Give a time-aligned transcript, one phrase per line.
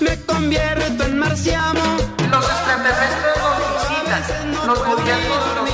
[0.00, 1.80] Me convierto en marciano.
[2.30, 3.58] Los extraterrestres nos
[3.90, 5.70] visitan, los gobiernos nos.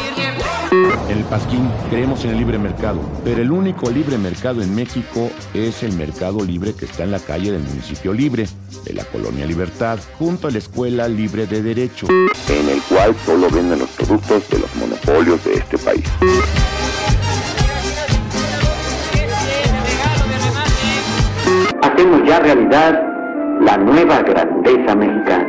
[1.09, 5.31] En el Pasquín creemos en el libre mercado, pero el único libre mercado en México
[5.55, 8.49] es el mercado libre que está en la calle del municipio libre,
[8.85, 12.09] de la colonia Libertad, junto a la Escuela Libre de Derecho.
[12.49, 16.05] En el cual solo venden los productos de los monopolios de este país.
[21.83, 23.06] Hacemos ya realidad
[23.61, 25.49] la nueva grandeza mexicana.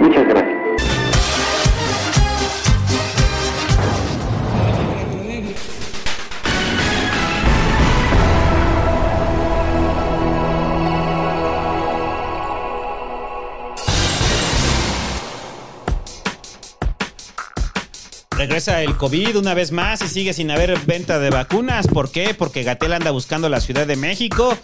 [0.00, 0.58] Muchas gracias.
[18.38, 21.88] Regresa el COVID una vez más y sigue sin haber venta de vacunas.
[21.88, 22.34] ¿Por qué?
[22.38, 24.56] Porque Gatel anda buscando la Ciudad de México.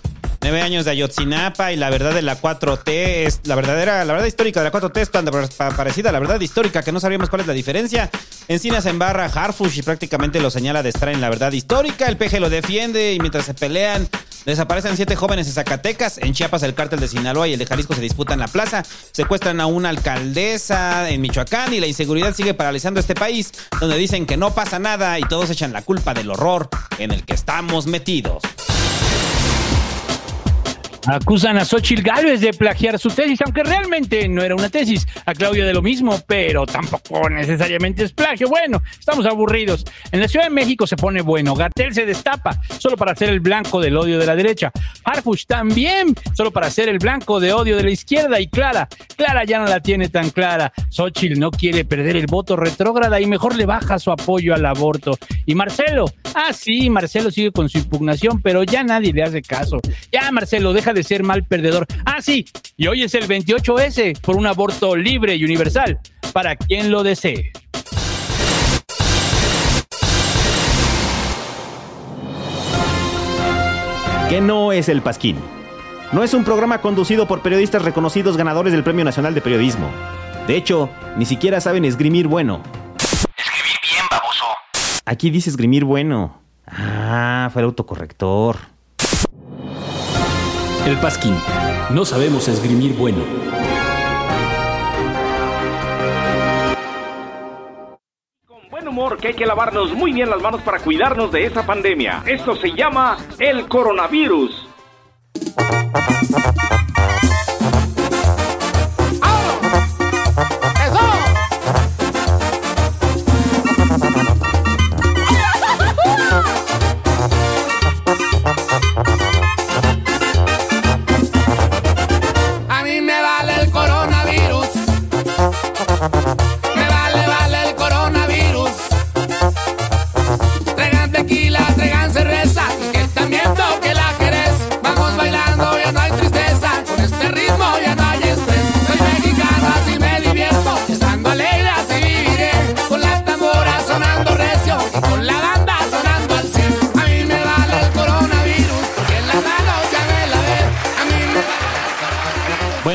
[0.44, 2.82] Nueve años de Ayotzinapa y la verdad de la 4T
[3.26, 6.18] es la verdadera, la verdad histórica de la 4T es tan pa- parecida a la
[6.18, 8.10] verdad histórica que no sabríamos cuál es la diferencia.
[8.46, 12.08] Encinas en barra Harfush y prácticamente lo señala de estar en la verdad histórica.
[12.08, 14.06] El peje lo defiende y mientras se pelean
[14.44, 16.18] desaparecen siete jóvenes en Zacatecas.
[16.18, 18.82] En Chiapas el cártel de Sinaloa y el de Jalisco se disputan la plaza.
[19.12, 23.50] Secuestran a una alcaldesa en Michoacán y la inseguridad sigue paralizando este país
[23.80, 27.24] donde dicen que no pasa nada y todos echan la culpa del horror en el
[27.24, 28.42] que estamos metidos.
[31.06, 35.06] Acusan a Xochitl Gálvez de plagiar su tesis, aunque realmente no era una tesis.
[35.26, 38.48] A Claudia de lo mismo, pero tampoco necesariamente es plagio.
[38.48, 39.84] Bueno, estamos aburridos.
[40.12, 41.54] En la Ciudad de México se pone bueno.
[41.54, 44.72] Gatel se destapa solo para ser el blanco del odio de la derecha.
[45.04, 48.40] Harfush también solo para ser el blanco de odio de la izquierda.
[48.40, 50.72] Y Clara, Clara ya no la tiene tan clara.
[50.88, 55.18] Xochitl no quiere perder el voto retrógrada y mejor le baja su apoyo al aborto.
[55.44, 59.80] Y Marcelo, ah sí, Marcelo sigue con su impugnación, pero ya nadie le hace caso.
[60.10, 61.86] Ya Marcelo, deja de ser mal perdedor.
[62.04, 62.46] Ah sí,
[62.76, 66.00] y hoy es el 28S por un aborto libre y universal
[66.32, 67.52] para quien lo desee.
[74.28, 75.36] ¿Qué no es el Pasquín?
[76.12, 79.90] No es un programa conducido por periodistas reconocidos ganadores del Premio Nacional de Periodismo.
[80.46, 82.62] De hecho, ni siquiera saben esgrimir bueno.
[83.36, 84.44] Escribir bien, baboso.
[85.04, 86.40] Aquí dice esgrimir bueno.
[86.66, 88.56] Ah, fue el autocorrector.
[90.86, 91.34] El Pasquín.
[91.90, 93.24] No sabemos esgrimir bueno.
[98.70, 102.22] Buen humor que hay que lavarnos muy bien las manos para cuidarnos de esa pandemia.
[102.26, 104.68] Esto se llama el coronavirus.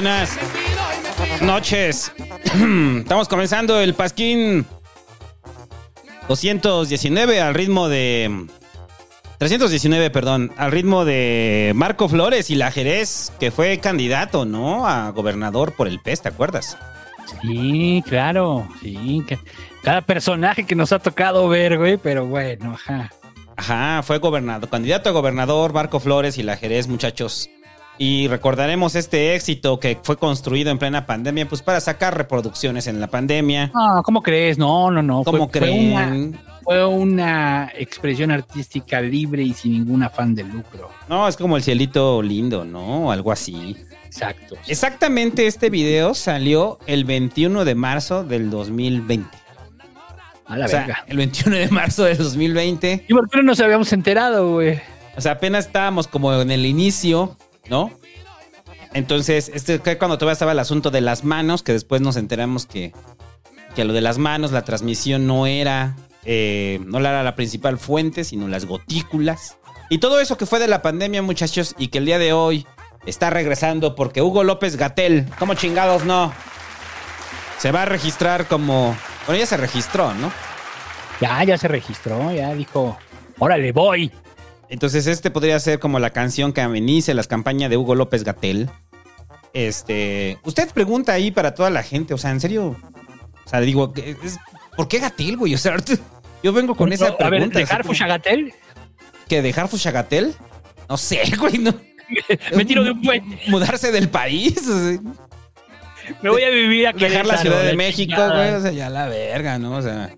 [0.09, 2.11] Buenas noches.
[2.97, 4.65] Estamos comenzando el Pasquín
[6.27, 8.47] 219 al ritmo de
[9.37, 14.87] 319, perdón, al ritmo de Marco Flores y la Jerez, que fue candidato, ¿no?
[14.87, 16.75] A gobernador por el PES, ¿te acuerdas?
[17.43, 19.23] Sí, claro, sí.
[19.83, 23.11] Cada personaje que nos ha tocado ver, güey, pero bueno, ajá.
[23.55, 27.47] Ajá, fue gobernador, candidato a gobernador Marco Flores y la Jerez, muchachos.
[28.01, 33.01] Y recordaremos este éxito que fue construido en plena pandemia, pues para sacar reproducciones en
[33.01, 33.71] la pandemia.
[33.75, 34.57] No, ¿cómo crees?
[34.57, 35.25] No, no, no.
[35.25, 36.39] ¿Cómo fue, fue una, creen?
[36.63, 40.89] fue una expresión artística libre y sin ningún afán de lucro.
[41.09, 43.11] No, es como el cielito lindo, ¿no?
[43.11, 43.75] Algo así.
[44.05, 44.55] Exacto.
[44.65, 49.29] Exactamente este video salió el 21 de marzo del 2020.
[50.45, 51.03] A la o sea, verga.
[51.07, 53.05] el 21 de marzo del 2020.
[53.09, 54.79] ¿Y por qué no nos habíamos enterado, güey?
[55.17, 57.35] O sea, apenas estábamos como en el inicio,
[57.69, 57.91] ¿no?
[58.93, 62.93] Entonces, este cuando todavía estaba el asunto de las manos, que después nos enteramos que,
[63.75, 65.95] que lo de las manos, la transmisión no era,
[66.25, 69.57] eh, no era la principal fuente, sino las gotículas.
[69.89, 72.65] Y todo eso que fue de la pandemia, muchachos, y que el día de hoy
[73.05, 76.33] está regresando porque Hugo López Gatel, como chingados no,
[77.57, 78.95] se va a registrar como...
[79.25, 80.31] Bueno, ya se registró, ¿no?
[81.21, 82.97] Ya, ya se registró, ya dijo,
[83.37, 84.11] órale, voy.
[84.69, 88.69] Entonces este podría ser como la canción que amenice las campañas de Hugo López Gatel.
[89.53, 92.75] Este, usted pregunta ahí para toda la gente, o sea, en serio,
[93.45, 94.37] o sea, digo, ¿qué es-
[94.77, 95.53] ¿por qué Gatel, güey?
[95.55, 95.75] O sea,
[96.43, 97.25] yo vengo con esa pregunta.
[97.25, 98.53] A ver, ¿dejar como- Fushagatel?
[99.27, 100.35] ¿Que dejar Fushagatel?
[100.87, 101.73] No sé, güey, no.
[102.55, 103.39] Me tiro de un puente.
[103.47, 104.99] Mudarse del país, o sea,
[106.21, 108.35] Me voy a vivir a dejar la Ciudad de México, chingada.
[108.37, 109.75] güey, o sea, ya la verga, ¿no?
[109.77, 110.11] O sea,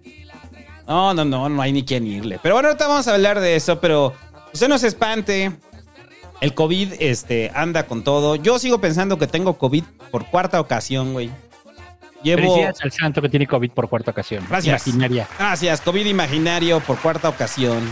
[0.88, 2.40] no, no, no, no hay ni quien irle.
[2.44, 4.14] Pero bueno, ahorita vamos a hablar de eso, pero
[4.54, 5.52] usted no se espante.
[6.42, 8.36] El COVID este, anda con todo.
[8.36, 11.30] Yo sigo pensando que tengo COVID por cuarta ocasión, güey.
[12.24, 12.42] Llevo.
[12.42, 14.46] Felicidades al santo que tiene COVID por cuarta ocasión.
[14.50, 14.88] Gracias.
[14.88, 15.28] Imaginaria.
[15.38, 17.84] Gracias, COVID imaginario por cuarta ocasión.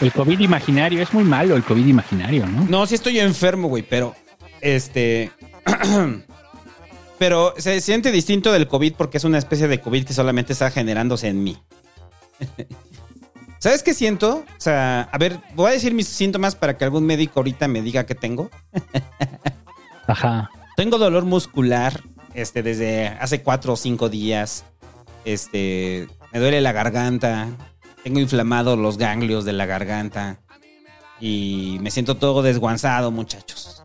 [0.00, 2.64] El COVID imaginario es muy malo, el COVID imaginario, ¿no?
[2.64, 4.14] No, sí estoy enfermo, güey, pero.
[4.60, 5.30] Este.
[7.18, 10.70] pero se siente distinto del COVID porque es una especie de COVID que solamente está
[10.70, 11.56] generándose en mí.
[13.64, 14.44] ¿Sabes qué siento?
[14.58, 17.80] O sea, a ver, voy a decir mis síntomas para que algún médico ahorita me
[17.80, 18.50] diga qué tengo.
[20.06, 20.50] Ajá.
[20.76, 22.02] Tengo dolor muscular,
[22.34, 24.66] este, desde hace cuatro o cinco días.
[25.24, 27.48] Este, me duele la garganta.
[28.02, 30.40] Tengo inflamados los ganglios de la garganta.
[31.18, 33.82] Y me siento todo desguanzado, muchachos.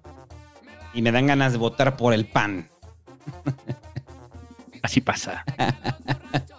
[0.94, 2.68] Y me dan ganas de votar por el pan.
[4.82, 5.44] Así pasa.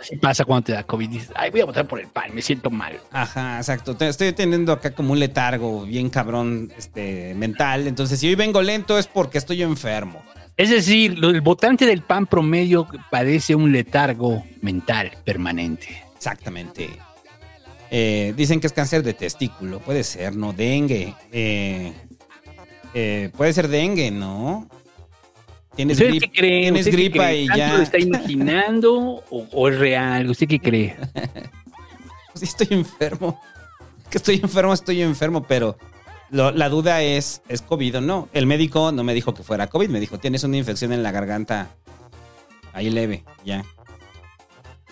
[0.00, 1.08] Así pasa cuando te da COVID.
[1.08, 2.99] Dices, ay, voy a votar por el pan, me siento mal.
[3.11, 3.96] Ajá, exacto.
[3.99, 7.87] Estoy teniendo acá como un letargo bien cabrón este, mental.
[7.87, 10.22] Entonces, si hoy vengo lento es porque estoy enfermo.
[10.56, 16.05] Es decir, el votante del PAN promedio padece un letargo mental permanente.
[16.14, 16.90] Exactamente.
[17.90, 19.81] Eh, dicen que es cáncer de testículo.
[19.81, 20.52] Puede ser, ¿no?
[20.52, 21.14] Dengue.
[21.32, 21.93] Eh,
[22.94, 24.69] eh, puede ser dengue, ¿no?
[25.80, 26.60] Tienes, ¿Usted grip- qué cree?
[26.62, 27.42] tienes ¿Usted qué gripa cree?
[27.42, 27.76] y ¿Tanto ya.
[27.76, 28.94] lo está imaginando
[29.30, 30.28] o, o es real?
[30.30, 30.96] ¿Usted qué cree?
[32.34, 33.40] Sí, estoy enfermo.
[34.08, 35.76] Que estoy enfermo, estoy enfermo, pero
[36.30, 38.28] lo- la duda es, ¿es COVID o no?
[38.32, 41.10] El médico no me dijo que fuera COVID, me dijo, tienes una infección en la
[41.12, 41.68] garganta.
[42.72, 43.64] Ahí leve, ya.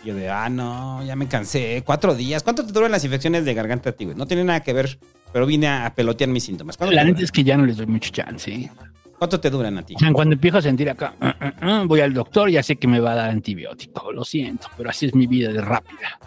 [0.03, 1.83] Y Yo de, ah, no, ya me cansé.
[1.87, 2.43] Cuatro días.
[2.43, 4.17] ¿Cuánto te duran las infecciones de garganta a ti, güey?
[4.17, 4.99] No tiene nada que ver,
[5.33, 6.77] pero vine a, pelotear mis síntomas.
[6.77, 8.71] ¿Cuánto, La neta es que ya no les doy mucho chance.
[9.19, 9.95] ¿Cuánto te duran a ti?
[10.13, 13.01] Cuando empiezo a sentir acá, "Ah, ah, ah", voy al doctor, ya sé que me
[13.01, 14.13] va a dar antibiótico.
[14.13, 16.19] Lo siento, pero así es mi vida de rápida.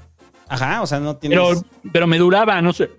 [0.49, 1.39] Ajá, o sea, no tienes...
[1.39, 1.61] Pero,
[1.93, 2.89] pero me duraba, no sé.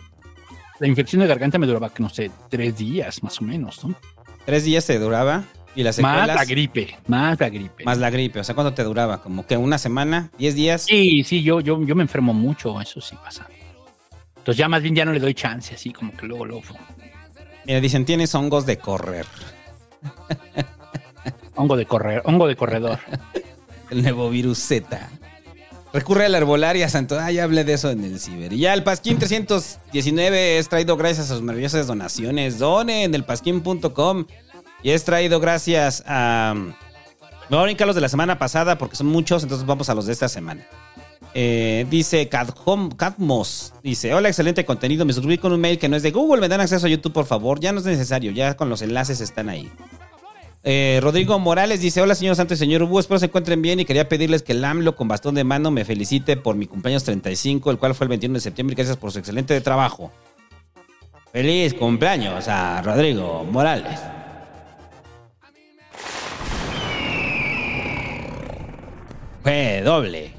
[0.80, 3.94] La infección de garganta me duraba, no sé, tres días más o menos, ¿no?
[4.46, 5.44] Tres días te duraba
[5.76, 6.36] y las Más secuelas...
[6.36, 7.84] la gripe, más la gripe.
[7.84, 8.40] Más la gripe.
[8.40, 9.22] O sea, ¿cuánto te duraba?
[9.22, 10.30] ¿Como que una semana?
[10.38, 10.82] ¿Diez días?
[10.84, 13.46] Sí, sí, yo, yo, yo me enfermo mucho, eso sí pasa.
[14.38, 16.62] Entonces ya más bien ya no le doy chance, así como que luego, luego.
[17.66, 19.26] Mira, dicen, tienes hongos de correr.
[21.54, 22.98] Hongo de correr, hongo de corredor.
[23.90, 25.10] El nuevo virus Z.
[25.92, 27.18] Recurre a la herbolaria, Santo.
[27.20, 28.54] Ah, ya hablé de eso en el ciber.
[28.54, 32.58] Ya el Pasquín 319 es traído gracias a sus maravillosas donaciones.
[32.58, 34.24] Donen en el pasquín.com.
[34.82, 36.54] Y es traído gracias a.
[36.56, 39.94] Me voy a brincar los de la semana pasada porque son muchos, entonces vamos a
[39.94, 40.66] los de esta semana.
[41.34, 46.02] Eh, dice Cadmos, dice, hola, excelente contenido, me suscribí con un mail que no es
[46.02, 48.68] de Google, me dan acceso a YouTube, por favor, ya no es necesario, ya con
[48.68, 49.70] los enlaces están ahí.
[50.62, 53.86] Eh, Rodrigo Morales dice, hola señor Santo y señor Ubu, espero se encuentren bien y
[53.86, 57.70] quería pedirles que el AMLO con bastón de mano me felicite por mi cumpleaños 35,
[57.70, 60.12] el cual fue el 21 de septiembre, gracias por su excelente trabajo.
[61.32, 63.98] Feliz cumpleaños a Rodrigo Morales.
[69.42, 70.31] Fue doble.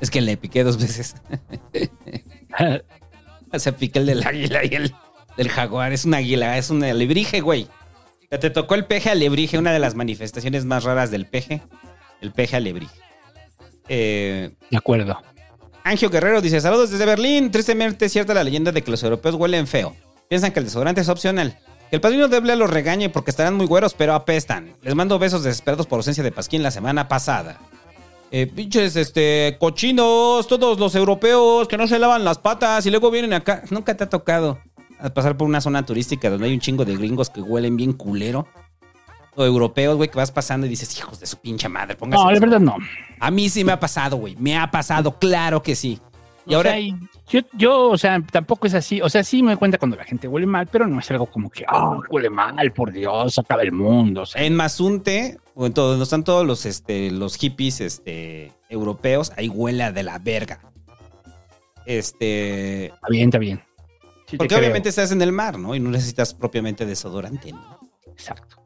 [0.00, 1.14] Es que le piqué dos veces.
[3.58, 4.94] Se piqué el del águila y el
[5.36, 5.92] del jaguar.
[5.92, 7.68] Es un águila, es un alebrije, güey.
[8.28, 11.62] Te tocó el peje alebrije, una de las manifestaciones más raras del peje.
[12.20, 12.94] El peje alebrije.
[13.88, 15.22] Eh, De acuerdo.
[15.84, 17.50] Angio Guerrero dice: Saludos desde Berlín.
[17.50, 19.94] Tristemente es cierta la leyenda de que los europeos huelen feo.
[20.28, 21.58] Piensan que el desodorante es opcional.
[21.88, 24.74] Que el padrino de Blea los regañe porque estarán muy güeros, pero apestan.
[24.82, 27.60] Les mando besos desesperados por ausencia de Pasquín la semana pasada.
[28.30, 33.10] Eh, pinches, este, cochinos, todos los europeos que no se lavan las patas y luego
[33.10, 33.62] vienen acá.
[33.70, 34.58] Nunca te ha tocado
[34.98, 37.92] a pasar por una zona turística donde hay un chingo de gringos que huelen bien
[37.92, 38.46] culero.
[39.38, 42.24] O europeos, güey, que vas pasando y dices, hijos de su pinche madre, póngase.
[42.24, 42.78] No, la verdad no.
[43.20, 44.34] A mí sí me ha pasado, güey.
[44.36, 46.00] Me ha pasado, claro que sí.
[46.46, 46.80] Y ahora, sea,
[47.28, 49.02] yo, yo, o sea, tampoco es así.
[49.02, 51.26] O sea, sí me doy cuenta cuando la gente huele mal, pero no es algo
[51.26, 54.22] como que, ah, huele mal, por Dios, acaba el mundo.
[54.22, 58.52] O sea, en Mazunte, o en todo, donde están todos los, este, los hippies este,
[58.68, 60.60] europeos, ahí huele a de la verga.
[61.86, 62.86] Este.
[62.86, 63.62] está bien, está bien.
[64.26, 65.74] Sí Porque obviamente estás en el mar, ¿no?
[65.74, 67.80] Y no necesitas propiamente desodorante, ¿no?
[68.06, 68.56] Exacto.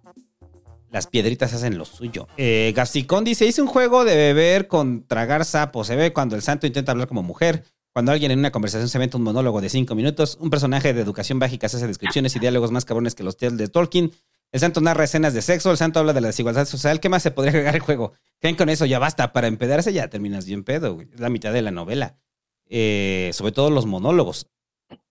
[0.90, 2.26] Las piedritas hacen lo suyo.
[2.36, 5.84] Eh, Gasticón dice: Hice un juego de beber con tragar sapo.
[5.84, 7.62] Se ve cuando el santo intenta hablar como mujer.
[7.92, 11.02] Cuando alguien en una conversación se mete un monólogo de cinco minutos, un personaje de
[11.02, 14.12] educación básica hace descripciones y diálogos más cabrones que los tales de Tolkien.
[14.52, 16.98] El santo narra escenas de sexo, el santo habla de la desigualdad social.
[16.98, 18.12] ¿Qué más se podría agregar al juego?
[18.40, 19.32] ¿Creen con eso ya basta?
[19.32, 21.08] Para empedarse ya terminas bien pedo, güey.
[21.12, 22.18] Es la mitad de la novela.
[22.66, 24.48] Eh, sobre todo los monólogos.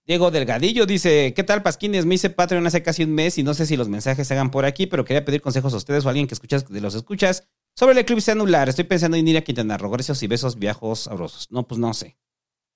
[0.05, 2.05] Diego Delgadillo dice, ¿qué tal Pasquines?
[2.05, 4.50] Me hice Patreon hace casi un mes y no sé si los mensajes se hagan
[4.50, 6.96] por aquí, pero quería pedir consejos a ustedes o a alguien que escuchas de los
[6.96, 8.67] escuchas sobre el eclipse anular.
[8.67, 9.91] Estoy pensando en ir a Quintana Roo.
[9.91, 11.51] Gracias y besos viajos sabrosos.
[11.51, 12.17] No, pues no sé.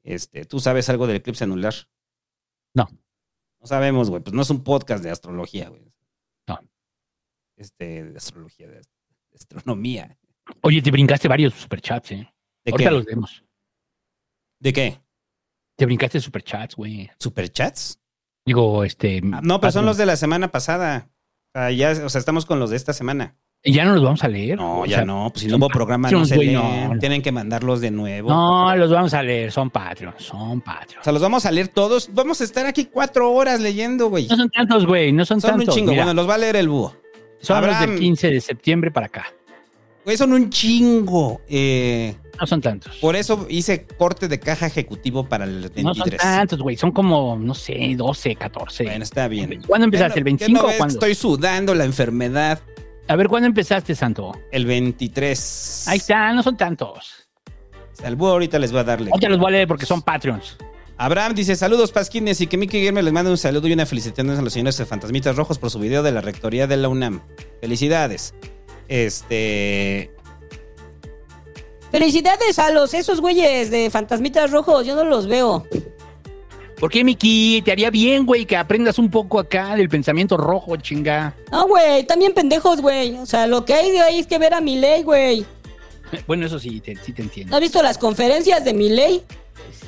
[0.04, 1.74] Este, ¿tú sabes algo del eclipse anular?
[2.74, 2.88] No.
[3.60, 4.22] No sabemos, güey.
[4.22, 5.82] Pues no es un podcast de astrología, güey.
[7.64, 8.82] Este, de astrología, de
[9.34, 10.18] astronomía.
[10.62, 12.30] Oye, te brincaste varios superchats, ¿eh?
[12.66, 12.96] ¿De Ahorita qué?
[12.96, 13.44] los vemos.
[14.60, 15.00] ¿De qué?
[15.78, 17.10] Te brincaste superchats, güey.
[17.20, 18.00] ¿Superchats?
[18.46, 19.22] Digo, este.
[19.34, 21.10] Ah, No, pero son los de la semana pasada.
[21.56, 23.38] O sea, ya, o sea, estamos con los de esta semana.
[23.66, 24.58] Ya no los vamos a leer.
[24.58, 25.30] No, O ya sea, no.
[25.32, 26.54] Pues si no hubo programa, no se leen.
[26.56, 27.00] no.
[27.00, 28.30] Tienen que mandarlos de nuevo.
[28.30, 29.54] No, los vamos a leer.
[29.54, 30.22] Son Patreons.
[30.22, 31.02] Son O Patreons.
[31.06, 32.14] sea, los vamos a leer todos.
[32.14, 34.28] Vamos a estar aquí cuatro horas leyendo, güey.
[34.28, 35.14] No son tantos, güey.
[35.14, 35.76] No son, Son un tantos.
[35.76, 35.92] chingo.
[35.92, 36.94] Mira, Bueno, los va a leer el búho.
[37.44, 37.90] Son los Abraham.
[37.92, 39.26] del 15 de septiembre para acá.
[40.06, 41.42] Güey, son un chingo.
[41.48, 42.98] Eh, No son tantos.
[42.98, 46.22] por eso hice corte de caja ejecutivo para el No son 23.
[46.22, 46.76] tantos, güey.
[46.76, 48.84] Son como, no sé, 12, 14.
[48.84, 49.62] Bueno, está bien.
[49.66, 50.20] ¿Cuándo empezaste?
[50.20, 50.78] ¿El ¿Qué no 25 o ves?
[50.78, 50.94] cuándo?
[50.94, 52.60] Estoy sudando la enfermedad.
[53.08, 54.34] A ver, ¿cuándo empezaste, Santo?
[54.52, 55.86] El 23.
[55.88, 57.28] Ahí está, no son tantos.
[58.04, 59.10] Al búho ahorita les voy a darle.
[59.12, 60.58] Ahorita los voy a leer porque son Patreons.
[60.98, 64.30] Abraham dice, saludos Pasquines y que Mickey Guillermo les manda un saludo y una felicitación
[64.30, 67.22] a los señores de Fantasmitas Rojos por su video de la rectoría de la UNAM.
[67.62, 68.34] Felicidades.
[68.88, 70.12] Este...
[71.92, 75.68] Felicidades a los esos güeyes de fantasmitas rojos, yo no los veo.
[76.80, 77.62] ¿Por qué, Miki?
[77.64, 81.36] Te haría bien, güey, que aprendas un poco acá del pensamiento rojo, chinga.
[81.52, 83.16] No, güey, también pendejos, güey.
[83.18, 85.46] O sea, lo que hay de ahí es que ver a Milei, güey.
[86.28, 87.52] Bueno, eso sí, te, sí te entiendo.
[87.52, 89.24] ¿No has visto las conferencias de Milei?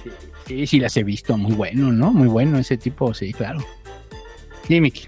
[0.04, 0.10] Sí,
[0.46, 1.38] sí, las he visto.
[1.38, 2.12] Muy bueno, ¿no?
[2.12, 3.66] Muy bueno ese tipo, sí, claro.
[4.68, 5.08] Sí, Miki.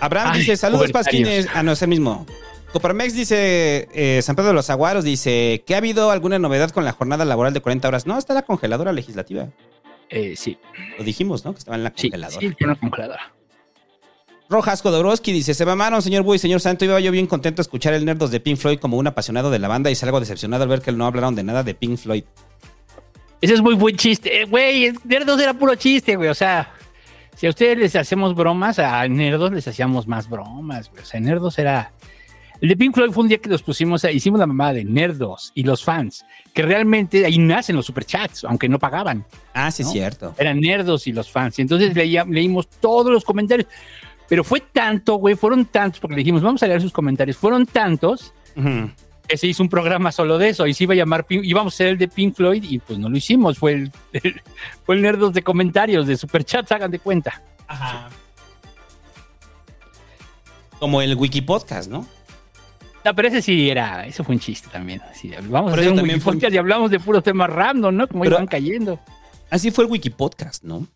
[0.00, 0.90] Abraham Ay, dice, saludos.
[0.92, 1.48] Pasquines.
[1.54, 2.26] Ah, no, es el mismo.
[2.72, 6.84] Coparmex dice, eh, San Pedro de los Aguaros dice, ¿que ha habido alguna novedad con
[6.84, 8.06] la jornada laboral de 40 horas?
[8.06, 9.48] No, está la congeladora legislativa.
[10.10, 10.58] Eh, sí.
[10.98, 11.52] Lo dijimos, ¿no?
[11.52, 12.40] Que estaba en la Sí, congeladora.
[12.40, 13.32] sí, tiene una congeladora.
[14.50, 16.84] Rojas Kodorowski dice, se mamaron, señor Bui, señor Santo.
[16.84, 19.58] Iba yo bien contento de escuchar el Nerdos de Pink Floyd como un apasionado de
[19.58, 22.24] la banda y salgo decepcionado al ver que no hablaron de nada de Pink Floyd.
[23.44, 24.40] Ese es muy buen chiste.
[24.40, 26.30] Eh, Güey, Nerdos era puro chiste, güey.
[26.30, 26.72] O sea,
[27.36, 31.02] si a ustedes les hacemos bromas, a Nerdos les hacíamos más bromas, güey.
[31.02, 31.92] O sea, Nerdos era...
[32.60, 35.50] El de Pink Floyd fue un día que los pusimos, hicimos la mamada de Nerdos
[35.54, 36.24] y los fans,
[36.54, 39.26] que realmente ahí nacen los superchats, aunque no pagaban.
[39.52, 40.34] Ah, sí, es cierto.
[40.38, 41.58] Eran Nerdos y los fans.
[41.58, 43.68] Y entonces leía- leímos todos los comentarios.
[44.28, 47.36] Pero fue tanto, güey, fueron tantos, porque le dijimos, vamos a leer sus comentarios.
[47.36, 48.88] Fueron tantos Ujú.
[49.26, 51.76] Que se hizo un programa solo de eso y se iba a llamar íbamos a
[51.76, 53.92] ser el de Pink Floyd y pues no lo hicimos fue el,
[54.84, 57.42] fue el nerdos de comentarios de superchats hagan de cuenta.
[60.78, 62.06] Como el Wiki Podcast, ¿no?
[63.04, 65.00] no, pero ese sí era eso fue un chiste también
[65.48, 68.36] vamos a hacer un un- podcast y hablamos de puros temas random no como Pero-
[68.36, 69.00] iban cayendo.
[69.50, 70.86] Así fue el Wiki Podcast, ¿no?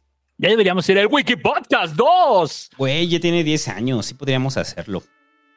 [0.40, 5.02] ya deberíamos ser el Wiki Podcast 2 Güey, ya tiene 10 años, sí podríamos hacerlo.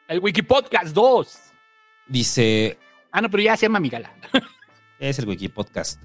[0.08, 1.40] el Wiki Podcast 2
[2.12, 2.78] Dice,
[3.12, 4.14] ah no pero ya se llama Migala
[5.00, 6.02] es el Wiki Podcast.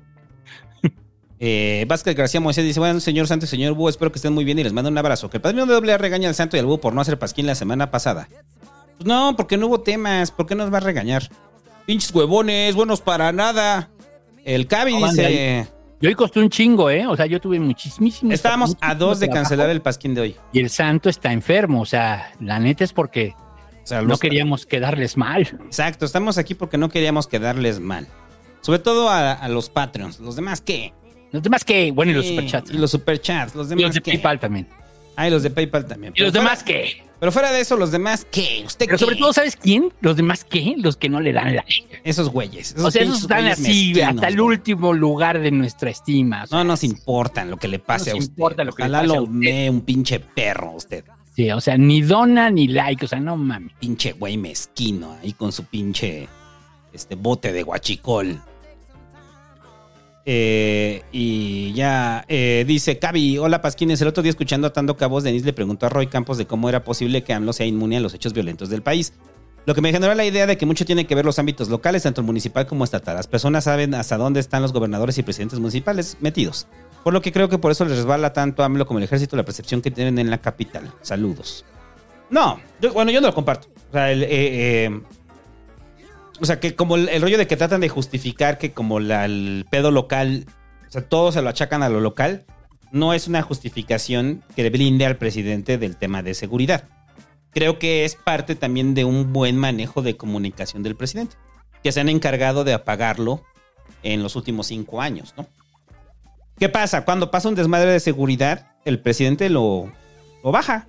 [1.38, 4.42] Eh, Vázquez García Moisés dice, bueno, señor Santo y señor Búho, espero que estén muy
[4.42, 5.28] bien y les mando un abrazo.
[5.28, 7.46] Que el padrino de doble regaña al Santo y al Búho por no hacer pasquín
[7.46, 8.26] la semana pasada.
[8.96, 11.28] Pues no, porque no hubo temas, ¿por qué nos va a regañar?
[11.84, 13.90] Pinches huevones, buenos para nada.
[14.46, 15.68] El Cavi No, dice,
[16.00, 19.26] y hoy costó un chingo eh o sea yo tuve muchísimos estábamos a dos de
[19.26, 19.44] trabajo.
[19.44, 20.36] cancelar el pasquín de hoy.
[20.52, 23.34] y el santo está enfermo o sea la neta es porque
[23.86, 28.08] O sea, no queríamos quedarles mal Exacto, estamos aquí porque no queríamos quedarles mal.
[28.60, 30.18] Sobre todo a, a los Patreons.
[30.18, 30.92] ¿Los demás qué?
[31.30, 32.70] Los demás que, bueno, y los superchats.
[32.72, 33.54] Y los superchats.
[33.54, 34.10] Los Y demás los de qué?
[34.12, 34.66] PayPal también.
[35.14, 36.12] Ah, y los de PayPal también.
[36.16, 37.04] ¿Y los demás qué?
[37.20, 38.64] Pero fuera de eso, los demás qué?
[38.66, 39.04] ¿Usted Pero qué?
[39.04, 39.92] sobre todo, ¿sabes quién?
[40.00, 40.74] Los demás qué?
[40.78, 42.00] Los que no le dan like.
[42.02, 42.74] Esos güeyes.
[42.76, 46.42] o sea, esos están así, hasta el último lugar de nuestra estima.
[46.42, 48.32] o sea, No nos importan lo que le pase No a nos usted.
[48.36, 49.34] importa lo que le Ojalá pase a lo usted.
[49.34, 51.04] mee un pinche perro usted.
[51.36, 53.72] Sí, o sea, ni dona ni like, o sea, no mames.
[53.78, 56.28] Pinche güey mezquino ahí con su pinche
[56.92, 58.40] este bote de guachicol.
[60.28, 65.44] Eh, y ya eh, dice Cavi, hola Pasquines, el otro día escuchando Atando Cabos, Denis
[65.44, 68.12] le preguntó a Roy Campos de cómo era posible que AMLO sea inmune a los
[68.12, 69.12] hechos violentos del país.
[69.66, 72.04] Lo que me generó la idea de que mucho tiene que ver los ámbitos locales,
[72.04, 73.16] tanto municipal como estatal.
[73.16, 76.68] Las personas saben hasta dónde están los gobernadores y presidentes municipales metidos.
[77.02, 79.36] Por lo que creo que por eso les resbala tanto a AMLO como el ejército
[79.36, 80.92] la percepción que tienen en la capital.
[81.02, 81.64] Saludos.
[82.30, 83.68] No, yo- bueno, yo no lo comparto.
[83.90, 85.00] O sea, el, eh, eh,
[86.40, 89.24] o sea, que como el, el rollo de que tratan de justificar que como la-
[89.24, 90.46] el pedo local,
[90.88, 92.44] o sea, todos se lo achacan a lo local,
[92.92, 96.84] no es una justificación que le blinde al presidente del tema de seguridad.
[97.56, 101.36] Creo que es parte también de un buen manejo de comunicación del presidente,
[101.82, 103.44] que se han encargado de apagarlo
[104.02, 105.46] en los últimos cinco años, ¿no?
[106.58, 107.06] ¿Qué pasa?
[107.06, 109.90] Cuando pasa un desmadre de seguridad, el presidente lo,
[110.44, 110.86] lo baja,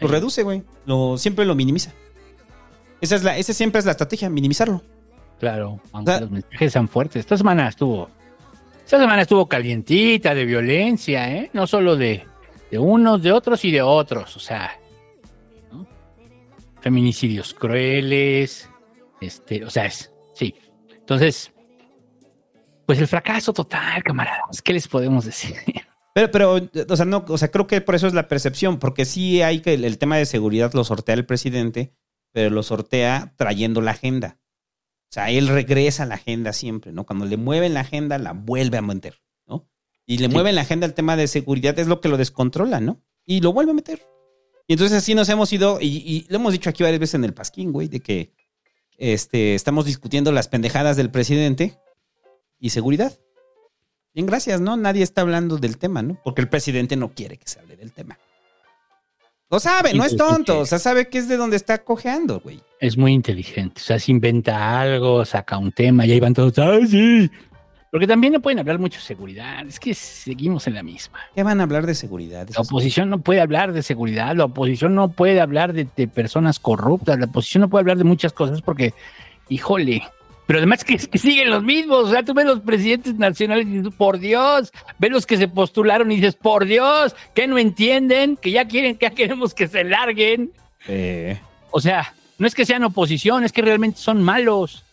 [0.00, 0.64] lo reduce, güey.
[0.84, 1.92] Lo, siempre lo minimiza.
[3.00, 4.82] Esa, es la, esa siempre es la estrategia, minimizarlo.
[5.38, 7.20] Claro, aunque los mensajes sean fuertes.
[7.20, 8.10] Esta semana estuvo.
[8.84, 11.50] Esta semana estuvo calientita de violencia, ¿eh?
[11.52, 12.26] No solo de,
[12.68, 14.36] de unos, de otros y de otros.
[14.36, 14.72] O sea.
[16.80, 18.68] Feminicidios crueles.
[19.20, 20.12] Este, o sea, es.
[20.34, 20.54] Sí.
[20.90, 21.52] Entonces,
[22.86, 24.62] pues el fracaso total, camaradas.
[24.62, 25.54] ¿Qué les podemos decir?
[26.12, 29.04] Pero, pero, o sea, no, o sea, creo que por eso es la percepción, porque
[29.04, 31.94] sí hay que el, el tema de seguridad lo sortea el presidente,
[32.32, 34.40] pero lo sortea trayendo la agenda.
[35.10, 37.06] O sea, él regresa a la agenda siempre, ¿no?
[37.06, 39.68] Cuando le mueven la agenda, la vuelve a meter, ¿no?
[40.06, 43.02] Y le mueven la agenda al tema de seguridad, es lo que lo descontrola, ¿no?
[43.24, 44.02] Y lo vuelve a meter.
[44.70, 47.24] Y entonces así nos hemos ido, y, y lo hemos dicho aquí varias veces en
[47.24, 48.30] el Pasquín, güey, de que
[48.98, 51.76] este, estamos discutiendo las pendejadas del presidente
[52.60, 53.18] y seguridad.
[54.14, 54.76] Bien, gracias, ¿no?
[54.76, 56.20] Nadie está hablando del tema, ¿no?
[56.22, 58.16] Porque el presidente no quiere que se hable del tema.
[59.50, 62.62] Lo sabe, no es tonto, o sea, sabe que es de donde está cojeando, güey.
[62.78, 63.80] Es muy inteligente.
[63.80, 66.56] O sea, se inventa algo, saca un tema y ahí van todos.
[66.60, 67.28] ¡Ah, sí!
[67.90, 69.66] Porque también no pueden hablar mucho de seguridad.
[69.66, 71.18] Es que seguimos en la misma.
[71.34, 72.48] ¿Qué van a hablar de seguridad?
[72.54, 74.36] La oposición no puede hablar de seguridad.
[74.36, 77.18] La oposición no puede hablar de, de personas corruptas.
[77.18, 78.94] La oposición no puede hablar de muchas cosas porque,
[79.48, 80.02] híjole.
[80.46, 82.08] Pero además que, que siguen los mismos.
[82.08, 84.70] O sea, tú ves los presidentes nacionales y dices, por Dios.
[84.98, 88.96] Ves los que se postularon y dices, por Dios, que no entienden, que ya quieren,
[88.96, 90.52] que ya queremos que se larguen.
[90.86, 91.40] Eh,
[91.72, 94.84] O sea, no es que sean oposición, es que realmente son malos.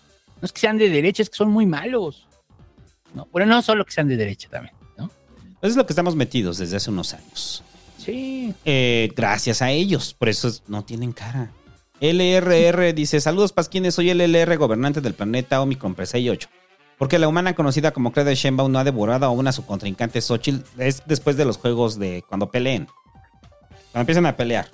[0.41, 2.26] No es que sean de derecha, es que son muy malos.
[3.13, 4.73] No, bueno, no solo que sean de derecha también.
[5.59, 7.63] Eso es lo que estamos metidos desde hace unos años.
[7.97, 8.53] Sí.
[8.63, 11.51] Eh, gracias a ellos, por eso es- no tienen cara.
[11.99, 16.47] LRR dice, saludos Pasquines, soy el LR gobernante del planeta Omicron Presei 8.
[16.99, 20.63] Porque la humana conocida como Claudia Sheinbaum no ha devorado aún a su contrincante Xochitl
[20.79, 22.87] es después de los juegos de cuando peleen.
[23.91, 24.67] Cuando empiezan a pelear.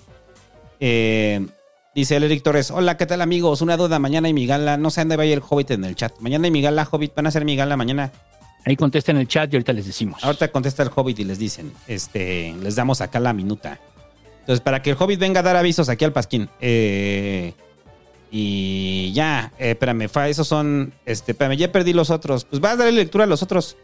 [0.82, 1.48] Eh,
[1.96, 3.62] dice el Eric Torres, hola, ¿qué tal amigos?
[3.62, 6.14] Una duda, mañana hay mi gala, no sé dónde vaya el Hobbit en el chat.
[6.20, 8.12] Mañana hay mi gala, Hobbit, van a hacer mi gala mañana.
[8.66, 10.24] Ahí contesta en el chat y ahorita les decimos.
[10.24, 13.80] Ahorita contesta el Hobbit y les dicen, este, les damos acá la minuta.
[14.40, 16.50] Entonces, para que el Hobbit venga a dar avisos aquí al Pasquín.
[16.62, 17.54] Eh,
[18.32, 22.46] y ya, eh, espérame, fa- esos son, este, espérame, ya perdí los otros.
[22.46, 23.78] Pues vas a darle lectura a los otros.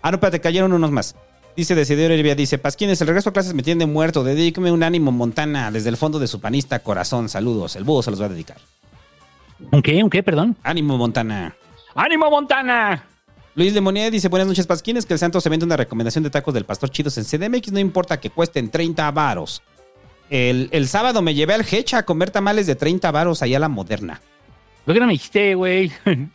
[0.00, 1.16] Ah, no, espérate, cayeron unos más.
[1.56, 4.24] Dice Decidero Hervia, dice, Pasquines, el regreso a clases me tiene muerto.
[4.24, 7.28] Dedíqueme un ánimo, Montana, desde el fondo de su panista corazón.
[7.28, 8.56] Saludos, el búho se los va a dedicar.
[9.70, 10.02] ¿Un qué?
[10.02, 10.22] ¿Un qué?
[10.22, 10.56] Perdón.
[10.64, 11.54] Ánimo, Montana.
[11.94, 13.06] ¡Ánimo, Montana!
[13.54, 16.52] Luis Lemonier dice, buenas noches, Pasquines, que el santo se vende una recomendación de tacos
[16.54, 19.62] del Pastor Chidos en CDMX, no importa que cuesten 30 varos.
[20.28, 23.60] El, el sábado me llevé al Hecha a comer tamales de 30 varos allá a
[23.60, 24.20] la moderna.
[24.84, 25.92] ¿Por qué no me dijiste, güey?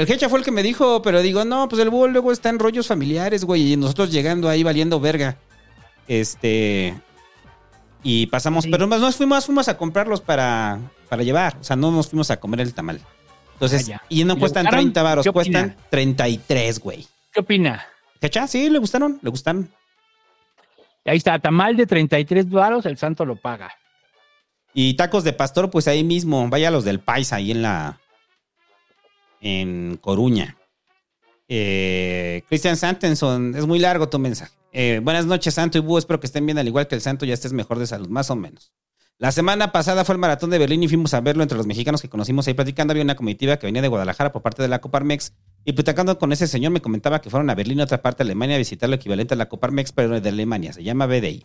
[0.00, 2.48] El Hecha fue el que me dijo, pero digo, no, pues el búho luego está
[2.48, 5.36] en rollos familiares, güey, y nosotros llegando ahí valiendo verga.
[6.08, 6.98] Este...
[8.02, 11.90] Y pasamos, pero más nos fuimos, fuimos a comprarlos para, para llevar, o sea, no
[11.90, 12.98] nos fuimos a comer el tamal.
[13.52, 14.84] Entonces, Ah, y no ¿Le cuestan gustaron?
[14.86, 17.06] 30 varos, cuestan 33, güey.
[17.30, 17.84] ¿Qué opina?
[18.22, 18.46] ¿Hecha?
[18.46, 19.70] Sí, le gustaron, le gustaron.
[21.04, 23.70] Ahí está, tamal de 33 varos, el santo lo paga.
[24.72, 26.48] Y tacos de pastor, pues ahí mismo.
[26.48, 28.00] Vaya los del Paisa, ahí en la.
[29.40, 30.56] En Coruña.
[31.48, 34.52] Eh, Christian Santenson, es muy largo tu mensaje.
[34.72, 35.98] Eh, buenas noches, Santo y Búho.
[35.98, 38.30] Espero que estén bien, al igual que el Santo, ya estés mejor de salud, más
[38.30, 38.72] o menos.
[39.18, 42.00] La semana pasada fue el maratón de Berlín y fuimos a verlo entre los mexicanos
[42.00, 42.92] que conocimos ahí platicando.
[42.92, 45.34] Había una comitiva que venía de Guadalajara por parte de la Coparmex.
[45.64, 48.56] Y platicando con ese señor me comentaba que fueron a Berlín, otra parte de Alemania,
[48.56, 50.72] a visitar lo equivalente a la Coparmex, pero de Alemania.
[50.72, 51.44] Se llama BDI.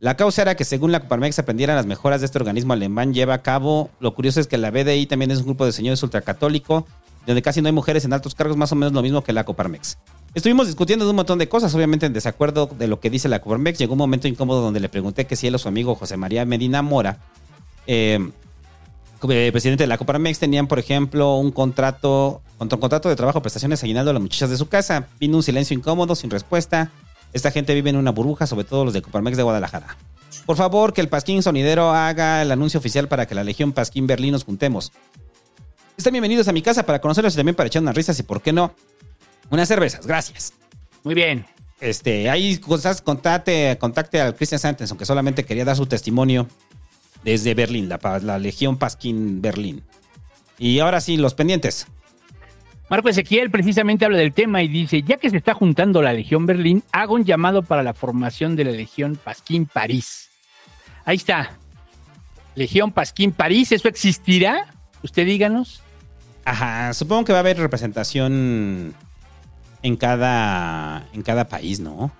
[0.00, 3.34] La causa era que según la Coparmex aprendieran las mejoras de este organismo alemán lleva
[3.34, 3.88] a cabo.
[4.00, 6.88] Lo curioso es que la BDI también es un grupo de señores ultracatólico,
[7.26, 9.44] donde casi no hay mujeres en altos cargos, más o menos lo mismo que la
[9.44, 9.98] Coparmex.
[10.34, 13.40] Estuvimos discutiendo de un montón de cosas, obviamente en desacuerdo de lo que dice la
[13.40, 13.78] Coparmex.
[13.78, 16.44] Llegó un momento incómodo donde le pregunté que si él o su amigo José María
[16.44, 17.18] Medina Mora
[17.86, 18.30] eh,
[19.28, 23.40] eh, presidente de la Coparmex tenían, por ejemplo, un contrato, contra un contrato de trabajo,
[23.40, 25.08] prestaciones aguinaldo a las muchachas de su casa.
[25.20, 26.90] Vino un silencio incómodo, sin respuesta.
[27.32, 29.96] Esta gente vive en una burbuja, sobre todo los de Coparmex de Guadalajara.
[30.44, 34.06] Por favor, que el Pasquín Sonidero haga el anuncio oficial para que la Legión Pasquín
[34.06, 34.92] Berlín nos juntemos.
[36.02, 38.42] Están bienvenidos a mi casa para conocerlos y también para echar unas risas y, ¿por
[38.42, 38.74] qué no?
[39.50, 40.52] Unas cervezas, gracias.
[41.04, 41.46] Muy bien.
[41.80, 46.48] Este, ahí cosas, contate, contacte al Christian Santenson, que solamente quería dar su testimonio
[47.22, 49.84] desde Berlín, la, la Legión Pasquín Berlín.
[50.58, 51.86] Y ahora sí, los pendientes.
[52.90, 56.46] Marco Ezequiel precisamente habla del tema y dice, ya que se está juntando la Legión
[56.46, 60.30] Berlín, hago un llamado para la formación de la Legión Pasquín París.
[61.04, 61.52] Ahí está.
[62.56, 64.66] Legión Pasquín París, ¿eso existirá?
[65.04, 65.81] Usted díganos.
[66.44, 68.94] Ajá, supongo que va a haber representación
[69.82, 72.10] en cada, en cada país, ¿no?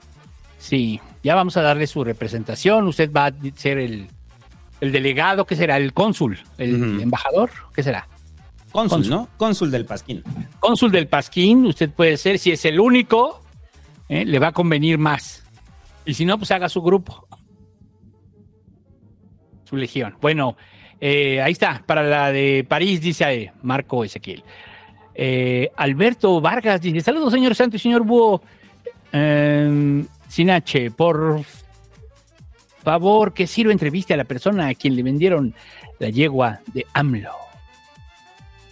[0.59, 2.87] Sí, ya vamos a darle su representación.
[2.87, 4.09] Usted va a ser el,
[4.81, 5.77] el delegado, ¿qué será?
[5.77, 6.39] ¿El cónsul?
[6.59, 7.51] ¿El embajador?
[7.75, 8.09] ¿Qué será?
[8.71, 9.11] Cónsul, Cónsul.
[9.11, 9.29] ¿no?
[9.37, 10.23] Cónsul del Pasquín.
[10.61, 13.43] Cónsul del Pasquín, usted puede ser, si es el único,
[14.09, 14.25] ¿eh?
[14.25, 15.45] le va a convenir más.
[16.05, 17.27] Y si no, pues haga su grupo.
[19.65, 20.17] Su legión.
[20.21, 20.57] Bueno,
[21.05, 24.45] eh, ahí está, para la de París, dice Marco Ezequiel.
[25.17, 28.41] Eh, Alberto Vargas dice: Saludos, señor Santo y señor Búho.
[29.13, 31.43] Eh, sin H, por
[32.85, 35.55] favor, que sirva entrevista a la persona a quien le vendieron
[35.99, 37.35] la yegua de AMLO.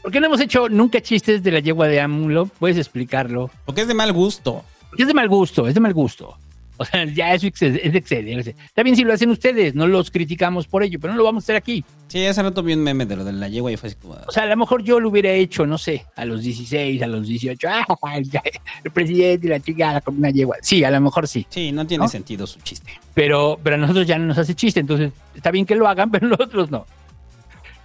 [0.01, 2.47] ¿Por qué no hemos hecho nunca chistes de la yegua de AMLO?
[2.47, 3.51] ¿Puedes explicarlo?
[3.64, 4.64] Porque es de mal gusto.
[4.88, 6.38] Porque es de mal gusto, es de mal gusto.
[6.81, 8.57] O sea, ya eso es es de excederse.
[8.64, 11.43] Está bien si lo hacen ustedes, no los criticamos por ello, pero no lo vamos
[11.43, 11.85] a hacer aquí.
[12.09, 14.14] Sí, hace rato vi un meme de lo de la yegua y fue así como...
[14.27, 17.07] O sea, a lo mejor yo lo hubiera hecho, no sé, a los 16, a
[17.07, 17.69] los 18.
[17.69, 17.85] ¡ah,
[18.23, 18.43] ya,
[18.83, 20.57] el presidente y la chingada con una yegua.
[20.62, 21.47] Sí, a lo mejor sí.
[21.51, 22.90] Sí, no tiene sentido su chiste.
[23.12, 26.11] Pero, pero a nosotros ya no nos hace chiste, entonces está bien que lo hagan,
[26.11, 26.87] pero nosotros no.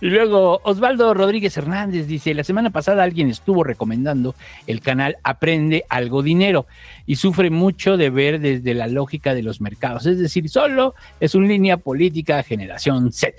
[0.01, 4.35] Y luego Osvaldo Rodríguez Hernández dice, la semana pasada alguien estuvo recomendando
[4.67, 6.67] el canal Aprende Algo Dinero
[7.05, 11.33] y sufre mucho de ver desde la lógica de los mercados, es decir, solo es
[11.33, 13.35] una línea política generación Z.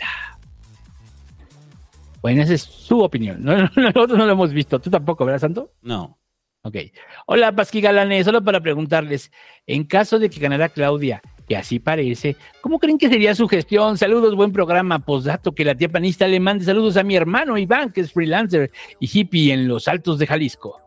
[2.23, 3.38] Bueno, esa es su opinión.
[3.45, 4.81] No- no- Nosotros no lo hemos visto.
[4.81, 5.73] ¿Tú tampoco, verdad, Santo?
[5.83, 6.19] No.
[6.62, 6.77] Ok.
[7.27, 8.25] Hola, Pasqui Galanes.
[8.25, 9.31] Solo para preguntarles,
[9.66, 13.97] en caso de que ganara Claudia, que así parece, ¿cómo creen que sería su gestión?
[13.97, 14.99] Saludos, buen programa.
[14.99, 18.71] Posdato, que la tía panista le mande saludos a mi hermano Iván, que es freelancer
[18.99, 20.81] y hippie en los altos de Jalisco.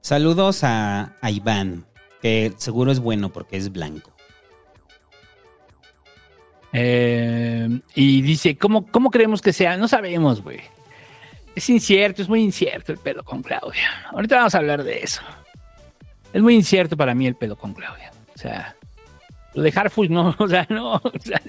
[0.00, 1.84] Saludos a, a Iván,
[2.20, 4.12] que seguro es bueno porque es blanco.
[6.72, 9.76] Eh, y dice, ¿cómo, ¿cómo creemos que sea?
[9.76, 10.60] No sabemos, güey.
[11.54, 14.08] Es incierto, es muy incierto el pedo con Claudia.
[14.12, 15.20] Ahorita vamos a hablar de eso.
[16.32, 18.12] Es muy incierto para mí el pedo con Claudia.
[18.34, 18.76] O sea,
[19.54, 20.94] lo de Harfush no, o sea, no.
[20.94, 21.40] o sea,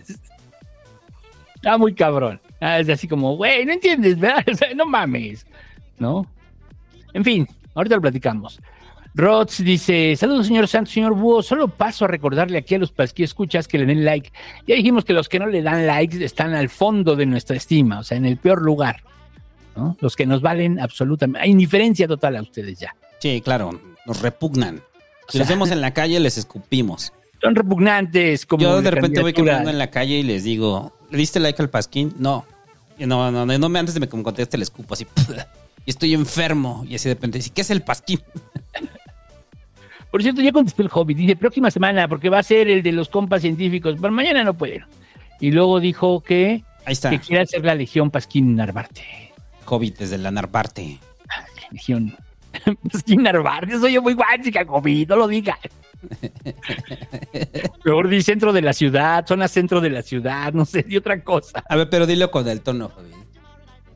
[1.56, 2.40] está muy cabrón.
[2.60, 4.44] Ah, Es así como, güey, no entiendes, ¿verdad?
[4.52, 5.46] O sea, no mames.
[5.98, 6.26] ¿No?
[7.14, 8.60] En fin, ahorita lo platicamos.
[9.14, 13.24] Rods dice, saludos señor Santos, señor Búho, solo paso a recordarle aquí a los pasqui
[13.24, 14.32] escuchas que le den like.
[14.66, 18.00] Ya dijimos que los que no le dan likes están al fondo de nuestra estima,
[18.00, 19.04] o sea, en el peor lugar.
[19.76, 19.98] ¿no?
[20.00, 22.96] Los que nos valen absolutamente, hay indiferencia total a ustedes ya.
[23.20, 24.82] Sí, claro, nos repugnan.
[25.28, 27.12] Si sea- los vemos en la calle, les escupimos.
[27.42, 31.18] Son repugnantes como Yo de repente voy caminando en la calle y les digo, ¿le
[31.18, 32.14] diste like al pasquín?
[32.18, 32.46] No.
[33.00, 35.08] No, no, no, no me antes de que me conteste le escupo así.
[35.86, 36.86] Y estoy enfermo.
[36.88, 38.22] Y así de repente dice, ¿qué es el pasquín?
[40.12, 41.14] Por cierto, ya contestó el hobby.
[41.14, 43.96] Dice, próxima semana, porque va a ser el de los compas científicos.
[44.00, 44.84] Pero mañana no pueden.
[45.40, 47.10] Y luego dijo que, Ahí está.
[47.10, 49.32] que quiere hacer la Legión Pasquín Narvarte.
[49.66, 51.00] Hobbit desde la Narvarte.
[51.72, 52.14] Legión
[52.92, 53.80] Pasquín Narvarte.
[53.80, 55.06] Soy yo muy guachica, hobby.
[55.06, 55.60] No lo digas.
[57.86, 61.24] Mejor di centro de la ciudad, zona centro de la ciudad, no sé, di otra
[61.24, 61.64] cosa.
[61.70, 63.16] A ver, pero dilo con el tono, Hobbit.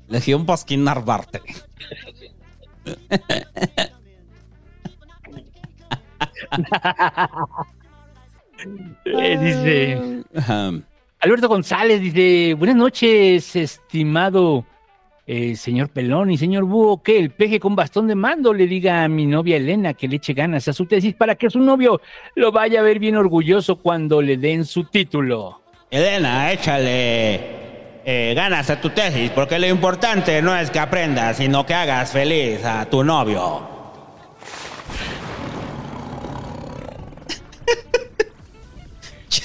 [0.08, 1.42] Legión Pasquín Narvarte.
[9.06, 10.24] Eh, dice.
[11.20, 14.66] Alberto González, dice, buenas noches, estimado
[15.28, 19.04] eh, señor Pelón y señor Búho, que el peje con bastón de mando le diga
[19.04, 22.00] a mi novia Elena que le eche ganas a su tesis para que su novio
[22.36, 25.62] lo vaya a ver bien orgulloso cuando le den su título.
[25.90, 27.66] Elena, échale
[28.06, 32.12] eh, ganas a tu tesis, porque lo importante no es que aprendas, sino que hagas
[32.12, 33.68] feliz a tu novio.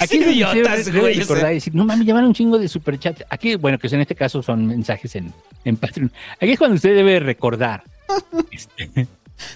[0.03, 3.21] Aquí es idiotas, güey, recordar y decir, no mami, llevan un chingo de superchat.
[3.29, 5.33] Aquí, bueno, que en este caso son mensajes en,
[5.65, 6.11] en Patreon.
[6.39, 7.83] Aquí es cuando usted debe recordar
[8.51, 9.07] este,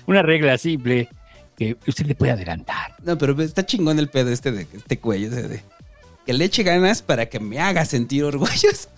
[0.05, 1.10] una regla simple
[1.58, 2.95] que usted le puede adelantar.
[3.03, 5.29] No, pero está chingón el pedo este de este cuello.
[5.29, 5.63] de- de
[6.25, 8.89] que le eche ganas para que me haga sentir orgulloso.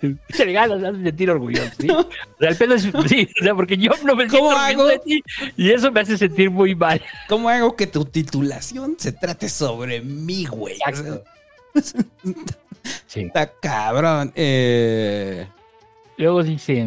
[0.36, 1.88] Te ganas, hace sentir orgulloso, ¿sí?
[1.90, 2.06] O
[2.38, 5.22] sea, el pedo es, sí, o sea, porque yo no me siento de ti
[5.56, 7.00] y eso me hace sentir muy mal.
[7.28, 10.76] ¿Cómo hago que tu titulación se trate sobre mí, güey?
[10.90, 11.20] O sea,
[13.06, 13.22] Sí.
[13.22, 14.32] Está cabrón.
[14.34, 15.46] Eh,
[16.16, 16.86] Luego dice,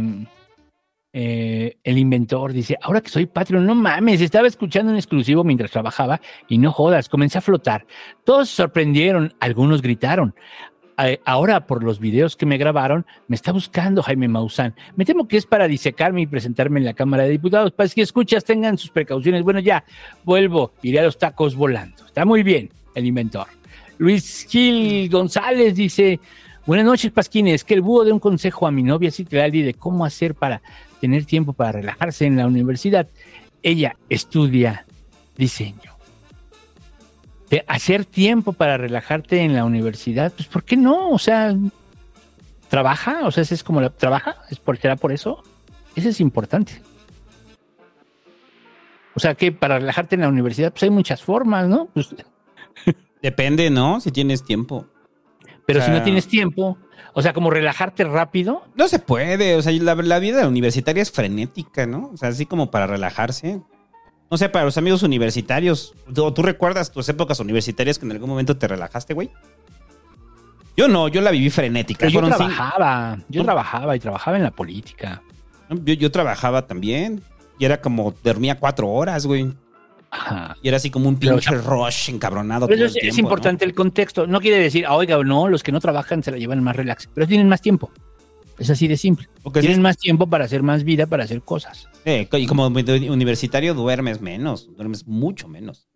[1.12, 5.72] eh, el inventor dice, ahora que soy Patreon, no mames, estaba escuchando en exclusivo mientras
[5.72, 7.86] trabajaba y no jodas, comencé a flotar.
[8.24, 10.36] Todos se sorprendieron, algunos gritaron.
[11.26, 14.76] Ahora, por los videos que me grabaron, me está buscando Jaime Maussan.
[14.96, 17.72] Me temo que es para disecarme y presentarme en la Cámara de Diputados.
[17.72, 19.44] Para que escuchas, tengan sus precauciones.
[19.44, 19.84] Bueno, ya,
[20.24, 22.06] vuelvo, iré a los tacos volando.
[22.06, 23.48] Está muy bien, el inventor.
[23.98, 26.20] Luis Gil González dice,
[26.66, 30.06] buenas noches, Pasquines, que el búho dé un consejo a mi novia Citlali de cómo
[30.06, 30.62] hacer para
[31.00, 33.08] tener tiempo para relajarse en la universidad.
[33.62, 34.86] Ella estudia
[35.38, 35.93] diseño.
[37.68, 41.12] Hacer tiempo para relajarte en la universidad, pues ¿por qué no?
[41.12, 41.56] O sea,
[42.70, 45.44] trabaja, o sea, es como la trabaja, es por será por eso.
[45.96, 46.82] Eso es importante.
[49.16, 51.88] O sea, que para relajarte en la universidad, pues hay muchas formas, ¿no?
[51.94, 52.16] Pues,
[53.22, 54.00] depende, ¿no?
[54.00, 54.88] Si tienes tiempo.
[55.66, 56.78] pero O si no tienes tiempo,
[57.14, 59.56] o sea, como relajarte rápido, No se puede.
[59.56, 62.10] O sea, la, la vida universitaria es frenética, ¿no?
[62.14, 63.62] O sea, así como para relajarse.
[64.34, 65.94] No sé, para los amigos universitarios.
[66.12, 69.30] ¿Tú, tú recuerdas tus épocas universitarias que en algún momento te relajaste, güey?
[70.76, 72.08] Yo no, yo la viví frenética.
[72.08, 75.22] yo cinco- trabajaba, yo trabajaba y trabajaba en la política.
[75.70, 77.22] Yo, yo trabajaba también.
[77.60, 79.54] Y era como, dormía cuatro horas, güey.
[80.10, 80.58] Ajá.
[80.64, 82.66] Y era así como un Pero, pinche rush encabronado.
[82.66, 84.26] Pero todo es, el es tiempo, importante el contexto.
[84.26, 87.08] No quiere decir, ah, oiga, no, los que no trabajan se la llevan más relax,
[87.14, 87.92] pero tienen más tiempo.
[88.60, 89.28] Es así de simple.
[89.42, 91.88] Porque tienen sí- más tiempo para hacer más vida, para hacer cosas.
[92.06, 94.70] Eh, y como universitario duermes menos.
[94.76, 95.88] Duermes mucho menos.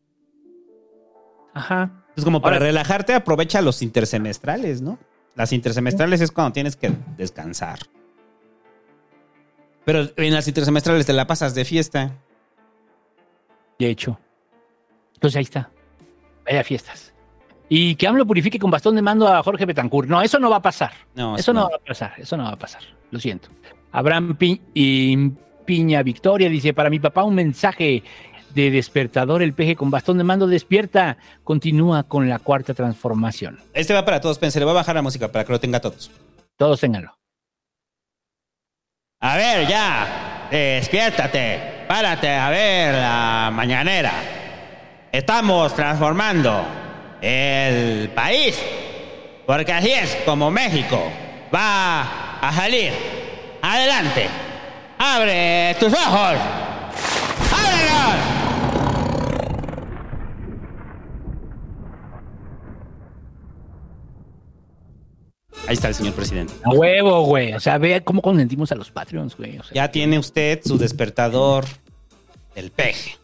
[1.54, 2.04] Ajá.
[2.16, 4.98] Es como para Ahora- relajarte, aprovecha los intersemestrales, ¿no?
[5.36, 7.80] Las intersemestrales es cuando tienes que descansar.
[9.86, 12.16] Pero en las intersemestrales te la pasas de fiesta.
[13.80, 14.20] De hecho.
[15.14, 15.72] Entonces ahí está.
[16.46, 17.14] Vaya fiestas.
[17.70, 20.08] Y que AMLO purifique con bastón de mando a Jorge Betancourt.
[20.08, 20.92] No, eso no va a pasar.
[21.16, 21.70] No, Eso no no.
[21.70, 22.82] va a pasar, eso no va a pasar.
[23.12, 23.50] Lo siento.
[23.92, 25.30] Abraham Pi- y
[25.66, 28.04] Piña Victoria dice: Para mi papá, un mensaje
[28.54, 29.42] de despertador.
[29.42, 31.18] El peje con bastón de mando despierta.
[31.44, 33.60] Continúa con la cuarta transformación.
[33.74, 35.80] Este va para todos, pensé, le voy a bajar la música para que lo tenga
[35.82, 36.10] todos.
[36.56, 37.14] Todos ténganlo.
[39.20, 40.48] A ver, ya.
[40.52, 41.86] Despiértate.
[41.88, 44.14] Párate a ver la mañanera.
[45.12, 46.64] Estamos transformando
[47.22, 48.58] el país.
[49.46, 51.02] Porque así es como México
[51.54, 52.92] va a salir.
[53.62, 54.28] Adelante.
[54.98, 56.36] Abre tus ojos.
[57.52, 58.38] ¡Ábrelos!
[65.68, 66.54] Ahí está el señor presidente.
[66.64, 67.54] A huevo, güey.
[67.54, 69.58] O sea, vea cómo consentimos a los Patreons, güey.
[69.58, 71.66] O sea, Ya tiene usted su despertador
[72.56, 73.18] del peje.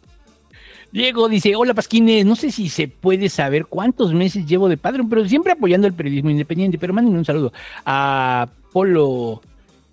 [0.93, 5.09] Diego dice, hola Pasquines, no sé si se puede saber cuántos meses llevo de Patreon,
[5.09, 7.51] pero siempre apoyando el periodismo independiente, pero mándenme un saludo
[7.83, 9.41] a Polo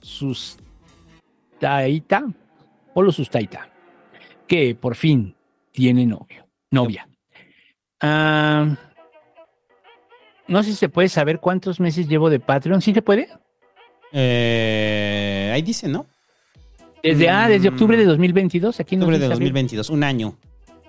[0.03, 0.61] Sustaita,
[2.93, 3.71] Polo Sustaita,
[4.47, 5.35] que por fin
[5.73, 7.09] tiene novio, novia.
[8.03, 8.77] Ah,
[10.49, 13.27] no sé si se puede saber cuántos meses llevo de Patreon, ¿sí se puede?
[14.13, 16.05] Eh, ahí dice, ¿no?
[17.03, 19.45] Desde, ah, desde octubre de 2022, aquí nos Octubre de dice, a ver.
[19.49, 20.37] 2022, un año.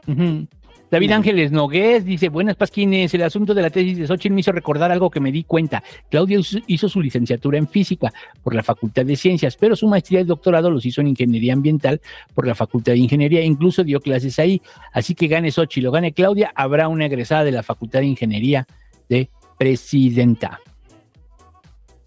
[0.05, 1.11] David.
[1.11, 4.91] Ángeles Nogués dice, buenas Pasquines, el asunto de la tesis de Xochitl me hizo recordar
[4.91, 5.81] algo que me di cuenta.
[6.09, 6.37] Claudia
[6.67, 8.11] hizo- su licenciatura en física
[8.43, 12.01] por la Facultad de Ciencias, pero su maestría y doctorado los hizo en ingeniería ambiental
[12.35, 14.61] por la Facultad de Ingeniería, e incluso dio clases ahí.
[14.91, 18.67] Así que gane Xochitl o gane Claudia, habrá una egresada de la Facultad de Ingeniería
[19.07, 20.59] de presidenta.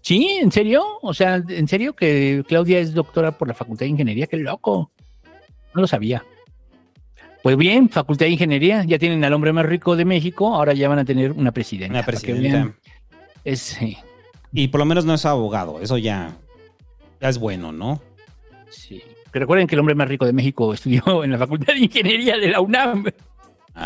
[0.01, 0.83] Sí, ¿en serio?
[1.01, 4.27] O sea, ¿en serio que Claudia es doctora por la Facultad de Ingeniería?
[4.27, 4.91] ¡Qué loco!
[5.73, 6.23] No lo sabía.
[7.45, 10.89] Pues bien, Facultad de Ingeniería, ya tienen al hombre más rico de México, ahora ya
[10.89, 11.93] van a tener una presidenta.
[11.93, 12.41] Una presidenta.
[12.41, 12.75] vean.
[13.43, 13.95] Es, sí,
[14.51, 15.79] Y por lo menos no es abogado.
[15.79, 16.35] Eso ya,
[17.21, 18.01] ya es bueno, ¿no?
[18.71, 18.99] sí.
[19.31, 22.35] Que recuerden que el hombre más rico de México estudió en la Facultad de Ingeniería
[22.35, 23.05] de la UNAM.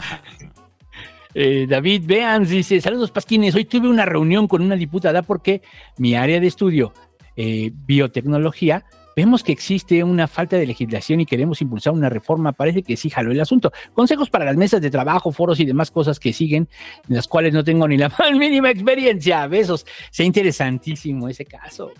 [1.35, 5.61] Eh, David Beans dice, saludos Pasquines, hoy tuve una reunión con una diputada porque
[5.99, 6.91] mi área de estudio,
[7.35, 8.83] eh, biotecnología,
[9.19, 12.53] vemos que existe una falta de legislación y queremos impulsar una reforma.
[12.53, 13.73] Parece que sí jaló el asunto.
[13.93, 16.69] Consejos para las mesas de trabajo, foros y demás cosas que siguen,
[17.09, 19.45] en las cuales no tengo ni la más mínima experiencia.
[19.47, 19.85] Besos.
[20.09, 21.91] Sea interesantísimo ese caso.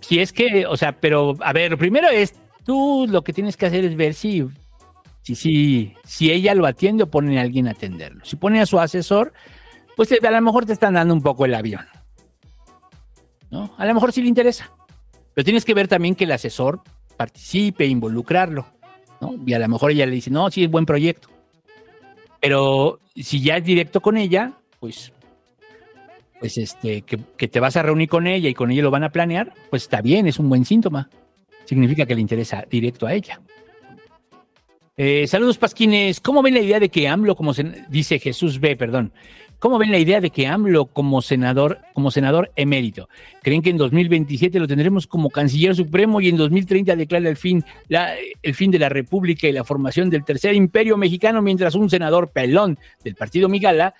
[0.00, 2.34] Si es que, o sea, pero a ver, primero es,
[2.66, 4.46] tú lo que tienes que hacer es ver si,
[5.22, 8.26] si, si, si ella lo atiende o pone a alguien a atenderlo.
[8.26, 9.32] Si pone a su asesor,
[9.96, 11.86] pues a lo mejor te están dando un poco el avión.
[13.50, 13.74] ¿no?
[13.78, 14.70] A lo mejor sí le interesa.
[15.40, 16.82] Pero tienes que ver también que el asesor
[17.16, 18.66] participe, involucrarlo,
[19.22, 19.36] ¿no?
[19.46, 21.28] Y a lo mejor ella le dice, no, sí es buen proyecto.
[22.42, 25.14] Pero si ya es directo con ella, pues,
[26.40, 29.12] pues este, que, te vas a reunir con ella y con ella lo van a
[29.12, 31.08] planear, pues está bien, es un buen síntoma.
[31.64, 33.40] Significa que le interesa directo a ella.
[34.98, 36.20] Eh, saludos, Pasquines.
[36.20, 39.14] ¿Cómo ven la idea de que AMLO, como sen- dice Jesús B, perdón,
[39.60, 43.08] ¿cómo ven la idea de que AMLO como senador, como senador emérito?
[43.42, 47.64] ¿Creen que en 2027 lo tendremos como canciller supremo y en 2030 declara el fin,
[48.42, 52.32] el fin de la República y la formación del tercer imperio mexicano, mientras un senador
[52.32, 53.94] pelón del partido Migala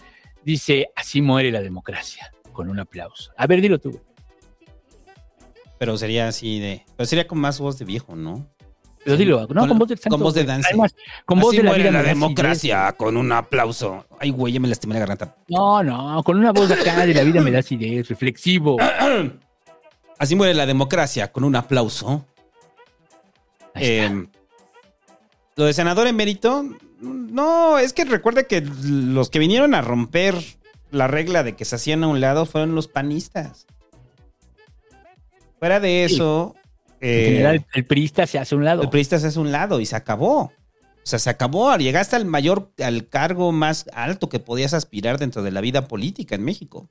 [0.44, 3.30] dice, así muere la democracia, con un aplauso?
[3.36, 4.00] A ver, dilo tú.
[5.78, 6.84] Pero sería así de.
[6.96, 8.46] Pero sería con más voz de viejo, ¿no?
[9.04, 10.46] Pero dilo, no, con, voz de santo, Con voz de güey.
[10.48, 10.68] danza.
[10.68, 14.04] Además, con voz Así de la vida la democracia, con un aplauso.
[14.18, 15.36] Ay, güey, ya me lastimé la garganta.
[15.48, 18.76] No, no, con una voz acá de la vida me da acidez, reflexivo.
[20.18, 22.26] Así muere la democracia, con un aplauso.
[23.74, 24.26] Eh,
[25.56, 26.64] lo de senador emérito,
[27.00, 30.34] no, es que recuerda que los que vinieron a romper
[30.90, 33.66] la regla de que se hacían a un lado fueron los panistas.
[35.58, 36.16] Fuera de Sí.
[37.00, 38.82] En eh, general, el priista se hace un lado.
[38.82, 40.52] el priista se hace un lado y se acabó.
[41.02, 41.74] O sea, se acabó.
[41.76, 46.34] Llegaste al mayor, al cargo más alto que podías aspirar dentro de la vida política
[46.34, 46.88] en México.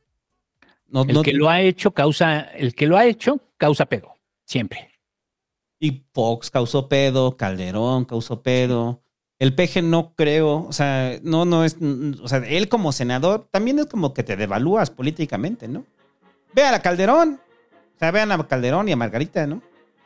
[0.88, 4.16] No, El no- que lo ha hecho causa, el que lo ha hecho causa pedo,
[4.46, 4.90] siempre.
[5.80, 9.02] Y Fox causó pedo, Calderón causó pedo.
[9.38, 11.78] El peje no creo, o sea, no, no es,
[12.22, 15.86] o sea, él como senador también es como que te devalúas políticamente, ¿no?
[16.54, 17.40] Ve a Calderón,
[17.96, 19.62] o sea, vean a Calderón y a Margarita, ¿no?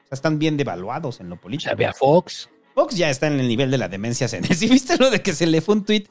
[0.05, 1.69] O sea, están bien devaluados en lo político.
[1.69, 2.49] Sea, ve a Fox.
[2.75, 4.55] Fox ya está en el nivel de la demencia senil.
[4.55, 6.05] ¿Sí viste lo de que se le fue un tweet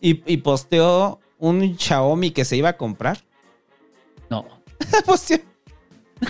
[0.00, 3.24] y, y posteó un Xiaomi que se iba a comprar?
[4.30, 4.46] No.
[5.06, 5.38] Posteó.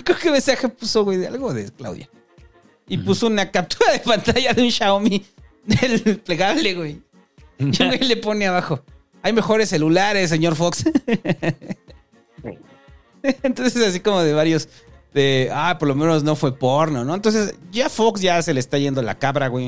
[0.03, 2.09] Creo que mensaje puso, güey, de algo de Claudia.
[2.87, 5.25] Y puso una captura de pantalla de un Xiaomi
[5.65, 7.01] del plegable, güey.
[7.59, 8.83] Y un güey le pone abajo.
[9.21, 10.83] Hay mejores celulares, señor Fox.
[13.43, 14.67] Entonces, así como de varios.
[15.13, 17.13] De, ah, por lo menos no fue porno, ¿no?
[17.13, 19.67] Entonces, ya Fox ya se le está yendo la cabra, güey.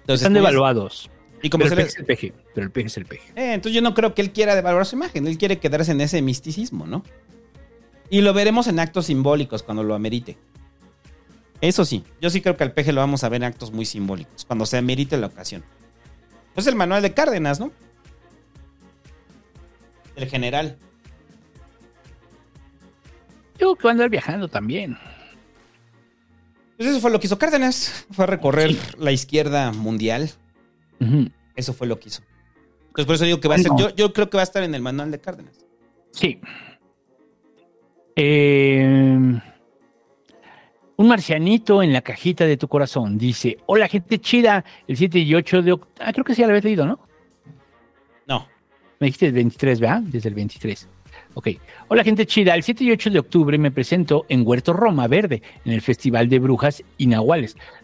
[0.00, 1.10] Entonces, Están ya- devaluados.
[1.42, 2.32] Y como pero el le- peje es el peje.
[2.54, 3.28] Pero el peje es el peje.
[3.36, 5.26] eh, entonces yo no creo que él quiera devaluar su imagen.
[5.26, 7.02] Él quiere quedarse en ese misticismo, ¿no?
[8.10, 10.36] Y lo veremos en actos simbólicos cuando lo amerite.
[11.62, 13.84] Eso sí, yo sí creo que al peje lo vamos a ver en actos muy
[13.84, 15.62] simbólicos, cuando se amerite la ocasión.
[16.56, 17.70] Es el manual de Cárdenas, ¿no?
[20.16, 20.76] El general.
[23.60, 24.96] Yo que voy a andar viajando también.
[26.76, 28.06] Pues eso fue lo que hizo Cárdenas.
[28.10, 30.30] Fue a recorrer la izquierda mundial.
[31.54, 32.22] Eso fue lo que hizo.
[32.88, 33.70] Entonces por eso digo que va a ser.
[33.78, 35.66] Yo, yo creo que va a estar en el manual de Cárdenas.
[36.12, 36.40] Sí.
[38.16, 39.40] Eh,
[40.96, 44.64] un marcianito en la cajita de tu corazón dice: Hola, gente chida.
[44.88, 45.94] El 7 y 8 de octubre.
[46.00, 46.98] Ah, creo que sí ya lo habías leído, ¿no?
[48.26, 48.46] No.
[48.98, 50.02] Me dijiste el 23, ¿verdad?
[50.02, 50.88] Desde el 23.
[51.34, 51.48] Ok.
[51.88, 52.54] Hola, gente chida.
[52.56, 56.28] El 7 y 8 de octubre me presento en Huerto Roma Verde, en el Festival
[56.28, 57.08] de Brujas y.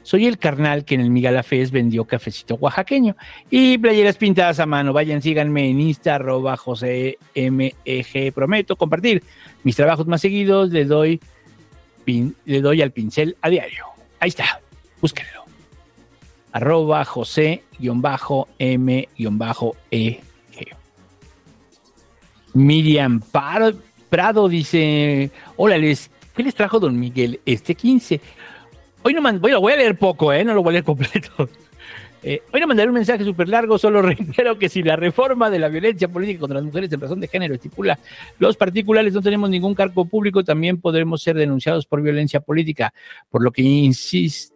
[0.02, 3.16] Soy el carnal que en el Migala Fest vendió cafecito oaxaqueño
[3.48, 4.92] y playeras pintadas a mano.
[4.92, 8.32] Vayan, síganme en Insta, arroba José MEG.
[8.34, 9.22] Prometo compartir
[9.62, 10.70] mis trabajos más seguidos.
[10.70, 11.20] Le doy,
[12.04, 13.84] pin- le doy al pincel a diario.
[14.18, 14.60] Ahí está.
[15.00, 15.44] Búsquenlo.
[16.52, 17.62] Arroba José-M-E-G.
[22.56, 23.20] Miriam
[24.08, 28.20] Prado dice: Hola, les, ¿qué les trajo don Miguel este 15?
[29.02, 30.44] Hoy no man- voy, a leer poco, ¿eh?
[30.44, 31.48] no lo voy a leer completo.
[32.22, 35.60] Eh, hoy no mandaré un mensaje súper largo, solo reitero que si la reforma de
[35.60, 38.00] la violencia política contra las mujeres en razón de género estipula
[38.40, 42.92] los particulares no tenemos ningún cargo público, también podremos ser denunciados por violencia política,
[43.30, 44.50] por lo que insis-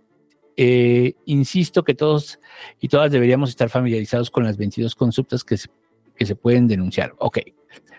[0.57, 2.41] eh, insisto que todos
[2.81, 5.69] y todas deberíamos estar familiarizados con las 22 consultas que se,
[6.21, 7.15] que se pueden denunciar.
[7.19, 7.39] Ok,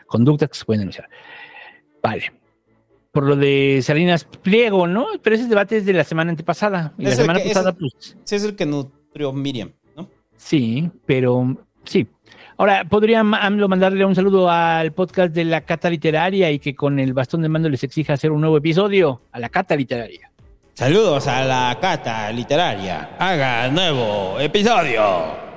[0.06, 1.10] conductas que se pueden denunciar.
[2.04, 2.32] Vale.
[3.12, 5.08] Por lo de Salinas Pliego, ¿no?
[5.24, 6.94] Pero ese debate es de la semana antepasada.
[7.00, 10.08] Y la Es semana que- pasada, el- pues, Sí, es el que nutrió Miriam, ¿no?
[10.38, 12.08] Sí, pero sí.
[12.58, 17.00] Ahora, podría AMLO mandarle un saludo al podcast de la Cata Literaria y que con
[17.00, 20.32] el bastón de mando les exija hacer un nuevo episodio a la Cata Literaria.
[20.76, 23.16] Saludos a la cata literaria.
[23.20, 25.51] Haga nuevo episodio.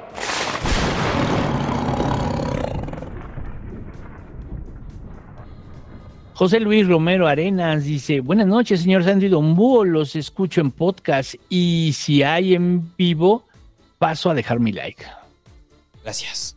[6.35, 11.37] José Luis Romero Arenas dice, buenas noches, señor Sandy Don Búho, los escucho en podcast
[11.49, 13.45] y si hay en vivo,
[13.99, 15.05] paso a dejar mi like.
[16.03, 16.57] Gracias.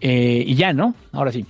[0.00, 0.94] Eh, y ya, ¿no?
[1.10, 1.44] Ahora sí.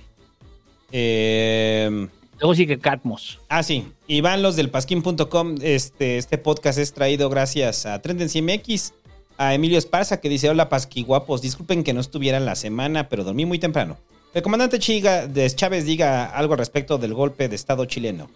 [0.91, 2.07] Eh,
[2.39, 3.39] Luego sigue Catmos.
[3.47, 3.85] Ah, sí.
[4.07, 5.55] Y van los del pasquín.com.
[5.61, 8.93] Este, este podcast es traído gracias a Tendency MX,
[9.37, 11.41] a Emilio Esparza, que dice: Hola, pasquiguapos.
[11.41, 13.97] Disculpen que no estuviera en la semana, pero dormí muy temprano.
[14.33, 18.29] El comandante Chiga de Chávez diga algo al respecto del golpe de Estado chileno.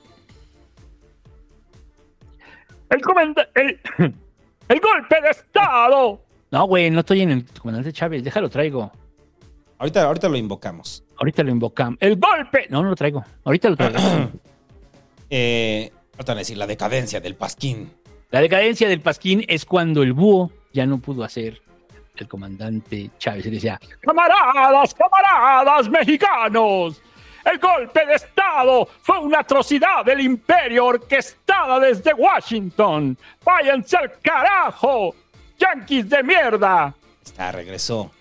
[2.90, 3.52] El comandante.
[3.56, 3.80] El,
[4.68, 6.22] el golpe de Estado.
[6.52, 8.24] No, güey, no estoy en el comandante Chávez.
[8.24, 8.92] Déjalo, traigo.
[9.78, 11.04] Ahorita, ahorita lo invocamos.
[11.18, 11.98] Ahorita lo invocamos.
[12.02, 12.68] ¡El golpe!
[12.70, 13.24] No, no lo traigo.
[13.44, 14.00] Ahorita lo traigo.
[15.34, 17.90] Eh, ahorita van a decir la decadencia del pasquín.
[18.32, 21.62] La decadencia del Pasquín es cuando el búho ya no pudo hacer
[22.16, 23.46] el comandante Chávez.
[23.46, 27.02] Y decía, camaradas, camaradas mexicanos.
[27.44, 33.18] El golpe de Estado fue una atrocidad del imperio orquestada desde Washington.
[33.44, 35.16] Váyanse al carajo,
[35.58, 36.94] yanquis de mierda.
[37.24, 38.12] Está, regresó.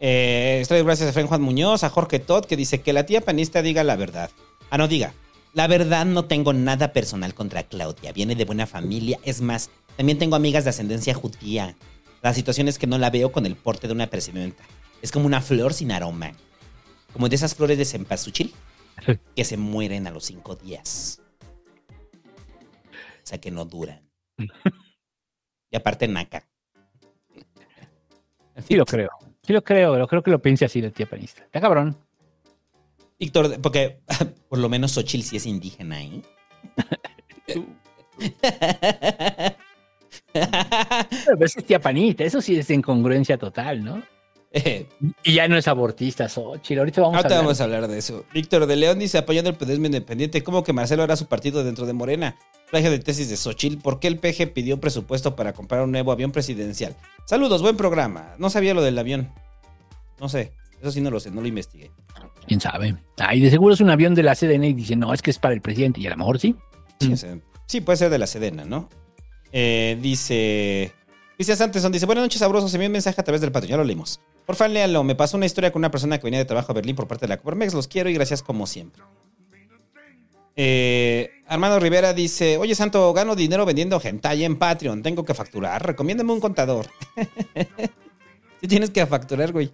[0.00, 3.20] Eh, estoy gracias a Fren Juan Muñoz, a Jorge Todd, que dice que la tía
[3.20, 4.30] panista diga la verdad.
[4.68, 5.14] Ah, no, diga.
[5.54, 8.12] La verdad no tengo nada personal contra Claudia.
[8.12, 9.18] Viene de buena familia.
[9.22, 11.76] Es más, también tengo amigas de ascendencia judía.
[12.22, 14.62] La situación es que no la veo con el porte de una presidenta.
[15.02, 16.32] Es como una flor sin aroma.
[17.12, 18.54] Como de esas flores de cempasúchil
[19.34, 21.20] que se mueren a los cinco días.
[22.94, 24.00] O sea que no duran.
[25.72, 26.46] Y aparte naca.
[28.68, 29.08] Sí lo creo.
[29.42, 31.44] Sí lo creo, pero creo que lo piense así la tía panista.
[31.44, 31.96] Está cabrón.
[33.18, 34.00] Víctor, porque
[34.50, 36.22] por lo menos Xochitl sí es indígena, ¿eh?
[40.32, 42.24] Pero eso es tía panista.
[42.24, 44.02] Eso sí es incongruencia total, ¿no?
[45.22, 46.80] Y ya no es abortista, Xochitl.
[46.80, 47.44] Ahorita vamos Ahorita a hablar.
[47.46, 48.24] vamos a hablar de eso.
[48.34, 51.86] Víctor de León dice, apoyando el periodismo independiente, ¿cómo que Marcelo hará su partido dentro
[51.86, 52.36] de Morena?
[52.70, 56.12] Plagio de tesis de Xochitl, ¿por qué el PG pidió presupuesto para comprar un nuevo
[56.12, 56.96] avión presidencial?
[57.24, 58.34] Saludos, buen programa.
[58.38, 59.30] No sabía lo del avión.
[60.20, 61.90] No sé, eso sí no lo sé, no lo investigué.
[62.46, 62.94] ¿Quién sabe?
[63.18, 65.38] Ay, de seguro es un avión de la CDN y dice, no, es que es
[65.38, 66.00] para el presidente.
[66.00, 66.54] Y a lo mejor sí.
[67.00, 67.14] Sí,
[67.66, 68.88] sí, puede ser de la Sedena, ¿no?
[69.52, 70.92] Eh, dice...
[71.38, 72.72] Dice Santeson, dice, buenas noches, sabrosos.
[72.74, 74.20] Envié un mensaje a través del patio, ya lo leímos.
[74.46, 75.02] Por favor, léanlo.
[75.02, 77.26] Me pasó una historia con una persona que venía de trabajo a Berlín por parte
[77.26, 77.74] de la Coparmex.
[77.74, 79.02] Los quiero y gracias como siempre.
[80.54, 85.02] Eh, Armando Rivera dice, oye Santo, gano dinero vendiendo hentai en Patreon.
[85.02, 85.84] Tengo que facturar.
[85.84, 86.86] Recomiéndame un contador.
[88.60, 89.72] Si tienes que facturar, güey.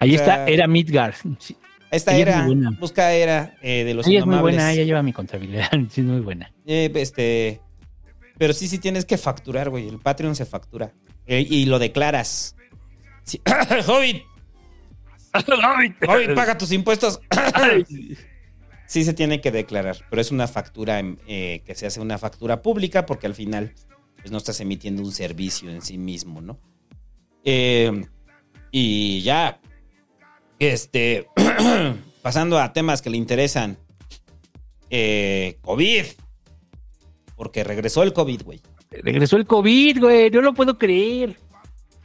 [0.00, 1.14] Ahí está, era Midgard.
[1.38, 1.56] Sí.
[1.92, 5.12] Esta Ella era, busca era eh, de los Ella es muy buena, ella lleva mi
[5.12, 5.70] contabilidad.
[5.88, 6.52] Sí, es muy buena.
[6.66, 7.60] Eh, este,
[8.38, 9.88] pero sí, sí tienes que facturar, güey.
[9.88, 10.92] El Patreon se factura.
[11.26, 12.56] Eh, y lo declaras.
[13.24, 13.40] Sí.
[13.86, 14.22] Hobbit,
[15.34, 17.20] Hobbit, paga tus impuestos.
[18.86, 22.62] sí se tiene que declarar, pero es una factura eh, que se hace una factura
[22.62, 23.72] pública porque al final
[24.16, 26.58] pues, no estás emitiendo un servicio en sí mismo, ¿no?
[27.44, 28.04] Eh,
[28.70, 29.60] y ya,
[30.58, 31.28] este,
[32.22, 33.78] pasando a temas que le interesan.
[34.90, 36.04] Eh, COVID.
[37.36, 38.60] Porque regresó el COVID, güey.
[38.90, 40.30] Regresó el COVID, güey.
[40.30, 41.36] No lo puedo creer.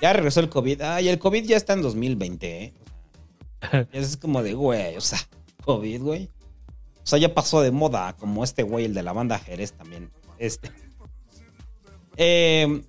[0.02, 0.82] Ya regresó el COVID.
[0.82, 2.74] Ay, el COVID ya está en 2020, ¿eh?
[3.92, 5.20] Es como de, güey, o sea,
[5.66, 6.30] COVID, güey.
[7.04, 10.12] O sea, ya pasó de moda, como este güey, el de la banda Jerez también.
[10.38, 10.72] Este.
[12.18, 12.82] Eh,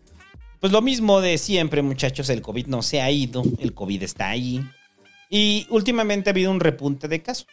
[0.61, 2.29] pues lo mismo de siempre, muchachos.
[2.29, 3.43] El COVID no se ha ido.
[3.59, 4.65] El COVID está ahí.
[5.31, 7.47] Y últimamente ha habido un repunte de casos.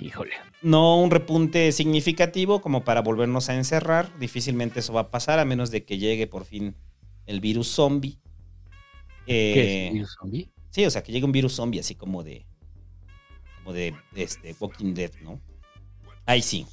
[0.00, 0.32] Híjole.
[0.62, 4.16] No un repunte significativo como para volvernos a encerrar.
[4.18, 6.76] Difícilmente eso va a pasar a menos de que llegue por fin
[7.26, 8.18] el virus zombie.
[9.26, 10.48] Eh, ¿Qué es virus zombie?
[10.70, 12.46] Sí, o sea, que llegue un virus zombie así como de.
[13.58, 15.40] Como de, de este Walking Dead, ¿no?
[16.26, 16.66] Ahí sí.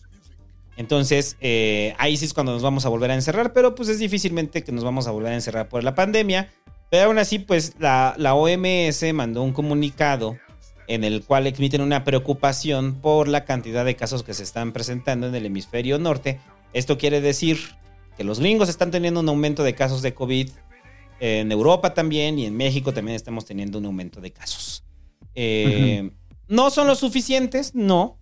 [0.77, 3.99] Entonces, eh, ahí sí es cuando nos vamos a volver a encerrar, pero pues es
[3.99, 6.49] difícilmente que nos vamos a volver a encerrar por la pandemia.
[6.89, 10.37] Pero aún así, pues la, la OMS mandó un comunicado
[10.89, 15.27] en el cual emiten una preocupación por la cantidad de casos que se están presentando
[15.27, 16.39] en el hemisferio norte.
[16.73, 17.59] Esto quiere decir
[18.17, 20.49] que los gringos están teniendo un aumento de casos de COVID.
[21.19, 24.83] En Europa también y en México también estamos teniendo un aumento de casos.
[25.35, 26.09] Eh,
[26.47, 28.17] No son los suficientes, no,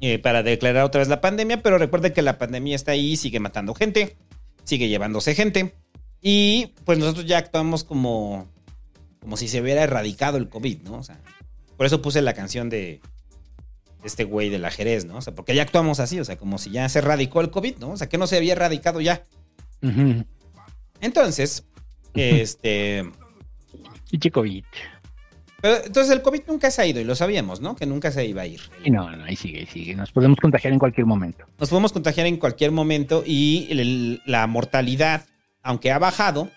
[0.00, 3.40] eh, para declarar otra vez la pandemia, pero recuerden que la pandemia está ahí, sigue
[3.40, 4.18] matando gente,
[4.64, 5.74] sigue llevándose gente.
[6.20, 8.46] Y pues nosotros ya actuamos como,
[9.20, 10.98] como si se hubiera erradicado el COVID, ¿no?
[10.98, 11.18] O sea,
[11.80, 13.00] por eso puse la canción de
[14.04, 15.16] este güey de la Jerez, ¿no?
[15.16, 17.78] O sea, porque ya actuamos así, o sea, como si ya se erradicó el COVID,
[17.78, 17.92] ¿no?
[17.92, 19.24] O sea, que no se había erradicado ya.
[21.00, 21.64] Entonces,
[22.14, 23.10] este...
[24.10, 24.62] Pinche COVID.
[25.62, 27.74] Pero, entonces el COVID nunca se ha ido y lo sabíamos, ¿no?
[27.76, 28.60] Que nunca se iba a ir.
[28.84, 29.94] Y no, no, ahí sigue, sigue.
[29.94, 31.46] Nos podemos contagiar en cualquier momento.
[31.58, 35.24] Nos podemos contagiar en cualquier momento y el- la mortalidad,
[35.62, 36.50] aunque ha bajado,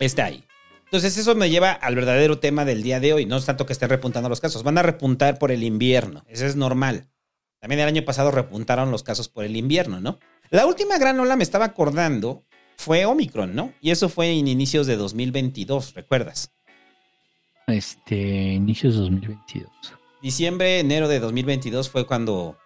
[0.00, 0.42] está ahí.
[0.90, 3.24] Entonces eso me lleva al verdadero tema del día de hoy.
[3.24, 6.24] No es tanto que estén repuntando los casos, van a repuntar por el invierno.
[6.26, 7.06] Eso es normal.
[7.60, 10.18] También el año pasado repuntaron los casos por el invierno, ¿no?
[10.50, 12.44] La última gran ola, me estaba acordando,
[12.76, 13.72] fue Omicron, ¿no?
[13.80, 16.50] Y eso fue en inicios de 2022, ¿recuerdas?
[17.68, 19.70] Este, inicios de 2022.
[20.20, 22.58] Diciembre, enero de 2022 fue cuando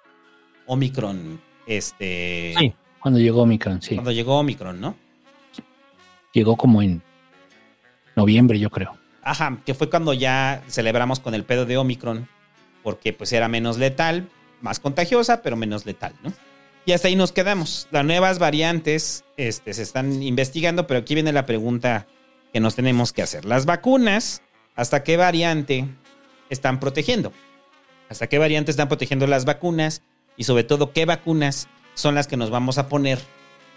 [0.64, 2.54] Omicron, este...
[2.58, 3.96] Sí, cuando llegó Omicron, sí.
[3.96, 4.96] Cuando llegó Omicron, ¿no?
[6.32, 7.02] Llegó como en
[8.16, 8.96] noviembre, yo creo.
[9.22, 12.28] Ajá, que fue cuando ya celebramos con el pedo de Omicron,
[12.82, 14.28] porque pues era menos letal,
[14.60, 16.32] más contagiosa, pero menos letal, ¿no?
[16.86, 17.88] Y hasta ahí nos quedamos.
[17.90, 22.06] Las nuevas variantes este, se están investigando, pero aquí viene la pregunta
[22.52, 23.46] que nos tenemos que hacer.
[23.46, 24.42] Las vacunas,
[24.76, 25.86] ¿hasta qué variante
[26.50, 27.32] están protegiendo?
[28.10, 30.02] ¿Hasta qué variante están protegiendo las vacunas?
[30.36, 33.18] Y sobre todo, ¿qué vacunas son las que nos vamos a poner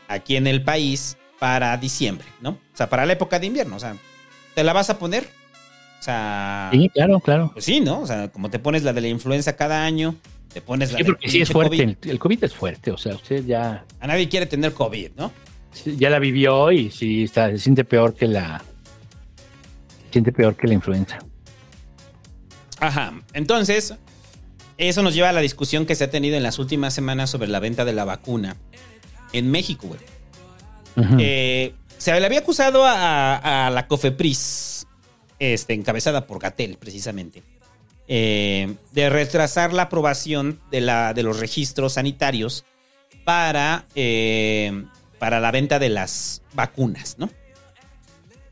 [0.09, 2.51] aquí en el país para diciembre, ¿no?
[2.51, 3.75] O sea, para la época de invierno.
[3.75, 3.95] O sea,
[4.57, 5.23] ¿te la vas a poner?
[5.99, 6.69] O sea...
[6.73, 7.51] Sí, claro, claro.
[7.53, 7.99] Pues sí, ¿no?
[8.01, 10.15] O sea, como te pones la de la influenza cada año,
[10.51, 11.77] te pones la Sí, del porque sí es fuerte.
[11.77, 11.89] COVID.
[12.01, 12.89] El, el COVID es fuerte.
[12.89, 15.31] O sea, usted ya, A nadie quiere tener COVID, ¿no?
[15.95, 18.63] ya la vivió y sí está, se siente peor que la.
[20.07, 21.19] Se siente peor que la influenza.
[22.79, 23.13] Ajá.
[23.33, 23.93] Entonces,
[24.79, 27.47] eso nos lleva a la discusión que se ha tenido en las últimas semanas sobre
[27.47, 28.55] la venta de la vacuna
[29.33, 29.99] en México, güey.
[30.95, 31.17] Ujú.
[31.19, 34.87] Eh, se le había acusado a, a la COFEPRIS,
[35.39, 37.43] este, encabezada por Gatel, precisamente,
[38.07, 42.65] eh, de retrasar la aprobación de, la, de los registros sanitarios
[43.23, 44.85] para, eh,
[45.19, 47.29] para la venta de las vacunas, ¿no?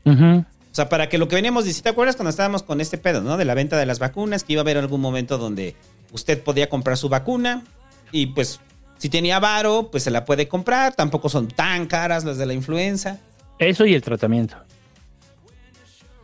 [0.04, 3.22] O sea, para que lo que veníamos diciendo, ¿te acuerdas cuando estábamos con este pedo,
[3.22, 3.36] ¿no?
[3.38, 5.74] De la venta de las vacunas, que iba a haber algún momento donde
[6.12, 7.64] usted podía comprar su vacuna
[8.12, 8.60] y pues
[8.98, 12.52] si tenía varo, pues se la puede comprar, tampoco son tan caras las de la
[12.52, 13.18] influenza.
[13.58, 14.56] Eso y el tratamiento.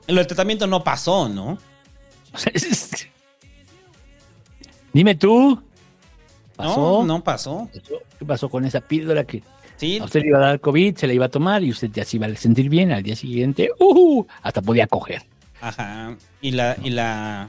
[0.09, 1.59] Lo del tratamiento no pasó, ¿no?
[4.93, 5.55] Dime tú.
[5.55, 5.63] No,
[6.57, 7.05] ¿Pasó?
[7.05, 7.71] no pasó.
[8.19, 9.43] ¿Qué pasó con esa píldora que
[9.77, 11.91] Sí, a usted le iba a dar COVID, se la iba a tomar y usted
[11.93, 13.71] ya se iba a sentir bien al día siguiente?
[13.81, 14.25] ¡uh!
[14.43, 15.23] hasta podía coger.
[15.61, 16.17] ajá.
[16.41, 17.49] Y la, y la.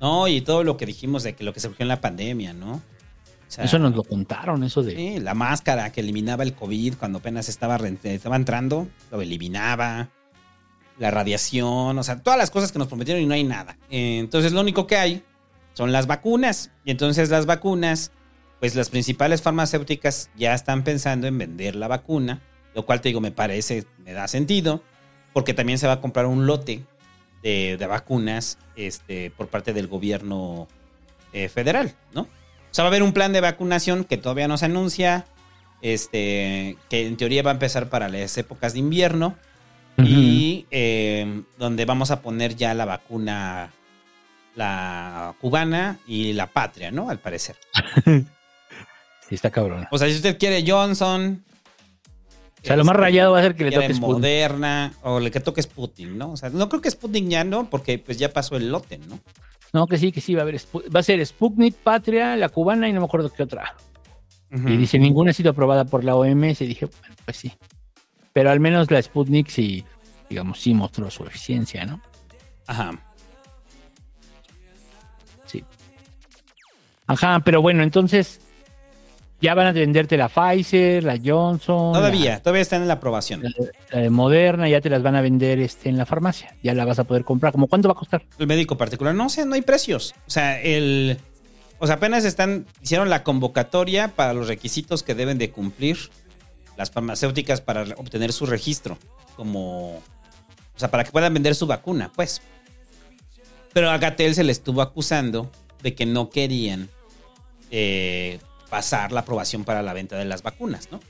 [0.00, 2.82] No, y todo lo que dijimos de que lo que surgió en la pandemia, ¿no?
[3.48, 4.94] O sea, Eso nos lo contaron, eso de...
[4.94, 10.08] Sí, la máscara que eliminaba el COVID cuando apenas estaba, estaba entrando, lo eliminaba.
[10.98, 13.76] La radiación, o sea, todas las cosas que nos prometieron y no hay nada.
[13.90, 15.22] Entonces, lo único que hay
[15.74, 16.70] son las vacunas.
[16.84, 18.12] Y entonces, las vacunas,
[18.60, 22.40] pues las principales farmacéuticas ya están pensando en vender la vacuna,
[22.74, 24.82] lo cual te digo, me parece, me da sentido,
[25.34, 26.82] porque también se va a comprar un lote
[27.42, 30.66] de, de vacunas este, por parte del gobierno
[31.34, 32.26] eh, federal, ¿no?
[32.76, 35.24] O sea, va a haber un plan de vacunación que todavía no se anuncia,
[35.80, 39.34] este, que en teoría va a empezar para las épocas de invierno
[39.96, 43.70] y eh, donde vamos a poner ya la vacuna,
[44.56, 47.08] la cubana y la patria, ¿no?
[47.08, 47.56] Al parecer.
[49.26, 49.88] Sí, está cabrón.
[49.90, 51.42] O sea, si usted quiere Johnson.
[52.62, 53.94] O sea, lo más este, rayado va a ser que le toque.
[53.94, 56.30] Moderna o le que toque Sputnik, ¿no?
[56.30, 59.18] O sea, no creo que Sputnik ya no, porque pues ya pasó el lote, ¿no?
[59.76, 60.56] No, que sí, que sí, va a haber.
[60.56, 63.76] Va a ser Sputnik, Patria, la cubana y no me acuerdo qué otra.
[64.50, 66.62] Y dice, ninguna ha sido aprobada por la OMS.
[66.62, 67.52] Y dije, bueno, pues sí.
[68.32, 69.84] Pero al menos la Sputnik sí,
[70.30, 72.00] digamos, sí mostró su eficiencia, ¿no?
[72.66, 72.92] Ajá.
[75.44, 75.62] Sí.
[77.06, 78.40] Ajá, pero bueno, entonces
[79.40, 81.92] ya van a venderte la Pfizer, la Johnson.
[81.92, 83.42] Todavía, todavía están en la aprobación.
[83.42, 83.50] La,
[83.92, 86.54] la de Moderna, ya te las van a vender este, en la farmacia.
[86.62, 87.52] Ya la vas a poder comprar.
[87.52, 88.24] ¿Cómo cuánto va a costar?
[88.38, 90.14] El médico particular, no sé, no hay precios.
[90.26, 91.18] O sea, el.
[91.78, 92.66] O sea, apenas están.
[92.80, 95.98] Hicieron la convocatoria para los requisitos que deben de cumplir
[96.78, 98.96] las farmacéuticas para obtener su registro.
[99.36, 99.96] Como.
[99.96, 102.40] O sea, para que puedan vender su vacuna, pues.
[103.74, 105.50] Pero a Gatel se le estuvo acusando
[105.82, 106.88] de que no querían
[107.70, 108.38] eh,
[108.76, 111.00] pasar la aprobación para la venta de las vacunas, ¿no?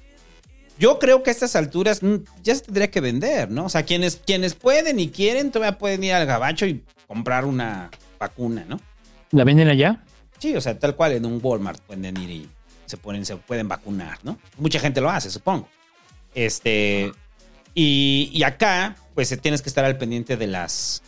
[0.78, 3.64] Yo creo que a estas alturas mm, ya se tendría que vender, ¿no?
[3.64, 7.90] O sea, quienes, quienes pueden y quieren todavía pueden ir al gabacho y comprar una
[8.20, 8.78] vacuna, ¿no?
[9.32, 10.04] ¿La venden allá?
[10.38, 12.48] Sí, o sea, tal cual en un Walmart pueden ir y
[12.84, 14.38] se, ponen, se pueden vacunar, ¿no?
[14.58, 15.68] Mucha gente lo hace, supongo.
[16.36, 17.12] Este.
[17.74, 21.02] Y, y acá, pues tienes que estar al pendiente de las.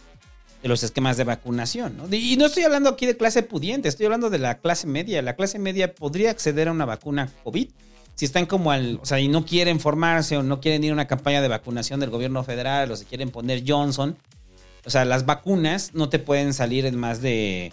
[0.69, 2.15] De los esquemas de vacunación, ¿no?
[2.15, 5.23] Y no estoy hablando aquí de clase pudiente, estoy hablando de la clase media.
[5.23, 7.69] La clase media podría acceder a una vacuna COVID.
[8.15, 8.99] Si están como al.
[9.03, 12.01] O sea, y no quieren formarse o no quieren ir a una campaña de vacunación
[12.01, 14.17] del gobierno federal o se quieren poner Johnson.
[14.85, 17.73] O sea, las vacunas no te pueden salir en más de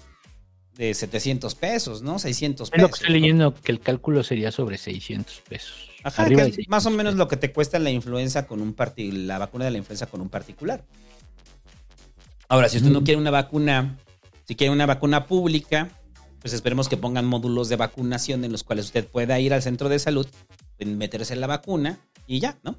[0.77, 2.19] de 700 pesos, ¿no?
[2.19, 2.99] 600 Es lo que pesos.
[3.05, 5.89] estoy leyendo, que el cálculo sería sobre 600 pesos.
[6.03, 8.73] Ajá, que es 600 más o menos lo que te cuesta la influenza con un
[8.75, 10.83] parti- la vacuna de la influenza con un particular.
[12.55, 13.97] Ahora, si usted no quiere una vacuna,
[14.45, 15.89] si quiere una vacuna pública,
[16.39, 19.89] pues esperemos que pongan módulos de vacunación en los cuales usted pueda ir al centro
[19.89, 20.25] de salud,
[20.79, 22.77] meterse la vacuna y ya, ¿no?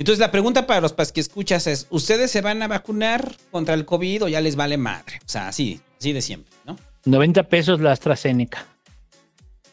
[0.00, 3.84] Entonces la pregunta para los que escuchas es, ¿ustedes se van a vacunar contra el
[3.84, 5.20] COVID o ya les vale madre?
[5.24, 6.76] O sea, así, así de siempre, ¿no?
[7.04, 8.66] 90 pesos la AstraZeneca.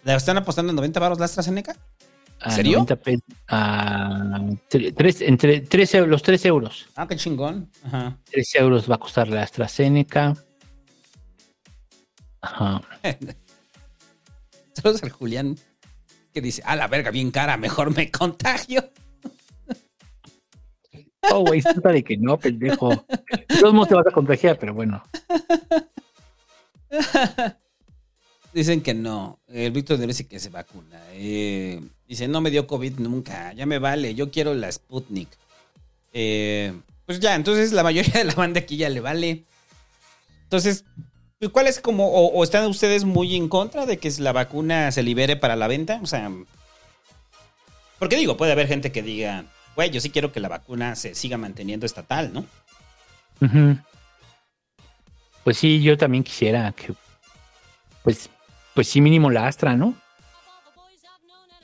[0.03, 1.76] ¿La están apostando en 90 baros la AstraZeneca?
[2.42, 2.78] ¿En A serio?
[2.80, 3.24] 90 pesos.
[3.50, 6.88] A tre- tres- entre tres eu- los 3 euros.
[6.96, 7.70] Ah, qué chingón.
[7.84, 8.18] Ajá.
[8.32, 10.36] 3 euros va a costar la AstraZeneca.
[12.42, 12.82] Ajá.
[14.74, 15.58] Saludos al Julián
[16.34, 18.90] que dice, a la verga, bien cara, mejor me contagio.
[21.32, 22.90] Oh, güey, trata de que no, pendejo.
[22.90, 25.04] De todos modos te vas a contagiar, pero bueno.
[28.60, 29.39] Dicen que no.
[29.47, 30.99] El Víctor dice que se vacuna.
[31.14, 31.80] Eh,
[32.10, 33.53] dice, no me dio COVID nunca.
[33.53, 34.16] Ya me vale.
[34.16, 35.30] Yo quiero la Sputnik.
[36.12, 36.74] Eh,
[37.05, 39.45] pues ya, entonces la mayoría de la banda aquí ya le vale.
[40.43, 40.84] Entonces,
[41.39, 45.03] pues, ¿cuál es como, o, están ustedes muy en contra de que la vacuna se
[45.03, 46.01] libere para la venta?
[46.03, 46.30] O sea,
[47.97, 49.45] porque digo, puede haber gente que diga,
[49.78, 52.45] güey, yo sí quiero que la vacuna se siga manteniendo estatal, ¿no?
[55.45, 56.93] Pues sí, yo también quisiera que,
[58.03, 58.30] pues,
[58.80, 59.94] pues sí, mínimo la Astra, ¿no?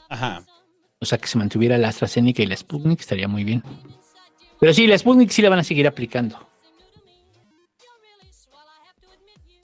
[0.10, 0.44] Ajá.
[1.00, 3.64] O sea, que se mantuviera la AstraZeneca y la Sputnik estaría muy bien.
[4.60, 6.38] Pero sí, la Sputnik sí la van a seguir aplicando.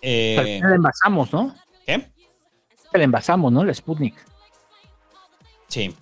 [0.02, 1.54] Eh, la envasamos, ¿no?
[1.86, 2.10] ¿Qué?
[2.94, 3.66] La envasamos, ¿no?
[3.66, 4.16] La Sputnik.
[5.68, 5.94] Sí.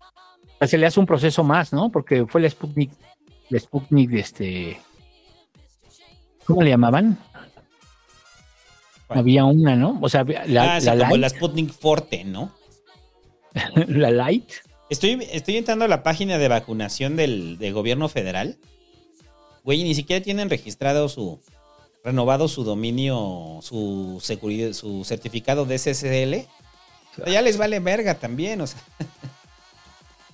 [0.00, 1.92] O sea, se le hace un proceso más, ¿no?
[1.92, 2.90] Porque fue la Sputnik,
[3.48, 4.80] la Sputnik de este...
[6.44, 7.16] ¿Cómo le llamaban?
[9.08, 9.98] Había una, ¿no?
[10.02, 12.52] O sea, la, ah, sí, la como Light, la Sputnik Forte, ¿no?
[13.86, 14.50] la Light.
[14.90, 18.58] Estoy, estoy entrando a la página de vacunación del, del gobierno federal.
[19.64, 21.40] Güey, ni siquiera tienen registrado su.
[22.04, 26.46] renovado su dominio, su seguridad, su certificado de SSL.
[27.30, 28.80] Ya les vale verga también, o sea.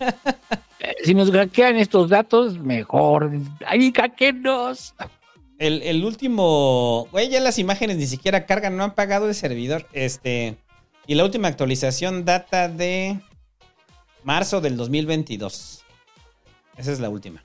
[0.80, 3.30] Eh, Si nos hackean estos datos, mejor.
[3.64, 4.92] ¡Ay, hackenos!
[5.62, 7.06] El, el último.
[7.12, 9.86] Güey, ya las imágenes ni siquiera cargan, no han pagado el servidor.
[9.92, 10.56] Este.
[11.06, 13.18] Y la última actualización data de
[14.24, 15.84] marzo del 2022.
[16.76, 17.44] Esa es la última.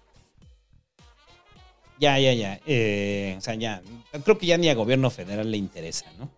[2.00, 2.60] Ya, ya, ya.
[2.66, 3.82] Eh, o sea, ya.
[4.24, 6.30] Creo que ya ni a gobierno federal le interesa, ¿no?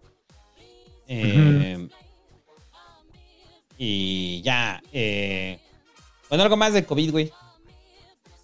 [1.07, 1.87] Eh,
[3.77, 4.81] Y ya.
[4.91, 5.59] eh,
[6.27, 7.31] bueno, algo más de COVID, güey.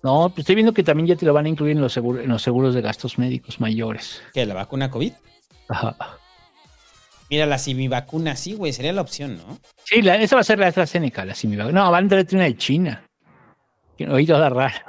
[0.06, 2.24] No, pues estoy viendo que también ya te lo van a incluir en los, seguros,
[2.24, 4.22] en los seguros de gastos médicos mayores.
[4.36, 4.46] ¿Qué?
[4.46, 5.12] ¿La vacuna COVID?
[5.68, 5.96] Ajá.
[7.28, 7.58] Mira, la
[7.90, 8.72] vacuna sí, güey.
[8.72, 9.58] Sería la opción, ¿no?
[9.84, 11.72] Sí, la- esa va a ser la AstraZeneca, la Simivac.
[11.72, 13.04] No, van a traer una de China.
[13.98, 14.86] Que Oí toda rara.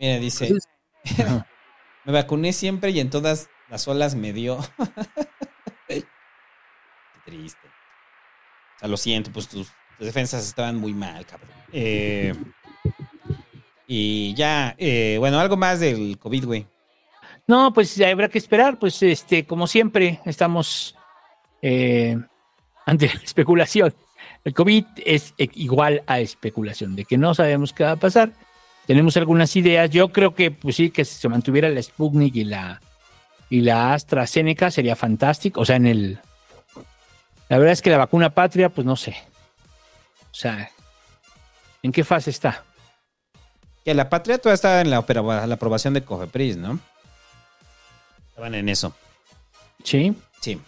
[0.00, 0.52] Mira, dice.
[2.04, 4.58] Me vacuné siempre y en todas las olas me dio.
[5.88, 6.02] Qué
[7.24, 7.68] triste.
[7.68, 9.68] O sea, lo siento, pues tus,
[9.98, 11.50] tus defensas estaban muy mal, cabrón.
[11.72, 12.34] Eh,
[13.86, 16.66] y ya, eh, bueno, algo más del COVID, güey.
[17.46, 18.78] No, pues habrá que esperar.
[18.78, 20.96] Pues, este, como siempre, estamos
[21.62, 22.18] eh,
[22.84, 23.94] ante la especulación.
[24.44, 28.32] El COVID es igual a especulación, de que no sabemos qué va a pasar.
[28.86, 29.90] Tenemos algunas ideas.
[29.90, 32.80] Yo creo que, pues sí, que si se mantuviera la Sputnik y la,
[33.50, 35.60] y la AstraZeneca sería fantástico.
[35.60, 36.18] O sea, en el.
[37.48, 39.16] La verdad es que la vacuna patria, pues no sé.
[40.36, 40.70] O sea,
[41.82, 42.62] ¿en qué fase está?
[43.86, 45.02] Que la patria todavía está en la,
[45.46, 46.78] la aprobación de Cofepris, ¿no?
[48.28, 48.94] Estaban en eso.
[49.82, 50.14] Sí.
[50.42, 50.60] Sí.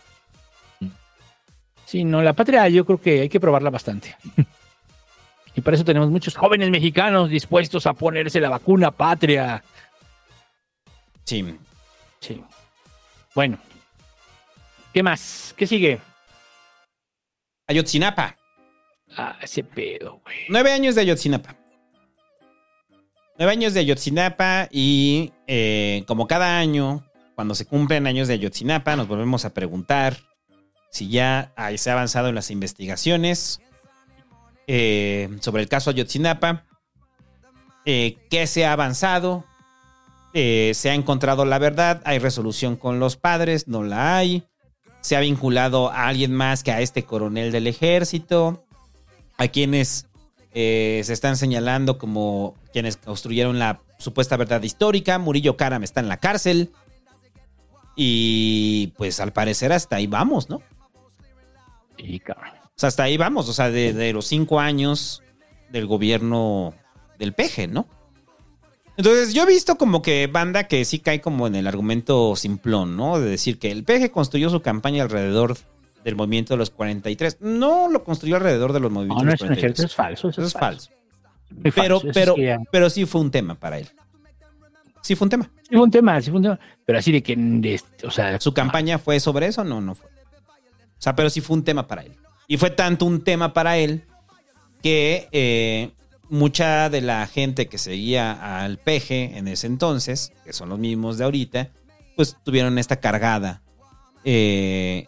[1.85, 4.17] Sí, no, la patria yo creo que hay que probarla bastante.
[5.55, 9.63] y para eso tenemos muchos jóvenes mexicanos dispuestos a ponerse la vacuna patria.
[11.25, 11.59] Sí.
[12.21, 12.43] Sí.
[13.35, 13.59] Bueno.
[14.95, 15.53] ¿Qué más?
[15.59, 16.01] ¿Qué sigue?
[17.67, 18.35] Ayotzinapa.
[19.17, 20.37] Ah, ese pedo, güey.
[20.49, 21.57] Nueve años de Ayotzinapa.
[23.39, 27.05] Nueve años de Ayotzinapa y eh, como cada año,
[27.37, 30.17] cuando se cumplen años de Ayotzinapa, nos volvemos a preguntar
[30.91, 33.61] si ya se ha avanzado en las investigaciones
[34.67, 36.65] eh, sobre el caso Ayotzinapa,
[37.85, 39.45] eh, qué se ha avanzado,
[40.35, 44.45] se ha encontrado la verdad, hay resolución con los padres, no la hay,
[45.01, 48.68] se ha vinculado a alguien más que a este coronel del ejército,
[49.39, 50.07] a quienes
[50.53, 55.19] eh, se están señalando como quienes construyeron la supuesta verdad histórica.
[55.19, 56.73] Murillo Karam está en la cárcel.
[57.97, 60.61] Y pues al parecer hasta ahí vamos, ¿no?
[61.97, 62.51] Sí, cabrón.
[62.65, 63.49] O sea, hasta ahí vamos.
[63.49, 65.23] O sea, de, de los cinco años
[65.71, 66.75] del gobierno
[67.19, 67.89] del peje, ¿no?
[68.97, 72.97] Entonces, yo he visto como que banda que sí cae como en el argumento simplón,
[72.97, 73.21] ¿no?
[73.21, 75.57] De decir que el PG construyó su campaña alrededor
[76.09, 77.39] del movimiento de los 43.
[77.41, 79.91] No lo construyó alrededor de los movimientos No, no de es, los es cierto, 43.
[79.91, 80.29] es falso.
[80.31, 80.91] Eso, Eso es falso.
[81.75, 82.35] Pero, eso pero,
[82.71, 83.89] pero sí fue un tema para él.
[85.03, 85.51] Sí fue un tema.
[85.63, 86.61] Sí fue un tema, sí fue un tema.
[86.85, 89.65] Pero así de que, de- o sea, ¿Su campaña fue sobre eso?
[89.65, 90.09] No, no fue.
[90.09, 92.13] O sea, pero sí fue un tema para él.
[92.49, 94.05] Y fue tanto un tema para él
[94.83, 95.91] que eh,
[96.29, 101.19] mucha de la gente que seguía al peje en ese entonces, que son los mismos
[101.19, 101.71] de ahorita,
[102.17, 103.63] pues tuvieron esta cargada
[104.25, 105.07] eh,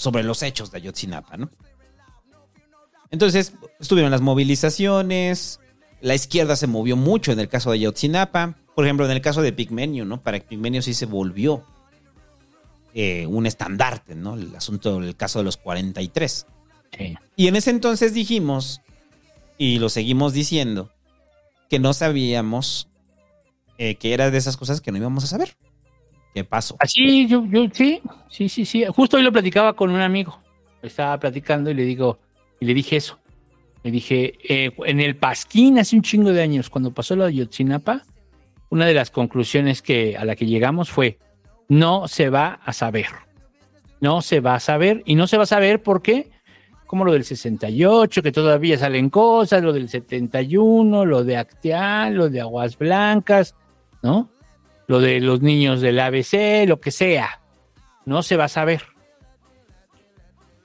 [0.00, 1.50] sobre los hechos de Ayotzinapa, ¿no?
[3.10, 5.60] Entonces, estuvieron las movilizaciones,
[6.00, 9.42] la izquierda se movió mucho en el caso de Ayotzinapa, por ejemplo, en el caso
[9.42, 10.22] de Pigmenio, ¿no?
[10.22, 11.66] Para Pigmenio sí se volvió
[12.94, 14.36] eh, un estandarte, ¿no?
[14.36, 16.46] El asunto, el caso de los 43.
[16.96, 17.14] Sí.
[17.36, 18.80] Y en ese entonces dijimos,
[19.58, 20.90] y lo seguimos diciendo,
[21.68, 22.88] que no sabíamos
[23.76, 25.58] eh, que era de esas cosas que no íbamos a saber.
[26.34, 26.76] ¿Qué pasó?
[26.78, 28.84] Así, yo, yo, sí, sí, sí, sí.
[28.86, 30.38] Justo hoy lo platicaba con un amigo.
[30.82, 32.18] Estaba platicando y le digo,
[32.60, 33.18] y le dije eso.
[33.82, 37.34] Le dije, eh, en el Pasquín hace un chingo de años, cuando pasó lo de
[37.34, 38.04] Yotzinapa,
[38.68, 41.18] una de las conclusiones que, a la que llegamos fue,
[41.68, 43.06] no se va a saber.
[44.00, 45.02] No se va a saber.
[45.06, 46.30] Y no se va a saber porque,
[46.86, 52.28] como lo del 68, que todavía salen cosas, lo del 71, lo de Acteal, lo
[52.28, 53.56] de Aguas Blancas,
[54.02, 54.30] ¿no?
[54.90, 57.40] Lo de los niños del ABC, lo que sea.
[58.06, 58.82] No se va a saber.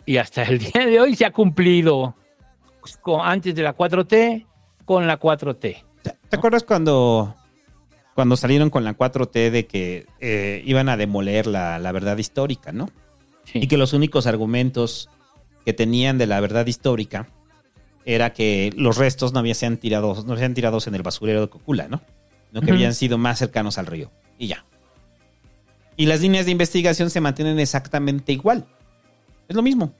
[0.04, 2.16] Y hasta el día de hoy se ha cumplido
[3.02, 4.48] con- antes de la 4T
[4.84, 5.84] con la 4T.
[6.02, 7.36] ¿Te acuerdas cuando,
[8.16, 12.72] cuando salieron con la 4T de que eh, iban a demoler la, la verdad histórica,
[12.72, 12.90] ¿no?
[13.54, 15.08] Y que los únicos argumentos
[15.66, 17.28] que tenían de la verdad histórica
[18.06, 21.50] era que los restos no habían sido tirados, no habían tirados en el basurero de
[21.50, 22.02] Cocula, ¿no?
[22.56, 24.12] No que habían sido más cercanos al río.
[24.40, 24.66] Y ya.
[25.98, 28.66] Y las líneas de investigación se mantienen exactamente igual.
[29.48, 29.94] Es lo mismo.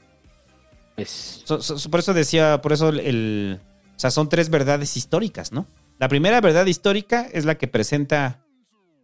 [0.96, 3.60] Pues, So- so- so- por eso decía, por eso el,
[3.96, 5.68] o sea, son tres verdades históricas, ¿no?
[6.00, 8.42] La primera verdad histórica es la que presenta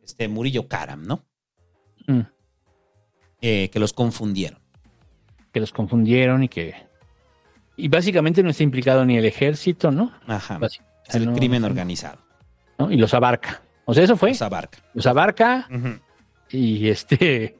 [0.04, 1.24] este Murillo Karam, ¿no?
[2.08, 2.22] mm,
[3.42, 4.60] Eh, que los confundieron.
[5.52, 6.76] que los confundieron y que...
[7.76, 10.14] Y básicamente no está implicado ni el ejército, ¿no?
[10.28, 10.58] Ajá.
[11.08, 12.20] Es el no- crimen organizado.
[12.82, 12.92] ¿No?
[12.92, 13.62] Y los abarca.
[13.86, 14.30] O sea, eso fue.
[14.30, 14.80] Los abarca.
[14.94, 15.68] Los abarca
[16.50, 17.58] y este...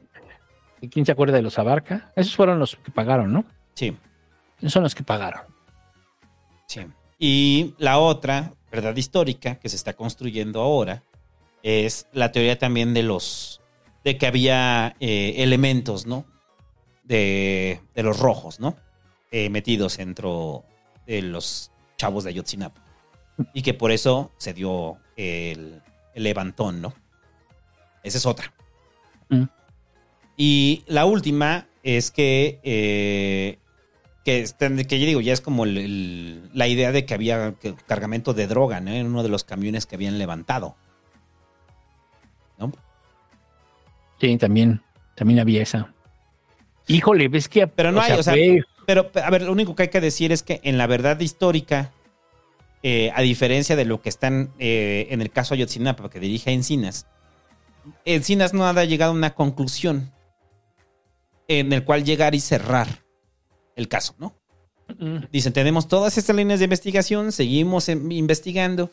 [0.80, 2.12] ¿y ¿Quién se acuerda de los abarca?
[2.16, 3.44] Esos fueron los que pagaron, ¿no?
[3.74, 3.96] Sí.
[4.58, 5.42] Esos son los que pagaron.
[6.66, 6.80] Sí.
[7.18, 11.02] Y la otra verdad histórica que se está construyendo ahora
[11.62, 13.60] es la teoría también de los
[14.02, 16.24] de que había eh, elementos, ¿no?
[17.04, 18.76] De, de los rojos, ¿no?
[19.30, 20.64] Eh, metidos dentro
[21.06, 22.82] de los chavos de Ayotzinapa.
[23.54, 25.82] Y que por eso se dio el,
[26.14, 26.94] el levantón, ¿no?
[28.02, 28.52] Esa es otra.
[29.28, 29.44] Mm.
[30.36, 33.58] Y la última es que, eh,
[34.24, 34.44] que,
[34.88, 37.54] que yo digo, ya es como el- el- la idea de que había
[37.86, 38.90] cargamento de droga ¿no?
[38.92, 40.76] en uno de los camiones que habían levantado.
[42.58, 42.72] ¿no?
[44.20, 44.80] Sí, también,
[45.16, 45.92] también había esa.
[46.86, 47.66] Híjole, ves que...
[47.66, 48.34] Pero no o hay, sea, o sea,
[48.86, 51.92] pero a ver, lo único que hay que decir es que en la verdad histórica,
[52.82, 56.52] eh, a diferencia de lo que están eh, en el caso Ayotzinapa, que dirige a
[56.52, 57.06] Encinas,
[58.04, 60.12] Encinas no ha llegado a una conclusión
[61.48, 62.88] en el cual llegar y cerrar
[63.76, 64.34] el caso, ¿no?
[64.98, 65.24] Mm.
[65.32, 68.90] Dicen, tenemos todas estas líneas de investigación, seguimos em- investigando.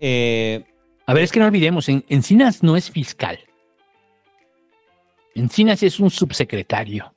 [0.00, 0.64] Eh,
[1.06, 3.38] A ver, es que no olvidemos, en- Encinas no es fiscal.
[5.34, 7.12] Encinas es un subsecretario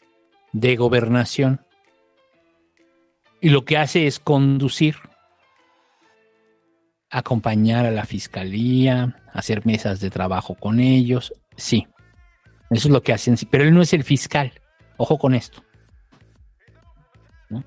[0.54, 1.62] de gobernación.
[3.42, 4.96] Y lo que hace es conducir,
[7.18, 11.34] acompañar a la fiscalía, hacer mesas de trabajo con ellos.
[11.56, 11.88] Sí,
[12.70, 13.38] eso es lo que hacen.
[13.50, 14.52] Pero él no es el fiscal.
[14.98, 15.64] Ojo con esto.
[17.50, 17.64] ¿No?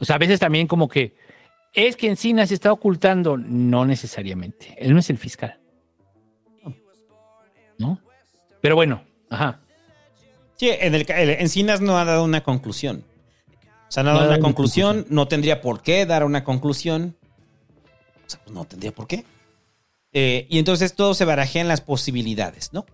[0.00, 1.14] O sea, a veces también como que
[1.72, 3.36] es que Encinas se está ocultando.
[3.36, 4.74] No necesariamente.
[4.78, 5.60] Él no es el fiscal.
[7.78, 8.00] ¿No?
[8.60, 9.60] Pero bueno, ajá.
[10.56, 13.04] sí, en el, el- Encinas no ha dado una conclusión.
[13.88, 17.16] O sea, no ha una dado una conclusión, no tendría por qué dar una conclusión.
[18.30, 19.24] O sea, pues no tendría por qué.
[20.12, 22.86] Eh, y entonces todo se barajea en las posibilidades, ¿no?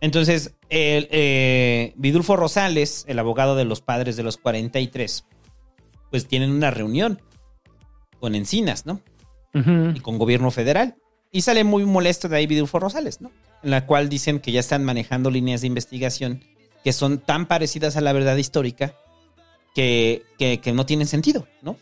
[0.00, 5.26] Entonces, el, eh, Vidulfo Rosales, el abogado de los padres de los 43,
[6.10, 7.20] pues tienen una reunión
[8.20, 9.00] con Encinas, ¿no?
[9.52, 10.96] Y con gobierno federal.
[11.30, 13.30] Y sale muy molesto de ahí Vidulfo Rosales, ¿no?
[13.62, 16.42] En la cual dicen que ya están manejando líneas de investigación
[16.82, 18.94] que son tan parecidas a la verdad histórica
[19.74, 21.76] que, que, que no tienen sentido, ¿no?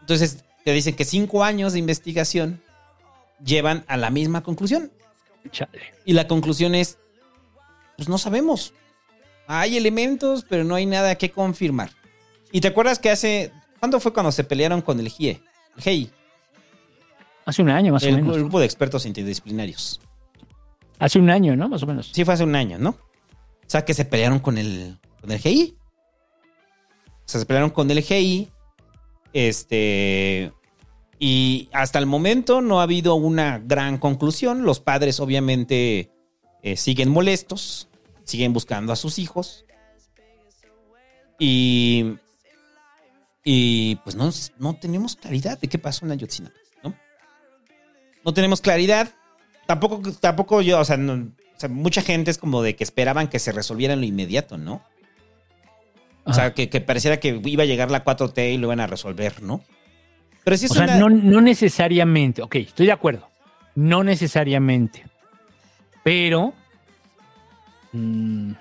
[0.00, 2.62] Entonces, te dicen que cinco años de investigación
[3.44, 4.92] llevan a la misma conclusión.
[5.50, 5.80] Chale.
[6.04, 6.98] Y la conclusión es,
[7.96, 8.74] pues no sabemos.
[9.46, 11.90] Hay elementos, pero no hay nada que confirmar.
[12.52, 13.52] ¿Y te acuerdas que hace...
[13.78, 15.42] ¿Cuándo fue cuando se pelearon con el GIE?
[15.76, 16.10] El GEI.
[17.46, 18.36] Hace un año, más el, o menos.
[18.36, 20.00] el grupo de expertos interdisciplinarios.
[20.98, 21.68] Hace un año, ¿no?
[21.68, 22.10] Más o menos.
[22.12, 22.90] Sí, fue hace un año, ¿no?
[22.90, 22.96] O
[23.66, 25.76] sea, que se pelearon con el, con el GI.
[27.06, 28.50] O sea, se pelearon con el GI.
[29.32, 30.52] Este.
[31.18, 34.62] Y hasta el momento no ha habido una gran conclusión.
[34.62, 36.10] Los padres, obviamente,
[36.62, 37.88] eh, siguen molestos.
[38.24, 39.64] Siguen buscando a sus hijos.
[41.38, 42.14] Y.
[43.42, 46.54] Y pues no, no tenemos claridad de qué pasó en Ayotzinapa,
[46.84, 46.94] ¿no?
[48.22, 49.14] No tenemos claridad.
[49.66, 51.14] Tampoco, tampoco yo, o sea, no-
[51.56, 54.58] o sea, mucha gente es como de que esperaban que se resolviera en lo inmediato,
[54.58, 54.82] ¿no?
[56.24, 58.86] O sea, que, que pareciera que iba a llegar la 4T y lo iban a
[58.86, 59.62] resolver, ¿no?
[60.44, 62.42] Pero sí es o sea, no, no necesariamente.
[62.42, 63.28] Ok, estoy de acuerdo.
[63.74, 65.04] No necesariamente.
[66.02, 66.52] Pero.
[67.92, 68.52] mm,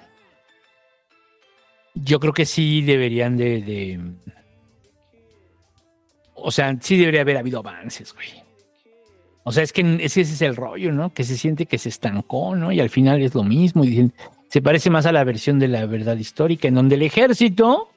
[1.95, 3.99] yo creo que sí deberían de, de-
[6.34, 8.28] O sea, sí debería haber habido avances, güey.
[9.43, 11.14] O sea, es que ese es el rollo, ¿no?
[11.14, 12.72] Que se siente que se estancó, ¿no?
[12.72, 13.84] Y al final es lo mismo.
[13.84, 14.14] Y dicen,
[14.50, 17.89] se parece más a la versión de la verdad histórica, en donde el ejército,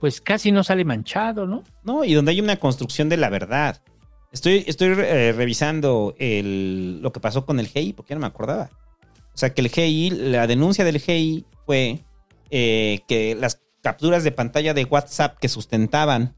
[0.00, 1.62] pues casi no sale manchado, ¿no?
[1.84, 3.80] No, y donde hay una construcción de la verdad.
[4.32, 8.70] Estoy, estoy eh, revisando lo que pasó con el GI, porque ya no me acordaba.
[9.34, 12.00] O sea, que el GI, la denuncia del GI fue
[12.50, 16.34] eh, que las capturas de pantalla de WhatsApp que sustentaban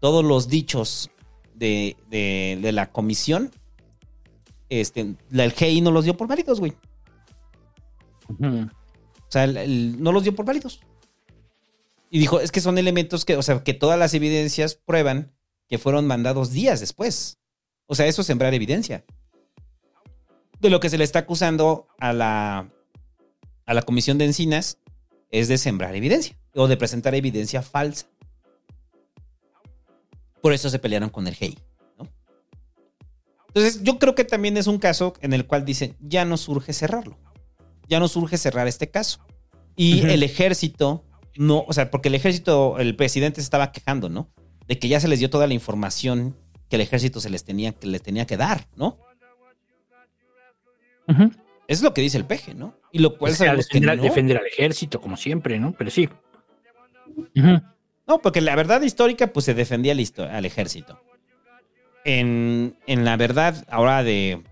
[0.00, 1.10] todos los dichos
[1.54, 3.50] de, de- de la comisión,
[4.68, 6.72] este, el GI no los dio por válidos, güey.
[8.28, 10.80] O sea, no los dio por válidos.
[12.10, 15.32] Y dijo, es que son elementos que, o sea, que todas las evidencias prueban
[15.68, 17.38] que fueron mandados días después.
[17.86, 19.04] O sea, eso es sembrar evidencia.
[20.60, 22.70] De lo que se le está acusando a la,
[23.66, 24.78] a la comisión de encinas
[25.30, 28.06] es de sembrar evidencia o de presentar evidencia falsa.
[30.40, 31.58] Por eso se pelearon con el GEI.
[33.48, 36.72] Entonces, yo creo que también es un caso en el cual dicen, ya no surge
[36.72, 37.18] cerrarlo.
[37.88, 39.24] Ya no surge cerrar este caso.
[39.76, 41.04] Y el ejército,
[41.36, 44.28] no, o sea, porque el ejército, el presidente se estaba quejando, ¿no?
[44.66, 46.36] De que ya se les dio toda la información
[46.68, 48.98] que el ejército se les tenía, que les tenía que dar, ¿no?
[51.68, 52.74] Es lo que dice el peje, ¿no?
[52.92, 54.02] Y lo cual O sea, defender, no.
[54.02, 55.72] defender al ejército, como siempre, ¿no?
[55.72, 56.08] Pero sí.
[57.34, 61.00] No, porque la verdad histórica, pues se defendía al, al ejército.
[62.04, 64.42] En, en la verdad, ahora de,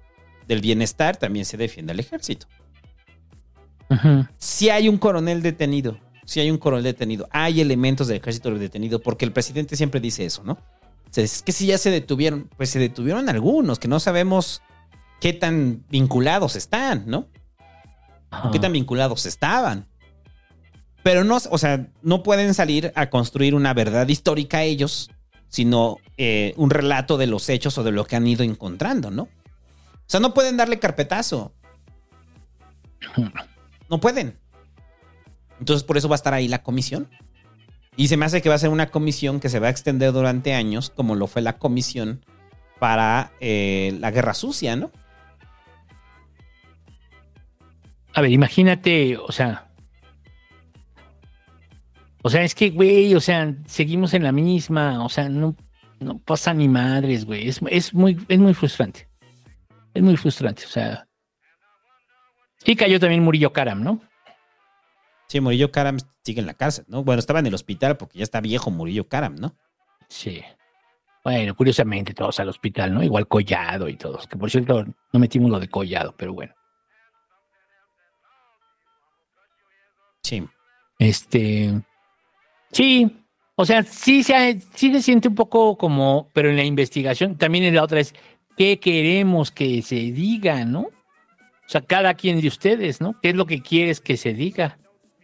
[0.46, 2.46] del bienestar, también se defiende al ejército.
[4.38, 9.00] Si hay un coronel detenido, si hay un coronel detenido, hay elementos del ejército detenido,
[9.00, 10.58] porque el presidente siempre dice eso, ¿no?
[11.14, 14.60] Es que si ya se detuvieron, pues se detuvieron algunos, que no sabemos
[15.20, 17.28] qué tan vinculados están, ¿no?
[18.52, 19.86] ¿Qué tan vinculados estaban?
[21.02, 25.10] Pero no, o sea, no pueden salir a construir una verdad histórica ellos,
[25.48, 29.22] sino eh, un relato de los hechos o de lo que han ido encontrando, ¿no?
[29.22, 31.54] O sea, no pueden darle carpetazo.
[33.90, 34.38] No pueden.
[35.58, 37.08] Entonces, por eso va a estar ahí la comisión.
[37.96, 40.12] Y se me hace que va a ser una comisión que se va a extender
[40.12, 42.24] durante años, como lo fue la comisión
[42.78, 44.90] para eh, la guerra sucia, ¿no?
[48.12, 49.70] A ver, imagínate, o sea.
[52.22, 55.54] O sea, es que, güey, o sea, seguimos en la misma, o sea, no,
[56.00, 57.48] no pasa ni madres, güey.
[57.48, 59.08] Es, es, muy, es muy frustrante.
[59.94, 61.05] Es muy frustrante, o sea.
[62.66, 64.00] Sí cayó también Murillo Karam, ¿no?
[65.28, 67.04] Sí, Murillo Karam sigue en la cárcel, ¿no?
[67.04, 69.54] Bueno, estaba en el hospital porque ya está viejo Murillo Karam, ¿no?
[70.08, 70.42] Sí.
[71.22, 73.04] Bueno, curiosamente todos al hospital, ¿no?
[73.04, 74.26] Igual Collado y todos.
[74.26, 76.54] Que por cierto, no metimos lo de Collado, pero bueno.
[80.24, 80.44] Sí.
[80.98, 81.72] Este.
[82.72, 83.24] Sí.
[83.54, 87.62] O sea, sí se, sí se siente un poco como, pero en la investigación, también
[87.62, 88.12] en la otra es,
[88.56, 90.88] ¿qué queremos que se diga, no?
[91.66, 93.18] O sea, cada quien de ustedes, ¿no?
[93.20, 94.78] ¿Qué es lo que quieres que se diga?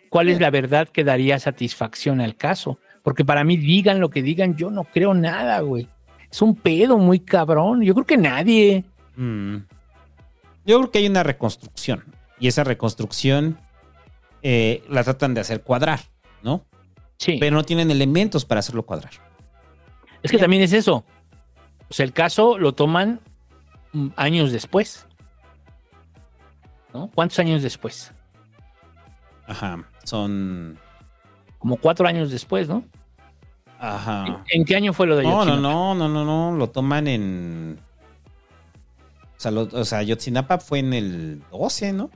[0.08, 2.78] ¿Cuál es la verdad que daría satisfacción al caso?
[3.02, 5.88] Porque para mí, digan lo que digan, yo no creo nada, güey.
[6.30, 7.82] Es un pedo muy cabrón.
[7.82, 8.84] Yo creo que nadie.
[9.16, 9.58] Mm.
[10.64, 12.04] Yo creo que hay una reconstrucción.
[12.38, 13.58] Y esa reconstrucción
[14.42, 16.00] eh, la tratan de hacer cuadrar,
[16.42, 16.64] ¿no?
[17.18, 17.36] Sí.
[17.38, 19.12] Pero no tienen elementos para hacerlo cuadrar.
[20.22, 21.04] Es que también es eso.
[21.88, 23.20] O sea, el caso lo toman
[23.92, 25.06] mm, años después.
[26.94, 27.10] ¿No?
[27.14, 28.12] ¿Cuántos años después?
[29.46, 29.84] Ajá.
[30.04, 30.78] Son.
[31.58, 32.84] Como cuatro años después, ¿no?
[33.78, 34.44] Ajá.
[34.50, 35.62] ¿En qué año fue lo de No, no, Ayotzinapa?
[35.62, 36.56] no, no, no, no.
[36.56, 37.80] Lo toman en.
[39.36, 42.10] sea, lo- o sea, Yotzinapa fue en el 12, ¿no?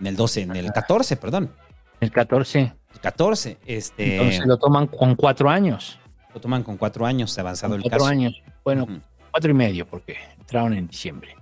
[0.00, 1.52] En el 12, en el 14, perdón.
[2.00, 2.72] El 14.
[2.94, 3.58] El 14.
[3.66, 5.98] Este, Entonces lo toman con cuatro años.
[6.32, 8.10] lo toman con cuatro años avanzado el cuatro caso.
[8.10, 8.40] años.
[8.64, 8.86] Bueno,
[9.30, 11.34] cuatro y medio, porque entraron en diciembre.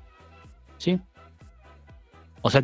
[0.79, 0.99] ¿Sí?
[2.43, 2.62] O sea,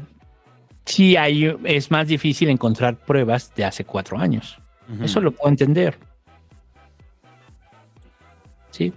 [0.85, 4.59] sí hay, es más difícil encontrar pruebas de hace cuatro años.
[5.03, 5.99] Eso lo puedo entender.
[8.71, 8.93] Sí.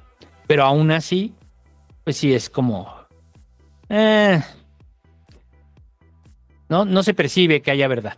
[0.48, 1.34] Pero aún así,
[2.04, 2.94] pues sí es como.
[3.90, 4.42] eh,
[6.70, 8.18] no, no se percibe que haya verdad.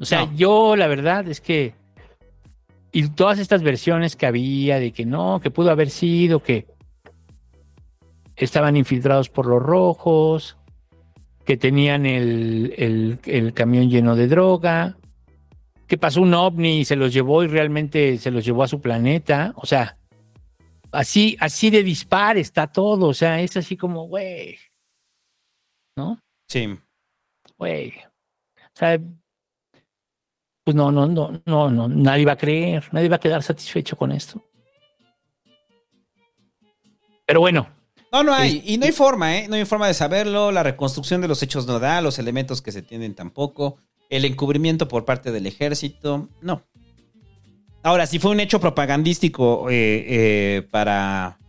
[0.00, 0.32] O sea, No.
[0.34, 1.74] yo la verdad es que.
[2.92, 6.66] Y todas estas versiones que había de que no, que pudo haber sido, que
[8.36, 10.56] estaban infiltrados por los rojos,
[11.44, 14.96] que tenían el, el- el camión lleno de droga,
[15.86, 18.80] que pasó un ovni y se los llevó y realmente se los llevó a su
[18.80, 19.52] planeta.
[19.56, 19.98] O sea,
[20.92, 23.08] así, así de dispar está todo.
[23.08, 24.56] O sea, es así como, güey.
[25.96, 26.18] ¿No?
[26.48, 26.76] Sí.
[27.58, 27.90] Güey.
[27.90, 28.98] O sea,
[30.64, 33.96] pues no, no, no, no, no, nadie va a creer, nadie va a quedar satisfecho
[33.96, 34.42] con esto.
[37.26, 37.68] Pero bueno,
[38.14, 38.62] No, no hay.
[38.64, 39.48] Y no hay forma, ¿eh?
[39.48, 40.52] No hay forma de saberlo.
[40.52, 43.76] La reconstrucción de los hechos no da, los elementos que se tienen tampoco.
[44.08, 46.62] El encubrimiento por parte del ejército, no.
[47.82, 51.40] Ahora, si fue un hecho propagandístico eh, eh, para,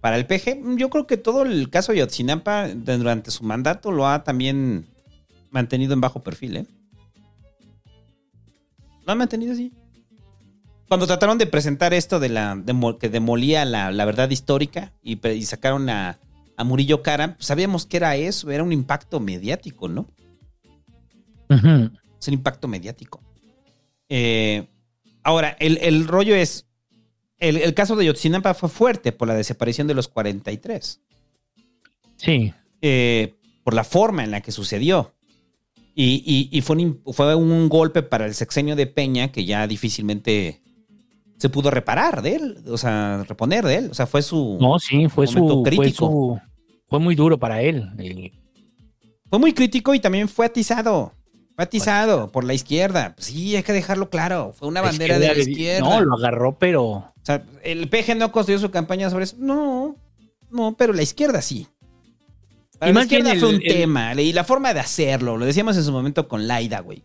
[0.00, 4.06] para el PG, yo creo que todo el caso de Yotzinapa durante su mandato lo
[4.06, 4.86] ha también
[5.50, 6.66] mantenido en bajo perfil, ¿eh?
[9.04, 9.72] Lo han mantenido así.
[10.88, 15.16] Cuando trataron de presentar esto de la demo- que demolía la, la verdad histórica y,
[15.44, 16.18] sacaron a,
[16.56, 20.08] a Murillo Cara, pues sabíamos que era eso, era un impacto mediático, ¿no?
[22.20, 23.20] Es un impacto mediático.
[24.08, 24.66] Eh,
[25.22, 26.66] ahora, el, el rollo es,
[27.38, 31.00] el, el caso de Yotzinapa fue fuerte por la desaparición de los 43,
[32.16, 32.52] sí,
[32.82, 35.14] eh, por la forma en la que sucedió.
[35.94, 39.66] Y, y- y fue, un, fue un golpe para el sexenio de Peña que ya
[39.66, 40.62] difícilmente
[41.42, 43.88] se pudo reparar de él, o sea, reponer de él.
[43.90, 44.58] O sea, fue su...
[44.60, 46.38] no, sí, fue su, fue su,
[46.88, 47.88] fue muy duro para él.
[47.98, 48.30] eh,
[49.28, 51.12] Fue muy crítico y también fue atizado.
[51.56, 53.14] Fue atizado por la izquierda.
[53.16, 54.54] Pues sí, hay que dejarlo claro.
[54.56, 55.80] Fue una la bandera de la izquierda.
[55.88, 59.34] No, lo agarró, pero O sea, el PG no construyó su campaña sobre eso.
[59.40, 59.96] No,
[60.50, 61.66] no, pero la izquierda sí.
[62.78, 64.14] Para Y la más bien izquierda el- fue un el- tema.
[64.14, 67.02] Y la forma de hacerlo, lo decíamos en su momento con Laida, güey.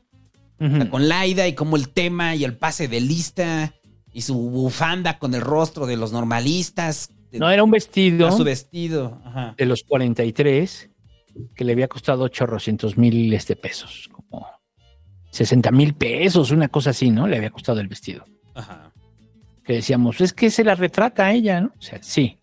[0.60, 3.74] O sea, ujú, con Laida y como el tema y el pase de lista
[4.18, 7.12] y su bufanda con el rostro de los normalistas.
[7.34, 9.22] no era un vestido a su vestido.
[9.24, 9.54] Ajá.
[9.56, 10.90] de los 43
[11.54, 14.48] que le había costado 800 mil este, pesos, como
[15.30, 17.28] 60 mil pesos, una cosa así, ¿no?
[17.28, 18.26] Le había costado el vestido.
[18.56, 18.92] Ajá.
[19.64, 21.74] Que decíamos, es que se la retrata a ella, ¿no?
[21.78, 22.40] O sea, sí.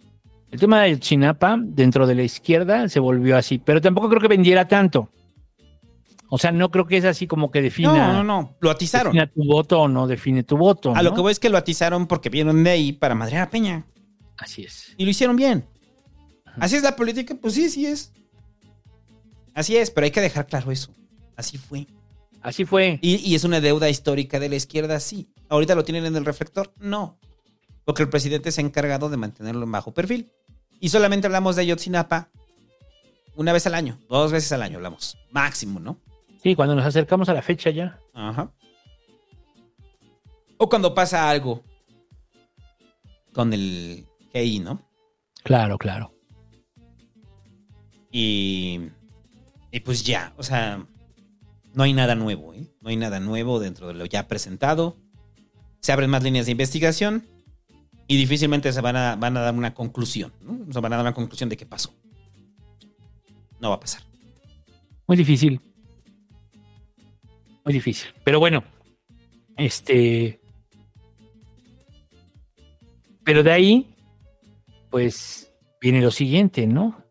[0.52, 4.28] El tema de Chinapa, dentro de la izquierda, se volvió así, pero tampoco creo que
[4.28, 5.10] vendiera tanto.
[6.30, 8.56] O sea, no creo que es así como que defina, No, no, no.
[8.60, 9.12] Lo atizaron.
[9.12, 10.94] defina tu voto o no define tu voto.
[10.94, 13.50] A lo que voy es que lo atizaron porque vieron de ahí para madrear a
[13.50, 13.86] Peña.
[14.36, 14.94] Así es.
[14.96, 15.66] Y lo hicieron bien.
[16.58, 18.12] Así es la política, pues sí, sí es.
[19.54, 20.92] Así es, pero hay que dejar claro eso.
[21.36, 21.86] Así fue.
[22.42, 22.98] Así fue.
[23.02, 25.28] Y, y es una deuda histórica de la izquierda, sí.
[25.48, 26.72] ¿Ahorita lo tienen en el reflector?
[26.78, 27.18] No.
[27.84, 30.30] Porque el presidente se ha encargado de mantenerlo en bajo perfil.
[30.80, 32.30] Y solamente hablamos de Ayotzinapa
[33.36, 35.16] una vez al año, dos veces al año hablamos.
[35.30, 36.00] Máximo, ¿no?
[36.44, 37.98] Sí, cuando nos acercamos a la fecha ya.
[38.12, 38.52] Ajá.
[40.58, 41.64] O cuando pasa algo
[43.32, 44.82] con el GI, ¿no?
[45.42, 46.12] Claro, claro.
[48.12, 48.78] Y,
[49.72, 50.86] y pues ya, o sea,
[51.72, 52.68] no hay nada nuevo, ¿eh?
[52.82, 54.98] No hay nada nuevo dentro de lo ya presentado.
[55.80, 57.26] Se abren más líneas de investigación
[58.06, 60.60] y difícilmente se van a, van a dar una conclusión, ¿no?
[60.68, 61.94] O sea, van a dar una conclusión de qué pasó.
[63.60, 64.02] No va a pasar.
[65.06, 65.58] Muy difícil.
[67.64, 68.10] Muy difícil.
[68.24, 68.62] Pero bueno,
[69.56, 70.40] este.
[73.24, 73.96] Pero de ahí,
[74.90, 75.50] pues
[75.80, 77.02] viene lo siguiente, ¿no?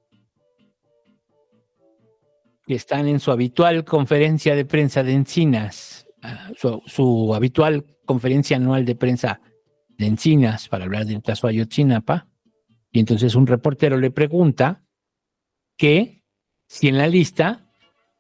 [2.68, 8.86] Que están en su habitual conferencia de prensa de Encinas, ah, su, habitual conferencia anual
[8.86, 9.42] de prensa
[9.90, 12.28] de Encinas para hablar del caso Ayotzinapa.
[12.92, 14.84] Y entonces un reportero le pregunta
[15.78, 16.24] que
[16.68, 17.73] si en la lista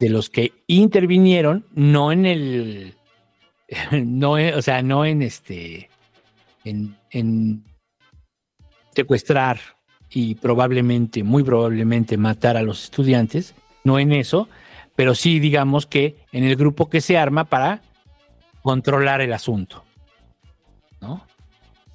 [0.03, 2.95] de los que intervinieron, no en el,
[3.91, 5.89] no, o sea, no en este,
[6.65, 7.63] en, en
[8.93, 9.61] secuestrar
[10.09, 14.49] y probablemente, muy probablemente matar a los estudiantes, no en eso,
[14.93, 17.81] pero sí digamos que en el grupo que se arma para
[18.61, 19.85] controlar el asunto,
[20.99, 21.25] ¿no?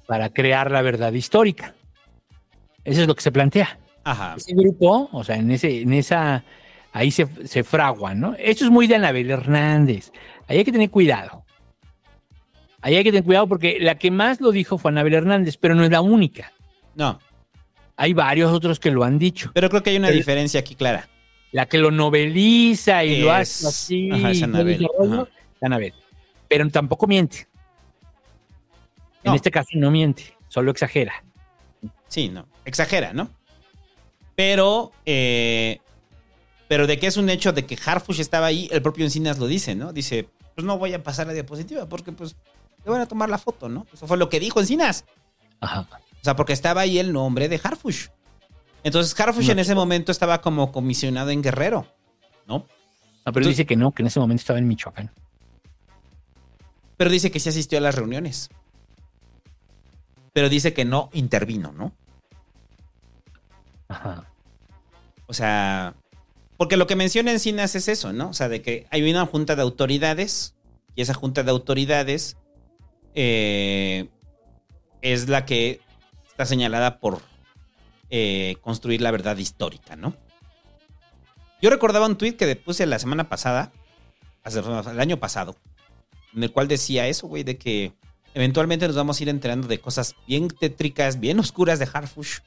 [0.07, 1.75] Para crear la verdad histórica.
[2.83, 3.77] Eso es lo que se plantea.
[4.03, 4.33] Ajá.
[4.35, 6.43] ese grupo, o sea, en ese, en esa,
[6.91, 8.35] ahí se, se fraguan, ¿no?
[8.37, 10.11] Esto es muy de Anabel Hernández.
[10.47, 11.45] Ahí hay que tener cuidado.
[12.81, 15.75] Ahí hay que tener cuidado porque la que más lo dijo fue Anabel Hernández, pero
[15.75, 16.51] no es la única.
[16.95, 17.19] No.
[17.97, 19.51] Hay varios otros que lo han dicho.
[19.53, 21.09] Pero creo que hay una diferencia aquí clara.
[21.51, 24.11] La que lo noveliza y lo hace así.
[24.11, 25.27] ajá, es Anabel, ajá.
[25.61, 25.93] Anabel.
[26.47, 27.47] Pero tampoco miente.
[29.23, 31.23] En este caso no miente, solo exagera.
[32.07, 32.47] Sí, no.
[32.65, 33.29] Exagera, ¿no?
[34.35, 35.79] Pero, eh,
[36.69, 39.47] pero de que es un hecho de que Harfush estaba ahí, el propio Encinas lo
[39.47, 39.91] dice, ¿no?
[39.91, 42.35] Dice, pues no voy a pasar la diapositiva porque pues
[42.85, 43.85] le van a tomar la foto, ¿no?
[43.91, 45.03] Eso fue lo que dijo Encinas.
[45.59, 45.87] Ajá.
[45.91, 48.07] O sea, porque estaba ahí el nombre de Harfush.
[48.83, 49.51] Entonces Harfush No.
[49.53, 51.87] en ese momento estaba como comisionado en Guerrero,
[52.47, 52.59] ¿no?
[52.59, 52.67] No,
[53.25, 55.11] pero Entonces- dice que no, que en ese momento estaba en Michoacán.
[56.97, 58.49] Pero dice que sí asistió a las reuniones.
[60.33, 61.93] Pero dice que no intervino, ¿no?
[63.87, 64.25] Ajá.
[65.27, 65.95] O sea,
[66.59, 68.31] porque lo que menciona Encinas es eso, ¿no?
[68.31, 70.55] O sea, de que hay una junta de autoridades
[70.93, 72.35] y esa junta de autoridades
[73.15, 74.09] eh,
[75.01, 75.79] es la que
[76.27, 77.21] está señalada por
[78.09, 80.17] eh, construir la verdad histórica, ¿no?
[81.61, 83.71] Yo recordaba un tuit que puse la semana pasada,
[84.43, 85.55] el año pasado,
[86.35, 87.93] en el cual decía eso, güey, de que
[88.33, 92.39] eventualmente nos vamos a ir enterando de cosas bien tétricas, bien oscuras de Harfush.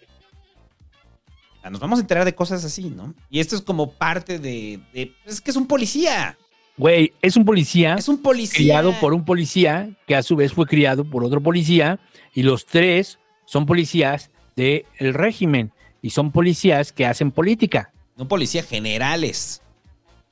[1.63, 3.15] Sea, nos vamos a enterar de cosas así, ¿no?
[3.31, 4.81] Y esto es como parte de...
[4.93, 6.37] de- es que es un policía.
[6.77, 7.95] Güey, es un policía.
[7.95, 8.57] Es un policía.
[8.57, 11.99] Criado por un policía que a su vez fue criado por otro policía.
[12.35, 14.85] Y los tres son policías del
[15.15, 15.73] régimen.
[16.03, 17.93] Y son policías que hacen política.
[18.17, 19.63] No policía, generales.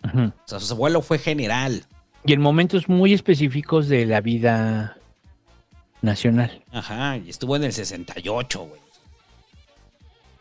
[0.04, 0.24] Ujú.
[0.24, 1.84] O sea, su abuelo fue general.
[2.24, 4.96] Y en momentos muy específicos de la vida
[6.02, 6.64] nacional.
[6.72, 8.80] Ajá, y estuvo en el 68, güey.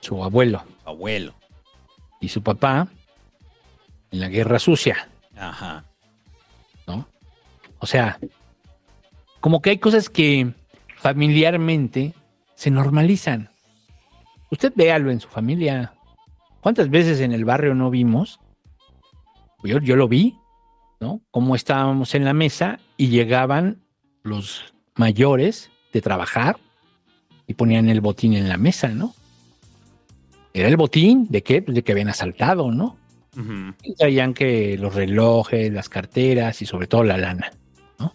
[0.01, 1.33] Su abuelo abuelo.
[2.19, 2.87] y su papá
[4.11, 5.07] en la guerra sucia.
[5.37, 5.85] Ajá.
[6.87, 7.07] ¿no?
[7.79, 8.19] O sea,
[9.39, 10.53] como que hay cosas que
[10.95, 12.13] familiarmente
[12.55, 13.49] se normalizan.
[14.51, 15.93] Usted véalo en su familia.
[16.61, 18.39] ¿Cuántas veces en el barrio no vimos?
[19.63, 20.35] Yo, yo lo vi,
[20.99, 21.21] ¿no?
[21.31, 23.81] Cómo estábamos en la mesa y llegaban
[24.23, 26.57] los mayores de trabajar
[27.47, 29.13] y ponían el botín en la mesa, ¿no?
[30.53, 31.61] Era el botín de qué?
[31.61, 32.97] Pues de que habían asaltado, ¿no?
[33.83, 37.51] Y traían que los relojes, las carteras y sobre todo la lana,
[37.97, 38.13] ¿no?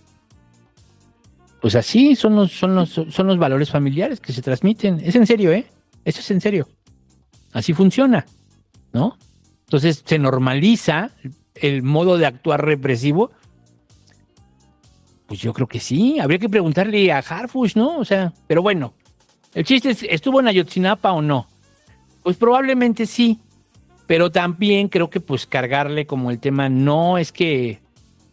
[1.63, 5.01] Pues así son los, son los, son los valores familiares que se transmiten.
[5.03, 5.67] Es en serio, ¿eh?
[6.05, 6.69] Eso es en serio.
[7.53, 8.27] Así funciona,
[8.93, 9.17] ¿no?
[9.67, 11.11] Entonces se normaliza
[11.55, 13.31] el modo de actuar represivo.
[15.27, 16.19] Pues yo creo que sí.
[16.19, 17.99] Habría que preguntarle a Harfush, ¿no?
[17.99, 18.93] O sea, pero bueno,
[19.55, 21.47] el chiste es, ¿estuvo en Ayotzinapa o no?
[22.25, 23.39] Pues probablemente sí,
[24.09, 27.79] pero también creo que pues cargarle como el tema no es que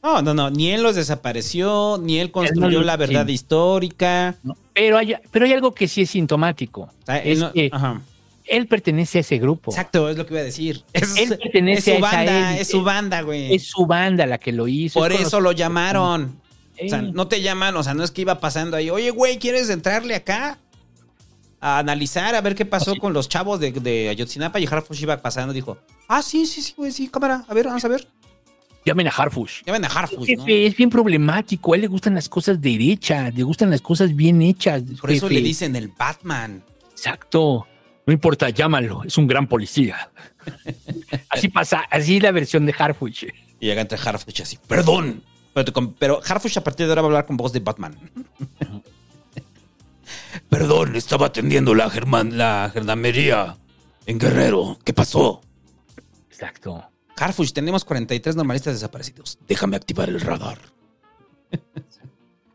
[0.01, 0.49] No, no, no.
[0.49, 3.33] Ni él los desapareció, ni él construyó la verdad sí.
[3.33, 4.35] histórica.
[4.73, 7.69] pero hay pero hay algo que sí es sintomático O sea, él es no- que
[7.71, 8.01] ajá.
[8.45, 10.83] él pertenece a ese grupo Exacto, es lo que iba a decir.
[10.93, 13.53] Es, Él pertenece es su a banda, es su banda, güey.
[13.53, 16.39] es su banda la que lo hizo Por es eso lo llamaron.
[16.83, 19.37] O sea, no te llaman, o sea, no es que iba pasando ahí, oye, güey,
[19.37, 20.57] ¿quieres entrarle acá?
[21.63, 25.15] A analizar, a ver qué pasó con los chavos de, de Ayotzinapa y Harfush iba
[25.21, 28.07] pasando, dijo, ah, sí, sí, sí, güey, sí, cámara, a ver, vamos a ver.
[28.83, 30.43] llamen a Harfush Llamen a Harfush, ¿no?
[30.45, 34.15] Jefe, es bien problemático a él le gustan las cosas derechas le gustan las cosas
[34.15, 36.63] bien hechas Por eso le dicen el Batman.
[36.91, 37.67] exacto
[38.07, 40.09] no importa llámalo es un gran policía
[41.29, 43.25] así pasa así es la versión de Harfush
[43.59, 45.21] Y llega entre Harfush así, perdón.
[45.53, 47.93] Pero, pero Harfush a partir de ahora va a hablar con voz de Batman.
[50.51, 53.57] Perdón, estaba atendiendo la, german, la gendarmería
[54.05, 54.77] en Guerrero.
[54.83, 55.41] ¿Qué pasó?
[56.29, 56.83] exacto
[57.17, 59.39] Harfush, tenemos 43 normalistas desaparecidos.
[59.47, 60.59] Déjame activar el radar.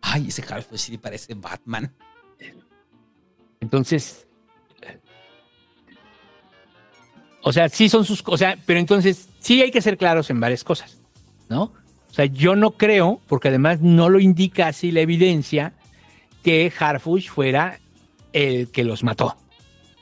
[0.03, 1.95] Ay, ese Harfush sí parece Batman.
[3.61, 4.27] Entonces,
[7.43, 10.65] o sea, sí son sus cosas, pero entonces sí hay que ser claros en varias
[10.65, 10.99] cosas,
[11.49, 11.73] ¿no?
[12.11, 15.73] O sea, yo no creo, porque además no lo indica así la evidencia,
[16.43, 17.81] que Harfush fuera
[18.33, 19.37] el que los mató.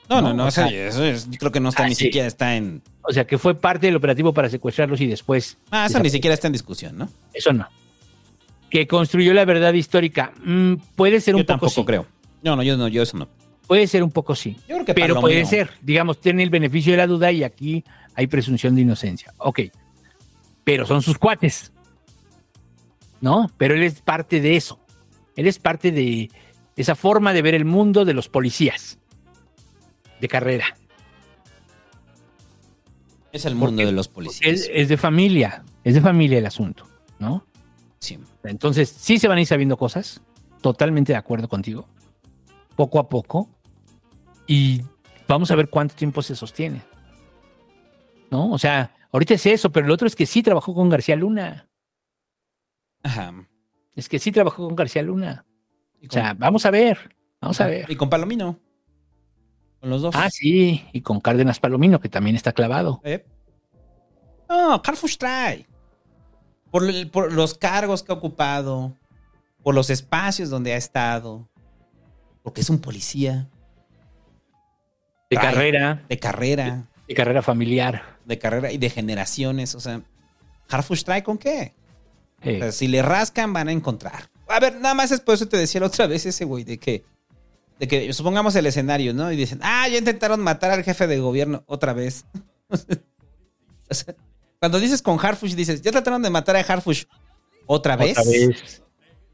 [0.08, 1.94] No, no, No, no, o sea- eso es- yo creo que no está Ah, ni
[1.94, 2.06] sí.
[2.06, 2.82] siquiera está en.
[3.02, 5.56] O sea, que fue parte del operativo para secuestrarlos y después.
[5.70, 7.08] Ah, eso ni siquiera está en discusión, ¿no?
[7.32, 7.66] Eso no.
[8.70, 10.32] Que construyó la verdad histórica.
[10.44, 11.84] mm, puede ser un Yo poco tampoco sí.
[11.86, 12.06] creo.
[12.42, 13.28] No, no, yo no, yo eso no.
[13.66, 14.56] Puede ser un poco sí.
[14.68, 17.82] Yo creo que pero puede ser, digamos, tiene el beneficio de la duda y aquí
[18.14, 19.32] hay presunción de inocencia.
[19.38, 19.60] Ok.
[20.64, 21.72] Pero son sus cuates.
[23.20, 23.50] ¿No?
[23.56, 24.78] Pero él es parte de eso.
[25.36, 26.30] Él es parte de
[26.76, 28.98] esa forma de ver el mundo de los policías
[30.20, 30.76] de carrera.
[33.32, 34.52] Es el mundo Porque de los policías.
[34.52, 36.86] Es, es de familia, es de familia el asunto,
[37.18, 37.46] ¿no?
[37.98, 38.18] Sí.
[38.44, 40.22] Entonces, sí se van a ir sabiendo cosas,
[40.60, 41.88] totalmente de acuerdo contigo,
[42.76, 43.48] poco a poco,
[44.46, 44.82] y
[45.26, 46.82] vamos a ver cuánto tiempo se sostiene.
[48.30, 48.50] ¿No?
[48.50, 51.68] O sea, ahorita es eso, pero el otro es que sí trabajó con García Luna.
[53.02, 53.48] Ajá.
[53.94, 55.44] Es que sí trabajó con García Luna.
[56.08, 57.90] O sea, vamos a ver, vamos a ver.
[57.90, 58.58] Y con Palomino.
[59.80, 60.14] Con los dos.
[60.16, 63.00] Ah, sí, y con Cárdenas Palomino, que también está clavado.
[63.04, 63.24] ¿Eh?
[64.48, 65.66] No, Harfush trae.
[66.70, 68.96] Por, los cargos que ha ocupado,
[69.62, 71.48] por los espacios donde ha estado,
[72.42, 73.48] porque es un policía
[75.30, 75.52] De Trae.
[75.52, 78.18] carrera, de carrera, de carrera familiar.
[78.24, 79.74] de carrera y de generaciones.
[79.74, 80.02] O sea,
[80.68, 81.74] Harfush trae con qué?
[82.40, 84.28] O sea, si le rascan, van a encontrar.
[84.48, 86.78] A ver, nada más es por eso te decía la otra vez ese güey, de
[86.78, 87.04] que,
[87.78, 89.30] de que supongamos el escenario, ¿no?
[89.32, 92.24] Y dicen, ah, ya intentaron matar al jefe de gobierno otra vez.
[93.90, 94.14] O sea,
[94.58, 97.04] cuando dices con Harfush, dices, ya trataron de matar a Harfush
[97.66, 98.16] otra vez.
[98.18, 98.82] Otra vez.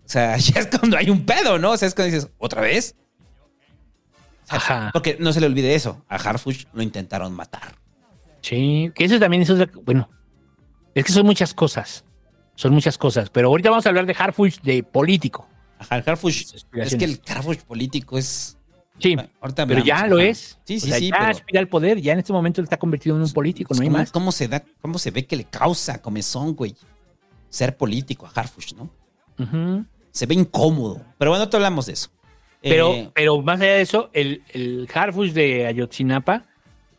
[0.05, 1.71] O sea, ya es cuando hay un pedo, ¿no?
[1.71, 2.97] O sea, es cuando dices, ¿otra vez?
[4.45, 4.91] O sea, Ajá.
[4.93, 6.05] Porque no se le olvide eso.
[6.09, 7.77] A Harfush lo intentaron matar.
[8.43, 10.11] Sí, que eso también es otra- bueno,
[10.97, 12.05] es que son muchas cosas,
[12.61, 15.49] son muchas cosas, pero ahorita vamos a hablar de Harfush de político.
[15.79, 16.45] Ajá, el Harfush.
[16.75, 18.57] Es que el Harfush político es.
[18.99, 20.59] Sí, Ahorita pero ya lo es.
[20.65, 21.09] Sí, O sí, sea, sí.
[21.09, 23.73] ya pero- aspira al poder, ya en este momento él está convertido en un político,
[23.75, 24.13] no hay ¿Cómo, más.
[24.13, 26.75] cómo se da, cómo se ve que le causa comezón, güey?
[27.49, 28.91] Ser político a Harfush, ¿no?
[30.13, 31.01] Se ve incómodo.
[31.17, 32.11] Pero bueno, te hablamos de eso.
[32.61, 36.45] Pero, Eh, pero más allá de eso, el, el Harfush de Ayotzinapa,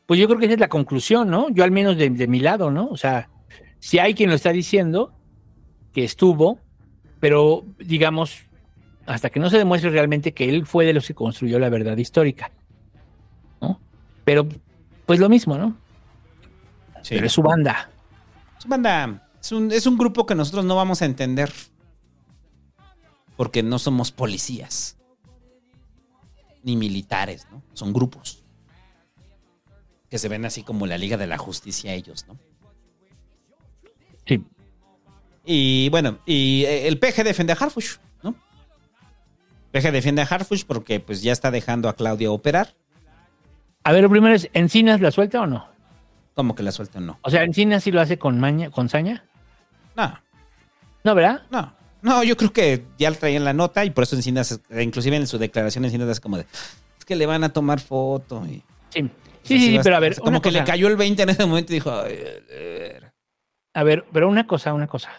[0.07, 1.49] pues yo creo que esa es la conclusión, ¿no?
[1.51, 2.87] Yo al menos de, de mi lado, ¿no?
[2.87, 3.29] O sea,
[3.79, 5.13] si hay quien lo está diciendo,
[5.93, 6.59] que estuvo,
[7.19, 8.43] pero digamos,
[9.05, 11.97] hasta que no se demuestre realmente que él fue de los que construyó la verdad
[11.97, 12.51] histórica,
[13.61, 13.79] ¿no?
[14.23, 14.47] Pero,
[15.05, 15.75] pues lo mismo, ¿no?
[17.01, 17.15] sí.
[17.15, 17.89] Pero es su banda.
[18.57, 19.27] Es banda.
[19.41, 21.51] Es un, es un grupo que nosotros no vamos a entender.
[23.35, 24.97] Porque no somos policías.
[26.63, 27.63] Ni militares, ¿no?
[27.73, 28.43] Son grupos.
[30.09, 32.37] Que se ven así como la Liga de la Justicia ellos, ¿no?
[34.27, 34.43] Sí.
[35.45, 38.35] Y bueno, y eh, el PG defiende a Harfush, ¿no?
[39.71, 42.75] PG defiende a Harfush porque pues ya está dejando a Claudia operar.
[43.83, 45.67] A ver, lo primero es, ¿Encinas la suelta o no?
[46.35, 47.17] Como que la suelta no.
[47.23, 49.25] O sea, ¿Encinas sí lo hace con maña, con saña?
[49.95, 50.17] No,
[51.03, 51.43] No, ¿verdad?
[51.49, 51.73] no.
[52.03, 55.27] No, yo creo que ya le traían la nota y por eso Encinas, inclusive en
[55.27, 56.45] su declaración Encinas es como de,
[56.97, 58.43] es que le van a tomar foto.
[58.47, 59.09] Y, Sí.
[59.43, 61.71] Sí, sí, sí, pero a ver, como que le cayó el 20 en ese momento
[61.71, 63.13] y dijo, "Ay, a ver".
[63.73, 65.09] A ver, pero una cosa, una cosa.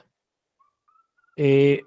[1.36, 1.82] Eh,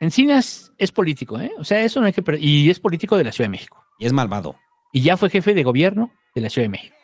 [0.00, 1.52] Encinas es político, ¿eh?
[1.58, 2.22] O sea, eso no hay que...
[2.38, 3.84] Y es político de la Ciudad de México.
[3.98, 4.56] y es malvado.
[4.92, 6.96] Y ya fue jefe de gobierno de la Ciudad de México.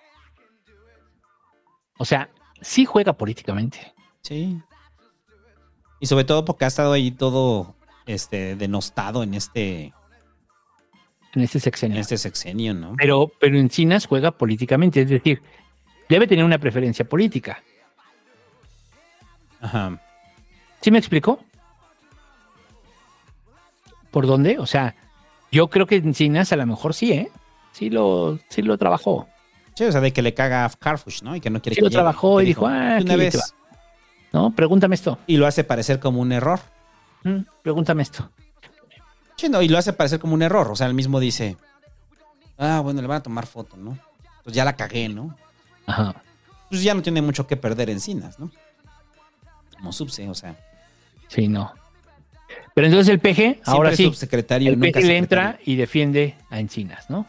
[1.98, 2.30] O sea,
[2.60, 3.94] sí juega políticamente.
[4.22, 4.58] Sí.
[6.00, 7.74] Y sobre todo porque ha estado ahí todo
[8.06, 9.92] este denostado en este,
[11.34, 12.00] En este en sexenio.
[12.00, 12.94] este sexenio, ¿no?
[12.96, 15.42] Pero, pero Encinas juega políticamente, es decir,
[16.08, 17.62] debe tener una preferencia política.
[19.60, 20.00] Ajá.
[20.82, 21.40] ¿Sí me explicó?
[24.16, 24.58] ¿Por dónde?
[24.58, 24.94] O sea,
[25.52, 27.30] yo creo que Encinas a lo mejor sí, ¿eh?
[27.72, 29.28] Sí lo, sí lo trabajó.
[29.74, 31.36] Sí, o sea, de que le caga a Carfush, ¿no?
[31.36, 31.96] Y que no quiere Sí que lo llegue.
[31.98, 33.32] trabajó y dijo, ah, "De una vez.
[33.34, 33.44] te va".
[34.32, 34.54] ¿No?
[34.54, 35.18] Pregúntame esto.
[35.26, 36.60] Y lo hace parecer como un error.
[37.24, 38.30] Mm, Pregúntame esto.
[39.36, 40.70] Sí, no, y lo hace parecer como un error.
[40.70, 41.58] O sea, él mismo dice,
[42.56, 43.98] ah, bueno, le van a tomar foto, ¿no?
[44.44, 45.36] Pues ya la cagué, ¿no?
[45.86, 46.22] Ajá.
[46.70, 48.50] Pues ya no tiene mucho que perder encinas, ¿no?
[49.76, 50.56] Como subse, o sea.
[51.28, 51.70] Sí, no.
[52.74, 56.60] Pero entonces el PG, ahora sí, subsecretario, el nunca PG le entra y defiende a
[56.60, 57.26] Encinas, ¿no?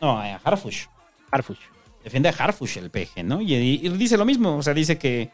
[0.00, 0.86] No, a Harfush.
[1.30, 1.58] Harfush.
[2.02, 3.40] Defiende a Harfush el PG, ¿no?
[3.40, 4.56] Y, y dice lo mismo.
[4.56, 5.30] O sea, dice que,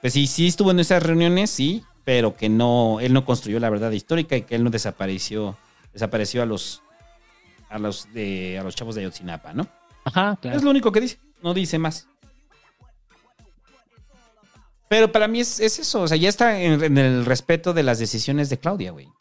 [0.00, 3.70] pues sí, sí estuvo en esas reuniones, sí, pero que no, él no construyó la
[3.70, 5.56] verdad histórica y que él no desapareció,
[5.92, 6.82] desapareció a los,
[7.68, 9.66] a los de, a los chavos de Ayotzinapa, ¿no?
[10.04, 10.56] Ajá, claro.
[10.56, 12.06] Es lo único que dice, no dice más.
[14.94, 17.82] Pero para mí es, es eso, o sea, ya está en, en el respeto de
[17.82, 19.06] las decisiones de Claudia, güey.
[19.06, 19.12] O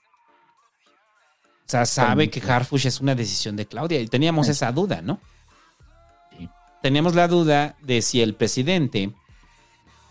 [1.65, 5.19] sea, sabe que Harfush es una decisión de Claudia y teníamos esa duda, ¿no?
[6.83, 9.09] Teníamos la duda de si el presidente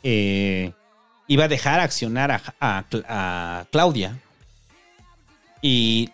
[0.03, 0.73] eh,
[1.29, 4.19] iba a dejar accionar a, a- a Claudia
[5.61, 6.11] y,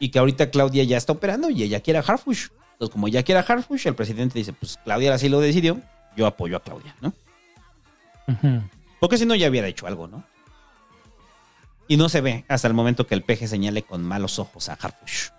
[0.00, 2.48] y que ahorita Claudia ya está operando y ella quiere a Harfush.
[2.74, 5.80] Entonces, como ya quiere a Harfush, el presidente dice, pues Claudia así lo decidió,
[6.14, 7.14] yo apoyo a Claudia, ¿no?
[8.28, 8.62] Ujú.
[9.02, 10.22] Porque si no, ya hubiera hecho algo, ¿no?
[11.88, 14.74] Y no se ve hasta el momento que el peje señale con malos ojos a
[14.74, 15.30] Harfush.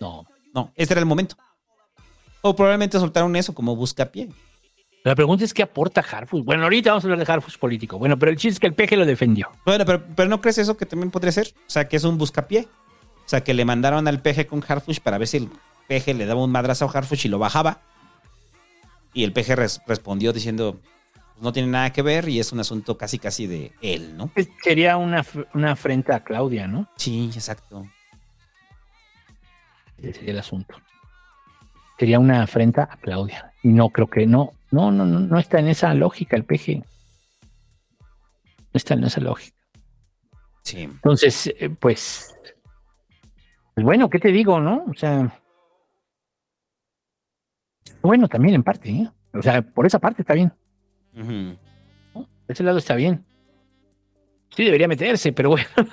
[0.00, 0.26] No.
[0.54, 1.36] No, este era el momento.
[2.40, 4.30] O probablemente soltaron eso como buscapié.
[5.04, 6.42] La pregunta es qué aporta Harfush.
[6.42, 7.98] Bueno, ahorita vamos a hablar de Harfush político.
[7.98, 9.50] Bueno, pero el chiste es que el peje lo defendió.
[9.66, 11.48] Bueno, pero, pero ¿no crees eso que también podría ser?
[11.66, 12.66] O sea, que es un buscapié.
[13.26, 15.50] O sea, que le mandaron al peje con Harfush para ver si el
[15.88, 17.82] peje le daba un madrazo a Harfush y lo bajaba.
[19.12, 20.80] Y el peje res- respondió diciendo,
[21.40, 24.30] no tiene nada que ver y es un asunto casi casi de él, ¿no?
[24.62, 26.88] Sería una, una afrenta a Claudia, ¿no?
[26.96, 27.86] Sí, exacto.
[29.98, 30.76] Ese sería el asunto.
[31.98, 33.52] Sería una afrenta a Claudia.
[33.62, 34.52] Y no creo que no.
[34.70, 36.76] No, no, no, no está en esa lógica el peje.
[36.76, 39.56] No está en esa lógica.
[40.62, 40.82] Sí.
[40.82, 42.34] Entonces, eh, pues,
[43.74, 44.84] pues bueno, ¿qué te digo, no?
[44.88, 45.40] O sea,
[48.02, 49.10] bueno, también en parte, ¿eh?
[49.32, 50.52] O sea, por esa parte está bien.
[51.14, 53.24] Por ese lado está bien.
[54.56, 55.66] Sí, debería meterse, pero bueno.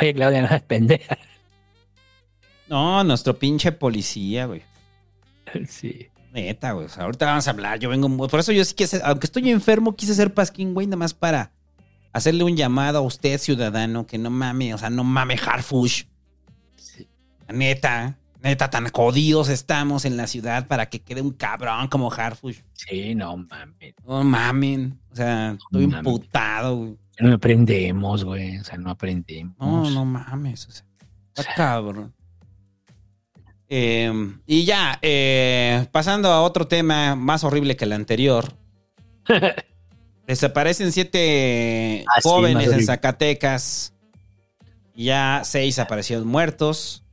[0.00, 1.18] Oye, Claudia, no es pendeja.
[2.68, 4.62] No, nuestro pinche policía, güey.
[5.68, 6.08] Sí.
[6.32, 6.86] Neta, güey.
[6.86, 7.78] O sea, ahorita vamos a hablar.
[7.78, 8.08] Yo vengo.
[8.08, 11.14] muy- Por eso yo sí quise, aunque estoy enfermo, quise ser pasquín, güey, nada más
[11.14, 11.50] para
[12.12, 16.04] hacerle un llamado a usted, ciudadano, que no mame, o sea, no mame Harfush.
[17.48, 22.60] Neta, neta, tan jodidos estamos en la ciudad para que quede un cabrón como Harfush.
[22.72, 23.94] Sí, no mames.
[24.06, 24.98] No mamen.
[25.12, 26.98] O sea, estoy imputado, güey.
[27.18, 28.58] No aprendemos, güey.
[28.58, 29.56] O sea, no aprendemos.
[29.58, 30.66] No, no mames.
[30.66, 30.86] O sea,
[31.34, 32.14] está cabrón.
[33.68, 34.12] Eh,
[34.46, 38.52] y ya, eh, pasando a otro tema más horrible que el anterior.
[40.26, 42.84] Desaparecen siete Ah, sí, jóvenes en.
[42.84, 43.92] Zacatecas.
[44.94, 47.04] Ya seis aparecieron muertos.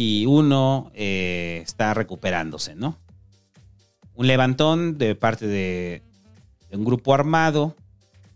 [0.00, 2.96] Y uno eh, está recuperándose, ¿no?
[4.14, 6.02] Un levantón de parte de,
[6.70, 7.74] un grupo armado.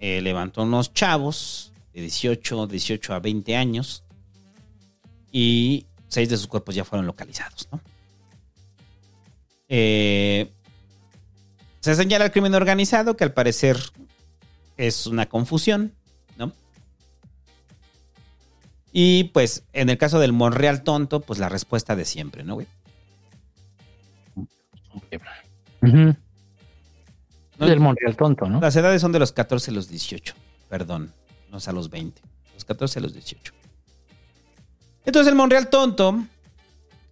[0.00, 4.02] eh, levantó unos chavos de 18, 18 a 20 años.
[5.30, 7.80] Y seis de sus cuerpos ya fueron localizados, ¿no?
[9.68, 10.50] Eh,
[11.78, 13.78] se señala el crimen organizado, que al parecer
[14.76, 15.92] es una confusión.
[18.92, 22.66] Y pues en el caso del Monreal tonto, pues la respuesta de siempre, ¿no, güey?
[25.82, 26.14] Ujú.
[27.58, 28.60] Es del Monreal tonto, ¿no?
[28.60, 30.34] Las edades son de los 14 a los 18,
[30.68, 31.12] perdón,
[31.50, 32.20] no es a los 20,
[32.54, 33.52] los 14 a los 18.
[35.04, 36.24] Entonces el Monreal tonto,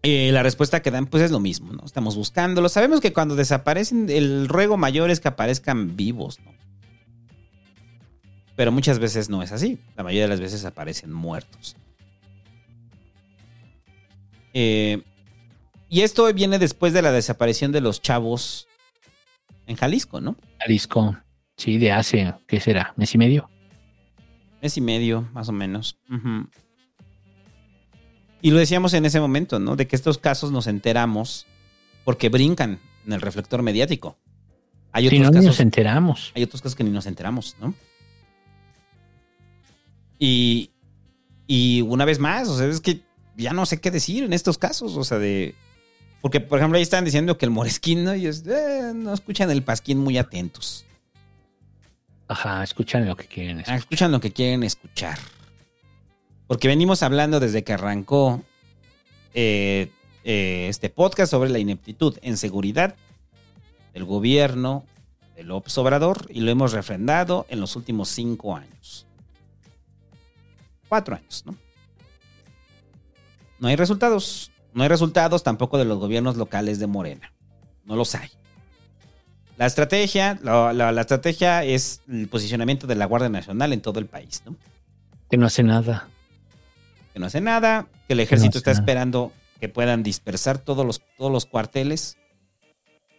[0.02, 1.84] eh, la respuesta que dan pues es lo mismo, ¿no?
[1.84, 2.68] Estamos buscándolo.
[2.68, 6.59] Sabemos que cuando desaparecen, el ruego mayor es que aparezcan vivos, ¿no?
[8.60, 9.78] Pero muchas veces no es así.
[9.96, 11.76] La mayoría de las veces aparecen muertos.
[14.52, 15.02] Eh,
[15.88, 18.68] y esto viene después de la desaparición de los chavos
[19.66, 20.36] en Jalisco, ¿no?
[20.58, 21.16] Jalisco.
[21.56, 22.92] Sí, de hace, ¿qué será?
[22.98, 23.48] ¿Mes y medio?
[24.60, 25.98] Mes y medio, más o menos.
[28.42, 29.74] Y lo decíamos en ese momento, ¿no?
[29.74, 31.46] De que estos casos nos enteramos
[32.04, 34.18] porque brincan en el reflector mediático.
[34.92, 35.46] Hay Si otros no, ni casos.
[35.46, 36.32] nos enteramos.
[36.34, 37.72] Hay otros casos que ni nos enteramos, ¿no?
[40.20, 40.70] Y,
[41.48, 43.00] y una vez más, o sea, es que
[43.36, 45.56] ya no sé qué decir en estos casos, o sea, de...
[46.20, 48.14] Porque, por ejemplo, ahí están diciendo que el moresquín, ¿no?
[48.14, 50.84] Y es, eh, no escuchan el pasquín muy atentos.
[52.28, 53.64] Ajá, escuchan lo que quieren.
[53.66, 55.18] Ah, escuchan lo que quieren escuchar.
[56.46, 58.42] Porque venimos hablando desde que arrancó
[59.32, 59.90] eh,
[60.24, 62.94] eh, este podcast sobre la ineptitud en seguridad
[63.94, 64.84] del gobierno
[65.34, 69.06] de López Obrador y lo hemos refrendado en los últimos cinco años.
[70.90, 71.56] Cuatro años, ¿no?
[73.58, 74.50] No hay resultados.
[74.74, 77.32] No hay resultados tampoco de los gobiernos locales de Morena.
[77.86, 78.28] No los hay.
[79.56, 83.98] La estrategia, la, la- la estrategia es el posicionamiento de la Guardia Nacional en todo
[84.00, 84.56] el país, ¿no?
[85.30, 86.08] Que no hace nada.
[87.14, 88.80] Que no hace nada, que el ejército está nada.
[88.80, 92.16] esperando que puedan dispersar todos los, todos los cuarteles.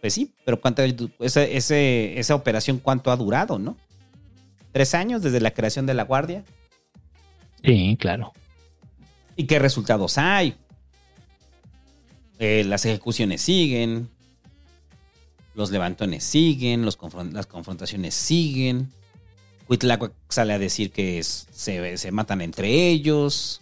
[0.00, 0.82] Pues sí, pero cuánto,
[1.20, 3.76] esa, ese- esa operación cuánto ha durado, ¿no?
[4.72, 6.44] Tres años desde la creación de la Guardia.
[7.64, 8.32] Sí, claro.
[9.36, 10.54] ¿Y qué resultados hay?
[12.38, 14.08] Eh, las ejecuciones siguen,
[15.54, 16.98] los levantones siguen, los
[17.32, 18.90] las confrontaciones siguen.
[19.66, 23.60] Cuitláhuac sale a decir que es- se, se matan entre ellos,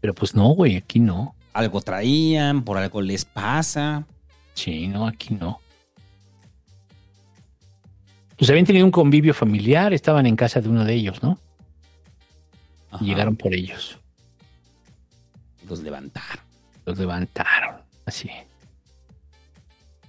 [0.00, 1.34] Pero pues no, güey, aquí no.
[1.52, 4.06] algo traían, por algo les pasa.
[4.54, 5.60] Sí, no, aquí no.
[8.36, 11.38] Pues habían tenido un convivio familiar, estaban en casa de uno de ellos, ¿no?
[12.90, 13.04] Ajá.
[13.04, 13.98] Llegaron por ellos.
[15.68, 16.44] Los levantaron.
[16.84, 18.30] Los levantaron, así.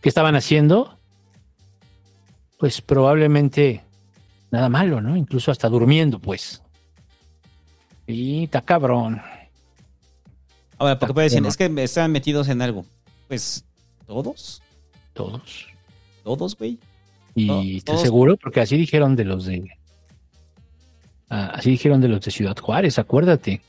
[0.02, 0.98] ¿Qué estaban haciendo?
[2.60, 3.84] Pues probablemente
[4.52, 5.16] nada malo, ¿no?
[5.18, 6.62] Incluso hasta durmiendo, pues.
[8.06, 9.22] Y está cabrón.
[10.78, 12.86] Ahora, porque puede decir, es que estaban metidos en algo.
[13.28, 13.66] Pues
[14.06, 14.62] ¿Todos?
[15.14, 15.68] Todos.
[16.24, 16.78] ¿Todos, güey?
[17.36, 18.38] ¿Y To- estás todos- seguro?
[18.38, 19.77] Porque así dijeron de los de.
[21.30, 23.62] Ah, así dijeron de los de Ciudad Juárez, acuérdate.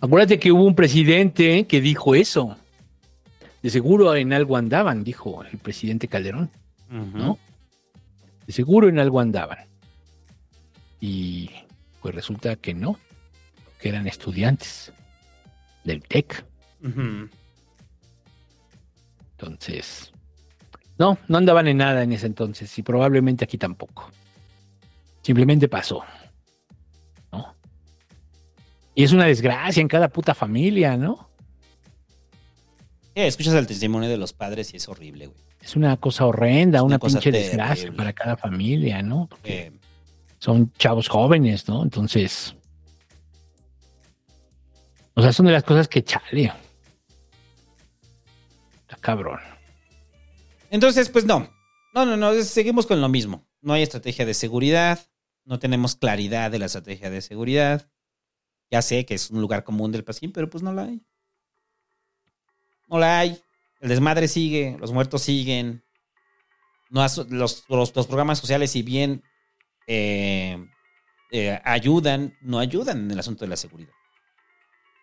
[0.00, 2.56] Acuérdate que hubo un presidente que dijo eso.
[3.62, 6.50] De seguro en algo andaban, dijo el presidente Calderón.
[6.88, 7.38] ¿no?
[8.46, 9.58] De seguro en algo andaban.
[11.00, 11.50] Y
[12.00, 12.98] pues resulta que no,
[13.80, 14.92] que eran estudiantes
[15.84, 16.44] del TEC.
[19.32, 20.12] Entonces,
[20.98, 24.10] no, no andaban en nada en ese entonces y probablemente aquí tampoco.
[25.22, 26.04] Simplemente pasó.
[28.96, 31.28] Y es una desgracia en cada puta familia, ¿no?
[33.14, 35.38] Eh, escuchas el testimonio de los padres y es horrible, güey.
[35.60, 39.26] Es una cosa horrenda, una, una cosa pinche desgracia para cada familia, ¿no?
[39.28, 39.72] Porque Eh,
[40.38, 41.82] son chavos jóvenes, ¿no?
[41.82, 42.54] Entonces,
[45.14, 46.52] o sea, son de las cosas que chale.
[48.80, 49.40] Está cabrón.
[50.70, 51.50] Entonces, pues no.
[51.94, 52.32] No, no, no.
[52.42, 53.46] Seguimos con lo mismo.
[53.60, 55.00] No hay estrategia de seguridad.
[55.44, 57.88] No tenemos claridad de la estrategia de seguridad.
[58.70, 61.00] Ya sé que es un lugar común del Pasquín, pero pues no la hay.
[62.88, 63.40] No la hay.
[63.80, 65.84] El desmadre sigue, los muertos siguen.
[66.90, 69.22] No los, los- programas sociales, si bien
[69.86, 70.56] eh,
[71.30, 73.92] eh, ayudan, no ayudan en el asunto de la seguridad.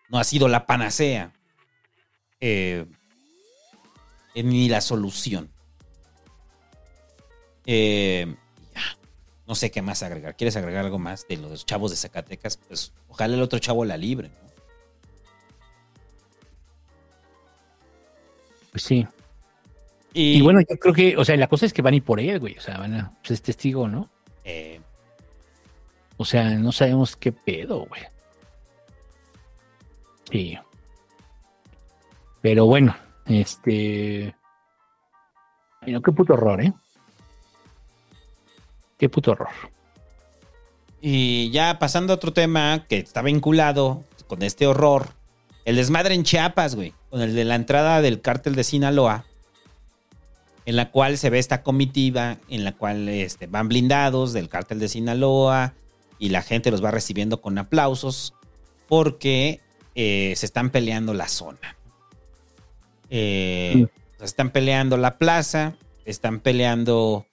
[0.08, 1.32] No ha sido la panacea.
[2.40, 2.86] Eh,
[4.34, 5.50] ni la solución.
[7.66, 8.34] Eh.
[9.46, 10.36] No sé qué más agregar.
[10.36, 12.56] ¿Quieres agregar algo más de los chavos de Zacatecas?
[12.56, 14.28] Pues ojalá el otro chavo la libre.
[14.28, 14.44] ¿no?
[18.72, 19.06] Pues sí.
[20.12, 22.04] Y, Y, bueno, yo creo que, o sea, la cosa es que van a ir
[22.04, 22.56] por él, güey.
[22.56, 24.08] O sea, van a, pues es testigo, ¿no?
[24.44, 24.80] eh,
[26.16, 28.02] O sea, no sabemos qué pedo, güey.
[30.30, 30.58] Sí.
[32.40, 32.96] Pero bueno,
[33.26, 34.34] este.
[35.80, 36.72] ay, no, qué puto horror, ¿eh?
[39.04, 39.50] Qué puto horror.
[41.02, 45.08] y ya pasando a otro tema que está vinculado con este horror.
[45.66, 46.94] El desmadre en Chiapas, güey.
[47.10, 49.26] Con el de la entrada del cártel de Sinaloa.
[50.64, 54.78] En la cual se ve esta comitiva, en la cual este, van blindados del cártel
[54.78, 55.74] de Sinaloa.
[56.18, 58.32] Y la gente los va recibiendo con aplausos.
[58.88, 59.60] Porque
[59.94, 61.76] eh, se están peleando la zona.
[63.10, 63.86] Eh,
[64.18, 65.74] Se están peleando la plaza.
[66.06, 67.26] Están peleando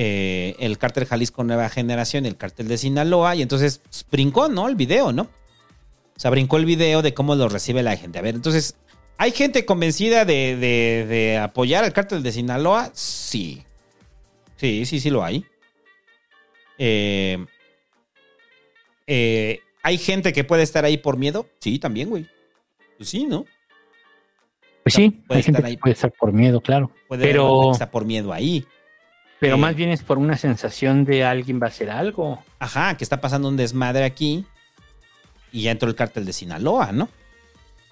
[0.00, 3.34] eh, el cártel Jalisco Nueva Generación y el cártel de Sinaloa.
[3.34, 4.68] Y entonces pues, brincó, ¿no?
[4.68, 5.22] El video, ¿no?
[5.22, 8.18] O sea, brincó el video de cómo lo recibe la gente.
[8.18, 8.76] A ver, entonces,
[9.16, 12.90] ¿hay gente convencida de, de- de apoyar al cártel de Sinaloa?
[12.94, 13.64] Sí.
[14.56, 15.44] Sí, sí, sí lo hay.
[16.78, 17.44] Eh,
[19.06, 21.48] eh, ¿Hay gente que puede estar ahí por miedo?
[21.60, 22.26] Sí, también, güey.
[22.96, 23.46] Pues sí, ¿no?
[24.82, 25.76] Pues sí, puede hay gente estar ahí.
[25.76, 26.90] que puede estar por miedo, claro.
[27.08, 28.66] Puede pero gente está por miedo ahí.
[29.40, 32.42] Pero eh, más bien es por una sensación de alguien va a hacer algo.
[32.58, 34.44] Ajá, que está pasando un desmadre aquí.
[35.52, 37.08] Y ya entró el cártel de Sinaloa, ¿no?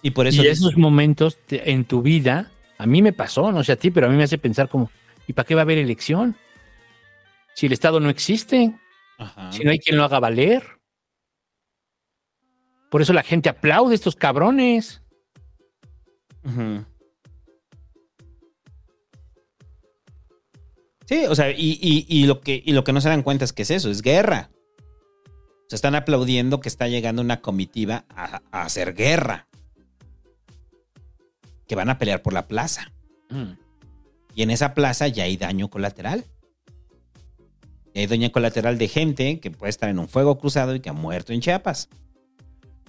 [0.02, 0.42] Y por eso.
[0.42, 3.90] y esos momentos te- en tu vida, a mí me pasó, no sé a ti,
[3.90, 4.90] pero a mí me hace pensar como,
[5.26, 6.36] ¿y para qué va a haber elección?
[7.54, 8.74] Si el Estado no existe,
[9.18, 9.50] Ajá.
[9.52, 10.62] si no hay quien lo haga valer.
[12.90, 15.02] Por eso la gente aplaude a estos cabrones.
[16.44, 16.84] Ujú.
[21.06, 23.44] Sí, o sea, y, y- y lo que, y lo que no se dan cuenta
[23.44, 24.50] es que es eso, es guerra.
[25.68, 29.48] Se están aplaudiendo que está llegando una comitiva a, a hacer guerra.
[31.66, 32.92] Que van a pelear por la plaza.
[34.34, 36.24] Y en esa plaza ya hay daño colateral.
[37.94, 40.90] Y hay daño colateral de gente que puede estar en un fuego cruzado y que
[40.90, 41.88] ha muerto en Chiapas.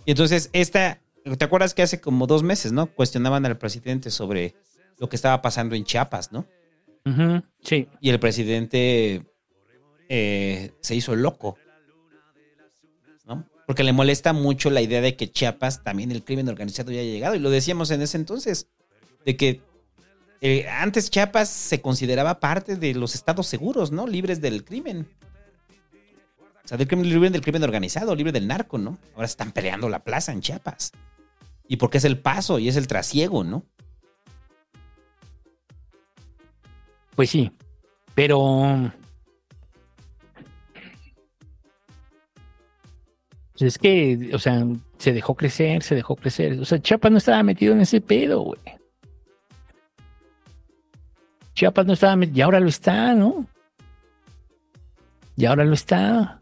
[0.06, 1.02] Y entonces, esta,
[1.38, 2.88] ¿te acuerdas que hace como dos meses, no?
[2.88, 4.56] Cuestionaban al presidente sobre
[5.00, 6.46] lo que estaba pasando en Chiapas, ¿no?
[7.62, 7.88] Sí.
[8.02, 9.26] Y el presidente
[10.10, 11.58] eh, se hizo loco,
[13.26, 13.46] ¿no?
[13.66, 17.36] Porque le molesta mucho la idea de que Chiapas también el crimen organizado ya llegado.
[17.36, 18.68] Y lo decíamos en ese entonces,
[19.26, 19.62] de que
[20.42, 24.08] eh, antes Chiapas se consideraba parte de los estados seguros, ¿no?
[24.08, 25.08] Libres del crimen.
[26.64, 28.98] O sea, del crimen, del crimen organizado, libre del narco, ¿no?
[29.16, 30.92] Ahora están peleando la plaza en Chiapas.
[31.68, 33.66] Y porque es el paso y es el trasiego, ¿no?
[37.18, 37.52] Pues sí,
[38.14, 38.92] pero
[43.54, 44.64] pues es que, o sea,
[45.00, 46.60] se dejó crecer, se dejó crecer.
[46.60, 48.60] O sea, Chiapas no estaba metido en ese pedo, güey.
[51.56, 53.48] Chiapas no estaba metido, y ahora lo está, ¿no?
[55.36, 56.40] Y ahora lo está.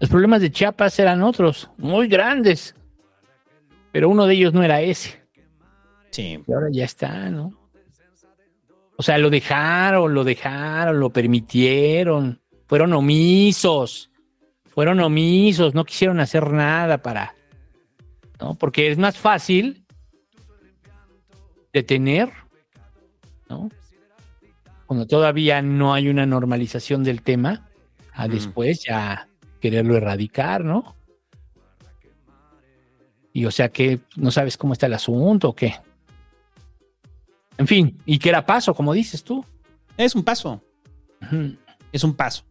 [0.00, 2.74] Los problemas de Chiapas eran otros, muy grandes,
[3.92, 5.22] pero uno de ellos no era ese.
[6.10, 6.42] Sí.
[6.44, 7.65] Y ahora ya está, ¿no?
[8.96, 12.40] O sea, lo dejaron, lo dejaron, lo permitieron.
[12.66, 14.10] Fueron omisos.
[14.64, 17.34] Fueron omisos, no quisieron hacer nada para.
[18.40, 18.54] ¿No?
[18.54, 19.86] Porque es más fácil
[21.72, 22.30] detener,
[23.48, 23.70] ¿no?
[24.86, 27.68] Cuando todavía no hay una normalización del tema,
[28.12, 29.28] a después ya
[29.60, 30.96] quererlo erradicar, ¿no?
[33.32, 35.74] Y o sea que no sabes cómo está el asunto o qué.
[37.58, 39.44] En fin, y que era paso, como dices tú.
[39.96, 40.62] Es un paso.
[41.92, 42.44] Es un paso.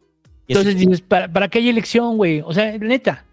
[0.47, 2.41] Entonces dices, ¿para, ¿para qué hay elección, güey?
[2.41, 3.25] O sea, neta.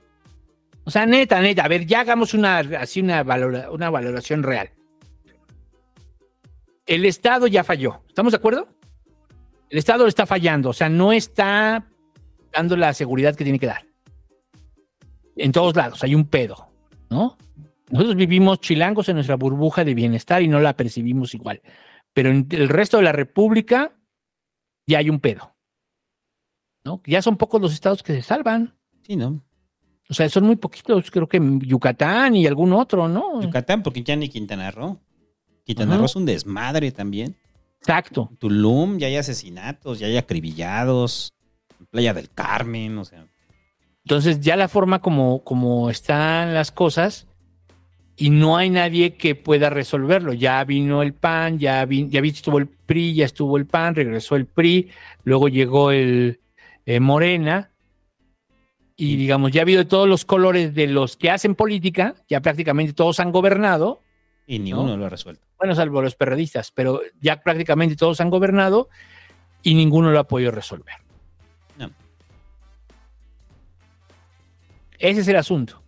[0.84, 1.64] O sea, neta, neta.
[1.64, 4.70] A ver, ya hagamos una, así una, valora- una valoración real.
[6.86, 8.02] El Estado ya falló.
[8.08, 8.68] ¿Estamos de acuerdo?
[9.70, 10.70] El Estado está fallando.
[10.70, 11.86] O sea, no está
[12.52, 13.86] dando la seguridad que tiene que dar.
[15.36, 16.68] En todos lados hay un pedo,
[17.08, 17.38] ¿no?
[17.92, 21.60] Nosotros vivimos chilangos en nuestra burbuja de bienestar y no la percibimos igual.
[22.14, 23.92] Pero en el resto de la República
[24.86, 25.54] ya hay un pedo.
[26.84, 27.02] ¿no?
[27.06, 28.74] Ya son pocos los estados que se salvan.
[29.06, 29.44] Sí, ¿no?
[30.08, 33.42] O sea, son muy poquitos, creo que Yucatán y algún otro, ¿no?
[33.42, 34.98] Yucatán, porque ya ni Quintana Roo.
[35.64, 35.98] Quintana Ajá.
[35.98, 37.36] Roo es un desmadre también.
[37.78, 38.30] Exacto.
[38.38, 41.32] Tulum, ya hay asesinatos, ya hay acribillados.
[41.90, 43.26] Playa del Carmen, o sea.
[44.04, 47.28] Entonces, ya la forma como, como están las cosas
[48.16, 50.32] y no hay nadie que pueda resolverlo.
[50.32, 54.36] Ya vino el PAN, ya, vi- ya estuvo el PRI, ya estuvo el PAN, regresó
[54.36, 54.90] el PRI,
[55.24, 56.40] luego llegó el
[56.86, 57.70] eh, Morena.
[58.96, 62.40] Y digamos, ya ha habido de todos los colores de los que hacen política, ya
[62.40, 64.00] prácticamente todos han gobernado.
[64.46, 64.82] Y ni ¿No?
[64.82, 65.42] uno lo ha resuelto.
[65.58, 68.88] bueno, salvo los perredistas, pero ya prácticamente todos han gobernado
[69.62, 70.94] y ninguno lo ha podido resolver.
[71.78, 71.90] No.
[74.98, 75.81] Ese es el asunto.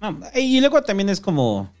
[0.00, 1.72] No, y luego también es como.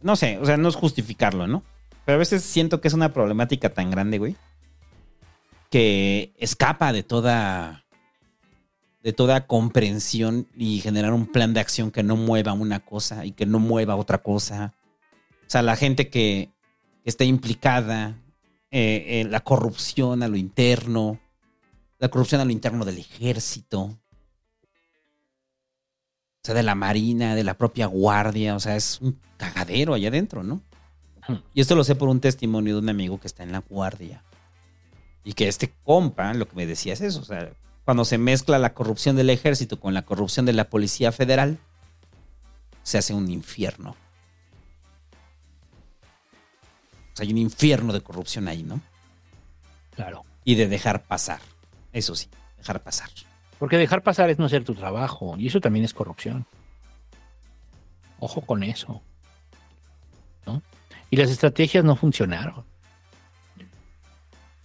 [0.00, 1.62] No sé, o sea, no es justificarlo, ¿no?
[2.04, 4.36] Pero a veces siento que es una problemática tan grande, güey.
[5.70, 7.84] Que escapa de toda.
[9.02, 13.32] de toda comprensión y generar un plan de acción que no mueva una cosa y
[13.32, 14.74] que no mueva otra cosa.
[15.46, 16.50] O sea, la gente que
[17.04, 18.16] está implicada
[18.70, 21.20] eh, en la corrupción a lo interno,
[21.98, 23.96] la corrupción a lo interno del ejército,
[26.44, 30.08] o sea, de la marina, de la propia guardia, o sea, es un cagadero allá
[30.08, 30.60] adentro, ¿no?
[31.54, 34.22] Y esto lo sé por un testimonio de un amigo que está en la guardia.
[35.24, 37.50] Y que este compa, lo que me decía es eso, o sea,
[37.86, 41.56] cuando se mezcla la corrupción del ejército con la corrupción de la policía federal,
[42.82, 43.96] se hace un infierno.
[47.14, 48.82] O sea, hay un infierno de corrupción ahí, ¿no?
[49.96, 50.26] Claro.
[50.44, 51.40] Y de dejar pasar.
[51.94, 53.08] Eso sí, dejar pasar.
[53.58, 56.46] Porque dejar pasar es no hacer tu trabajo y eso también es corrupción.
[58.18, 59.02] Ojo con eso.
[60.46, 60.62] ¿no?
[61.10, 62.64] Y las estrategias no funcionaron.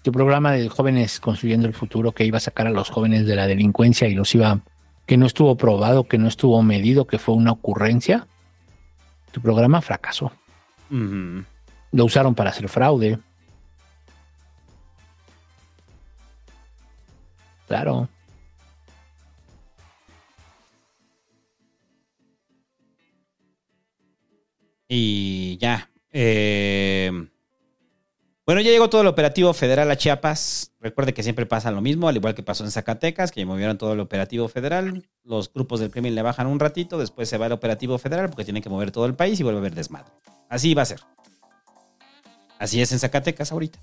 [0.02, 3.36] Tu programa de jóvenes construyendo el futuro que iba a sacar a los jóvenes de
[3.36, 4.62] la delincuencia y los iba
[5.06, 8.28] que no estuvo probado, que no estuvo medido, que fue una ocurrencia.
[9.32, 10.32] Tu programa fracasó.
[10.90, 13.20] Lo usaron para hacer fraude.
[17.68, 18.08] Claro.
[24.90, 25.90] Y ya.
[26.12, 27.12] eh,
[28.50, 30.72] bueno, ya llegó todo el operativo federal a Chiapas.
[30.80, 33.94] Recuerde que siempre pasa lo mismo, al igual que pasó en Zacatecas, que movieron todo
[33.94, 35.08] el operativo federal.
[35.24, 38.46] Los grupos del crimen le bajan un ratito, después se va el operativo federal porque
[38.46, 40.12] tienen que mover todo el país y vuelve a haber desmadre.
[40.50, 41.00] Así va a ser.
[42.58, 43.78] Así es en Zacatecas ahorita.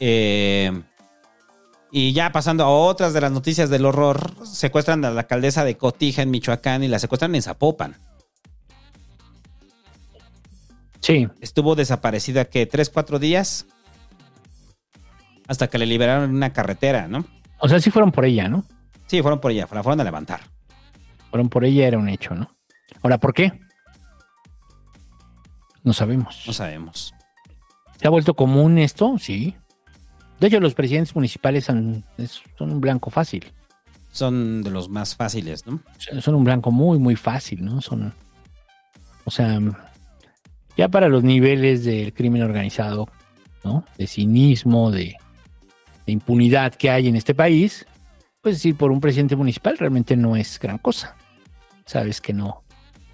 [0.00, 0.82] Eh,
[1.92, 5.76] y ya pasando a otras de las noticias del horror, secuestran a la alcaldesa de
[5.76, 7.94] Cotija en Michoacán y la secuestran en Zapopan.
[11.00, 11.28] Sí.
[11.40, 13.66] Estuvo desaparecida que tres, cuatro días
[15.46, 17.24] hasta que le liberaron en una carretera, ¿no?
[17.58, 18.64] O sea, sí fueron por ella, ¿no?
[19.06, 20.40] Sí, fueron por ella, la fueron a levantar.
[21.30, 22.50] Fueron por ella, era un hecho, ¿no?
[23.02, 23.58] Ahora, ¿por qué?
[25.82, 26.44] No sabemos.
[26.46, 27.14] No sabemos.
[27.98, 29.16] ¿Se ha vuelto común esto?
[29.18, 29.56] Sí.
[30.38, 32.04] De hecho, los presidentes municipales son,
[32.56, 33.52] son un blanco fácil.
[34.12, 35.80] Son de los más fáciles, ¿no?
[36.20, 37.80] Son un blanco muy, muy fácil, ¿no?
[37.80, 38.12] Son.
[39.24, 39.60] O sea,
[40.78, 43.08] ya para los niveles del crimen organizado,
[43.64, 43.84] ¿no?
[43.98, 45.16] De cinismo, de,
[46.06, 47.84] de impunidad que hay en este país,
[48.40, 51.16] pues decir por un presidente municipal realmente no es gran cosa.
[51.84, 52.62] Sabes que no.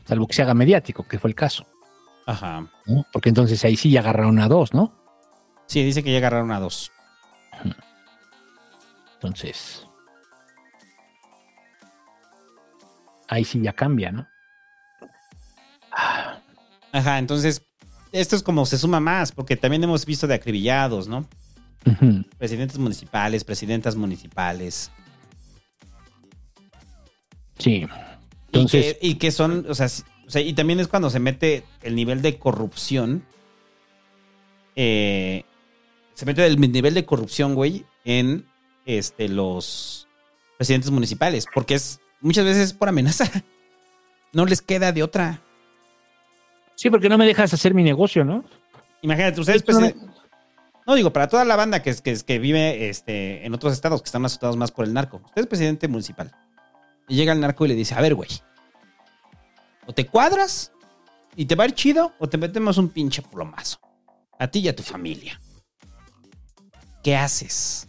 [0.04, 1.64] Salvo que se haga mediático, que fue el caso.
[2.26, 2.70] Ajá.
[2.84, 3.06] ¿no?
[3.10, 4.94] Porque entonces ahí sí ya agarraron a dos, ¿no?
[5.66, 6.92] Sí, dice que ya agarraron a dos.
[9.14, 9.86] Entonces.
[13.28, 14.28] Ahí sí ya cambia, ¿no?
[16.94, 17.62] Ajá, entonces
[18.12, 21.28] esto es como se suma más, porque también hemos visto de acribillados, ¿no?
[22.38, 24.90] Presidentes municipales, presidentas municipales.
[27.58, 27.70] Sí.
[27.82, 27.86] Y
[28.46, 31.18] Entonces, que, y que son, o sea, s- o sea, y también es cuando se
[31.20, 33.24] mete el nivel de corrupción.
[34.76, 35.44] eh,
[36.14, 38.46] se mete el nivel de corrupción, güey, en
[38.86, 40.06] este, los
[40.56, 41.46] presidentes municipales.
[41.52, 43.28] Porque es muchas veces es por amenaza.
[44.32, 45.42] No les queda de otra.
[46.76, 48.44] Sí, porque no me dejas hacer mi negocio, ¿no?
[49.02, 50.10] Imagínate, ustedes, Esto no presi-
[50.86, 53.72] no digo, para toda la banda que, es- que, es- que vive este, en otros
[53.72, 55.20] estados que están asustados más por el narco.
[55.24, 56.32] Usted es presidente municipal.
[57.08, 58.30] Y llega el narco y le dice, a ver, güey.
[59.86, 60.72] O te cuadras
[61.36, 63.78] y te va a ir chido o te metemos un pinche plomazo.
[64.38, 65.40] A ti y a tu familia.
[67.02, 67.86] ¿Qué haces?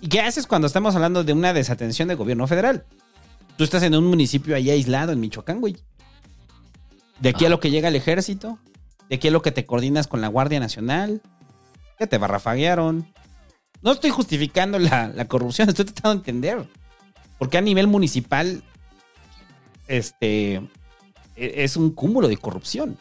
[0.00, 2.84] ¿Y qué haces cuando estamos hablando de una desatención del gobierno federal?
[3.56, 5.76] Tú estás en un municipio ahí aislado en Michoacán, güey.
[7.20, 8.58] De aquí a lo que llega el ejército,
[9.08, 11.22] de aquí a lo que te coordinas con la Guardia Nacional,
[11.98, 13.12] ya te barrafaguearon.
[13.82, 16.68] No estoy justificando la, la corrupción, estoy tratando de entender.
[17.38, 18.62] Porque a nivel municipal,
[19.86, 20.60] este, e-
[21.36, 22.98] es un cúmulo de corrupción.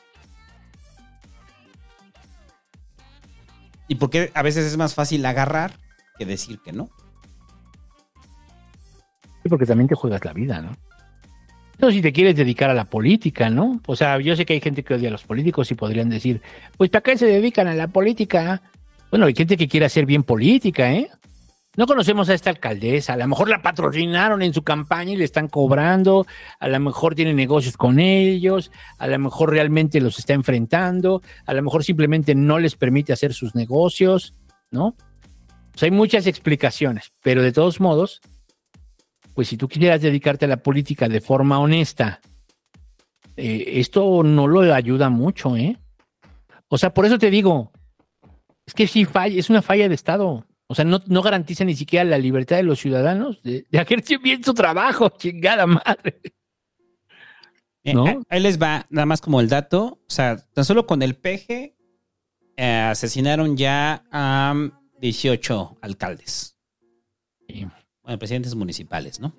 [3.87, 5.79] Y porque a veces es más fácil agarrar
[6.17, 6.89] que decir que no.
[9.43, 10.75] Sí, porque también te juegas la vida, ¿no?
[11.79, 13.81] No, si te quieres dedicar a la política, ¿no?
[13.85, 16.41] O sea, yo sé que hay gente que odia a los políticos y podrían decir,
[16.77, 18.61] pues ¿para qué se dedican a la política?
[19.09, 21.09] Bueno, hay gente que quiere hacer bien política, ¿eh?
[21.77, 25.25] No conocemos a esta alcaldesa, a lo mejor la patrocinaron en su campaña y le
[25.25, 26.25] están cobrando,
[26.57, 31.53] a lo mejor tiene negocios con ellos, a lo mejor realmente los está enfrentando, a
[31.53, 34.33] lo mejor simplemente no les permite hacer sus negocios,
[34.71, 34.95] ¿no?
[35.75, 38.21] O sea, hay muchas explicaciones, pero de todos modos,
[39.35, 42.21] pues si tú quisieras dedicarte a la política de forma honesta,
[43.35, 45.77] eh, esto no lo ayuda mucho, ¿eh?
[46.69, 47.71] O sea, por eso te digo,
[48.65, 50.47] es que sí falla, es una falla de Estado.
[50.67, 54.01] O sea, no, no garantiza ni siquiera la libertad de los ciudadanos de, de hacer
[54.23, 56.21] bien su trabajo, chingada madre.
[57.83, 58.05] Eh, ¿No?
[58.07, 59.99] ah, Ahí les va, nada más como el dato.
[60.07, 61.75] O sea, tan solo con el peje
[62.55, 64.71] eh, asesinaron ya a um,
[65.01, 66.57] 18 alcaldes.
[67.47, 67.67] Sí.
[68.05, 69.33] Bueno, presidentes municipales, ¿no?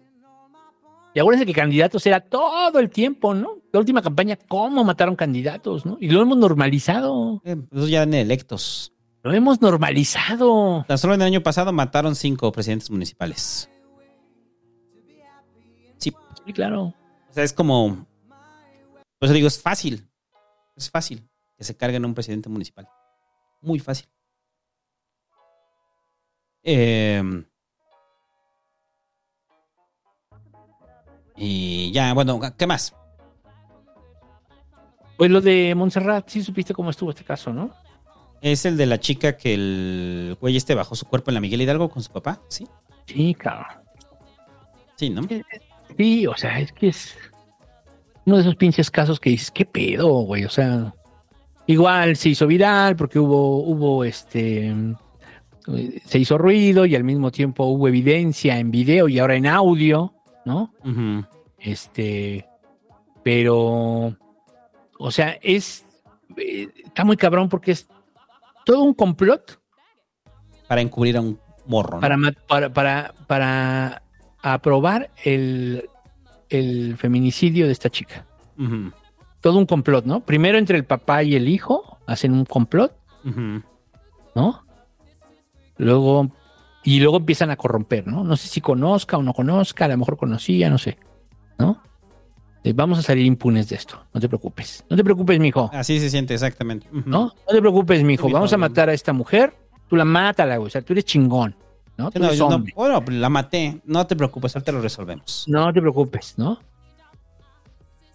[1.15, 3.57] Y acuérdense que candidatos era todo el tiempo, ¿no?
[3.73, 5.97] La última campaña, ¿cómo mataron candidatos, no?
[5.99, 7.41] Y lo hemos normalizado.
[7.45, 8.93] Eh, Esos ya eran electos.
[9.23, 10.85] Lo hemos normalizado.
[10.87, 13.71] Tan solo en el año pasado mataron cinco presidentes municipales.
[15.97, 16.13] Sí,
[16.45, 16.83] Sí, claro.
[17.31, 18.07] o sea, es como.
[19.19, 20.07] Por eso digo, es fácil.
[20.77, 21.27] Es fácil
[21.57, 22.87] que se carguen a un presidente municipal.
[23.63, 24.07] Muy fácil.
[26.63, 27.23] Eh,
[31.37, 32.95] y ya, bueno, ¿qué más?
[35.17, 37.71] Pues lo de Montserrat, sí supiste cómo estuvo este caso, ¿no?
[38.43, 41.63] Es el de la chica que el güey este bajó su cuerpo en la Miguel
[41.63, 42.67] Hidalgo con su papá, ¿sí?
[43.07, 43.83] Sí, cabrón.
[44.97, 45.23] Sí, ¿no?
[45.97, 47.17] Sí, o sea, es que es
[48.25, 50.45] uno de esos pinches casos que dices, ¿qué pedo, güey?
[50.45, 50.95] O sea,
[51.67, 57.31] igual se hizo viral porque hubo, hubo este, eh, se hizo ruido y al mismo
[57.31, 60.13] tiempo hubo evidencia en video y ahora en audio,
[60.47, 60.73] ¿no?
[61.59, 62.47] Este,
[63.23, 64.17] pero,
[64.99, 65.85] o sea, es,
[66.37, 67.89] eh, está muy cabrón porque es
[68.65, 69.61] todo un complot
[70.69, 72.01] Para encubrir a un morro, ¿no?
[72.01, 72.17] para,
[72.47, 74.03] para, para, para
[74.41, 75.91] aprobar el,
[76.49, 78.25] el feminicidio de esta chica.
[79.41, 80.21] Todo un complot, ¿no?
[80.21, 82.97] Primero entre el papá y el hijo hacen un complot.
[84.35, 84.65] ¿no?
[85.79, 86.31] Luego,
[86.87, 88.25] y luego empiezan a corromper, ¿no?
[88.25, 90.97] No sé si conozca o no conozca, a lo mejor conocía, no sé,
[91.59, 91.83] ¿no?
[92.65, 94.85] Eh, Vamos a salir impunes de esto, no te preocupes.
[94.89, 96.87] No te preocupes, mijo, Así se siente exactamente.
[96.93, 97.03] ¿no?
[97.05, 98.29] No te preocupes, mijo.
[98.31, 99.55] Vamos a matar a esta mujer,
[99.89, 100.69] tú la mátala, güey.
[100.69, 101.55] O sea, tú eres chingón,
[101.97, 102.11] ¿no?
[102.11, 103.81] Sí, no, yo no- bueno, la maté.
[103.85, 105.45] No te preocupes, ahorita lo resolvemos.
[105.49, 106.59] No te preocupes, ¿no?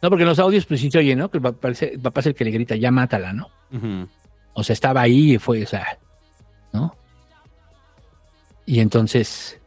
[0.02, 1.30] No, porque en los audios, pues sí se oye, ¿no?
[1.30, 3.50] Que el papá, el papá es el que le grita, ya mátala, ¿no?
[4.54, 5.86] O sea, estaba ahí y fue, o sea.
[8.66, 9.60] Y entonces,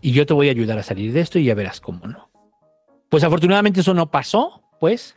[0.00, 2.28] y yo te voy a ayudar a salir de esto y ya verás cómo, ¿no?
[3.08, 5.16] Pues afortunadamente eso no pasó, pues.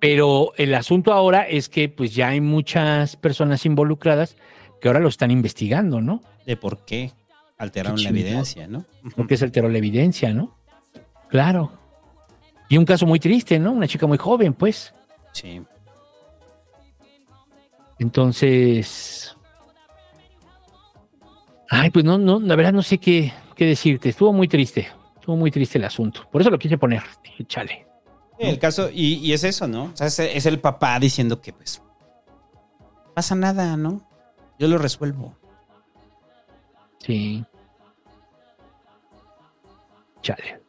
[0.00, 4.36] Pero el asunto ahora es que pues ya hay muchas personas involucradas
[4.80, 6.22] que ahora lo están investigando, ¿no?
[6.46, 7.12] De por qué
[7.56, 8.78] alteraron Qué la evidencia, ¿no?
[9.04, 9.10] Ujú.
[9.16, 10.56] Porque se alteró la evidencia, ¿no?
[11.28, 11.72] Claro.
[12.68, 13.72] Y un caso muy triste, ¿no?
[13.72, 14.94] Una chica muy joven, pues.
[15.32, 15.62] Sí.
[17.98, 19.34] Entonces.
[21.70, 24.08] Ay, pues no, no, la verdad no sé qué, qué decirte.
[24.08, 24.88] Estuvo muy triste.
[25.16, 26.26] Estuvo muy triste el asunto.
[26.30, 27.02] Por eso lo quise poner.
[27.22, 27.86] Dije, chale.
[28.38, 29.84] El caso, y, y es eso, ¿no?
[29.84, 31.82] O sea, es, es el papá diciendo que, pues,
[33.14, 34.08] pasa nada, ¿no?
[34.58, 35.36] Yo lo resuelvo.
[37.00, 37.44] Sí.
[40.22, 40.62] Chale.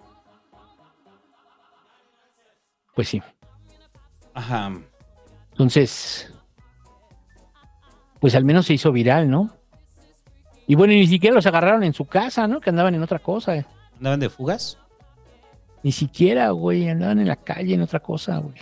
[2.95, 3.21] Pues sí.
[4.34, 4.73] Ajá.
[5.51, 6.34] Entonces,
[8.19, 9.59] pues al menos se hizo viral, ¿no?
[10.70, 12.62] Y bueno, ni siquiera los agarraron en su casa, ¿no?
[12.62, 13.66] Que andaban en otra cosa.
[13.98, 14.78] ¿Andaban de fugas?
[15.82, 18.56] Ni siquiera, güey, andaban en la calle en otra cosa, güey.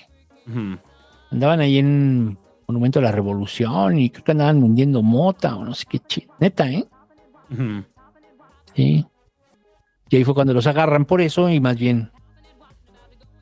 [1.31, 5.73] Andaban ahí en Monumento a la Revolución y creo que andaban hundiendo mota o no
[5.73, 6.85] sé qué chi- Neta, ¿eh?
[8.73, 9.05] Sí.
[10.09, 12.09] Y ahí fue cuando los agarran por eso y más bien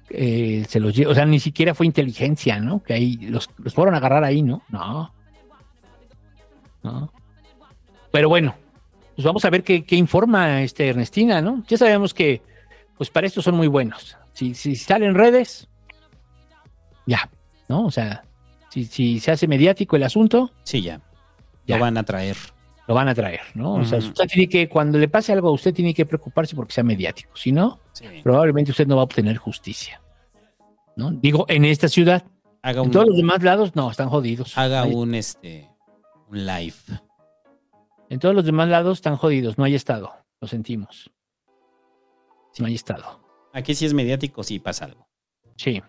[0.09, 1.11] eh, se los lleva.
[1.11, 2.81] O sea, ni siquiera fue inteligencia, ¿no?
[2.81, 4.63] Que ahí los, los fueron a agarrar ahí, ¿no?
[4.69, 5.13] No.
[6.81, 7.11] No.
[8.15, 8.55] Pero bueno,
[9.15, 11.65] pues vamos a ver qué, qué informa este Ernestina, ¿no?
[11.67, 12.41] Ya sabemos que,
[12.97, 14.17] pues para esto son muy buenos.
[14.31, 15.67] Si, si salen redes,
[17.05, 17.29] ya,
[17.67, 17.85] ¿no?
[17.85, 18.23] O sea,
[18.69, 21.01] si, si se hace mediático el asunto, Sí, ya.
[21.67, 21.75] Ya.
[21.75, 22.37] Lo van a traer.
[22.87, 23.73] lo van a traer, ¿no?
[23.73, 26.71] O sea, usted tiene que, cuando le pase algo a usted, tiene que preocuparse porque
[26.73, 27.35] sea mediático.
[27.35, 28.05] Si no, Sí.
[28.23, 29.99] probablemente usted no va a obtener justicia.
[30.95, 31.11] ¿no?
[31.11, 32.23] Digo, en esta ciudad.
[32.61, 34.57] Haga En un, todos los demás lados, no, están jodidos.
[34.57, 35.67] haga Ahí- un, este,
[36.29, 36.73] un live.
[38.09, 39.57] En todos los demás lados están jodidos.
[39.57, 40.11] No hay estado.
[40.39, 41.11] Lo sentimos.
[42.59, 43.21] No hay estado.
[43.53, 45.07] Aquí sí es mediático, sí pasa algo.
[45.57, 45.81] Sí.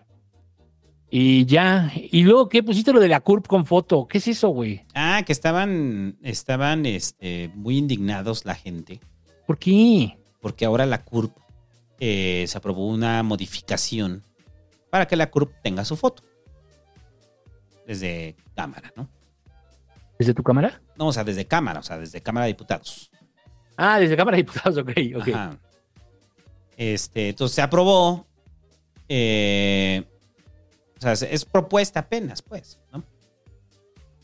[1.09, 1.91] Y ya.
[1.95, 4.07] Y luego, ¿qué pusiste lo de la CURP con foto?
[4.07, 4.85] ¿Qué es eso, güey?
[4.93, 8.99] Ah, que estaban, estaban, este, muy indignados la gente.
[9.45, 10.17] ¿Por qué?
[10.41, 11.37] Porque ahora la CURP
[11.99, 14.23] eh, se aprobó una modificación
[14.89, 16.23] para que la CURP tenga su foto.
[17.85, 19.09] Desde cámara, ¿no?
[20.19, 20.81] ¿Desde tu cámara?
[20.97, 23.11] No, o sea, desde cámara, o sea, desde Cámara de Diputados.
[23.75, 25.27] Ah, desde Cámara de Diputados, ok, ok.
[25.29, 25.57] Ajá.
[26.75, 28.25] Este, entonces se aprobó.
[29.09, 30.03] eh,
[30.97, 33.03] o sea, es, es propuesta apenas, pues, ¿no?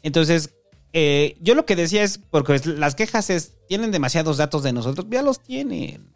[0.02, 0.54] Entonces,
[0.92, 5.08] eh, yo lo que decía es, porque las quejas es, tienen demasiados datos de nosotros,
[5.10, 6.14] ya los tienen.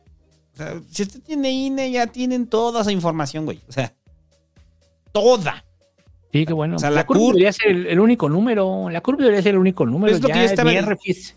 [0.54, 3.62] O sea, si usted tiene INE, ya tienen toda esa información, güey.
[3.68, 3.94] O sea,
[5.12, 5.64] toda.
[6.32, 6.76] Sí, qué bueno.
[6.76, 8.90] O sea, la, la debería ser el, el único número.
[8.90, 10.14] La CURP debería ser el único número.
[10.16, 11.36] Es lo que yo estaba ni RFC,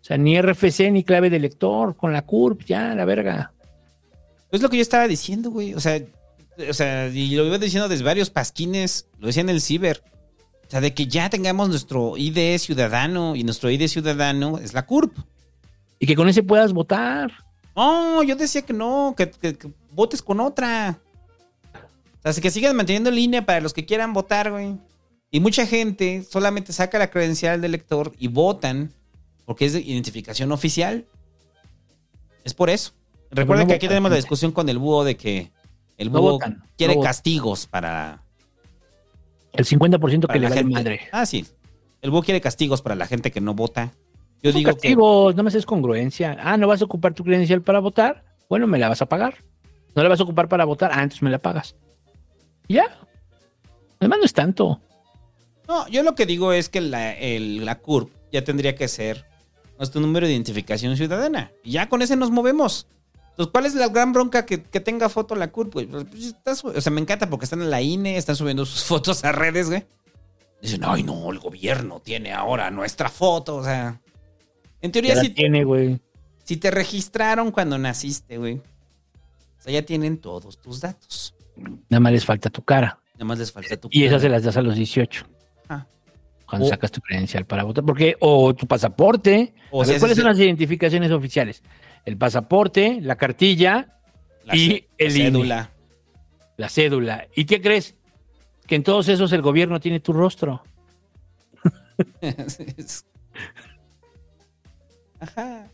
[0.00, 1.96] o sea, ni RFC ni clave de lector.
[1.96, 3.52] Con la CURP, ya, la verga.
[4.50, 5.74] Es lo que yo estaba diciendo, güey.
[5.74, 6.00] O sea,
[6.68, 10.02] o sea, y lo iba diciendo desde varios pasquines, lo decía en el ciber.
[10.66, 14.86] O sea, de que ya tengamos nuestro ID ciudadano y nuestro ID ciudadano es la
[14.86, 15.16] CURP.
[15.98, 17.30] Y que con ese puedas votar.
[17.76, 20.98] No, yo decía que no, que, que- que votes con otra.
[22.24, 24.76] Sea, que sigan manteniendo línea para los que quieran votar, güey.
[25.30, 28.92] Y mucha gente solamente saca la credencial del elector y votan
[29.44, 31.06] porque es de identificación oficial.
[32.44, 32.92] Es por eso.
[33.30, 35.50] Recuerden no que aquí votan, tenemos la discusión con el búho de que
[35.98, 37.10] el No búho votan, quiere no votan.
[37.10, 38.22] castigos para,
[39.52, 41.00] El 50% para que le vale madre.
[41.12, 41.46] Ah, sí.
[42.00, 43.92] El búho quiere castigos para la gente que no vota.
[44.42, 46.36] Yo digo que castigos, no me haces congruencia.
[46.40, 48.24] Ah, ¿no vas a ocupar tu credencial para votar?
[48.48, 49.36] Bueno, me la vas a pagar.
[49.94, 50.90] ¿No la vas a ocupar para votar?
[50.92, 51.74] Ah, entonces me la pagas.
[52.68, 52.84] Ya.
[54.00, 54.80] Además no es tanto.
[55.68, 59.24] No, yo lo que digo es que la, el- la CURP ya tendría que ser
[59.78, 61.50] nuestro número de identificación ciudadana.
[61.62, 62.86] Y ya con ese nos movemos.
[63.30, 65.72] Entonces, ¿cuál es la gran bronca que, que tenga foto la CURP?
[65.72, 68.84] Pues, está su- o sea, me encanta porque están en la INE, están subiendo sus
[68.84, 69.84] fotos a redes, güey.
[70.60, 73.56] Dicen, ay, no, el gobierno tiene ahora nuestra foto.
[73.56, 74.00] O sea,
[74.80, 76.00] en teoría, Ya si, tiene, güey.
[76.44, 81.33] si te registraron cuando naciste, güey, o sea, ya tienen todos tus datos.
[81.88, 82.98] Nada más les falta tu cara.
[83.14, 84.36] Nada más les falta tu Y esas se cara.
[84.38, 85.26] las das a los 18.
[85.68, 85.86] Ah.
[86.48, 87.84] Cuando O- sacas tu credencial para votar.
[87.84, 89.54] Porque, o tu pasaporte.
[89.70, 91.62] O a si ver, ¿Cuáles son las identificaciones oficiales?
[92.04, 93.98] El pasaporte, la cartilla
[94.44, 95.70] La y el INE, cédula.
[96.56, 97.28] la cédula.
[97.34, 97.94] ¿Y qué crees?
[98.66, 100.62] Que en todos esos el gobierno tiene tu rostro.
[105.20, 105.68] Ajá.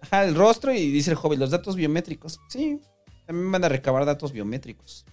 [0.00, 2.38] Ajá, el rostro y dice el joven, los datos biométricos.
[2.48, 2.80] Sí,
[3.26, 5.04] también van a recabar datos biométricos.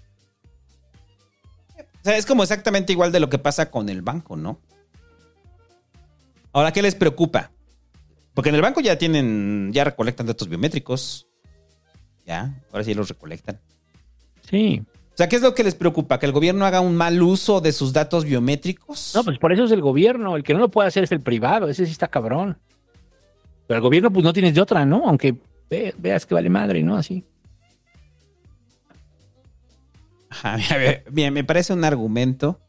[1.78, 4.60] O sea, es como exactamente igual de lo que pasa con el banco, ¿no?
[6.52, 7.52] Ahora, ¿qué les preocupa?
[8.34, 11.28] Porque en el banco ya tienen, ya recolectan datos biométricos.
[12.26, 13.60] Ya, ahora sí los recolectan.
[14.50, 14.82] Sí.
[15.14, 16.20] O sea, ¿qué es lo que les preocupa?
[16.20, 19.12] ¿Que el gobierno haga un mal uso de sus datos biométricos?
[19.16, 20.36] No, pues por eso es el gobierno.
[20.36, 21.70] El que no lo puede hacer es el privado.
[21.70, 22.58] Ese sí está cabrón.
[23.68, 25.08] Pero el gobierno, pues no tienes de otra, ¿no?
[25.08, 25.36] Aunque
[25.70, 26.96] ve- veas que vale madre, ¿no?
[26.98, 27.24] Así.
[30.34, 30.58] Ajá,
[31.12, 32.60] mira, me parece un argumento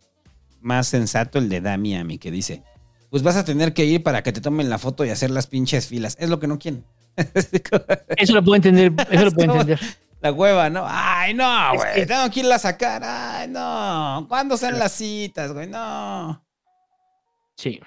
[0.61, 2.63] más sensato el de Dami a mí que dice,
[3.09, 5.47] pues vas a tener que ir para que te tomen la foto y hacer las
[5.47, 6.17] pinches filas.
[6.21, 6.85] Es lo que no quieren.
[8.17, 8.93] Eso lo puedo entender.
[9.11, 9.81] Eso lo puedo entender.
[10.21, 10.85] La hueva, ¿no?
[10.87, 12.07] Ay, no, güey.
[12.07, 13.03] Tengo que irla a sacar.
[13.03, 14.27] Ay, no.
[14.29, 15.69] ¿Cuándo son las citas, güey?
[15.69, 16.45] No.
[17.57, 17.81] Sí.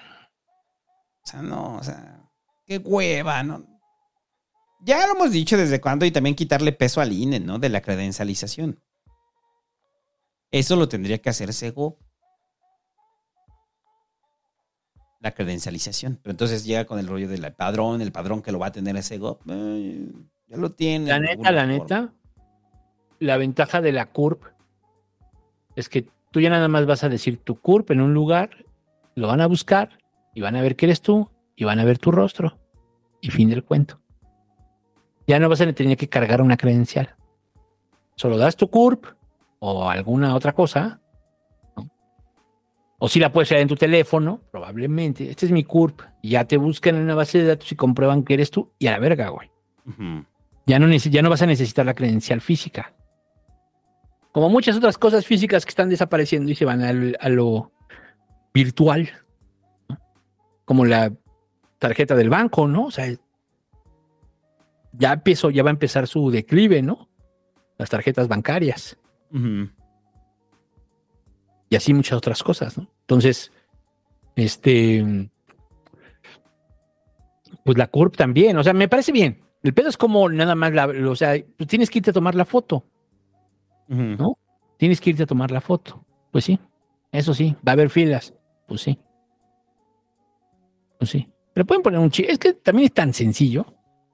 [1.24, 2.20] O sea, no, o sea.
[2.66, 3.64] Qué hueva, ¿no?
[4.80, 7.58] Ya lo hemos dicho desde cuándo y también quitarle peso al INE, ¿no?
[7.58, 8.80] De la credencialización.
[10.50, 11.98] Eso lo tendría que hacer Sego.
[15.20, 16.18] La credencialización.
[16.22, 19.02] Pero entonces llega con el rollo del padrón, el padrón que lo va a tener
[19.02, 19.40] Sego.
[19.48, 20.10] Ay,
[20.46, 21.08] ya lo tiene.
[21.08, 21.66] La neta, la forma.
[21.66, 22.14] neta,
[23.18, 24.44] la ventaja de la CURP
[25.76, 28.64] es que tú ya nada más vas a decir tu CURP en un lugar,
[29.14, 29.98] lo van a buscar
[30.34, 32.58] y van a ver que eres tú y van a ver tu rostro.
[33.20, 34.00] Y fin del cuento.
[35.26, 37.16] Ya no vas a tener que cargar una credencial.
[38.14, 39.17] Solo das tu CURP
[39.60, 41.00] o alguna otra cosa.
[41.76, 41.88] ¿no?
[42.98, 45.30] O si la puedes hacer en tu teléfono, probablemente.
[45.30, 46.00] Este es mi CURP.
[46.22, 48.72] Ya te buscan en una base de datos y comprueban que eres tú.
[48.78, 49.50] Y a la verga, güey.
[50.66, 52.92] Ya no, ya no vas a necesitar la credencial física.
[54.32, 57.72] Como muchas otras cosas físicas que están desapareciendo y se van al- a lo
[58.52, 59.08] virtual.
[59.88, 59.98] ¿no?
[60.64, 61.12] Como la
[61.78, 62.86] tarjeta del banco, ¿no?
[62.86, 63.06] O sea,
[64.92, 67.08] ya empezó, ya va a empezar su declive, ¿no?
[67.78, 68.98] Las tarjetas bancarias
[71.70, 72.88] Y así muchas otras cosas, ¿no?
[73.00, 73.52] Entonces,
[74.36, 75.30] este,
[77.64, 79.42] pues la CURP también, o sea, me parece bien.
[79.62, 82.34] El pedo es como nada más, la, o sea, tú tienes que irte a tomar
[82.34, 82.84] la foto.
[83.88, 84.38] ¿no?
[84.76, 86.04] Tienes que irte a tomar la foto.
[86.30, 86.58] Pues sí,
[87.10, 88.34] eso sí, va a haber filas,
[88.66, 88.98] pues sí.
[90.98, 91.28] Pues sí.
[91.54, 93.66] Pero pueden poner un chip, es que también es tan sencillo.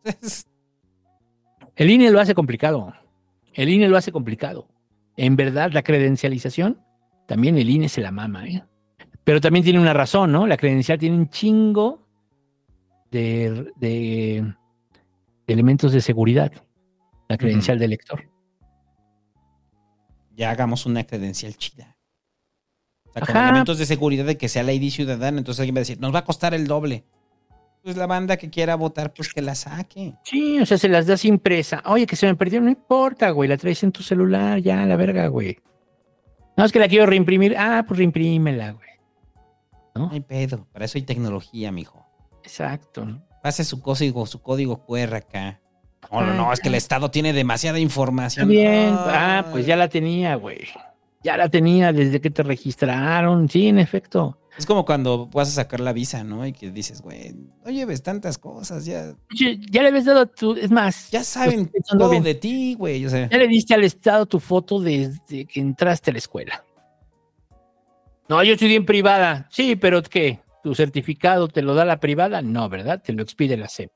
[1.77, 2.95] El INE lo hace complicado.
[3.53, 4.69] El INE lo hace complicado.
[5.16, 6.81] En verdad, la credencialización,
[7.27, 8.65] también el INE se la mama, ¿eh?
[9.24, 10.47] Pero también tiene una razón, ¿no?
[10.47, 12.07] La credencial tiene un chingo
[13.11, 14.55] de, de-
[15.47, 16.53] de elementos de seguridad.
[17.28, 18.28] La credencial del lector.
[20.36, 21.97] Ya hagamos una credencial chida.
[23.09, 25.39] O sea, con elementos de seguridad de que sea la ID ciudadana.
[25.39, 27.05] Entonces alguien va a decir, nos va a costar el doble.
[27.85, 30.15] Pues la banda que quiera votar, pues que la saque.
[30.24, 31.82] Sí, o sea, se las das impresa.
[31.85, 33.47] Oye, que se me perdió, no importa, güey.
[33.48, 35.59] La traes en tu celular, ya, la verga, güey.
[36.56, 37.55] No, es que la quiero reimprimir.
[37.59, 38.89] Ah, pues reimprímela, güey.
[39.94, 40.66] No hay pedo.
[40.73, 42.06] Para eso hay tecnología, mijo.
[42.43, 43.05] Exacto.
[43.05, 43.23] ¿no?
[43.43, 45.61] Pase su código, su código QR acá.
[46.11, 48.48] No, no, no, es que el Estado tiene demasiada Está información.
[48.48, 48.94] bien.
[48.94, 50.61] Ah, Ah, pues ya la tenía, güey.
[51.25, 53.49] Ya la tenía desde que te registraron.
[53.49, 54.39] Sí, en efecto.
[54.59, 56.47] Es como cuando vas a sacar la visa, ¿no?
[56.47, 57.35] Y que dices, güey,
[57.65, 60.55] no lleves tantas cosas, ya, Ya le habías dado a tu.
[60.55, 61.11] Es más.
[61.11, 62.23] ya saben todo bien.
[62.23, 63.01] de ti, güey.
[63.09, 66.63] Ya le diste al Estado tu foto desde que entraste a la escuela.
[68.29, 69.49] No, yo estudié en privada.
[69.51, 70.41] Sí, pero ¿qué?
[70.63, 72.41] ¿Tu certificado te lo da la privada?
[72.43, 73.03] No, ¿verdad?
[73.03, 73.91] Te lo expide la SEP.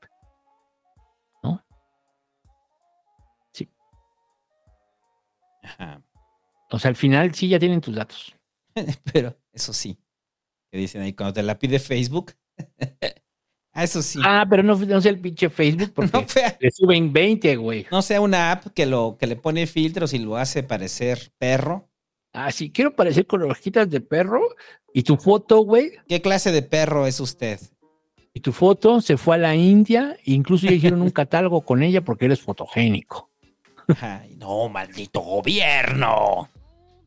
[1.43, 1.63] ¿No?
[3.53, 3.69] Sí.
[5.63, 6.01] ajá.
[6.69, 8.35] O sea, al final sí ya tienen tus datos.
[9.13, 9.97] pero eso sí.
[10.71, 12.33] Que dicen ahí, cuando te la pide Facebook.
[13.73, 14.19] ah, eso sí.
[14.23, 16.25] Ah, pero no, no sea el pinche Facebook porque no,
[16.59, 17.87] le suben 20, güey.
[17.91, 21.89] no sea una app que, lo, que le pone filtros y lo hace parecer perro.
[22.31, 24.41] Ah, sí, quiero parecer con orejitas de perro
[24.93, 25.93] y tu foto, güey.
[26.07, 27.59] ¿Qué clase de perro es usted?
[28.33, 31.81] Y tu foto se fue a la India, e incluso ya hicieron un catálogo con
[31.81, 33.31] ella porque eres fotogénico.
[33.99, 36.47] Ay, no, maldito gobierno.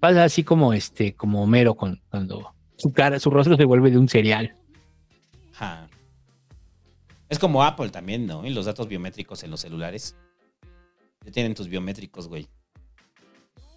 [0.03, 3.99] Pasa así como este, como Homero con, cuando su cara, su rostro se vuelve de
[3.99, 4.57] un cereal.
[5.55, 5.89] Ajá.
[7.29, 8.45] Es como Apple también, ¿no?
[8.45, 10.17] Y los datos biométricos en los celulares.
[11.25, 12.49] Ya tienen tus biométricos, güey.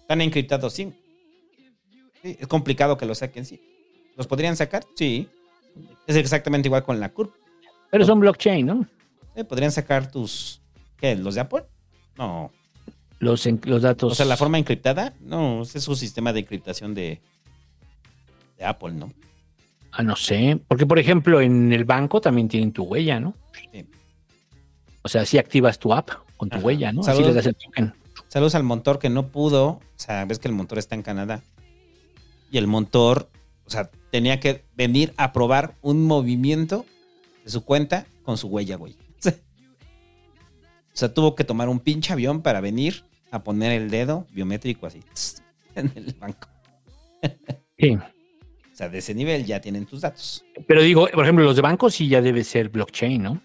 [0.00, 0.92] Están encriptados, sí.
[2.22, 3.60] Sí, Es complicado que los saquen, sí.
[4.16, 4.84] ¿Los podrían sacar?
[4.96, 5.28] Sí.
[6.08, 7.32] Es exactamente igual con la CURP.
[7.92, 8.84] Pero son blockchain, ¿no?
[9.36, 10.60] Eh, ¿Podrían sacar tus...
[10.96, 11.14] ¿Qué?
[11.14, 11.66] ¿Los de Apple?
[12.18, 12.50] No.
[13.18, 14.12] Los, en- los datos.
[14.12, 15.14] O sea, la forma encriptada.
[15.20, 17.20] No, ese es su sistema de encriptación de,
[18.58, 19.12] de Apple, ¿no?
[19.92, 20.60] Ah, no sé.
[20.68, 23.34] Porque, por ejemplo, en el banco también tienen tu huella, ¿no?
[23.72, 23.86] Sí.
[25.02, 26.66] O sea, si activas tu app con tu Ajá.
[26.66, 27.00] huella, ¿no?
[27.00, 27.28] Así Saludos.
[27.28, 27.94] le das el token.
[28.28, 29.64] Saludos al Montor que no pudo.
[29.66, 31.42] O sea, ves que el Montor está en Canadá.
[32.50, 33.30] Y el Montor,
[33.66, 36.84] o sea, tenía que venir a probar un movimiento
[37.44, 38.94] de su cuenta con su huella, güey.
[40.96, 44.86] O sea, tuvo que tomar un pinche avión para venir a poner el dedo biométrico
[44.86, 45.02] así
[45.74, 46.48] en el banco.
[47.78, 47.90] Sí.
[47.96, 50.42] O sea, de ese nivel ya tienen tus datos.
[50.66, 53.42] Pero digo, por ejemplo, los de bancos sí ya debe ser blockchain, ¿no?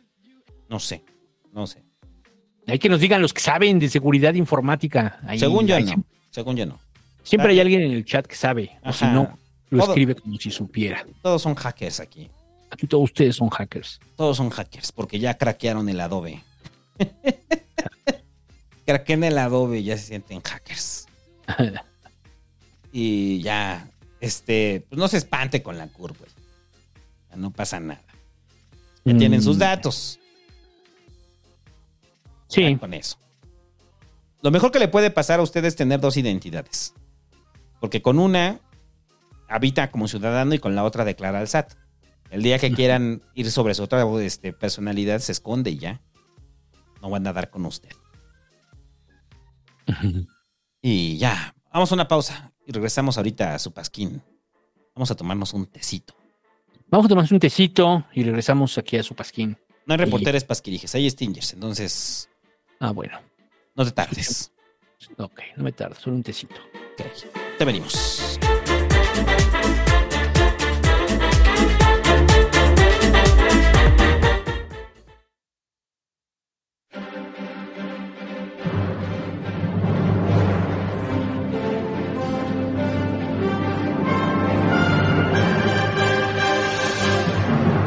[0.69, 1.03] No sé,
[1.51, 1.83] no sé.
[2.67, 5.19] Hay que nos digan los que saben de seguridad informática.
[5.27, 6.03] Ahí- Según yo ahí no.
[6.29, 6.79] Según yo no.
[7.23, 8.71] Siempre hay alguien en el chat que sabe.
[8.83, 9.37] O si no,
[9.69, 11.05] lo Todo- escribe como si supiera.
[11.21, 12.29] Todos son hackers aquí.
[12.69, 13.99] Aquí todos ustedes son hackers.
[14.15, 16.41] Todos son hackers porque ya craquearon el Adobe.
[18.85, 21.07] craqueen el adobe ya se sienten hackers.
[22.91, 23.87] y ya,
[24.19, 26.25] este, pues no se espante con la curva.
[27.27, 28.01] sea, No pasa nada.
[29.05, 29.17] Ya Mm.
[29.17, 30.19] tienen sus datos.
[32.47, 32.61] Sí.
[32.63, 33.17] Ya Con eso.
[34.41, 36.93] Lo mejor que le puede pasar a usted es tener dos identidades.
[37.79, 38.59] Porque con una
[39.47, 41.73] habita como ciudadano y con la otra declara al SAT.
[42.29, 46.01] El día que quieran ir sobre su otra este, personalidad se esconde y ya.
[47.01, 47.89] No van a dar con usted.
[50.81, 54.21] Y ya, vamos a una pausa y regresamos ahorita a su pasquín.
[54.95, 56.15] Vamos a tomarnos un tecito.
[56.89, 59.57] Vamos a tomarnos un tecito y regresamos aquí a su pasquín.
[59.85, 62.29] No hay reporteres pasquirijes, hay stingers, entonces
[62.79, 63.19] Ah, bueno.
[63.75, 64.51] no te tardes.
[65.17, 66.53] Ok, no me tardo, solo un tecito.
[66.99, 67.07] Ok,
[67.57, 68.37] te venimos.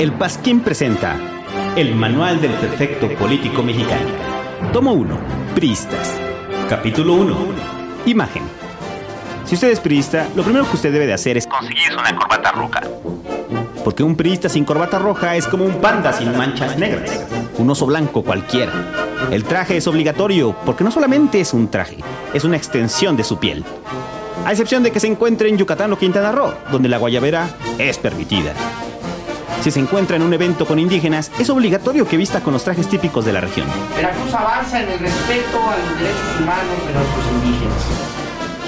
[0.05, 1.17] El Pasquín presenta
[1.77, 4.11] El Manual del Perfecto Político Mexicano.
[4.71, 5.19] Tomo 1.
[5.55, 6.13] Priistas.
[6.69, 7.35] Capítulo 1.
[8.05, 8.43] Imagen.
[9.47, 12.53] Si usted es priista, lo primero que usted debe de hacer es conseguirse una corbata
[12.53, 12.83] roja.
[13.83, 17.25] Porque un priista sin corbata roja es como un panda sin manchas negras.
[17.57, 18.73] Un oso blanco cualquiera.
[19.31, 21.97] El traje es obligatorio porque no solamente es un traje,
[22.35, 23.65] es una extensión de su piel.
[24.45, 27.49] A excepción de que se encuentre en Yucatán o Quintana Roo, donde la guayabera
[27.79, 28.53] es permitida.
[29.65, 32.87] Si se encuentra en un evento con indígenas, es obligatorio que vista con los trajes
[32.87, 33.67] típicos de la región.
[33.97, 37.83] Veracruz avanza en el respeto a los derechos humanos de nuestros indígenas.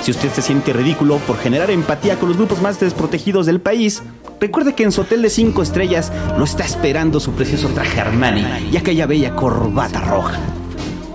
[0.00, 4.02] Si usted se siente ridículo por generar empatía con los grupos más desprotegidos del país,
[4.40, 8.46] recuerde que en su hotel de 5 estrellas lo está esperando su precioso traje Armani
[8.72, 10.38] y aquella bella corbata roja.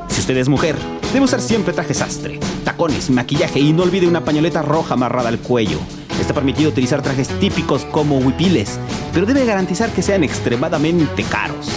[0.09, 0.75] Si usted es mujer,
[1.11, 5.39] debe usar siempre traje sastre, tacones, maquillaje y no olvide una pañoleta roja amarrada al
[5.39, 5.79] cuello.
[6.19, 8.79] Está permitido utilizar trajes típicos como huipiles,
[9.13, 11.67] pero debe garantizar que sean extremadamente caros.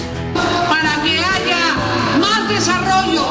[0.69, 1.75] para que haya
[2.21, 3.25] más desarrollo,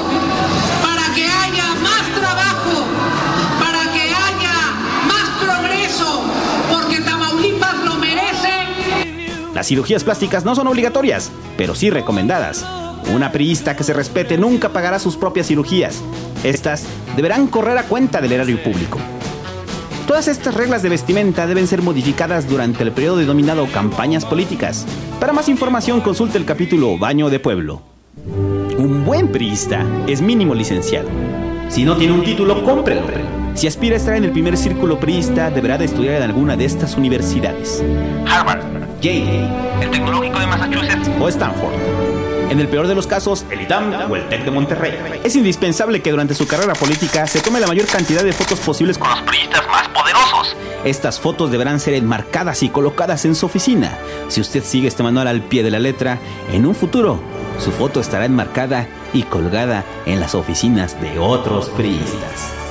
[0.82, 2.86] para que haya más trabajo,
[3.60, 4.56] para que haya
[5.08, 6.24] más progreso,
[6.72, 8.50] porque Tamaulipas lo merece.
[9.54, 12.66] Las cirugías plásticas no son obligatorias, pero sí recomendadas.
[13.14, 16.02] Una priista que se respete nunca pagará sus propias cirugías.
[16.44, 16.86] Estas
[17.16, 18.98] deberán correr a cuenta del erario público.
[20.08, 24.86] Todas estas reglas de vestimenta deben ser modificadas durante el periodo denominado campañas políticas.
[25.20, 27.82] Para más información consulte el capítulo Baño de Pueblo.
[28.78, 31.08] Un buen priista es mínimo licenciado.
[31.70, 33.04] Si no tiene un título, cómprelo.
[33.56, 36.66] Si aspira a estar en el primer círculo priista, deberá de estudiar en alguna de
[36.66, 37.82] estas universidades.
[38.28, 38.62] Harvard,
[39.02, 39.48] Yale,
[39.82, 42.13] el Tecnológico de Massachusetts o Stanford.
[42.54, 44.94] En el peor de los casos, el ITAM o el TEC de Monterrey.
[45.24, 49.00] Es indispensable que durante su carrera política se tome la mayor cantidad de fotos posibles
[49.00, 50.56] con los priistas más poderosos.
[50.86, 53.98] Estas fotos deberán ser enmarcadas y colocadas en su oficina.
[54.28, 56.20] Si usted sigue este manual al pie de la letra,
[56.52, 57.20] en un futuro,
[57.58, 62.63] su foto estará enmarcada y colgada en las oficinas de otros priistas.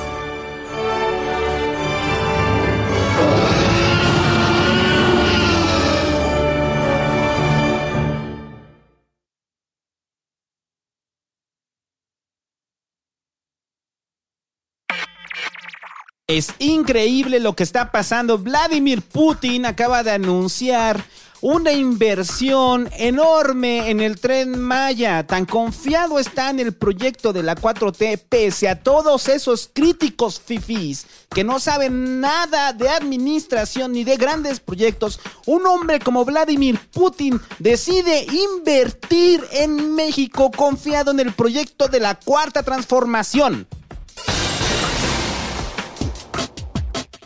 [16.33, 18.39] Es increíble lo que está pasando.
[18.39, 21.05] Vladimir Putin acaba de anunciar
[21.41, 25.27] una inversión enorme en el tren Maya.
[25.27, 31.05] Tan confiado está en el proyecto de la 4T, pese a todos esos críticos fifís
[31.29, 35.19] que no saben nada de administración ni de grandes proyectos.
[35.45, 42.15] Un hombre como Vladimir Putin decide invertir en México confiado en el proyecto de la
[42.15, 43.67] cuarta transformación.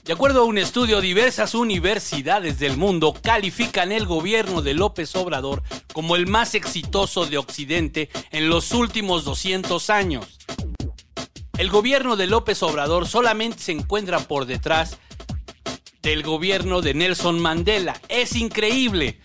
[0.08, 5.64] De acuerdo a un estudio, diversas universidades del mundo califican el gobierno de López Obrador
[5.92, 10.40] como el más exitoso de Occidente en los últimos 200 años.
[11.58, 14.98] El gobierno de López Obrador solamente se encuentra por detrás
[16.02, 18.00] del gobierno de Nelson Mandela.
[18.08, 19.20] Es increíble.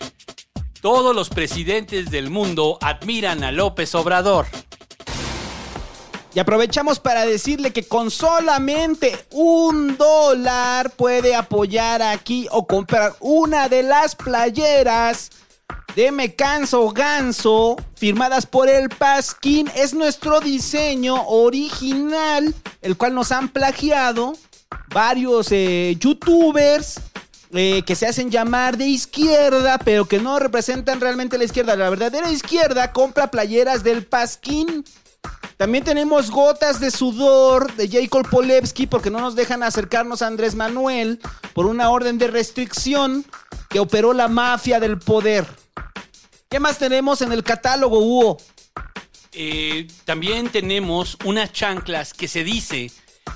[0.80, 4.46] Todos los presidentes del mundo admiran a López Obrador.
[6.34, 13.68] Y aprovechamos para decirle que con solamente un dólar puede apoyar aquí o comprar una
[13.68, 15.30] de las playeras
[15.94, 19.70] de Me Canso Ganso firmadas por el Pasquín.
[19.76, 24.32] Es nuestro diseño original, el cual nos han plagiado
[24.88, 26.98] varios eh, youtubers.
[27.54, 31.76] eh, que se hacen llamar de izquierda, pero que no representan realmente la izquierda.
[31.76, 34.82] La verdadera izquierda compra playeras del Pasquín.
[35.62, 40.56] También tenemos gotas de sudor de Jacob Polewski porque no nos dejan acercarnos a Andrés
[40.56, 41.20] Manuel
[41.54, 43.24] por una orden de restricción
[43.70, 45.46] que operó la mafia del poder.
[46.50, 48.38] ¿Qué más tenemos en el catálogo, Hugo?
[49.30, 52.90] Eh, también tenemos unas chanclas que se dice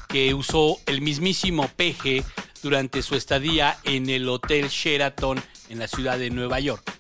[0.09, 2.25] que usó el mismísimo Peje
[2.61, 6.93] durante su estadía en el Hotel Sheraton en la ciudad de Nueva York.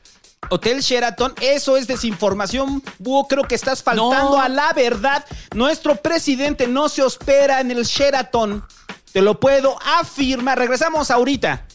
[0.48, 4.40] Hotel Sheraton, eso es desinformación, Búho, creo que estás faltando No.
[4.40, 5.24] a la verdad.
[5.54, 8.64] Nuestro presidente no se hospeda en el Sheraton.
[9.12, 10.58] Te lo puedo afirmar.
[10.58, 11.66] Regresamos ahorita.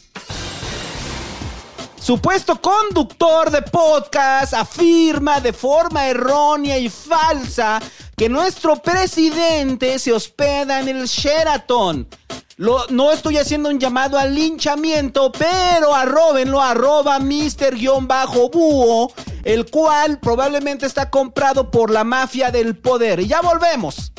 [2.00, 7.80] Supuesto conductor de podcast afirma de forma errónea y falsa
[8.16, 12.08] que nuestro presidente se hospeda en el Sheraton.
[12.58, 19.12] No estoy haciendo un llamado al linchamiento, pero arrobenlo, arroba mister-búho,
[19.44, 23.20] el cual probablemente está comprado por la mafia del poder.
[23.20, 24.12] Y ya volvemos.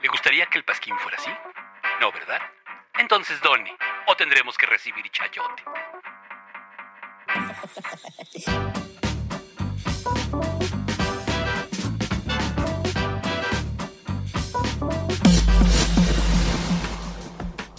[0.00, 1.30] ¿Le gustaría que el pasquín fuera así?
[2.00, 2.40] No, ¿verdad?
[2.98, 3.70] Entonces done,
[4.06, 5.62] o tendremos que recibir chayote.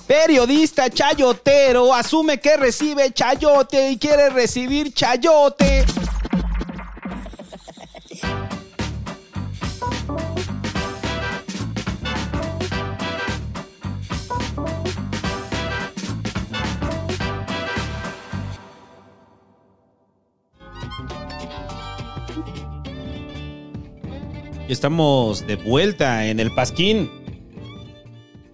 [0.09, 5.85] Periodista chayotero asume que recibe chayote y quiere recibir chayote.
[24.67, 27.11] Estamos de vuelta en el Pasquín.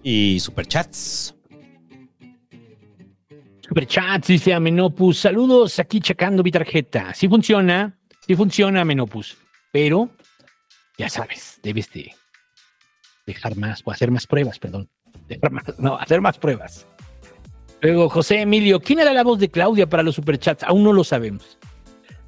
[0.02, 1.35] Y superchats.
[3.80, 5.18] Superchats, dice Amenopus.
[5.18, 7.12] Saludos, aquí checando mi tarjeta.
[7.12, 7.94] Sí funciona,
[8.26, 9.36] sí funciona Amenopus.
[9.70, 10.08] Pero,
[10.96, 12.10] ya sabes, debes de
[13.26, 14.88] dejar más, o hacer más pruebas, perdón.
[15.28, 16.86] Dejar más- no, hacer más pruebas.
[17.82, 20.62] Luego, José Emilio, ¿quién era la voz de Claudia para los superchats?
[20.64, 21.58] Aún no lo sabemos.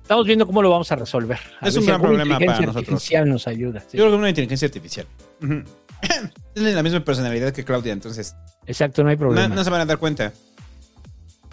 [0.03, 1.39] Estamos viendo cómo lo vamos a resolver.
[1.63, 2.89] A Es un si gran problema para inteligencia nosotros.
[2.93, 3.81] artificial nos ayuda.
[3.81, 3.97] sí.
[3.97, 5.07] Yo creo que una inteligencia artificial.
[6.53, 9.55] Tiene la misma personalidad que Claudia, entonces Exacto, no hay no, problema.
[9.55, 10.35] no se van a dar cuenta.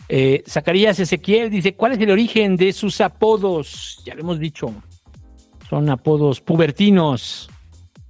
[0.07, 4.01] Eh, Zacarías Ezequiel dice, ¿cuál es el origen de sus apodos?
[4.05, 4.73] Ya lo hemos dicho.
[5.69, 7.49] Son apodos pubertinos.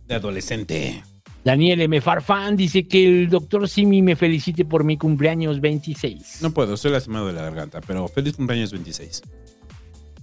[0.08, 1.04] De adolescente.
[1.44, 2.02] Daniel M.
[2.02, 6.40] Farfán dice que el doctor Simi me felicite por mi cumpleaños 26.
[6.42, 9.22] No puedo, estoy lastimado de la garganta, pero feliz cumpleaños 26.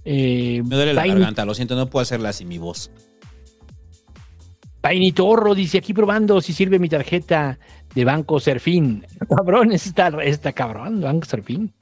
[0.04, 2.90] Eh, Me duele la garganta, lo siento, no puedo hacerla así mi voz.
[4.80, 7.56] Paini Torro dice, aquí probando si sirve mi tarjeta
[7.94, 9.06] de Banco Serfín.
[9.36, 11.72] Cabrón, está, está cabrón, Banco Serfín.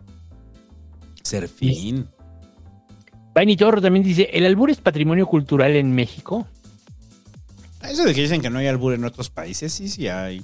[1.22, 2.08] Serfín.
[3.34, 6.46] Paini Torro también dice, ¿el albur es patrimonio cultural en México?
[7.82, 10.42] Eso de que dicen que no hay albur en otros países, sí, sí hay.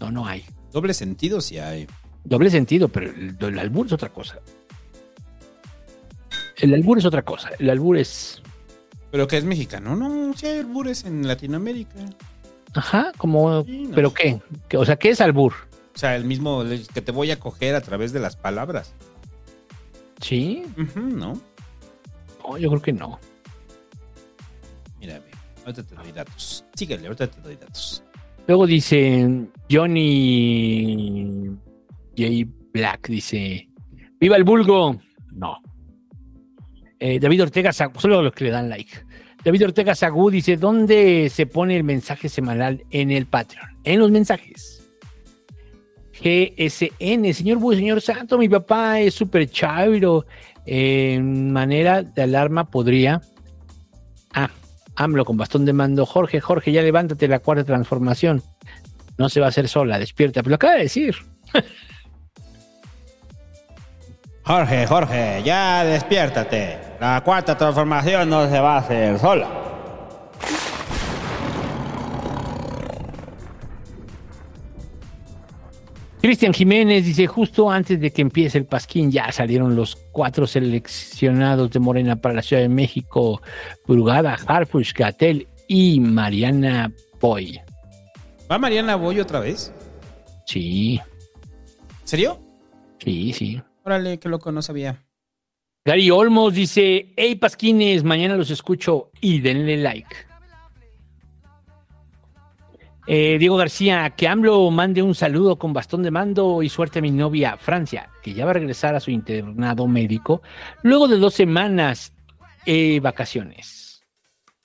[0.00, 0.44] No, no hay.
[0.72, 1.86] Doble sentido sí hay.
[2.24, 4.38] Doble sentido, pero el, el albur es otra cosa.
[6.56, 7.50] El albur es otra cosa.
[7.58, 8.40] El albur es,
[9.10, 11.98] Pero que es mexicano, no, sí hay albures en Latinoamérica.
[12.74, 13.94] Ajá, como, Sí, no.
[13.94, 14.40] ¿pero qué?
[14.68, 15.52] ¿Qué- O sea, ¿qué es albur?
[15.94, 18.94] O sea, el mismo que te voy a coger a través de las palabras.
[20.20, 21.34] Sí, ¿no?
[22.48, 23.18] no, yo creo que no.
[25.00, 25.24] Mírame,
[25.66, 26.64] ahorita te doy datos.
[26.74, 28.02] Síguele, ahorita te doy datos.
[28.46, 31.50] Luego dice Johnny
[32.16, 32.28] J.
[32.72, 33.68] Black, dice,
[34.20, 35.00] ¡Viva el vulgo!
[35.32, 35.58] No.
[36.98, 38.92] Eh, David Ortega, solo los que le dan like.
[39.44, 43.78] David Ortega Sagú dice, ¿dónde se pone el mensaje semanal en el Patreon?
[43.84, 44.88] En los mensajes.
[46.22, 50.26] GSN, señor Búho, señor Santo, mi papá es súper chaviro.
[50.64, 53.20] En manera de alarma podría...
[54.32, 54.50] Ah,
[54.94, 56.06] AMLO con bastón de mando.
[56.06, 58.42] Jorge, Jorge, ya levántate la cuarta transformación.
[59.18, 60.42] No se va a hacer sola, despierta.
[60.42, 61.16] Pero lo acaba de decir.
[64.44, 66.91] Jorge, Jorge, ya despiértate.
[67.02, 69.48] La cuarta transformación no se va a hacer sola.
[76.20, 81.72] Cristian Jiménez dice, justo antes de que empiece el pasquín, ya salieron los cuatro seleccionados
[81.72, 83.42] de Morena para la Ciudad de México,
[83.84, 87.60] Brugada, Harfush, Gatel y Mariana Boy.
[88.48, 89.74] ¿Va Mariana Boy otra vez?
[90.46, 91.00] Sí,
[92.04, 92.38] ¿Serio?
[93.00, 93.60] sí, sí.
[93.82, 95.02] Órale, qué loco, no sabía.
[95.84, 100.14] Gary Olmos dice, hey Pasquines, mañana los escucho y denle like.
[103.08, 107.02] Eh, Diego García, que AMLO mande un saludo con bastón de mando y suerte a
[107.02, 110.42] mi novia Francia, que ya va a regresar a su internado médico
[110.84, 112.12] luego de dos semanas
[112.64, 114.04] eh, vacaciones.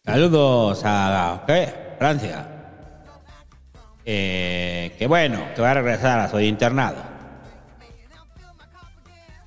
[0.05, 1.43] Saludos a.
[1.97, 2.47] Francia.
[4.05, 7.16] Eh, que bueno, que va a regresar a su internado.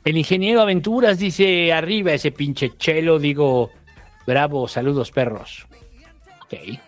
[0.05, 3.71] El ingeniero Aventuras dice arriba ese pinche chelo, digo,
[4.27, 5.67] bravo, saludos perros.
[6.45, 6.79] Ok.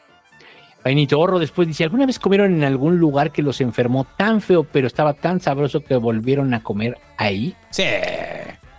[0.85, 4.65] Vainito Horro después dice, ¿alguna vez comieron en algún lugar que los enfermó tan feo,
[4.65, 7.55] pero estaba tan sabroso que volvieron a comer ahí?
[7.71, 7.85] Sí.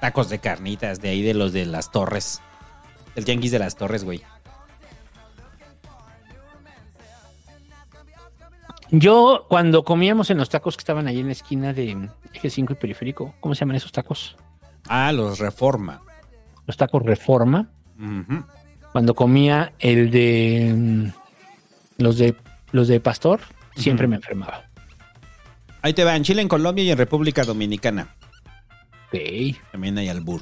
[0.02, 2.42] Tacos de carnitas de ahí de los de las torres.
[3.16, 4.22] El tianguis de las torres, güey.
[8.96, 12.74] Yo, cuando comíamos en los tacos que estaban ahí en la esquina de Eje 5
[12.74, 14.36] y Periférico, ¿cómo se llaman esos tacos?
[14.88, 16.04] Ah, los Reforma.
[16.68, 17.72] Los tacos Reforma.
[18.92, 22.36] Cuando comía el de mm, los de
[22.72, 23.42] los de Pastor,
[23.76, 24.70] siempre me enfermaba.
[25.82, 28.16] Ahí te va, en Chile, en Colombia y en República Dominicana.
[29.08, 29.58] Ok.
[29.72, 30.42] También hay albur.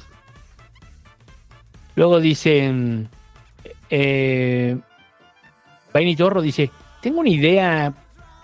[1.94, 3.04] Luego dice mm,
[3.88, 4.76] eh,
[5.94, 6.70] Vaini Torro dice,
[7.00, 7.94] tengo una idea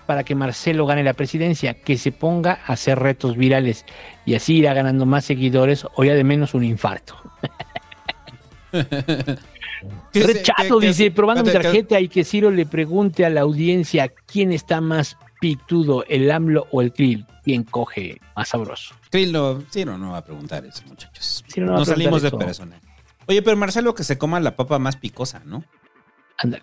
[0.09, 3.85] para que Marcelo gane la presidencia, que se ponga a hacer retos virales
[4.25, 7.15] y así irá ganando más seguidores o ya de menos un infarto.
[8.73, 14.09] ¿Qué se- Rechazo dice, probando mi tarjeta y que Ciro le pregunte a la audiencia
[14.09, 18.95] quién está más pitudo, el AMLO o el Krill, quién coge más sabroso.
[19.11, 21.45] Krill no, sí, no, va a preguntar eso, muchachos.
[21.53, 22.81] Ciro no salimos de persona.
[23.27, 25.65] Oye, pero Marcelo que se coma la papa más picosa, ¿no?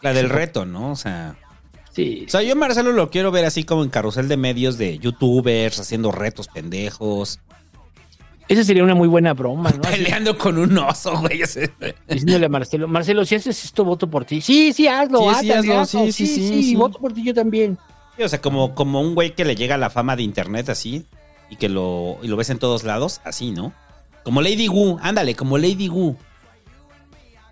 [0.02, 0.94] La del reto, ¿no?
[0.94, 1.36] O sea.
[1.96, 2.26] Sí.
[2.28, 5.80] O sea, yo Marcelo lo quiero ver así como en carrusel de medios de youtubers,
[5.80, 7.40] haciendo retos pendejos.
[8.48, 9.82] Esa sería una muy buena broma, ¿no?
[9.88, 11.42] Así, Peleando con un oso, güey.
[12.08, 14.42] diciéndole a Marcelo, Marcelo, si haces esto, voto por ti.
[14.42, 16.76] Sí, sí, hazlo, Sí, sí, ándale, hazlo, hazlo, sí, sí, sí, sí.
[16.76, 17.78] voto por ti yo también.
[18.18, 21.06] Sí, o sea, como, como un güey que le llega la fama de internet así
[21.50, 23.74] y que lo, y lo ves en todos lados, así, ¿no?
[24.24, 26.16] Como Lady Wu, ándale, como Lady Wu.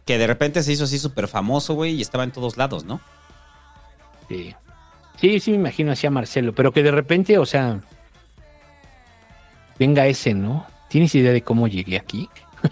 [0.06, 3.02] Que de repente se hizo así súper famoso, güey, y estaba en todos lados, ¿no?
[4.28, 4.56] Sí.
[5.20, 7.80] Sí, sí me imagino así a Marcelo, pero que de repente, o sea,
[9.80, 10.66] venga ese, ¿no?
[10.90, 12.30] ¿Tienes idea de cómo llegué aquí?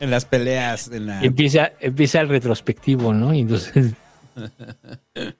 [0.00, 1.20] En las peleas, en la...
[1.24, 3.34] Empieza, empieza el retrospectivo, ¿no?
[3.34, 3.94] Y entonces,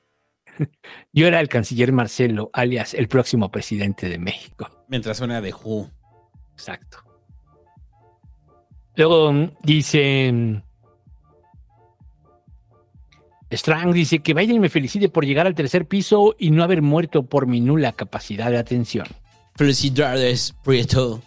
[1.13, 4.69] yo era el canciller Marcelo, alias el próximo presidente de México.
[4.89, 5.89] Mientras suena de Who.
[6.55, 7.05] Exacto.
[8.97, 10.63] Luego mm, dice.
[13.51, 17.25] Strang dice que Biden me felicite por llegar al tercer piso y no haber muerto
[17.25, 19.07] por mi nula capacidad de atención.
[19.57, 21.23] Felicidades, Prieto.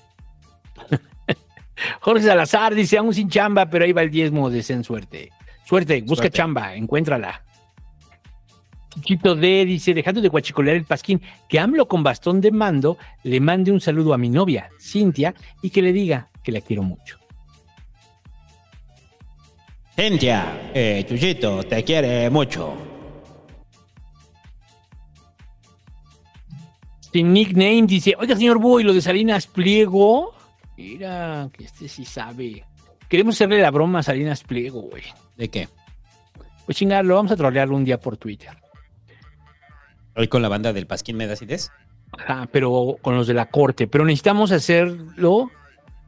[2.02, 5.32] Jorge Salazar dice, aún sin chamba, pero ahí va el diezmo, deseen suerte.
[5.66, 6.38] Suerte, busca Suerte.
[6.38, 7.44] chamba, encuéntrala.
[8.94, 13.40] Chiquito D dice, dejando de guachicolear el pasquín, que AMLO con bastón de mando le
[13.40, 17.21] mande un saludo a mi novia, Cintia, y que le diga que la quiero mucho.
[19.96, 22.76] Cintia, eh, Chuyito, te quiere mucho.
[27.12, 30.34] Sin nickname dice, oiga señor Búho, ¿y lo de Salinas Pliego?
[30.78, 32.64] Mira, que este sí sabe.
[33.10, 35.04] Queremos hacerle la broma a Salinas Pliego, güey.
[35.38, 35.68] ¿De qué?
[36.66, 38.52] Pues chingar, lo vamos a trolearlo un día por Twitter.
[40.16, 41.72] Hoy con la banda del Pasquín me das ideas.
[42.14, 43.88] Ajá, pero con los de la corte.
[43.88, 45.52] Pero necesitamos hacerlo,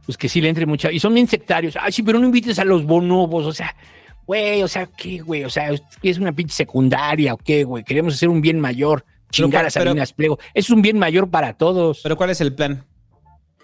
[0.06, 0.92] pues que sí le entre mucha.
[0.92, 1.78] Y son bien sectarios.
[1.80, 3.46] Ay, sí, pero no invites a los bonobos.
[3.46, 3.76] O sea,
[4.26, 5.44] güey, o sea, ¿qué, güey?
[5.44, 5.70] O sea,
[6.02, 7.84] ¿qué es una pinche secundaria o qué, güey?
[7.84, 9.06] Queremos hacer un bien mayor.
[9.32, 10.38] Chingar a Salinas Pliego.
[10.54, 12.02] Es un bien mayor para todos.
[12.04, 12.86] Pero ¿cuál es el plan?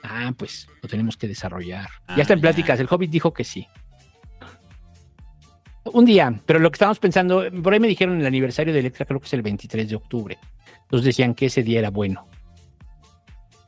[0.02, 1.88] Ah, pues lo tenemos que desarrollar.
[2.08, 2.80] Ah, ya está en pláticas.
[2.80, 3.68] El Hobbit dijo que sí.
[5.86, 9.06] Un día, pero lo que estábamos pensando, por ahí me dijeron el aniversario de Electra,
[9.06, 10.38] creo que es el 23 de octubre.
[10.84, 12.28] Entonces decían que ese día era bueno.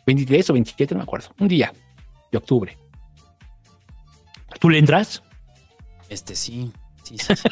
[0.08, 1.30] 23 o 27, no me acuerdo.
[1.40, 1.72] Un día
[2.32, 2.78] de octubre.
[4.60, 5.24] ¿Tú le entras?
[6.10, 6.72] Este sí,
[7.04, 7.36] sí, sí.
[7.36, 7.50] sí.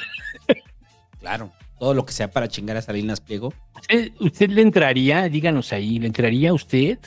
[1.20, 3.54] claro, todo lo que sea para chingar a Salinas Pliego.
[3.76, 5.30] ¿Usted, usted le entraría?
[5.30, 7.00] Díganos ahí, ¿le entraría usted?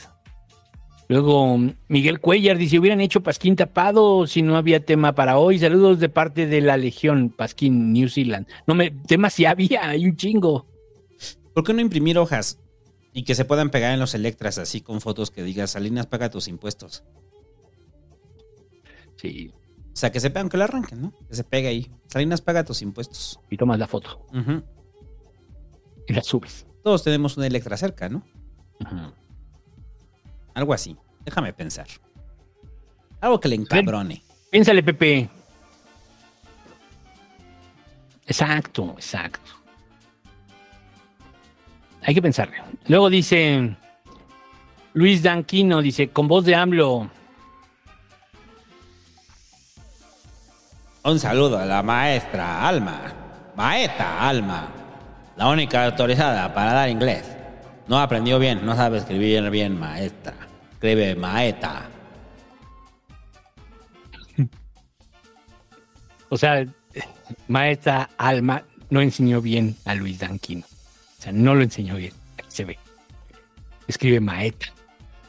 [1.09, 1.59] Luego,
[1.89, 5.59] Miguel Cuellar dice, hubieran hecho Pasquín tapado si no había tema para hoy.
[5.59, 8.47] Saludos de parte de la Legión Pasquín New Zealand.
[8.65, 10.65] No me, temas sí había, hay un chingo.
[11.53, 12.59] ¿Por qué no imprimir hojas
[13.13, 16.31] y que se puedan pegar en los Electras así con fotos que diga Salinas paga
[16.31, 17.03] tus impuestos?
[19.17, 19.53] Sí.
[19.93, 21.13] O sea, que se pegan, que lo arranquen, ¿no?
[21.27, 21.91] Que se pegue ahí.
[22.07, 23.39] Salinas paga tus impuestos.
[23.49, 24.25] Y tomas la foto
[26.07, 26.65] y la subes.
[26.83, 28.23] Todos tenemos una Electra cerca, ¿no?
[30.53, 30.97] Algo así.
[31.23, 31.87] Déjame pensar.
[33.21, 34.21] Algo que le encabrone.
[34.51, 35.29] Piénsale, Pepe.
[38.25, 39.51] Exacto, exacto.
[42.01, 42.57] hay que pensarle.
[42.87, 43.75] Luego dice
[44.93, 47.09] Luis Danquino, dice, con voz de AMLO.
[51.05, 53.13] Un saludo a la maestra Alma.
[53.57, 54.69] Maeta Alma.
[55.35, 57.25] La única autorizada para dar inglés.
[57.89, 60.33] No aprendió bien, no sabe escribir bien maestra.
[60.73, 61.89] Escribe maeta.
[66.29, 66.65] O sea,
[67.47, 70.65] maestra Alma no enseñó bien a Luis Danquino.
[70.65, 72.13] O sea, no lo enseñó bien.
[72.39, 72.79] Aquí se ve.
[73.87, 74.67] Escribe maeta.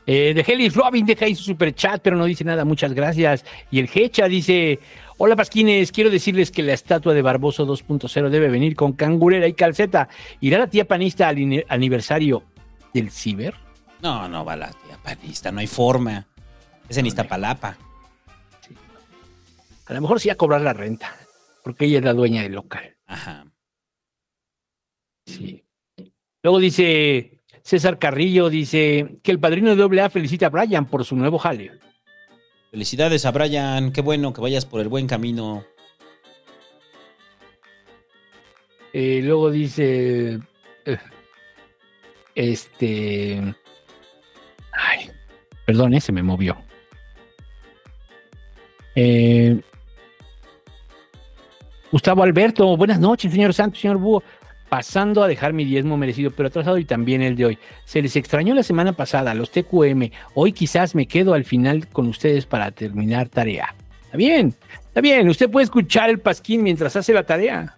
[0.06, 2.64] Eh, de Helis Robin deja ahí su super chat, pero no dice nada.
[2.64, 3.44] Muchas gracias.
[3.70, 4.78] Y el Hecha dice:
[5.16, 9.52] Hola Pasquines, quiero decirles que la estatua de Barboso 2.0 debe venir con cangurera y
[9.54, 10.08] calceta.
[10.40, 12.42] ¿Irá la tía panista al aniversario
[12.92, 13.54] del ciber?
[14.02, 16.26] No, no va la tía panista, no hay forma.
[16.88, 17.78] Es en Iztapalapa.
[19.86, 21.14] A lo mejor sí a cobrar la renta,
[21.62, 22.96] porque ella es la dueña del local.
[23.06, 23.46] Ajá.
[25.26, 25.64] Sí.
[26.42, 31.14] Luego dice César Carrillo, dice que el padrino de AA felicita a Brian por su
[31.14, 31.70] nuevo jale.
[32.74, 35.64] Felicidades a Brian, qué bueno que vayas por el buen camino.
[38.92, 40.40] Eh, luego dice.
[40.84, 40.98] eh,
[42.34, 43.54] este.
[44.72, 45.08] Ay,
[45.64, 46.56] perdón, eh, se me movió.
[48.96, 49.60] Eh,
[51.92, 54.24] Gustavo Alberto, buenas noches, señor Santos, señor Búho.
[54.74, 57.58] Pasando a dejar mi diezmo merecido, pero atrasado y también el de hoy.
[57.84, 60.10] Se les extrañó la semana pasada, los TQM.
[60.34, 63.72] Hoy quizás me quedo al final con ustedes para terminar tarea.
[64.06, 64.52] Está bien,
[64.82, 65.28] está bien.
[65.28, 67.76] Usted puede escuchar el pasquín mientras hace la tarea.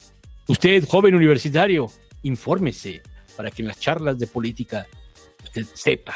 [0.49, 1.91] Usted, joven universitario,
[2.23, 3.03] infórmese
[3.37, 4.87] para que en las charlas de política
[5.45, 6.15] usted sepa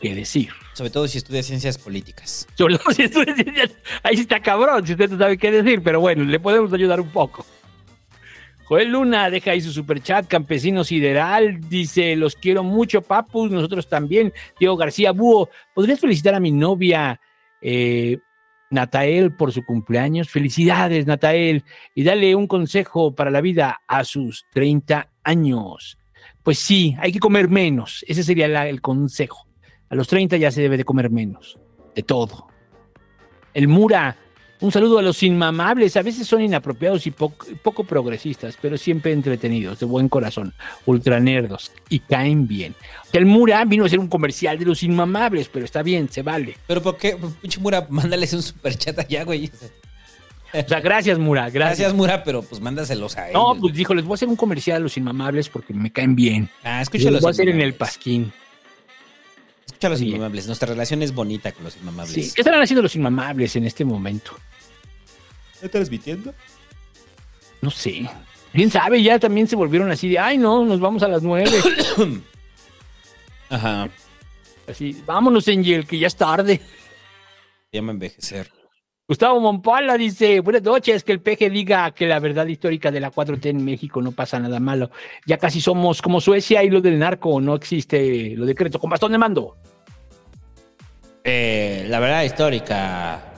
[0.00, 0.50] qué decir.
[0.74, 2.46] Sobre todo si estudia ciencias políticas.
[2.54, 3.74] Sobre todo si estudia ciencias-
[4.04, 7.08] ahí está cabrón, si usted no sabe qué decir, pero bueno, le podemos ayudar un
[7.10, 7.44] poco.
[8.70, 14.32] Joel Luna deja ahí su superchat, campesino sideral, dice, los quiero mucho, papus, nosotros también.
[14.60, 17.20] Diego García Búho, ¿podrías felicitar a mi novia
[17.60, 18.18] eh,
[18.70, 20.30] Natael por su cumpleaños?
[20.30, 21.64] Felicidades, Natael,
[21.96, 25.98] y dale un consejo para la vida a sus 30 años.
[26.44, 29.48] Pues sí, hay que comer menos, ese sería el consejo.
[29.88, 31.58] A los 30 ya se debe de comer menos,
[31.96, 32.46] de todo.
[33.52, 34.16] El Mura,
[34.60, 39.12] un saludo a los inmamables, a veces son inapropiados y poco, poco progresistas, pero siempre
[39.12, 40.52] entretenidos, de buen corazón,
[40.86, 42.74] ultranerdos y caen bien.
[43.12, 46.56] El Mura vino a ser un comercial de los inmamables, pero está bien, se vale.
[46.66, 47.16] Pero ¿por qué?
[47.40, 49.50] Pinche Mura, mándales un superchat allá, güey.
[50.52, 51.78] O sea, gracias, Mura, gracias.
[51.78, 53.40] Gracias, Mura, pero pues mándaselos a ellos.
[53.40, 56.16] No, pues dijo, les voy a hacer un comercial a los inmamables porque me caen
[56.16, 56.50] bien.
[56.64, 58.32] Ah, escucha Los los voy a hacer en el pasquín.
[59.66, 60.46] Escucha a los inmamables.
[60.46, 62.12] Nuestra relación es bonita con los inmamables.
[62.12, 64.32] Sí, ¿Qué estarán haciendo los inmamables en este momento?
[65.60, 66.32] ¿Está transmitiendo?
[67.60, 68.08] No sé.
[68.50, 69.02] ¿Quién sabe?
[69.02, 71.50] Ya también se volvieron así de, ay, no, nos vamos a las nueve.
[73.50, 73.90] Ajá.
[74.66, 76.62] Así, vámonos, Angel, que ya es tarde.
[77.70, 78.50] Se llama envejecer.
[79.06, 83.10] Gustavo Mompala dice, buenas noches, que el peje diga que la verdad histórica de la
[83.12, 84.90] 4T en México no pasa nada malo.
[85.26, 89.12] Ya casi somos como Suecia y lo del narco, no existe lo decreto con bastón
[89.12, 89.58] de mando.
[91.22, 93.29] Eh, la verdad histórica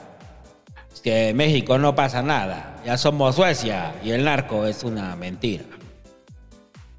[1.03, 2.81] que en México no pasa nada.
[2.85, 5.65] Ya somos Suecia y el narco es una mentira.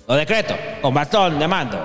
[0.06, 1.78] Lo decreto, con bastón de mando.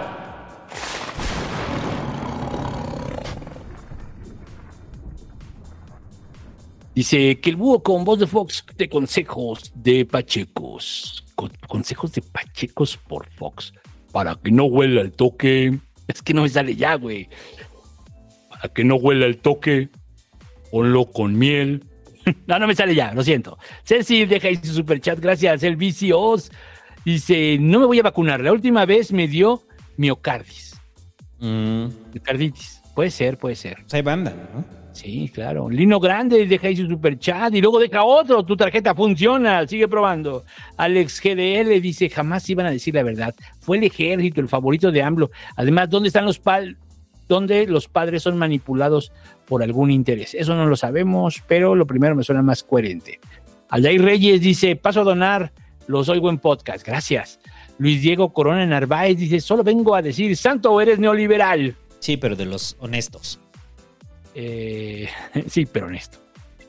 [6.96, 11.24] Dice que el búho con voz de Fox de consejos de Pachecos.
[11.36, 13.74] Con- consejos de Pachecos por Fox.
[14.12, 15.78] Para que no huela el toque.
[16.08, 17.30] Es que no me sale ya, güey.
[18.50, 19.90] Para que no huela el toque.
[20.72, 21.86] Ponlo con miel.
[22.48, 23.58] No, no me sale ya, lo siento.
[23.84, 25.20] Ceci deja ahí su superchat.
[25.20, 26.52] Gracias, el vicios.
[27.06, 28.42] Dice, no me voy a vacunar.
[28.42, 29.64] La última vez me dio
[29.98, 30.80] miocardis.
[31.40, 32.82] Miocarditis.
[32.94, 33.78] Puede ser, puede ser.
[33.82, 34.80] Pues hay banda, ¿no?
[34.92, 35.70] Sí, claro.
[35.70, 38.44] Lino Grande deja ahí su super chat y luego deja otro.
[38.44, 40.44] Tu tarjeta funciona, sigue probando.
[40.76, 43.34] Alex GDL dice: jamás iban a decir la verdad.
[43.60, 45.32] Fue el ejército el favorito de AMLO.
[45.56, 46.78] Además, ¿dónde están los pal
[47.30, 49.12] ¿Dónde los padres son manipulados
[49.46, 50.34] por algún interés?
[50.34, 53.20] Eso no lo sabemos, pero lo primero me suena más coherente.
[53.70, 55.54] Aldair Reyes dice: paso a donar,
[55.86, 56.84] los oigo en podcast.
[56.84, 57.40] Gracias.
[57.78, 61.76] Luis Diego Corona Narváez dice: solo vengo a decir, santo, eres neoliberal.
[62.00, 63.40] Sí, pero de los honestos.
[64.34, 65.08] Eh,
[65.48, 66.18] sí, pero honesto.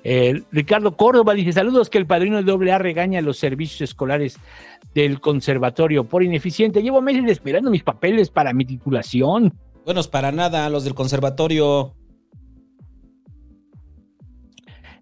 [0.05, 4.37] Eh, Ricardo Córdoba dice: Saludos, que el padrino de AA regaña a los servicios escolares
[4.95, 6.83] del conservatorio por ineficiente.
[6.83, 9.55] Llevo meses esperando mis papeles para mi titulación.
[9.91, 11.97] Buenos para nada, los del conservatorio.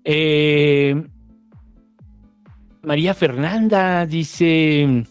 [0.03, 0.95] Eh,
[2.81, 5.05] María Fernanda dice: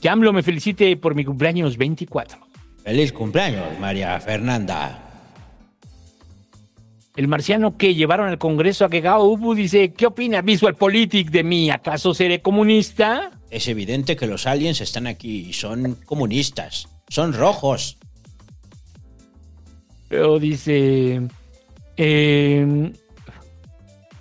[0.00, 2.38] Que AMLO me felicite por mi cumpleaños 24.
[2.84, 5.02] Feliz cumpleaños, María Fernanda.
[7.16, 11.42] El marciano que llevaron al Congreso a Gegao Ubu dice, ¿qué opina Visual Politic de
[11.42, 11.70] mí?
[11.70, 13.32] ¿Acaso seré comunista?
[13.50, 16.86] Es evidente que los aliens están aquí y son comunistas.
[17.08, 17.98] Son rojos.
[20.08, 21.22] Pero dice...
[21.96, 22.92] eh,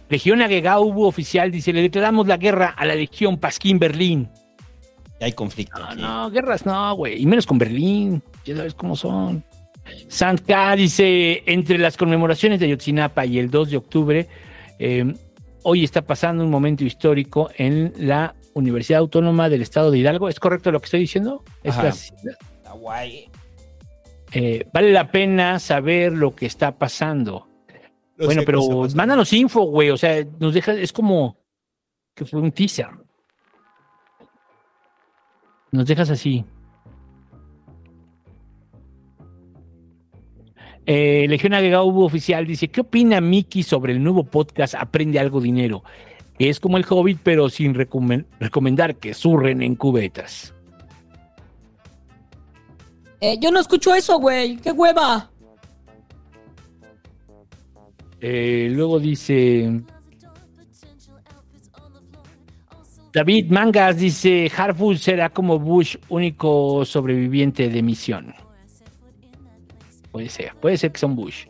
[0.09, 4.29] Legión Agegao Ubu oficial dice, le declaramos la guerra a la Legión Pasquín Berlín.
[5.19, 5.79] Ya hay conflicto.
[5.79, 6.01] No, aquí.
[6.01, 7.21] no, guerras no, güey.
[7.21, 8.21] Y menos con Berlín.
[8.45, 9.43] Ya sabes cómo son.
[10.07, 14.27] Santka dice, entre las conmemoraciones de Ayotzinapa y el 2 de octubre,
[14.79, 15.13] eh,
[15.63, 20.29] hoy está pasando un momento histórico en la Universidad Autónoma del Estado de Hidalgo.
[20.29, 21.43] ¿Es correcto lo que estoy diciendo?
[21.63, 23.29] Es la- Está guay.
[24.33, 27.47] Eh, vale la pena saber lo que está pasando.
[28.17, 29.89] Bueno, pero mándanos info, güey.
[29.89, 31.37] O sea, nos deja, es como
[32.15, 32.87] que fue un teaser.
[35.71, 36.45] Nos dejas así.
[40.85, 45.83] Eh, Legión Agregado Oficial dice: ¿Qué opina Miki sobre el nuevo podcast Aprende Algo Dinero?
[46.37, 50.53] Que es como el Hobbit, pero sin recomen- recomendar que surren en cubetas.
[53.25, 54.57] Eh, yo no escucho eso, güey.
[54.57, 55.31] ¡Qué hueva!
[58.19, 59.81] Eh, luego dice.
[63.13, 68.35] David Mangas dice: Harfull será como Bush, único sobreviviente de misión.
[70.11, 71.45] Puede ser, puede ser que son Bush.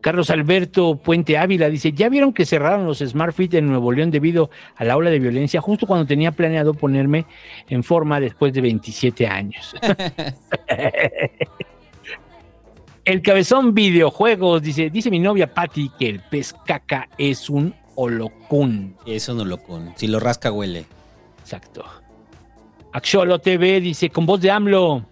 [0.00, 4.10] Carlos Alberto Puente Ávila dice: ¿Ya vieron que cerraron los Smart Fit en Nuevo León
[4.10, 5.60] debido a la ola de violencia?
[5.60, 7.26] Justo cuando tenía planeado ponerme
[7.68, 9.74] en forma después de 27 años.
[13.08, 18.96] El cabezón videojuegos dice, dice mi novia Patty que el pez caca es un holocún.
[19.06, 19.94] Es un holocún.
[19.96, 20.84] Si lo rasca, huele.
[21.40, 21.86] Exacto.
[22.92, 25.06] Axolo TV dice, con voz de AMLO.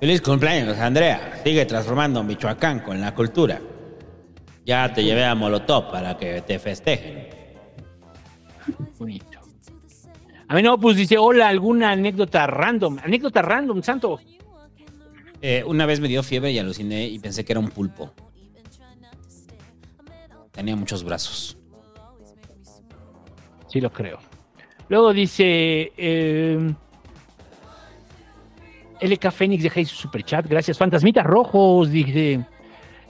[0.00, 1.40] Feliz cumpleaños, Andrea.
[1.42, 3.60] Sigue transformando Michoacán con la cultura.
[4.64, 7.26] Ya te llevé a Molotov para que te festejen.
[8.96, 9.40] Bonito.
[10.46, 12.98] A mí no, pues dice, hola, alguna anécdota random.
[13.02, 14.20] Anécdota random, santo.
[15.42, 18.12] Eh, una vez me dio fiebre y aluciné y pensé que era un pulpo.
[20.52, 21.58] Tenía muchos brazos.
[23.68, 24.18] Sí, lo creo.
[24.88, 26.74] Luego dice, eh,
[29.00, 30.46] LK Fénix deja ahí su superchat.
[30.46, 30.78] Gracias.
[30.78, 32.44] Fantasmitas Rojos, dice.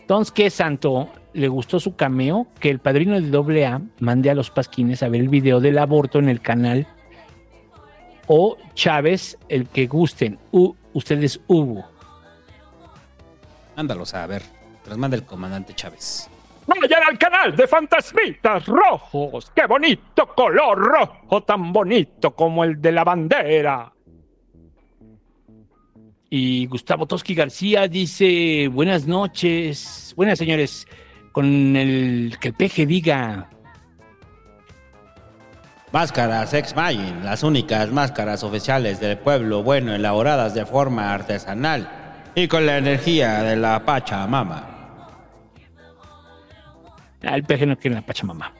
[0.01, 1.11] Entonces, ¿qué santo?
[1.35, 2.47] ¿Le gustó su cameo?
[2.61, 6.19] Que el padrino de AA mande a los pasquines a ver el video del aborto
[6.19, 6.87] en el canal.
[8.27, 10.39] O Chávez, el que gusten.
[10.51, 11.85] U, ustedes hubo.
[13.77, 14.43] Mándalos a ver.
[14.87, 16.31] Los manda el comandante Chávez.
[16.67, 19.51] Vayan al canal de Fantasmitas Rojos.
[19.55, 21.43] ¡Qué bonito color rojo!
[21.43, 23.93] Tan bonito como el de la bandera.
[26.31, 30.13] Y Gustavo Toski García dice: Buenas noches.
[30.17, 30.87] Buenas, señores.
[31.33, 33.49] Con el que el peje diga.
[35.91, 41.89] Máscaras Ex Magin, las únicas máscaras oficiales del pueblo bueno elaboradas de forma artesanal
[42.35, 44.69] y con la energía de la Pachamama.
[47.23, 48.53] Ah, el peje no quiere la Pachamama.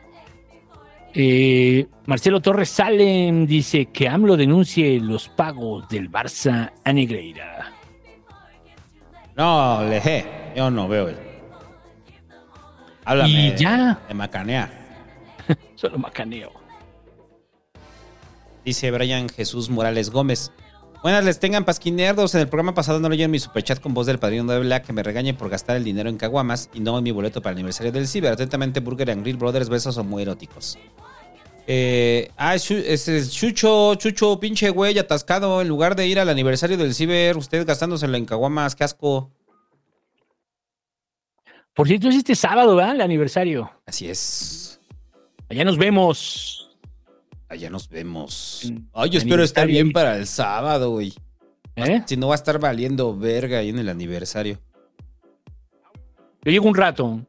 [1.15, 7.73] Eh, Marcelo Torres Salem dice que AMLO denuncie los pagos del Barça a Negreira.
[9.37, 10.25] No, leje,
[10.57, 11.17] yo no veo el.
[13.05, 13.99] Háblame Y de- ya.
[14.07, 14.71] de macanear.
[15.77, 16.53] Solo macaneo.
[18.65, 20.53] Dice Brian Jesús Morales Gómez.
[21.03, 22.35] Buenas les tengan pasquinerdos.
[22.35, 24.93] En el programa pasado no leyeron mi superchat con voz del padrino de Black que
[24.93, 27.59] me regañe por gastar el dinero en caguamas y no en mi boleto para el
[27.59, 28.33] aniversario del Ciber.
[28.33, 30.77] Atentamente, Burger and Grill Brothers, besos son muy eróticos.
[31.69, 35.61] Eh, ah, es Chu- es es Chucho, Chucho, pinche güey, atascado.
[35.63, 39.31] En lugar de ir al aniversario del Ciber, usted gastándoselo en caguamas, qué asco.
[41.75, 42.97] Por cierto, es este sábado, ¿verdad?
[42.97, 43.71] El aniversario.
[43.87, 44.81] Así es.
[45.49, 46.58] Allá nos vemos.
[47.49, 48.65] Allá nos vemos.
[48.65, 51.13] En- Ay, yo espero estar bien para el sábado, güey.
[51.77, 52.03] ¿Eh?
[52.07, 54.59] Si no va a estar valiendo verga ahí en el aniversario.
[56.45, 57.21] Yo llego un rato.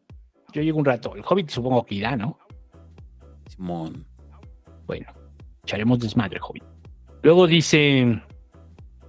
[0.53, 1.15] Yo llego un rato.
[1.15, 2.37] El Hobbit supongo que irá, ¿no?
[3.47, 4.05] Simón.
[4.87, 5.07] Bueno,
[5.63, 6.63] echaremos desmadre, Hobbit.
[7.21, 8.21] Luego dice.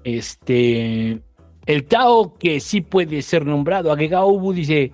[0.05, 1.21] Este.
[1.67, 3.91] El Tao que sí puede ser nombrado.
[3.93, 4.93] Agregado Ubu dice.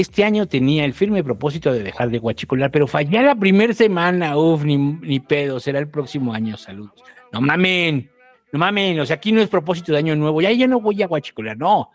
[0.00, 4.34] Este año tenía el firme propósito de dejar de guachicolar, pero fallé la primera semana.
[4.34, 5.60] Uf, ni, ni pedo.
[5.60, 6.56] Será el próximo año.
[6.56, 6.94] Saludos.
[7.30, 8.10] No mamen.
[8.50, 8.98] No mamen.
[8.98, 10.40] O sea, aquí no es propósito de año nuevo.
[10.40, 11.58] Ya, ya no voy a guachicolar.
[11.58, 11.90] No.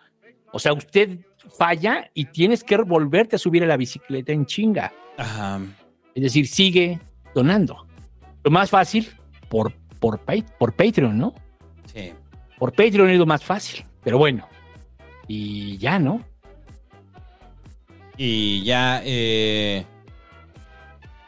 [0.52, 1.18] O sea, usted
[1.58, 4.94] falla y tienes que volverte a subir a la bicicleta en chinga.
[5.18, 5.62] Ajá.
[6.14, 7.00] Es decir, sigue
[7.34, 7.88] donando.
[8.44, 9.10] Lo más fácil
[9.50, 10.22] por, por,
[10.60, 11.34] por Patreon, ¿no?
[11.92, 12.14] Sí.
[12.60, 14.48] Por Patreon es lo más fácil, pero bueno.
[15.28, 16.22] Y ya, ¿no?
[18.18, 19.86] Y ya, eh,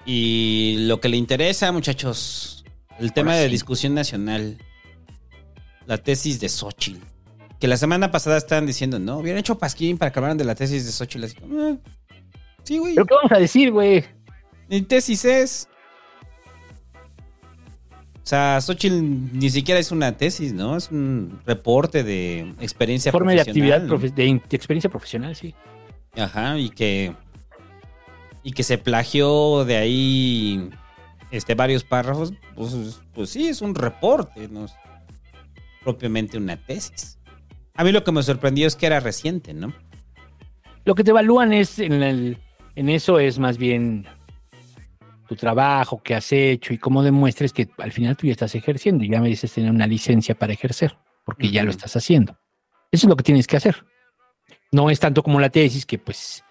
[0.05, 2.63] y lo que le interesa, muchachos,
[2.99, 3.51] el tema Ahora de sí.
[3.51, 4.57] discusión nacional,
[5.85, 6.99] la tesis de Xochitl.
[7.59, 10.55] Que la semana pasada estaban diciendo, no, hubieran hecho pasquín para que hablaran de la
[10.55, 11.25] tesis de Xochitl.
[11.25, 11.77] Así como, "Eh,
[12.63, 12.93] sí, güey.
[12.95, 14.05] ¿Pero qué vamos a decir, güey?
[14.69, 15.67] Mi tesis es.
[18.23, 20.75] O sea, Xochitl ni siquiera es una tesis, ¿no?
[20.77, 23.81] Es un reporte de experiencia Forma de profesional.
[23.81, 25.55] actividad, profe- de, in- de experiencia profesional, sí.
[26.17, 27.13] Ajá, y que.
[28.43, 30.69] Y que se plagió de ahí
[31.31, 32.33] este, varios párrafos.
[32.55, 34.73] Pues, pues sí, es un reporte, no es
[35.83, 37.19] propiamente una tesis.
[37.75, 39.73] A mí lo que me sorprendió es que era reciente, ¿no?
[40.85, 42.37] Lo que te evalúan es en, el-
[42.75, 44.05] en eso es más bien
[45.27, 49.03] tu trabajo, qué has hecho y cómo demuestres que al final tú ya estás ejerciendo
[49.03, 50.95] y ya me dices tener una licencia para ejercer,
[51.25, 52.37] porque ya lo estás haciendo.
[52.91, 53.83] Eso es lo que tienes que hacer.
[54.77, 56.43] No es tanto como la tesis, que pues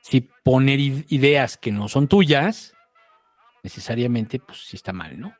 [0.00, 2.72] si poner ideas que no son tuyas,
[3.64, 5.34] necesariamente pues sí está mal, ¿no?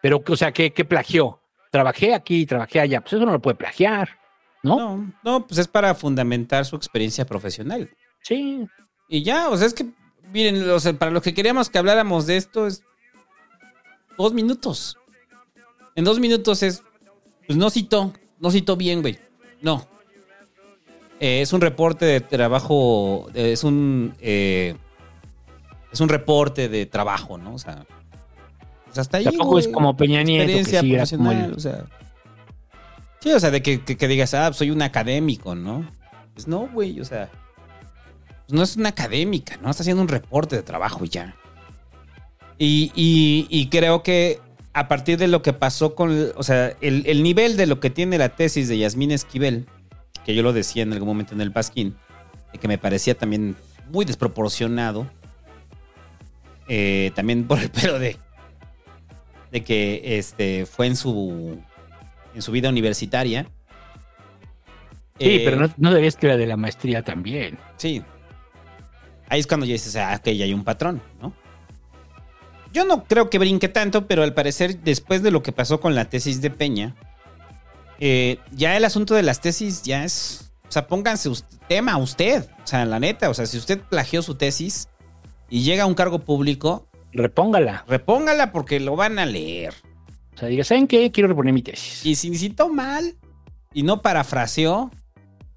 [0.00, 1.42] Pero, o sea, ¿qué, qué plagió?
[1.70, 4.18] Trabajé aquí, trabajé allá, pues eso no lo puede plagiar,
[4.62, 4.78] ¿no?
[4.78, 7.90] No, no, pues es para fundamentar su experiencia profesional.
[8.22, 8.66] Sí.
[9.06, 9.90] Y ya, o sea, es que,
[10.32, 12.82] miren, o sea, para lo que queríamos que habláramos de esto es
[14.16, 14.96] dos minutos.
[15.96, 16.82] En dos minutos es,
[17.46, 19.18] pues no citó, no citó bien, güey.
[19.60, 19.86] No.
[21.20, 24.76] Eh, es un reporte de trabajo, eh, es un, eh,
[25.92, 27.54] es un reporte de trabajo, ¿no?
[27.54, 27.84] O sea,
[28.84, 29.24] pues hasta ahí.
[29.24, 31.84] Tampoco es como Peña Nieto, que Experiencia sí como el- o sea.
[33.20, 35.90] Sí, o sea, de que, que- que digas, ah, soy un académico, ¿no?
[36.34, 37.28] Pues no, güey, o sea.
[38.46, 39.70] pues no es una académica, ¿no?
[39.70, 41.34] Está haciendo un reporte de trabajo y ya.
[42.58, 44.40] Y, y- y creo que
[44.72, 47.90] a partir de lo que pasó con, o sea, el, el nivel de lo que
[47.90, 49.66] tiene la tesis de Yasmín Esquivel,
[50.28, 51.96] que yo lo decía en algún momento en el Pasquín,
[52.52, 53.56] de que me parecía también
[53.90, 55.06] muy desproporcionado,
[56.68, 58.18] eh, también por el pelo de,
[59.50, 61.58] de que este, fue en su,
[62.34, 63.44] en su vida universitaria.
[65.18, 67.56] Sí, Eh, pero no, no debías que la de la maestría también.
[67.78, 68.02] Sí.
[69.30, 71.32] Ahí es cuando ya dices, ah, que ya hay un patrón, ¿no?
[72.70, 75.94] Yo no creo que brinque tanto, pero al parecer, después de lo que pasó con
[75.94, 76.96] la tesis de Peña,
[78.00, 80.50] eh, ya el asunto de las tesis ya es.
[80.68, 82.44] O sea, pónganse us- tema usted.
[82.62, 84.88] O sea, la neta, o sea, si usted plagió su tesis
[85.48, 87.84] y llega a un cargo público, Repóngala.
[87.88, 89.72] repóngala porque lo van a leer.
[90.34, 91.10] O sea, diga, ¿saben qué?
[91.10, 92.04] Quiero reponer mi tesis.
[92.04, 93.16] Y si citó mal
[93.72, 94.90] y no parafraseó,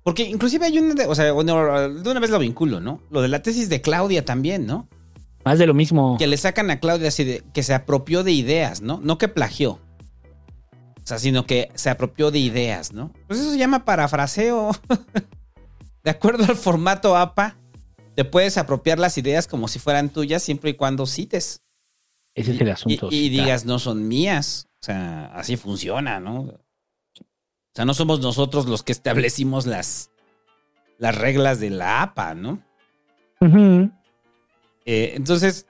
[0.04, 3.02] porque inclusive hay una, de- o sea, de una vez lo vinculo, ¿no?
[3.12, 4.88] Lo de la tesis de Claudia también, ¿no?
[5.44, 6.18] Más de lo mismo.
[6.18, 9.00] Que le sacan a Claudia así de que se apropió de ideas, ¿no?
[9.04, 9.80] No que plagió.
[11.12, 13.12] Sea, sino que se apropió de ideas, ¿no?
[13.28, 14.72] Pues eso se llama parafraseo.
[16.06, 17.58] de acuerdo al formato APA,
[18.16, 21.64] te puedes apropiar las ideas como si fueran tuyas siempre y cuando cites.
[22.34, 23.10] Ese es el asunto.
[23.12, 24.70] Y, y digas, no son mías.
[24.82, 26.44] O sea, así funciona, ¿no?
[26.44, 30.12] O sea, no somos nosotros los que establecimos las,
[30.98, 32.64] las reglas de la APA, ¿no?
[34.86, 35.68] Eh, entonces,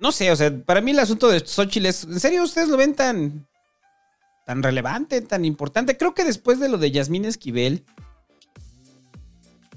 [0.00, 2.76] no sé, o sea, para mí el asunto de Xochitl es, ¿en serio ustedes lo
[2.76, 3.46] ven tan,
[4.46, 5.96] tan relevante, tan importante?
[5.96, 7.84] Creo que después de lo de Yasmín Esquivel,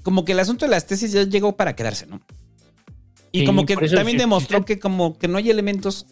[0.02, 2.20] como que el asunto de las tesis ya llegó para quedarse, ¿no?
[3.32, 6.06] Y Sí, como que también demostró que como que no hay elementos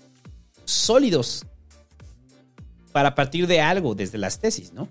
[0.64, 1.46] sólidos
[2.92, 4.88] para partir de algo desde las tesis, ¿no?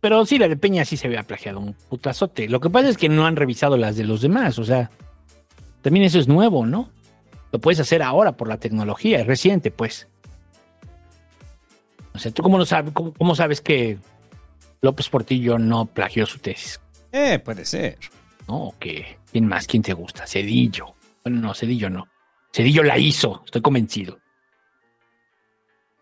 [0.00, 2.48] Pero sí, la de Peña sí se había plagiado un putazote.
[2.50, 4.58] Lo que pasa es que no han revisado las de los demás.
[4.58, 4.90] O sea,
[5.80, 6.90] también eso es nuevo, ¿no?
[7.50, 10.06] Lo puedes hacer ahora por la tecnología, es reciente, pues.
[12.14, 13.98] O sea, ¿tú cómo, no sabes, cómo, cómo sabes que
[14.80, 16.80] López Portillo no plagió su tesis?
[17.12, 17.98] Eh, puede ser.
[18.46, 18.68] ¿No?
[18.68, 19.66] ¿O que ¿Quién más?
[19.66, 20.28] ¿Quién te gusta?
[20.28, 20.94] Cedillo.
[21.24, 22.06] Bueno, no, Cedillo no.
[22.52, 24.20] Cedillo la hizo, estoy convencido.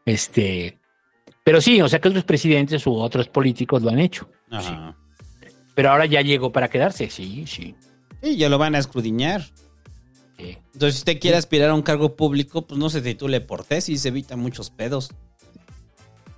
[0.05, 0.79] Este.
[1.43, 4.29] Pero sí, o sea que otros presidentes u otros políticos lo han hecho.
[4.51, 4.95] Ajá.
[5.75, 7.75] Pero ahora ya llegó para quedarse, sí, sí.
[8.23, 9.43] Sí, ya lo van a escrudiñar.
[10.37, 10.59] Sí.
[10.75, 14.05] Entonces, si usted quiere aspirar a un cargo público, pues no se titule por tesis,
[14.05, 15.11] evita muchos pedos.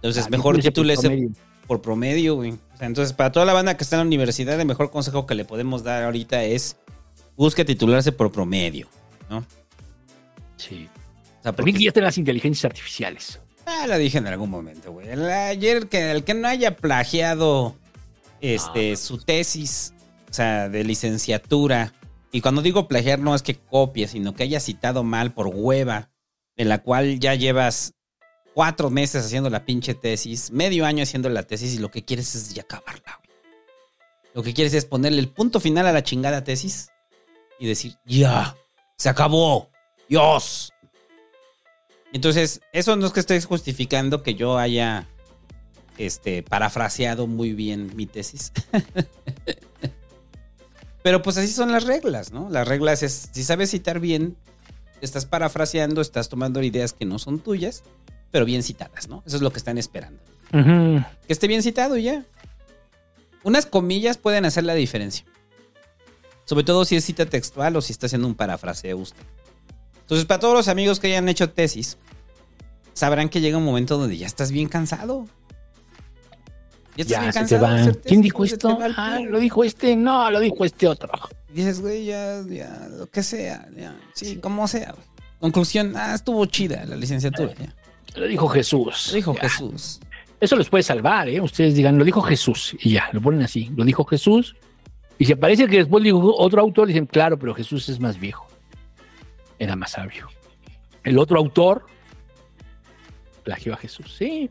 [0.05, 1.31] Entonces, Ah, mejor titúlese por promedio.
[1.67, 2.53] por promedio, güey.
[2.53, 5.25] O sea, entonces, para toda la banda que está en la universidad, el mejor consejo
[5.27, 6.77] que le podemos dar ahorita es
[7.37, 8.87] busque titularse por promedio,
[9.31, 9.45] ¿no?
[10.57, 10.89] Sí.
[11.41, 13.41] O sea, porque, que ya están las inteligencias artificiales.
[13.67, 15.09] ah, la dije en algún momento, güey.
[15.09, 17.75] El- ayer, que el que no haya plagiado
[18.43, 19.95] este, su tesis,
[20.31, 21.95] o sea, de licenciatura,
[22.31, 26.11] y cuando digo plagiar no es que copie, sino que haya citado mal por hueva,
[26.59, 27.95] de la cual ya llevas
[28.55, 32.35] cuatro meses haciendo la pinche tesis, medio año haciendo la tesis y lo que quieres
[32.35, 33.21] es ya acabarla.
[34.33, 36.91] Lo que quieres es ponerle el punto final a la chingada tesis
[37.59, 38.57] y decir, ya,
[38.97, 39.71] se acabó,
[40.09, 40.73] Dios.
[42.13, 45.09] Entonces, eso no es que estés justificando que yo haya
[45.99, 48.53] este, parafraseado muy bien mi tesis.
[51.03, 52.49] Pero pues así son las reglas, ¿no?
[52.51, 54.37] Las reglas es, si sabes citar bien,
[55.01, 57.83] estás parafraseando, estás tomando ideas que no son tuyas,
[58.35, 59.23] pero bien citadas, ¿no?
[59.25, 60.21] Eso es lo que están esperando.
[60.51, 62.25] Que esté bien citado y ya.
[63.45, 65.25] Unas comillas pueden hacer la diferencia.
[66.45, 69.23] Sobre todo si es cita textual o si está haciendo un parafraseo usted.
[70.01, 71.97] Entonces, para todos los amigos que hayan hecho tesis,
[72.93, 75.29] sabrán que llega un momento donde ya estás bien cansado.
[76.97, 77.81] Ya estás Ya bien se te cansado de va.
[77.83, 78.79] hacer tesis, ¿Quién dijo se te esto?
[78.97, 79.95] Ah, lo dijo este.
[79.95, 81.09] No, lo dijo este otro.
[81.51, 84.93] Y dices, güey, ya, ya, lo que sea, ya, sí, como sea.
[85.39, 87.55] Conclusión, ah, estuvo chida la licenciatura.
[87.55, 87.73] ya.
[88.15, 89.09] Lo dijo Jesús.
[89.11, 89.43] Lo dijo Ya.
[89.43, 90.01] Jesús.
[90.41, 91.41] Eso les puede salvar, ¿eh?
[91.41, 92.77] Ustedes digan, lo dijo Jesús.
[92.81, 93.71] Y ya, lo ponen así.
[93.77, 94.57] Lo dijo Jesús.
[95.19, 98.47] Y si parece que después dijo otro autor, dicen, claro, pero Jesús es más viejo.
[99.59, 100.29] Era más sabio.
[101.03, 101.87] El otro autor
[103.43, 104.51] plagió a Jesús, sí.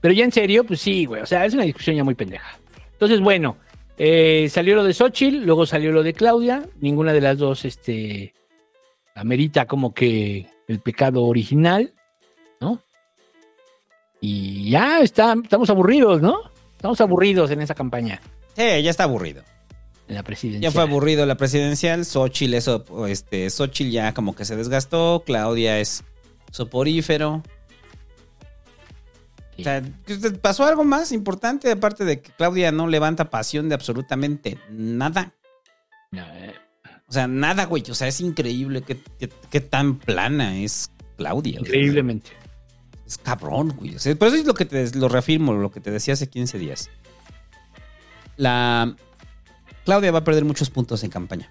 [0.00, 1.22] Pero ya en serio, pues sí, güey.
[1.22, 2.58] O sea, es una discusión ya muy pendeja.
[2.92, 3.56] Entonces, bueno,
[3.96, 6.68] eh, salió lo de Xochitl, luego salió lo de Claudia.
[6.80, 8.32] Ninguna de las dos, este,
[9.14, 11.92] amerita como que el pecado original.
[14.20, 16.38] Y ya está, estamos aburridos, ¿no?
[16.76, 18.20] Estamos aburridos en esa campaña.
[18.56, 19.42] Sí, ya está aburrido.
[20.08, 20.68] En la presidencia.
[20.68, 22.04] Ya fue aburrido la presidencial.
[22.04, 25.22] Xochitl, eso, este, Xochitl ya como que se desgastó.
[25.26, 26.02] Claudia es
[26.50, 27.42] soporífero.
[29.58, 29.82] O sea,
[30.40, 35.32] ¿pasó algo más importante aparte de que Claudia no levanta pasión de absolutamente nada?
[36.12, 36.54] eh.
[37.08, 37.82] O sea, nada, güey.
[37.90, 39.00] O sea, es increíble que-
[39.50, 41.58] que tan plana es Claudia.
[41.60, 42.30] Increíblemente.
[43.08, 43.96] Es cabrón, güey.
[43.96, 46.28] O sea, por eso es lo que te lo reafirmo, lo que te decía hace
[46.28, 46.90] 15 días.
[48.36, 48.94] La
[49.86, 51.50] Claudia va a perder muchos puntos en campaña.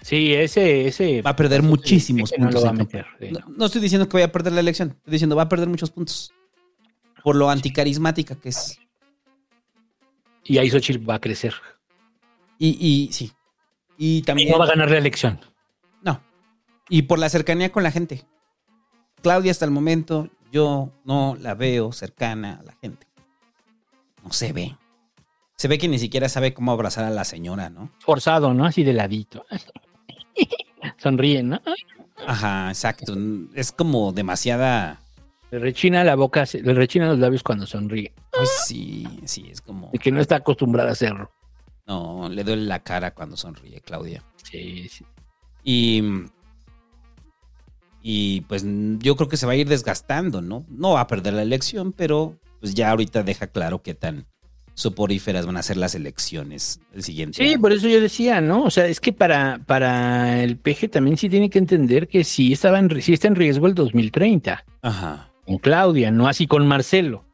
[0.00, 1.20] Sí, ese, ese.
[1.20, 2.54] Va a perder muchísimos no puntos.
[2.54, 3.30] lo va a en meter, campaña.
[3.30, 4.88] sí, no, no estoy diciendo que vaya a perder la elección.
[4.88, 6.32] Estoy diciendo va a perder muchos puntos.
[7.22, 8.78] Por lo anticarismática que es.
[10.44, 11.52] Y ahí Xochitl va a crecer.
[12.58, 13.32] Y, y sí.
[13.98, 14.48] Y también.
[14.48, 15.38] Y no va a ganar la elección.
[16.00, 16.22] No.
[16.88, 18.24] Y por la cercanía con la gente.
[19.22, 23.06] Claudia hasta el momento yo no la veo cercana a la gente.
[24.24, 24.76] No se ve.
[25.56, 27.90] Se ve que ni siquiera sabe cómo abrazar a la señora, ¿no?
[28.00, 28.64] Forzado, ¿no?
[28.64, 29.44] Así de ladito.
[30.96, 31.60] Sonríen, ¿no?
[32.26, 33.14] Ajá, exacto.
[33.54, 35.00] Es como demasiada...
[35.50, 38.12] Le rechina la boca, le rechina los labios cuando sonríe.
[38.30, 39.90] Pues sí, sí, es como...
[39.92, 41.30] Y que no está acostumbrada a hacerlo.
[41.86, 44.22] No, le duele la cara cuando sonríe, Claudia.
[44.42, 45.04] Sí, sí.
[45.64, 46.02] Y...
[48.02, 48.64] Y pues
[48.98, 50.64] yo creo que se va a ir desgastando, ¿no?
[50.68, 54.26] No va a perder la elección, pero pues ya ahorita deja claro qué tan
[54.74, 57.60] soporíferas van a ser las elecciones el siguiente Sí, año.
[57.60, 58.62] por eso yo decía, ¿no?
[58.62, 62.52] O sea, es que para, para el PG también sí tiene que entender que sí,
[62.54, 64.64] estaba en, sí está en riesgo el 2030.
[64.80, 65.30] Ajá.
[65.44, 67.24] Con Claudia, no así con Marcelo.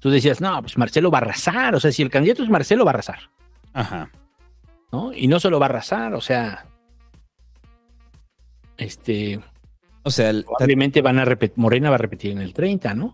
[0.00, 1.74] Tú decías, no, pues Marcelo va a arrasar.
[1.74, 3.30] O sea, si el candidato es Marcelo, va a arrasar.
[3.72, 4.10] Ajá.
[4.92, 5.12] ¿no?
[5.14, 6.66] Y no solo va a arrasar, o sea.
[8.76, 9.40] Este.
[10.06, 13.06] O sea, el- probablemente van a repetir, Morena va a repetir en el 30, ¿no?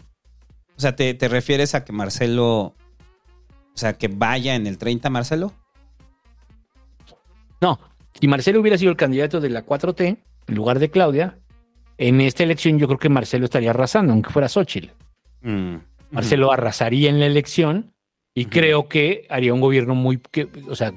[0.77, 2.75] O sea, ¿te, te refieres a que Marcelo...
[3.75, 5.53] O sea, que vaya en el 30, Marcelo?
[7.63, 7.79] No,
[8.21, 11.39] si Marcelo hubiera sido el candidato de la 4T, en lugar de Claudia,
[11.97, 14.91] en esta elección yo creo que Marcelo estaría arrasando, aunque fuera Xochitl.
[15.41, 15.77] Mm.
[16.11, 17.95] Marcelo arrasaría en la elección
[18.35, 20.93] y creo que haría un gobierno muy, que- o sea,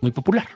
[0.00, 0.46] muy popular.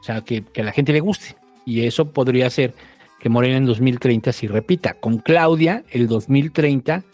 [0.00, 1.36] O sea, que, que a la gente le guste.
[1.66, 2.74] Y eso podría ser
[3.18, 4.94] que Morena en 2030 sí repita.
[4.94, 7.04] Con Claudia, el 2030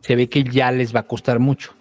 [0.00, 1.74] se ve que ya les va a costar mucho.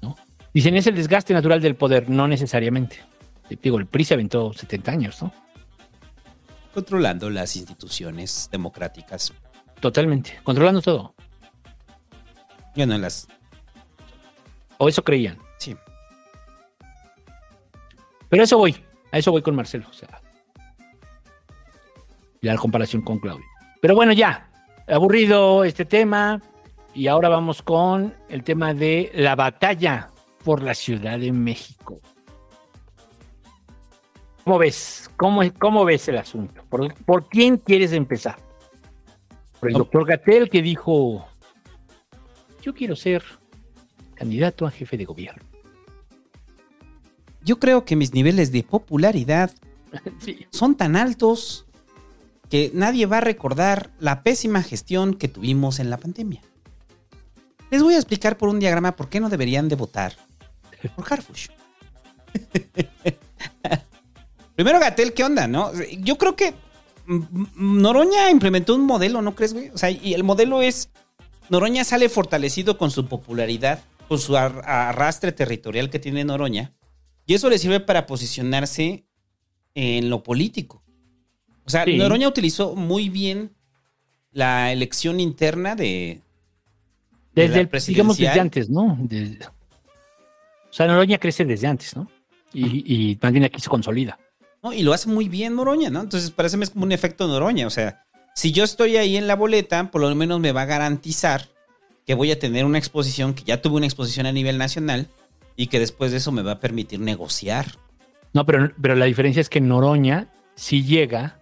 [0.00, 0.16] ¿no?
[0.54, 2.08] Dicen, es el desgaste natural del poder.
[2.08, 2.98] No necesariamente.
[3.62, 5.32] Digo, el PRI se aventó 70 años, ¿no?
[6.72, 9.32] Controlando las instituciones democráticas.
[9.80, 10.38] Totalmente.
[10.42, 11.14] Controlando todo.
[12.74, 13.26] Yo no las...
[14.78, 15.38] O eso creían.
[15.58, 15.76] Sí.
[18.28, 18.76] Pero a eso voy.
[19.10, 19.86] A eso voy con Marcelo.
[19.90, 20.20] O sea.
[22.40, 23.44] La comparación con Claudio.
[23.80, 24.50] Pero bueno, ya.
[24.86, 26.40] Aburrido este tema.
[26.94, 30.10] Y ahora vamos con el tema de la batalla
[30.44, 32.00] por la Ciudad de México.
[34.44, 35.10] ¿Cómo ves?
[35.16, 36.64] ¿Cómo, cómo ves el asunto?
[36.68, 38.36] ¿Por, por quién quieres empezar?
[39.60, 41.26] Por el doctor Gatel que dijo,
[42.62, 43.22] yo quiero ser
[44.14, 45.42] candidato a jefe de gobierno.
[47.44, 49.50] Yo creo que mis niveles de popularidad
[50.18, 50.46] Sí.
[50.50, 51.66] son tan altos
[52.50, 56.42] que nadie va a recordar la pésima gestión que tuvimos en la pandemia.
[57.70, 60.14] Les voy a explicar por un diagrama por qué no deberían de votar
[60.96, 61.48] por Harfush.
[64.54, 65.70] Primero, Gatel, ¿qué onda, no?
[66.00, 66.54] Yo creo que
[67.56, 69.68] Noroña implementó un modelo, ¿no crees, güey?
[69.70, 70.90] O sea, y el modelo es.
[71.48, 76.74] Noroña sale fortalecido con su popularidad, con su ar- arrastre territorial que tiene Noroña.
[77.24, 79.06] Y eso le sirve para posicionarse
[79.74, 80.77] en lo político.
[81.68, 81.98] O sea, Sí.
[81.98, 83.50] Noroña utilizó muy bien
[84.32, 86.22] la elección interna de.
[87.34, 88.96] de Desde el, digamos desde antes, ¿no?
[89.02, 92.10] De- o sea, Noroña crece desde antes, ¿no?
[92.54, 94.18] Y, y más bien aquí se consolida.
[94.62, 94.72] ¿no?
[94.72, 96.00] Y lo hace muy bien Noroña, ¿no?
[96.00, 97.66] Entonces, parece es como un efecto Noroña.
[97.66, 98.02] O sea,
[98.34, 101.46] si yo estoy ahí en la boleta, por lo menos me va a garantizar
[102.06, 105.08] que voy a tener una exposición, que ya tuve una exposición a nivel nacional
[105.54, 107.66] y que después de eso me va a permitir negociar.
[108.32, 111.37] No, pero, pero la diferencia es que Noroña sí llega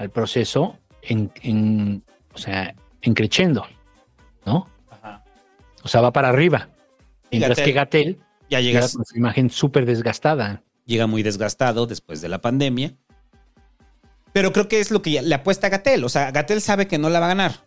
[0.00, 3.66] al proceso en, en o sea, en creciendo,
[4.46, 4.66] ¿no?
[5.82, 6.70] O sea, va para arriba.
[7.30, 10.62] Mientras que Gatel ya llega con su imagen súper desgastada.
[10.86, 12.94] Llega muy desgastado después de la pandemia.
[14.32, 16.02] Pero creo que es lo que le apuesta a Gatel.
[16.04, 17.66] O sea, Gatel sabe que no la va a ganar,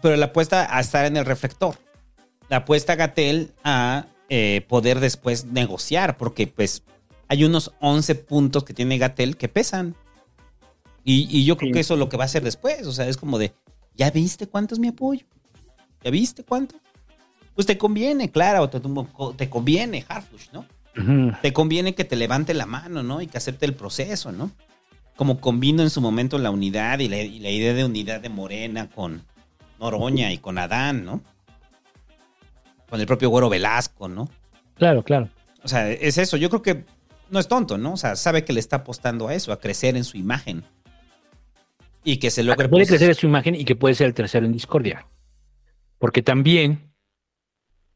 [0.00, 1.76] pero le apuesta a estar en el reflector.
[2.48, 6.84] Le apuesta a Gatel a eh, poder después negociar, porque pues
[7.26, 9.96] hay unos 11 puntos que tiene Gatel que pesan.
[11.04, 12.86] Y, y yo creo que eso es lo que va a hacer después.
[12.86, 13.52] O sea, es como de,
[13.94, 15.26] ¿ya viste cuánto es mi apoyo?
[16.02, 16.76] ¿Ya viste cuánto?
[17.54, 18.80] Pues te conviene, claro, te,
[19.36, 20.64] te conviene, Harfush, ¿no?
[21.40, 23.22] Te conviene que te levante la mano, ¿no?
[23.22, 24.50] Y que acepte el proceso, ¿no?
[25.16, 28.28] Como combino en su momento la unidad y la, y la idea de unidad de
[28.28, 29.22] Morena con
[29.78, 31.22] Noroña y con Adán, ¿no?
[32.88, 34.28] Con el propio Güero Velasco, ¿no?
[34.74, 35.28] Claro, claro.
[35.62, 36.36] O sea, es eso.
[36.36, 36.84] Yo creo que
[37.30, 37.94] no es tonto, ¿no?
[37.94, 40.64] O sea, sabe que le está apostando a eso, a crecer en su imagen.
[42.04, 42.68] Y que se logre.
[42.68, 45.06] Puede pues, crecer su imagen y que puede ser el tercero en discordia.
[45.98, 46.92] Porque también,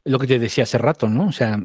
[0.05, 1.27] lo que te decía hace rato, ¿no?
[1.27, 1.61] O sea,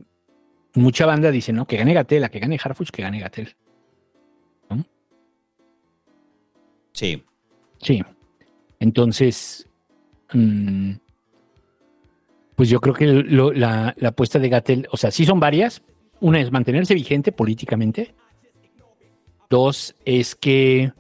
[0.74, 3.54] mucha banda dice, no, que gane Gatel, a que gane Harfuch, que gane Gatel.
[6.92, 7.22] Sí.
[7.80, 8.02] Sí.
[8.78, 9.68] Entonces,
[10.32, 10.92] mm,
[12.54, 15.82] pues yo creo que lo- la, la apuesta de Gatel, o sea, sí son varias.
[16.20, 18.14] Una es mantenerse vigente políticamente.
[19.48, 20.92] Dos es que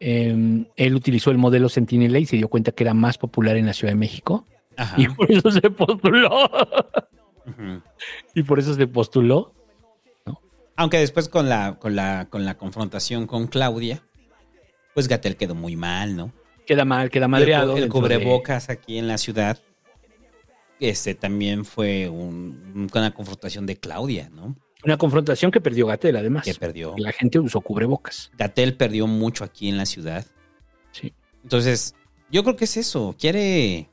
[0.00, 3.66] eh, él utilizó el modelo Sentinela y se dio cuenta que era más popular en
[3.66, 4.46] la Ciudad de México.
[4.76, 5.00] Ajá.
[5.00, 6.50] Y por eso se postuló.
[8.34, 9.52] Y por eso se postuló.
[10.76, 14.02] Aunque después con la, con la, con la confrontación con Claudia,
[14.94, 16.32] pues Gatel quedó muy mal, ¿no?
[16.66, 17.76] Queda mal, queda el madreado.
[17.76, 19.60] El, de- cubrebocas aquí en la ciudad,
[20.80, 24.56] este también fue un- una confrontación de Claudia, ¿no?
[24.84, 26.44] Una confrontación que perdió Gatel, además.
[26.44, 26.94] Que perdió.
[26.98, 28.30] La gente usó cubrebocas.
[28.36, 30.26] Gatel perdió mucho aquí en la ciudad.
[30.92, 31.14] Sí.
[31.42, 31.94] Entonces,
[32.30, 33.14] yo creo que es eso.
[33.18, 33.88] Quiere.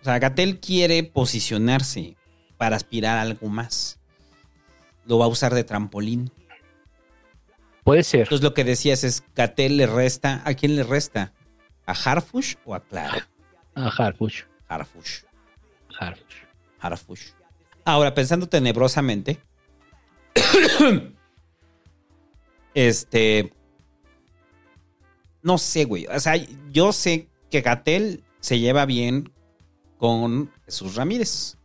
[0.00, 2.16] O sea, Gatel quiere posicionarse
[2.58, 3.98] para aspirar a algo más.
[5.06, 6.30] Lo va a usar de trampolín.
[7.84, 8.20] Puede ser.
[8.20, 10.42] Entonces, lo que decías es: Gatel le resta.
[10.44, 11.32] ¿A quién le resta?
[11.86, 13.28] ¿A Harfush o a Clara?
[13.74, 14.42] A Harfush.
[14.68, 15.22] Harfush.
[15.98, 16.34] Harfush.
[16.80, 17.37] Harfush.
[17.88, 19.38] Ahora, pensando tenebrosamente,
[22.74, 23.50] este,
[25.42, 26.06] no sé, güey.
[26.06, 26.34] O sea,
[26.70, 29.32] yo sé que Gatel se lleva bien
[29.96, 31.56] con Jesús Ramírez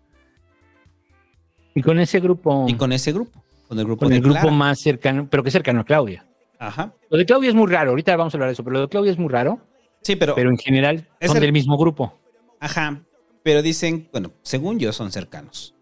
[1.76, 2.68] Y con ese grupo.
[2.70, 4.56] y con ese grupo, con el grupo con de el grupo Clara.
[4.56, 6.26] más cercano, pero que cercano a Claudia.
[6.58, 6.94] Ajá.
[7.10, 8.88] Lo de Claudia es muy raro, ahorita vamos a hablar de eso, pero lo de
[8.88, 9.60] Claudia es muy raro.
[10.04, 12.18] Sí, pero, Pero en general son el- del mismo grupo.
[12.62, 13.04] ajá.
[13.44, 15.76] Pero dicen, bueno, según yo son cercanos.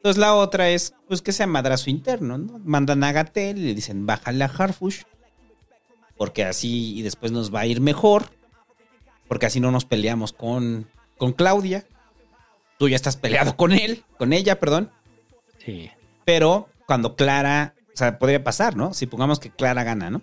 [0.00, 2.58] Entonces la otra es, pues que sea madrazo interno, ¿no?
[2.64, 5.02] Mandan a Gatel y le dicen, bájale a Harfush.
[6.16, 8.24] Porque así y después nos va a ir mejor.
[9.28, 10.88] Porque así no nos peleamos con,
[11.18, 11.84] con Claudia.
[12.78, 14.90] Tú ya estás peleado con él, con ella, perdón.
[15.58, 15.90] Sí.
[16.24, 18.94] Pero cuando Clara, o sea, podría pasar, ¿no?
[18.94, 20.22] Si pongamos que Clara gana, ¿no?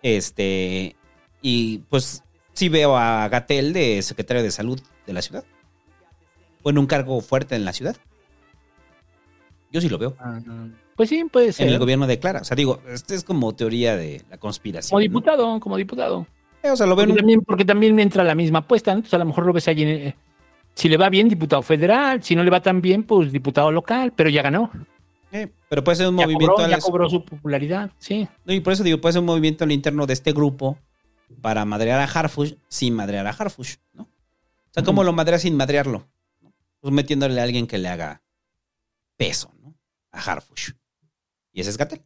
[0.00, 0.96] Este,
[1.42, 5.44] y pues sí veo a Gatel de secretario de salud de la ciudad.
[6.62, 7.98] O en un cargo fuerte en la ciudad.
[9.72, 10.14] Yo sí lo veo.
[10.94, 11.66] Pues sí, puede ser.
[11.66, 12.40] En el gobierno de Clara.
[12.40, 14.90] O sea, digo, este es como teoría de la conspiración.
[14.90, 15.02] Como ¿no?
[15.02, 16.26] diputado, como diputado.
[16.62, 18.92] Eh, o sea, lo veo en Porque un- también, porque también entra la misma apuesta,
[18.92, 18.98] ¿no?
[18.98, 19.82] Entonces a lo mejor lo ves allí.
[19.82, 20.14] en el-
[20.74, 22.22] si le va bien, diputado federal.
[22.22, 24.70] Si no le va tan bien, pues diputado local, pero ya ganó.
[25.34, 28.28] eh, pero puede ser un Ya movimiento cobró, al- ya cobró su popularidad, sí.
[28.44, 30.76] No, y por eso digo, puede ser un movimiento al interno de este grupo
[31.40, 34.02] para madrear a Harfush sin madrear a Harfush, ¿no?
[34.02, 34.08] O
[34.72, 35.06] sea, ¿cómo Ujú.
[35.06, 36.06] lo madrea sin madrearlo?
[36.80, 38.20] Pues metiéndole a alguien que le haga
[39.16, 39.61] peso, ¿no?
[40.12, 40.72] A Harfush.
[41.52, 42.04] Y ese es Gatel.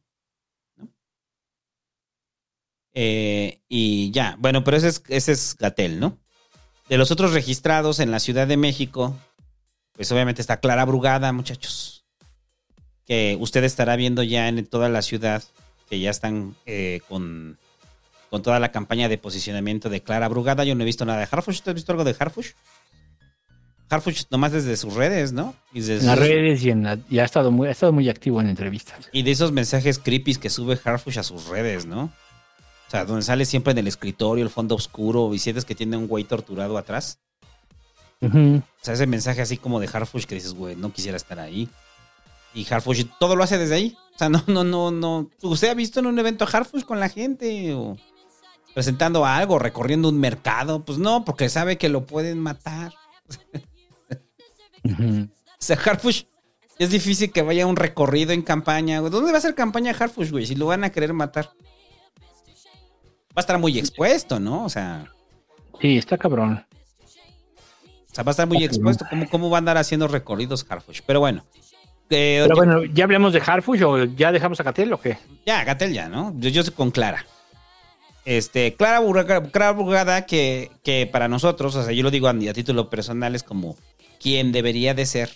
[0.76, 0.88] ¿no?
[2.94, 6.18] Eh, y ya, bueno, pero ese es, ese es Gatel, ¿no?
[6.88, 9.16] De los otros registrados en la Ciudad de México,
[9.92, 12.04] pues obviamente está Clara Brugada, muchachos.
[13.04, 15.42] Que usted estará viendo ya en toda la ciudad,
[15.88, 17.58] que ya están eh, con,
[18.30, 20.64] con toda la campaña de posicionamiento de Clara Brugada.
[20.64, 21.56] Yo no he visto nada de Harfush.
[21.56, 22.52] ¿Usted ha visto algo de Harfush?
[23.88, 25.54] Harfush nomás desde sus redes, ¿no?
[25.72, 27.92] Y desde En las sus- redes y en la, y ha estado muy, ha estado
[27.92, 29.08] muy activo en entrevistas.
[29.12, 32.04] Y de esos mensajes creepy que sube Harfush a sus redes, ¿no?
[32.04, 35.96] O sea, donde sale siempre en el escritorio, el fondo oscuro, y sientes que tiene
[35.96, 37.18] un güey torturado atrás.
[38.22, 38.28] O
[38.80, 41.68] sea, ese mensaje así como de Harfush que dices, güey, no quisiera estar ahí.
[42.54, 43.96] Y Harfush todo lo hace desde ahí.
[44.14, 45.28] O sea, no, no, no, no.
[45.42, 47.74] ¿Usted ha visto en un evento a Harfush con la gente?
[47.74, 47.96] O
[48.74, 50.84] presentando algo, recorriendo un mercado.
[50.84, 52.94] Pues no, porque sabe que lo pueden matar.
[55.58, 56.24] O sea, Harfush,
[56.78, 59.00] es difícil que vaya un recorrido en campaña.
[59.00, 60.44] ¿Dónde va a ser campaña Harfush, güey?
[60.46, 61.46] Si lo van a querer matar.
[63.30, 64.64] Va a estar muy expuesto, ¿no?
[64.64, 65.06] O sea,
[65.80, 66.64] Sí, está cabrón.
[67.02, 69.06] o sea va a estar muy expuesto.
[69.08, 71.00] ¿Cómo, ¿Cómo va a andar haciendo recorridos Harfush?
[71.06, 71.44] Pero bueno.
[72.10, 75.18] Eh, Pero bueno, ¿ya hablamos de Harfush o ya dejamos a Catel o qué?
[75.46, 76.34] Ya, Gatel ya, ¿no?
[76.38, 77.26] Yo, yo soy con Clara.
[78.24, 82.30] Este, Clara Burgada, Clara Burgada que, que para nosotros, o sea, yo lo digo a,
[82.32, 83.76] a título personal, es como
[84.20, 85.30] quien debería de ser.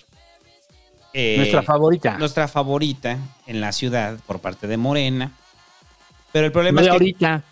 [1.12, 2.18] eh, Nuestra favorita.
[2.18, 5.33] Nuestra favorita en la ciudad por parte de Morena.
[6.33, 6.92] Pero el problema No de que.
[6.92, 7.42] ahorita.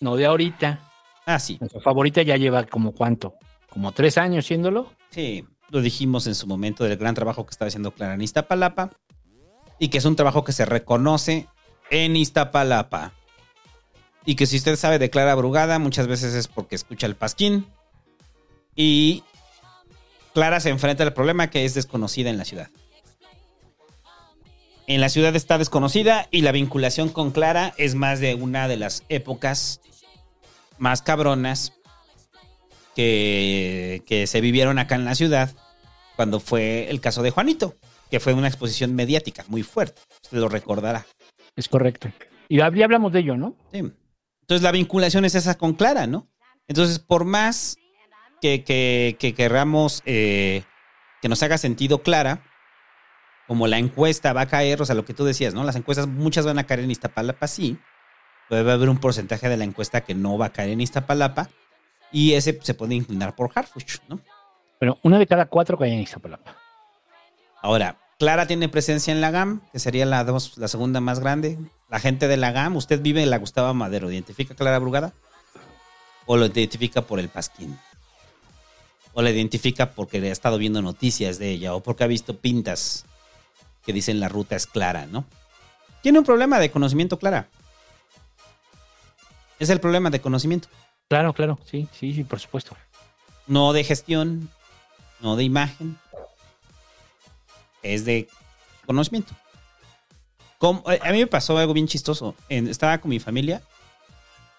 [0.00, 0.80] No de ahorita.
[1.26, 1.56] Ah, sí.
[1.60, 3.34] Nuestra favorita ya lleva como cuánto,
[3.70, 4.92] como tres años siéndolo.
[5.10, 8.90] Sí, lo dijimos en su momento del gran trabajo que estaba haciendo Clara en Iztapalapa.
[9.78, 11.48] Y que es un trabajo que se reconoce
[11.90, 13.12] en Iztapalapa.
[14.26, 17.66] Y que si usted sabe de Clara Brugada, muchas veces es porque escucha el pasquín.
[18.76, 19.22] Y
[20.34, 22.68] Clara se enfrenta al problema que es desconocida en la ciudad.
[24.86, 28.76] En la ciudad está desconocida y la vinculación con Clara es más de una de
[28.76, 29.80] las épocas
[30.76, 31.72] más cabronas
[32.94, 35.54] que, que se vivieron acá en la ciudad
[36.16, 37.76] cuando fue el caso de Juanito,
[38.10, 40.02] que fue una exposición mediática muy fuerte.
[40.22, 41.06] Usted lo recordará.
[41.56, 42.10] Es correcto.
[42.48, 43.56] Y hablamos de ello, ¿no?
[43.72, 43.78] Sí.
[44.42, 46.28] Entonces la vinculación es esa con Clara, ¿no?
[46.68, 47.76] Entonces, por más
[48.44, 50.64] que, que, que querramos eh,
[51.22, 52.42] que nos haga sentido Clara,
[53.46, 55.64] como la encuesta va a caer, o sea, lo que tú decías, ¿no?
[55.64, 57.78] Las encuestas, muchas van a caer en Iztapalapa, sí.
[58.50, 61.48] Pero a haber un porcentaje de la encuesta que no va a caer en Iztapalapa.
[62.12, 64.20] Y ese se puede inclinar por Harfuch, ¿no?
[64.78, 66.54] Pero una de cada cuatro cae en Iztapalapa.
[67.62, 71.58] Ahora, Clara tiene presencia en la GAM, que sería la, dos, la segunda más grande.
[71.88, 75.14] La gente de la GAM, usted vive en la Gustavo Madero, ¿identifica a Clara Brugada?
[76.26, 77.78] ¿O lo identifica por el Pasquín?
[79.14, 81.74] ¿O la identifica porque ha estado viendo noticias de ella?
[81.74, 83.04] ¿O porque ha visto pintas
[83.86, 85.24] que dicen la ruta es Clara, ¿no?
[86.02, 87.48] Tiene un problema de conocimiento, Clara.
[89.58, 90.68] Es el problema de conocimiento.
[91.08, 92.76] Claro, claro, sí, sí, sí, por supuesto.
[93.46, 94.50] No de gestión,
[95.20, 95.96] no de imagen.
[97.82, 98.28] Es de
[98.86, 99.32] conocimiento.
[100.58, 102.34] Como- eh, a mí me pasó algo bien chistoso.
[102.48, 103.62] En- estaba con mi familia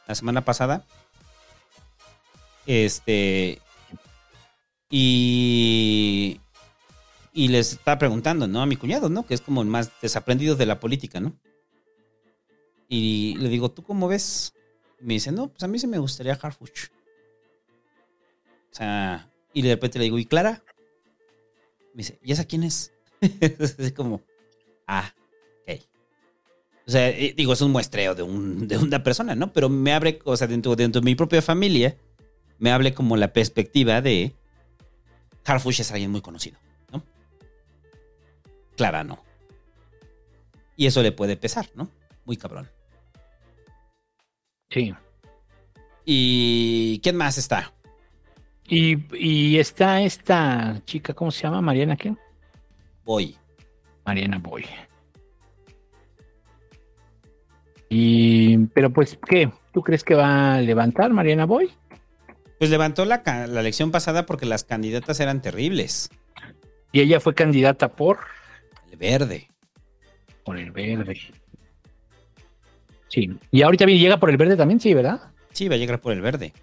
[0.07, 0.85] la semana pasada.
[2.65, 3.59] Este.
[4.89, 6.39] Y.
[7.33, 8.61] Y les estaba preguntando, ¿no?
[8.61, 9.25] A mi cuñado, ¿no?
[9.25, 11.37] Que es como el más desaprendido de la política, ¿no?
[12.87, 14.53] Y le digo, ¿tú cómo ves?
[15.01, 16.89] Y me dice, no, pues a mí sí me gustaría Harfuch.
[18.71, 20.63] O sea, y de repente le digo, ¿y Clara?
[21.93, 22.93] Me dice, ¿y esa quién es?
[23.21, 24.21] es como,
[24.87, 25.13] ah,
[25.63, 25.81] ok.
[26.87, 29.51] O sea, eh, digo, es un muestreo de, un, de una persona, ¿no?
[29.51, 31.97] Pero me abre, o sea, dentro, dentro de mi propia familia,
[32.59, 34.35] me hable como la perspectiva de
[35.45, 36.57] Harfush es alguien muy conocido,
[36.91, 37.03] ¿no?
[38.75, 39.23] Clara no.
[40.75, 41.89] Y eso le puede pesar, ¿no?
[42.25, 42.69] Muy cabrón.
[44.69, 44.93] Sí.
[46.03, 47.73] ¿Y quién más está?
[48.67, 51.61] Y, y está esta chica, ¿cómo se llama?
[51.61, 52.15] Mariana, ¿qué?
[53.03, 53.37] Boy.
[54.05, 54.65] Mariana Boy.
[57.89, 59.51] Y, pero pues, ¿qué?
[59.71, 61.71] ¿Tú crees que va a levantar Mariana Boy?
[62.59, 66.09] Pues levantó la, la elección pasada porque las candidatas eran terribles.
[66.91, 68.19] Y ella fue candidata por,
[68.91, 69.49] El verde.
[70.43, 71.19] por el verde.
[73.09, 73.37] Sí.
[73.51, 75.33] Y ahorita llega por el verde también, sí, ¿verdad?
[75.51, 76.53] Sí, va a llegar por el verde.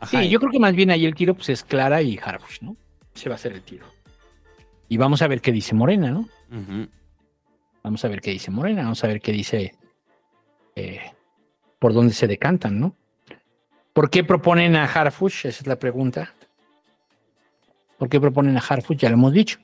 [0.00, 2.60] Ajá, Sí, yo creo que más bien ahí el tiro pues es Clara y Harbush,
[2.62, 2.76] ¿no?
[3.14, 3.86] Se va a hacer el tiro.
[4.88, 6.28] Y vamos a ver qué dice Morena, ¿no?
[7.82, 9.74] Vamos a ver qué dice Morena, vamos a ver qué dice
[10.76, 11.00] eh,
[11.78, 12.94] por dónde se decantan, ¿no?
[13.98, 15.46] ¿Por qué proponen a Harfush?
[15.46, 16.32] Esa es la pregunta.
[17.98, 18.96] ¿Por qué proponen a Harfush?
[18.96, 19.58] Ya lo hemos dicho.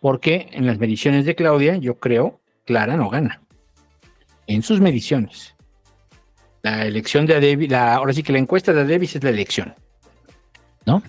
[0.00, 3.42] Porque en las mediciones de Claudia, yo creo, Clara no gana.
[4.46, 5.54] en sus mediciones.
[6.62, 9.74] La elección de Davis, la, ahora sí que la encuesta de Davis es la elección,
[10.86, 11.02] ¿no?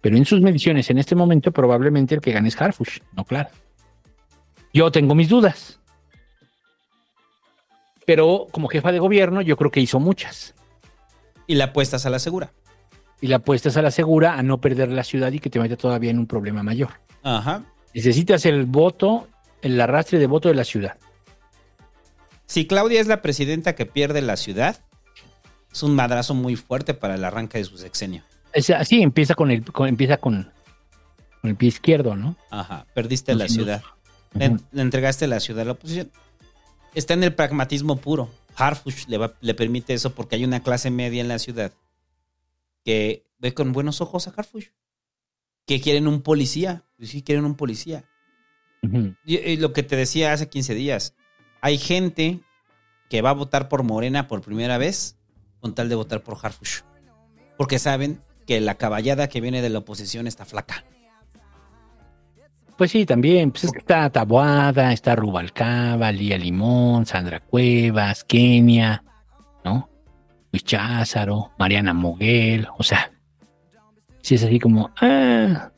[0.00, 3.50] Pero en sus mediciones en este momento probablemente el que gane es Harfush, no claro.
[4.74, 5.78] Yo tengo mis dudas.
[8.04, 10.56] Pero como jefa de gobierno yo creo que hizo muchas.
[11.46, 12.52] Y la apuestas a la segura.
[13.20, 15.76] Y la apuestas a la segura a no perder la ciudad y que te meta
[15.76, 16.90] todavía en un problema mayor.
[17.22, 17.62] Ajá.
[17.94, 19.28] Necesitas el voto,
[19.60, 20.96] el arrastre de voto de la ciudad.
[22.46, 24.76] Si Claudia es la presidenta que pierde la ciudad,
[25.72, 28.22] es un madrazo muy fuerte para el arranque de su sexenio.
[28.52, 30.50] Es así, empieza con el, con- empieza con,
[31.40, 32.36] con el pie izquierdo, ¿no?
[32.50, 33.82] Ajá, perdiste la ciudad.
[34.34, 36.10] Le, le entregaste la ciudad a la oposición.
[36.94, 38.30] Está en el pragmatismo puro.
[38.56, 41.72] Harfush le, va- le permite eso porque hay una clase media en la ciudad
[42.84, 44.68] que ve con buenos ojos a Harfush.
[45.66, 46.84] Que quieren un policía.
[46.96, 48.04] Pues Sí, quieren un policía.
[49.24, 51.14] Y, y lo que te decía hace 15 días.
[51.60, 52.40] Hay gente
[53.08, 55.16] que va a votar por Morena por primera vez
[55.60, 56.80] con tal de votar por Harfush.
[57.56, 60.84] Porque saben que la caballada que viene de la oposición está flaca.
[62.76, 63.50] Pues sí, también.
[63.50, 69.04] Pues es que está Taboada, está Rubalcaba, Lía Limón, Sandra Cuevas, Kenia,
[69.64, 69.88] ¿no?
[70.50, 72.66] Luis Cházaro, Mariana Moguel.
[72.78, 73.12] O sea,
[74.22, 74.90] sí es así como.
[75.00, 75.70] Ah,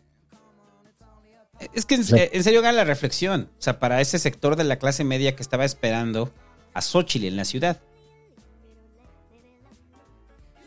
[1.73, 3.50] Es que en, en serio gana la reflexión.
[3.58, 6.32] O sea, para ese sector de la clase media que estaba esperando
[6.73, 7.81] a Xochitl en la ciudad.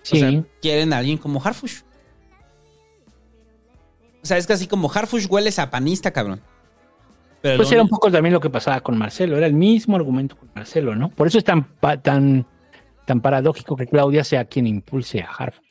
[0.03, 0.17] sí.
[0.17, 1.81] O sea, quieren a alguien como Harfush.
[4.27, 6.41] O sea, es casi como Harfush huele a panista, cabrón.
[7.41, 10.35] Pero Pues era un poco también lo que pasaba con Marcelo, era el mismo argumento
[10.35, 11.07] con Marcelo, ¿no?
[11.07, 12.45] Por eso es tan, pa- tan,
[13.05, 15.63] tan paradójico que Claudia sea quien impulse a Harfuch.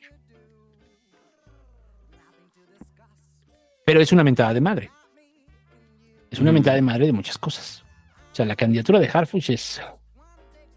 [3.85, 4.89] Pero es una mentada de madre.
[6.31, 6.55] Es una Mm.
[6.55, 7.83] mentada de madre de muchas cosas.
[8.31, 9.79] O sea, la candidatura de Harfuch es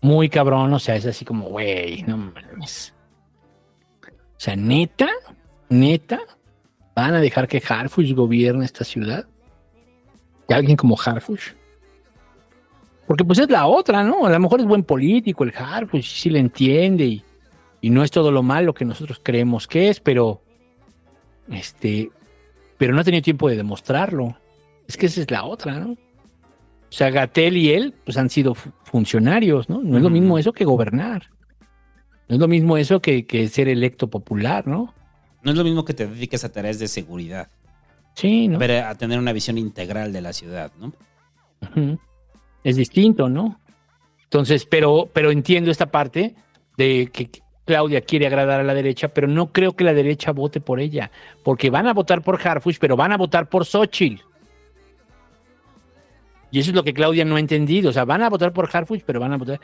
[0.02, 2.94] muy cabrón, o sea, es así como, güey, no mames.
[4.06, 5.08] O sea, neta,
[5.70, 6.20] neta,
[7.00, 9.26] van a dejar que Harfuch gobierne esta ciudad
[10.48, 11.52] que alguien como Harfush.
[13.06, 14.26] Porque pues es la otra, ¿no?
[14.26, 17.24] A lo mejor es buen político el Harfush, sí le entiende y,
[17.80, 20.42] y no es todo lo malo que nosotros creemos que es, pero
[21.50, 22.10] este,
[22.78, 24.36] pero no ha tenido tiempo de demostrarlo.
[24.86, 25.92] Es que esa es la otra, ¿no?
[25.92, 29.80] O sea, Gatel y él pues han sido fu- funcionarios, ¿no?
[29.82, 31.30] No es lo mismo eso que gobernar.
[32.28, 34.94] No es lo mismo eso que, que ser electo popular, ¿no?
[35.42, 37.48] No es lo mismo que te dediques a tareas de seguridad.
[38.14, 38.58] Sí, ¿no?
[38.58, 40.92] A tener una visión integral de la ciudad, ¿no?
[42.64, 43.60] Es distinto, ¿no?
[44.24, 46.34] Entonces, pero, pero entiendo esta parte
[46.76, 47.30] de que
[47.64, 51.10] Claudia quiere agradar a la derecha, pero no creo que la derecha vote por ella,
[51.42, 54.22] porque van a votar por Harfush, pero van a votar por Xochitl.
[56.50, 57.90] Y eso es lo que Claudia no ha entendido.
[57.90, 59.60] O sea, van a votar por Harfush, pero van a votar.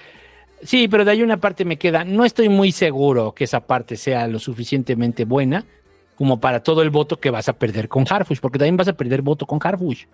[0.62, 2.04] Sí, pero de ahí una parte me queda.
[2.04, 5.64] No estoy muy seguro que esa parte sea lo suficientemente buena
[6.16, 8.96] como para todo el voto que vas a perder con Harfush, porque también vas a
[8.96, 10.06] perder voto con Harfush.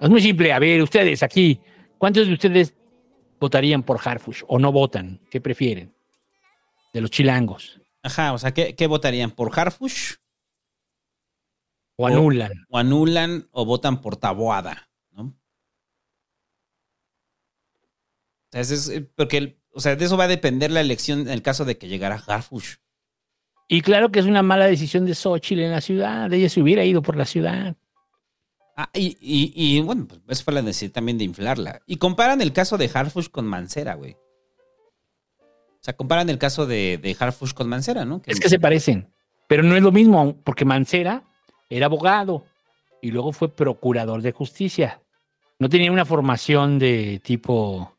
[0.00, 0.52] Es muy simple.
[0.52, 1.60] A ver, ustedes aquí,
[1.96, 2.74] ¿cuántos de ustedes
[3.38, 5.20] votarían por Harfush o no votan?
[5.30, 5.94] ¿Qué prefieren?
[6.92, 7.80] De los chilangos.
[8.02, 9.30] Ajá, o sea, ¿qué, qué votarían?
[9.30, 10.14] ¿Por Harfush?
[11.96, 12.52] O anulan.
[12.68, 15.22] O, anulan o votan por Taboada, ¿no?
[15.22, 15.34] O
[18.14, 21.28] sea, ese es, porque, el- o sea, de eso va a depender la elección en
[21.30, 22.76] el caso de que llegara Harfush.
[23.68, 26.30] Y claro que es una mala decisión de Xochitl en la ciudad.
[26.32, 27.76] Ella se hubiera ido por la ciudad.
[28.76, 31.80] Ah, y, y, y, bueno, pues eso fue la necesidad también de inflarla.
[31.86, 34.16] Y comparan el caso de Harfush con Mancera, güey.
[35.38, 38.20] O sea, comparan el caso de, de Harfush con Mancera, ¿no?
[38.26, 39.08] Es que se parecen.
[39.48, 41.24] Pero no es lo mismo, porque Mancera
[41.68, 42.44] era abogado
[43.00, 45.00] y luego fue procurador de justicia.
[45.58, 47.91] No tenía una formación de tipo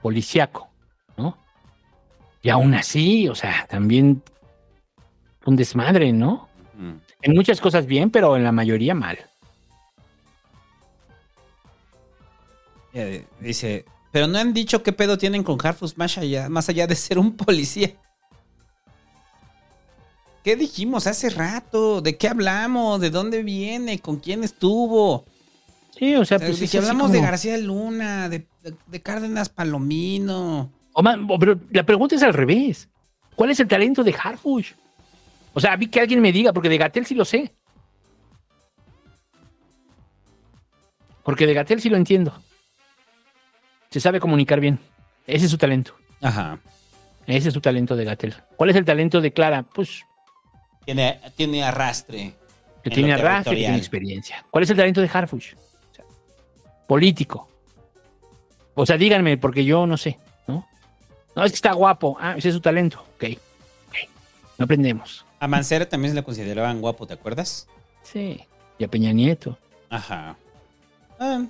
[0.00, 0.68] policiaco,
[1.16, 1.36] ¿no?
[2.42, 4.22] Y aún así, o sea, también
[5.44, 6.48] un desmadre, ¿no?
[6.74, 6.94] Mm.
[7.22, 9.18] En muchas cosas bien, pero en la mayoría mal.
[12.92, 16.86] Eh, Dice, pero no han dicho qué pedo tienen con Harfush más allá, más allá
[16.86, 17.92] de ser un policía.
[20.42, 22.00] ¿Qué dijimos hace rato?
[22.00, 23.00] ¿De qué hablamos?
[23.00, 23.98] ¿De dónde viene?
[23.98, 25.24] ¿Con quién estuvo?
[25.98, 30.70] Sí, o sea, pues así hablamos de García Luna, de, de- de Cárdenas Palomino.
[30.92, 32.88] O más- o- pero la pregunta es al revés.
[33.34, 34.72] ¿Cuál es el talento de Harfush?
[35.54, 37.54] O sea, vi que alguien me diga, porque de Gatel sí lo sé.
[41.22, 42.32] Porque de Gatel sí lo entiendo.
[43.90, 44.78] Se sabe comunicar bien.
[45.26, 45.94] Ese es su talento.
[46.20, 46.58] Ajá.
[47.26, 48.34] Ese es su talento de Gatel.
[48.56, 49.62] ¿Cuál es el talento de Clara?
[49.64, 50.04] Pues
[50.84, 52.34] Tiene, tiene arrastre.
[52.84, 54.44] que tiene arrastre, que tiene experiencia.
[54.50, 55.54] ¿Cuál es el talento de Harfush?
[56.86, 57.48] Político.
[58.74, 60.66] O sea, díganme, porque yo no sé, ¿no?
[61.34, 62.16] No, es que está guapo.
[62.20, 63.04] Ah, ese es su talento.
[63.16, 63.24] Ok.
[63.88, 63.94] Ok.
[64.58, 65.24] No aprendemos.
[65.40, 67.66] A Mancera también se le consideraban guapo, ¿te acuerdas?
[68.02, 68.40] Sí.
[68.78, 69.58] Y a Peña Nieto.
[69.90, 70.36] Ajá.
[71.18, 71.44] Ah,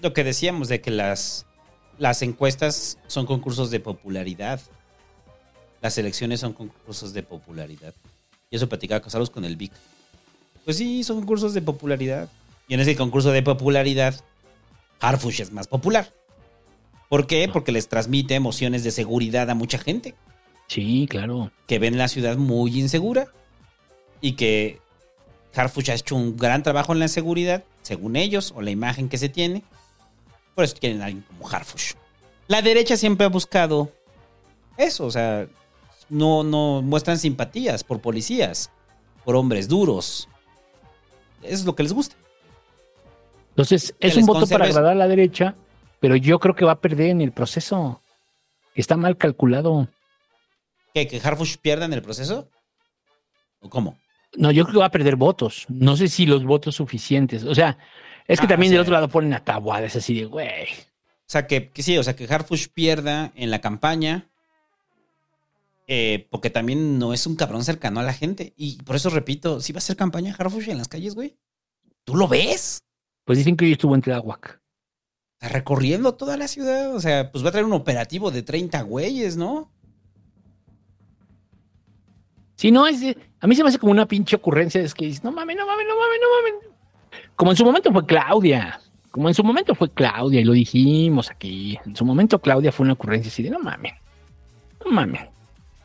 [0.00, 1.46] lo que decíamos de que las,
[1.98, 4.60] las encuestas son concursos de popularidad.
[5.80, 7.94] Las elecciones son concursos de popularidad.
[8.50, 9.72] Y eso platicaba Casalos con el Vic.
[10.64, 12.28] Pues sí, son concursos de popularidad.
[12.68, 14.24] Y en ese concurso de popularidad,
[15.00, 16.12] Harfush es más popular.
[17.08, 17.48] ¿Por qué?
[17.52, 20.14] Porque les transmite emociones de seguridad a mucha gente.
[20.66, 21.52] Sí, claro.
[21.66, 23.28] Que ven la ciudad muy insegura.
[24.20, 24.80] Y que
[25.54, 29.18] Harfush ha hecho un gran trabajo en la seguridad, según ellos, o la imagen que
[29.18, 29.62] se tiene.
[30.54, 31.92] Por eso quieren a alguien como Harfush.
[32.48, 33.92] La derecha siempre ha buscado
[34.76, 35.48] eso, o sea,
[36.08, 38.70] no, no muestran simpatías por policías,
[39.24, 40.28] por hombres duros.
[41.42, 42.16] Eso es lo que les gusta.
[43.56, 45.54] Entonces, Que es un voto para agradar a la derecha,
[46.00, 48.02] pero yo creo que va a perder en el proceso.
[48.74, 49.88] Está mal calculado.
[50.92, 51.08] ¿Qué?
[51.08, 52.50] ¿Que Harfush pierda en el proceso?
[53.60, 53.98] ¿O cómo?
[54.36, 55.64] No, yo creo que va a perder votos.
[55.68, 57.44] No sé si los votos suficientes.
[57.44, 57.78] O sea,
[58.28, 58.74] es que Ah, también sí.
[58.74, 59.42] del otro lado ponen a
[59.96, 60.64] así de, güey.
[60.64, 64.28] O sea, que, que sí, o sea, que Harfush pierda en la campaña.
[65.88, 68.52] eh, porque también no es un cabrón cercano a la gente.
[68.56, 71.36] Y por eso repito, si va a hacer campaña Harfush en las calles, güey.
[72.04, 72.82] ¿Tú lo ves?
[73.26, 74.60] Pues dicen que hoy estuvo en Tláhuac.
[75.40, 76.94] Está recorriendo toda la ciudad.
[76.94, 79.70] O sea, pues va a traer un operativo de 30 güeyes, ¿no?
[82.54, 83.02] Si no, es
[83.40, 84.80] a mí se me hace como una pinche ocurrencia.
[84.80, 86.28] Es que dices, no mames, no mames, no mames, no
[86.60, 86.72] mames.
[87.34, 88.80] Como en su momento fue Claudia.
[89.10, 91.78] Como en su momento fue Claudia, y lo dijimos aquí.
[91.84, 93.92] En su momento Claudia fue una ocurrencia así de, no mames,
[94.84, 95.22] no mames.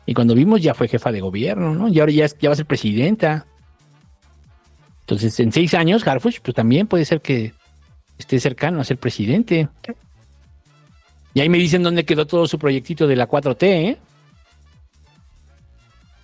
[0.06, 1.88] Y cuando vimos ya fue jefa de gobierno, ¿no?
[1.88, 3.46] Y ahora ya, es- ya va a ser presidenta.
[5.12, 7.52] Entonces, en seis años, Harfush, pues también puede ser que
[8.16, 9.68] esté cercano a ser presidente.
[11.34, 13.98] Y ahí me dicen dónde quedó todo su proyectito de la 4T, ¿eh?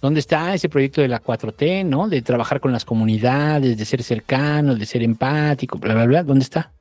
[0.01, 2.09] ¿Dónde está ese proyecto de la 4T, no?
[2.09, 6.23] De trabajar con las comunidades, de ser cercano, de ser empático, bla, bla, bla.
[6.23, 6.73] ¿Dónde está?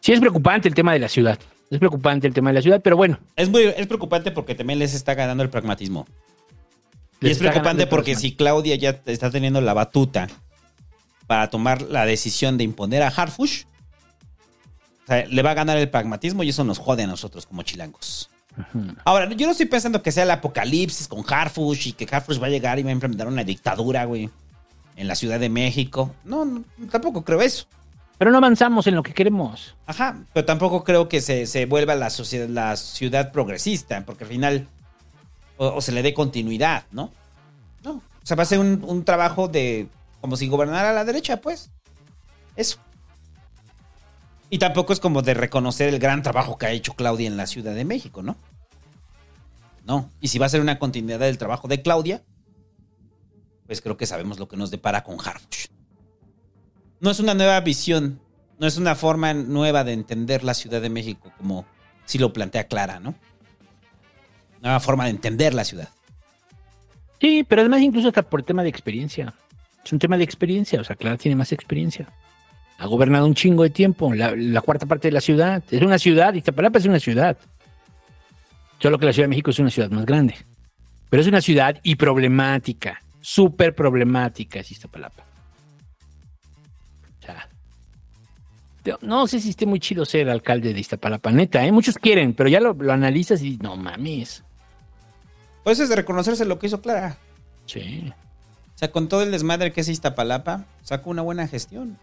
[0.00, 1.38] Sí es preocupante el tema de la ciudad.
[1.70, 3.18] Es preocupante el tema de la ciudad, pero bueno.
[3.34, 6.06] Es muy es preocupante porque también les está ganando el pragmatismo.
[7.22, 10.28] Y es preocupante porque si Claudia ya está teniendo la batuta
[11.30, 13.62] para tomar la decisión de imponer a Harfush,
[15.04, 17.62] o sea, le va a ganar el pragmatismo y eso nos jode a nosotros como
[17.62, 18.28] chilangos.
[19.04, 22.48] Ahora, yo no estoy pensando que sea el apocalipsis con Harfush y que Harfush va
[22.48, 24.28] a llegar y va a implementar una dictadura, güey,
[24.96, 26.12] en la Ciudad de México.
[26.24, 27.66] No, no, tampoco creo eso.
[28.18, 29.76] Pero no avanzamos en lo que queremos.
[29.86, 34.30] Ajá, pero tampoco creo que se, se vuelva la, sociedad, la ciudad progresista, porque al
[34.30, 34.66] final
[35.58, 37.12] o, o se le dé continuidad, ¿no?
[37.84, 39.86] No, o sea, va a ser un, un trabajo de
[40.20, 41.70] como si gobernara la derecha, pues.
[42.56, 42.78] Eso.
[44.50, 47.46] Y tampoco es como de reconocer el gran trabajo que ha hecho Claudia en la
[47.46, 48.36] Ciudad de México, ¿no?
[49.86, 50.10] No.
[50.20, 52.22] Y si va a ser una continuidad del trabajo de Claudia,
[53.66, 55.66] pues creo que sabemos lo que nos depara con Harfush.
[56.98, 58.20] No es una nueva visión,
[58.58, 61.64] no es una forma nueva de entender la Ciudad de México, como
[62.04, 63.14] si lo plantea Clara, ¿no?
[64.60, 65.88] Nueva forma de entender la ciudad.
[67.20, 69.34] Sí, pero además incluso hasta por tema de experiencia.
[69.84, 72.08] Es un tema de experiencia, o sea, Clara tiene más experiencia.
[72.78, 75.62] Ha gobernado un chingo de tiempo, la, la cuarta parte de la ciudad.
[75.70, 77.36] Es una ciudad, Iztapalapa es una ciudad.
[78.78, 80.34] Solo que la Ciudad de México es una ciudad más grande.
[81.10, 85.24] Pero es una ciudad y problemática, súper problemática es Iztapalapa.
[87.20, 87.48] O sea,
[89.02, 91.72] no sé si esté muy chido ser alcalde de Iztapalapa, neta, ¿eh?
[91.72, 94.42] Muchos quieren, pero ya lo, lo analizas y no mames.
[95.64, 97.18] Pues es de reconocerse lo que hizo Clara.
[97.66, 98.10] Sí.
[98.80, 101.98] O sea, con todo el desmadre que es Iztapalapa, sacó una buena gestión.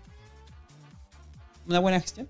[1.67, 2.27] Una buena gestión.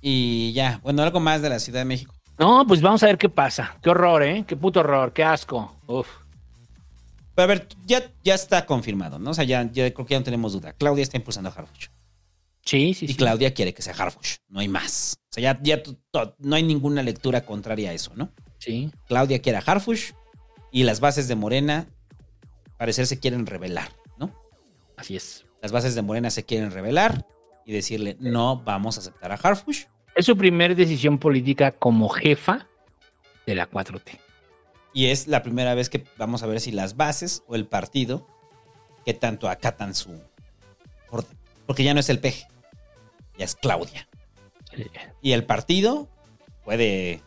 [0.00, 2.14] Y ya, bueno, algo más de la Ciudad de México.
[2.38, 3.76] No, pues vamos a ver qué pasa.
[3.82, 4.44] Qué horror, ¿eh?
[4.46, 5.74] Qué puto horror, qué asco.
[5.88, 6.06] Uf.
[7.34, 9.30] Pero a ver, ya, ya está confirmado, ¿no?
[9.30, 10.74] O sea, ya, ya creo que ya no tenemos duda.
[10.74, 11.88] Claudia está impulsando a Harfuch.
[12.64, 13.14] Sí, sí, Y sí.
[13.16, 14.36] Claudia quiere que sea Harfuch.
[14.48, 15.16] No hay más.
[15.28, 15.82] O sea, ya, ya
[16.38, 18.30] no hay ninguna lectura contraria a eso, ¿no?
[18.60, 18.92] Sí.
[19.08, 20.12] Claudia quiere a Harfuch
[20.72, 21.86] y las bases de Morena,
[22.78, 24.34] parecer, se quieren revelar, ¿no?
[24.96, 25.46] Así es.
[25.60, 27.26] Las bases de Morena se quieren revelar
[27.64, 29.86] y decirle, no vamos a aceptar a Harfuch.
[30.16, 32.66] Es su primer decisión política como jefa
[33.46, 34.18] de la 4T.
[34.94, 38.26] Y es la primera vez que vamos a ver si las bases o el partido
[39.04, 40.20] que tanto acatan su
[41.10, 41.36] orden.
[41.66, 42.48] Porque ya no es el peje,
[43.38, 44.08] ya es Claudia.
[45.20, 46.08] Y el partido
[46.64, 47.22] puede,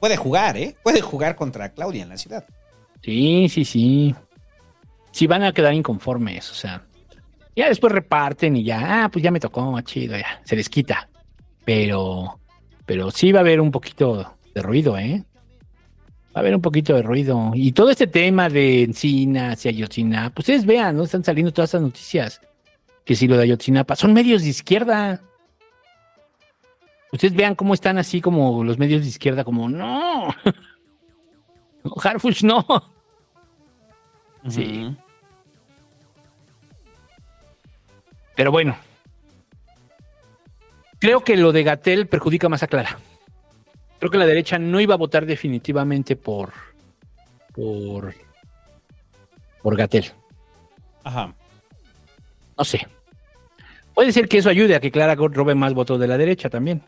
[0.00, 0.76] puede jugar, ¿eh?
[0.82, 2.44] Puede jugar contra Claudia en la ciudad.
[3.02, 4.14] Sí, sí, sí.
[5.12, 6.84] Sí van a quedar inconformes, o sea.
[7.56, 11.08] Ya después reparten y ya, ah, pues ya me tocó, chido, ya, se les quita.
[11.64, 12.38] Pero,
[12.86, 15.24] pero sí va a haber un poquito de ruido, ¿eh?
[16.28, 17.50] Va a haber un poquito de ruido.
[17.54, 21.02] Y todo este tema de Encinas y Ayotzinapa, ustedes vean, ¿no?
[21.02, 22.40] Están saliendo todas esas noticias.
[23.04, 25.20] Que si lo de Ayotzinapa, son medios de izquierda.
[27.10, 30.28] Ustedes vean cómo están así como los medios de izquierda, como, no.
[32.02, 32.64] Harfush, no.
[34.48, 34.96] Sí.
[38.34, 38.76] Pero bueno.
[41.00, 42.98] Creo que lo de Gatel perjudica más a Clara.
[43.98, 46.52] Creo que la derecha no iba a votar definitivamente por.
[47.54, 48.14] por.
[49.62, 50.06] por Gatel.
[51.04, 51.34] Ajá.
[52.56, 52.86] No sé.
[53.94, 56.82] Puede ser que eso ayude a que Clara robe más votos de la derecha también.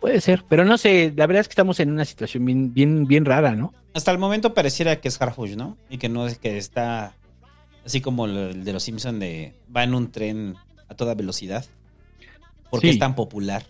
[0.00, 3.06] Puede ser, pero no sé, la verdad es que estamos en una situación bien, bien,
[3.06, 3.74] bien rara, ¿no?
[3.94, 5.76] Hasta el momento pareciera que es Harfush, ¿no?
[5.90, 7.14] Y que no es que está
[7.84, 10.54] así como el de los Simpson de va en un tren
[10.88, 11.64] a toda velocidad.
[12.70, 12.92] Porque Sí.
[12.92, 13.64] es tan popular.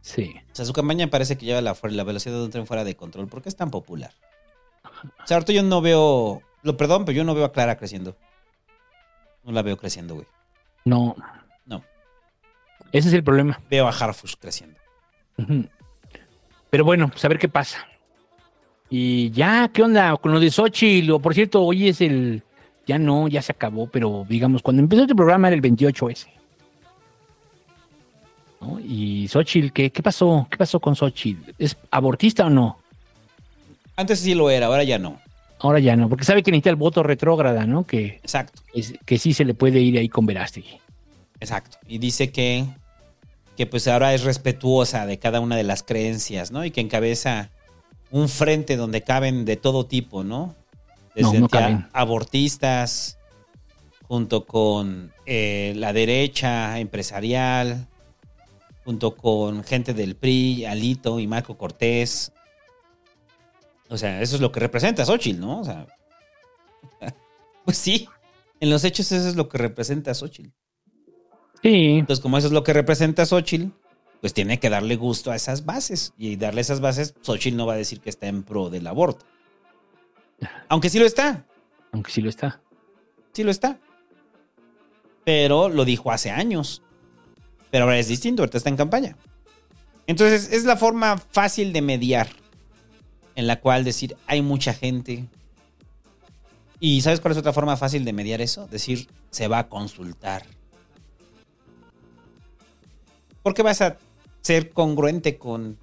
[0.00, 0.34] Sí.
[0.52, 3.28] O sea, su campaña parece que lleva la, velocidad de un tren fuera de control.
[3.28, 4.12] ¿Por qué es tan popular?
[5.22, 6.42] O sea, ahorita yo no veo.
[6.62, 8.16] Lo perdón, pero yo no veo a Clara creciendo.
[9.44, 10.26] No la veo creciendo, güey.
[10.84, 11.14] No.
[11.66, 11.84] No.
[12.92, 13.60] Ese es el problema.
[13.70, 14.80] Veo a Harfush creciendo.
[16.70, 17.86] Pero bueno, pues a ver qué pasa.
[18.88, 21.10] Y ya, ¿qué onda con lo de Xochitl?
[21.12, 22.42] O, por cierto, hoy es el.
[22.86, 26.30] Ya no, ya se acabó, pero digamos, cuando empezó este programa era el 28 ese.
[28.60, 28.78] ¿No?
[28.80, 30.46] Y Xochitl, ¿qué, ¿qué pasó?
[30.50, 31.50] ¿Qué pasó con Xochitl?
[31.58, 32.78] ¿Es abortista o no?
[33.96, 35.20] Antes sí lo era, ahora ya no.
[35.60, 37.84] Ahora ya no, porque sabe que necesita el voto retrógrada, ¿no?
[37.86, 38.62] Que, Exacto.
[38.74, 40.78] es- que sí se le puede ir ahí con Verástegui.
[41.38, 41.78] Exacto.
[41.86, 42.64] Y dice que,
[43.60, 46.64] que pues ahora es respetuosa de cada una de las creencias, ¿no?
[46.64, 47.50] Y que encabeza
[48.10, 50.54] un frente donde caben de todo tipo, ¿no?
[51.14, 53.18] Desde No, no abortistas,
[54.08, 57.86] junto con eh, la derecha empresarial,
[58.82, 62.32] junto con gente del PRI, Alito y Marco Cortés.
[63.90, 65.60] O sea, eso es lo que representa Xochitl, ¿no?
[65.60, 65.86] O sea,
[67.66, 68.08] pues sí,
[68.58, 70.48] en los hechos eso es lo que representa Xochitl.
[71.62, 71.98] Sí.
[71.98, 73.68] Entonces, como eso es lo que representa Xochitl,
[74.20, 76.12] pues tiene que darle gusto a esas bases.
[76.18, 79.24] Y darle esas bases, Xochitl no va a decir que está en pro del aborto.
[80.68, 81.46] Aunque sí lo está.
[81.92, 82.60] Aunque sí lo está.
[83.32, 83.78] Sí lo está.
[85.24, 86.82] Pero lo dijo hace años.
[87.70, 89.16] Pero ahora es distinto, ahorita está en campaña.
[90.06, 92.28] Entonces, es la forma fácil de mediar.
[93.36, 95.28] En la cual decir, hay mucha gente.
[96.80, 98.66] ¿Y sabes cuál es otra forma fácil de mediar eso?
[98.66, 100.44] Decir, se va a consultar.
[103.42, 103.98] Porque vas a
[104.40, 105.78] ser congruente con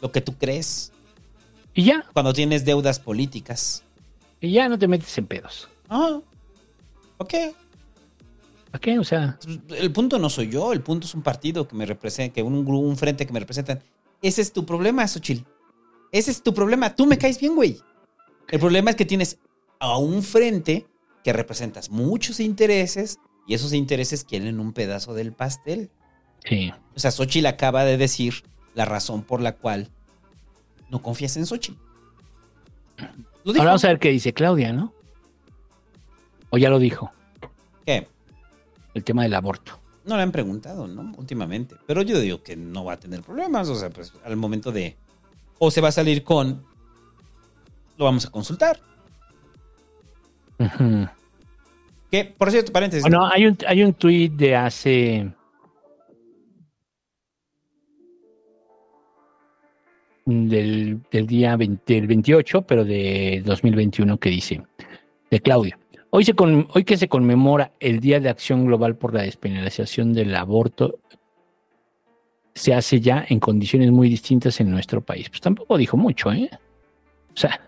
[0.00, 0.92] lo que tú crees.
[1.74, 2.04] Y ya.
[2.12, 3.82] Cuando tienes deudas políticas.
[4.40, 5.68] Y ya no te metes en pedos.
[5.88, 6.20] Ah,
[7.18, 7.34] ok.
[8.70, 8.98] ¿Para qué?
[8.98, 12.34] O sea, El punto no soy yo, el punto es un partido que me representa,
[12.34, 13.82] que un, un frente que me representan.
[14.20, 15.44] Ese es tu problema, Xochitl.
[16.10, 16.94] Ese es tu problema.
[16.94, 17.80] Tú me caes bien, güey.
[18.48, 19.38] El problema es que tienes
[19.78, 20.86] a un frente
[21.22, 25.90] que representas muchos intereses y esos intereses quieren un pedazo del pastel.
[26.44, 26.72] Sí.
[26.94, 29.88] O sea, Xochitl acaba de decir la razón por la cual
[30.90, 31.78] no confías en Xochitl.
[33.46, 34.92] Ahora vamos a ver qué dice Claudia, ¿no?
[36.50, 37.12] O ya lo dijo,
[37.84, 38.06] ¿Qué?
[38.94, 39.80] el tema del aborto.
[40.04, 41.12] No le han preguntado, ¿no?
[41.16, 41.76] Últimamente.
[41.86, 43.68] Pero yo digo que no va a tener problemas.
[43.68, 44.96] O sea, pues al momento de.
[45.58, 46.62] O se va a salir con.
[47.96, 48.80] Lo vamos a consultar.
[50.58, 51.08] Ujú.
[52.10, 53.02] Que, por cierto, paréntesis.
[53.02, 55.32] Bueno, hay un, hay un tuit de hace.
[60.26, 64.62] Del, del día 20 del 28, pero de 2021, que dice:
[65.30, 65.78] De Claudia.
[66.08, 70.14] Hoy, se con- hoy que se conmemora el Día de Acción Global por la Despenalización
[70.14, 70.98] del Aborto,
[72.54, 75.28] se hace ya en condiciones muy distintas en nuestro país.
[75.28, 76.48] Pues tampoco dijo mucho, ¿eh?
[77.34, 77.60] O sea.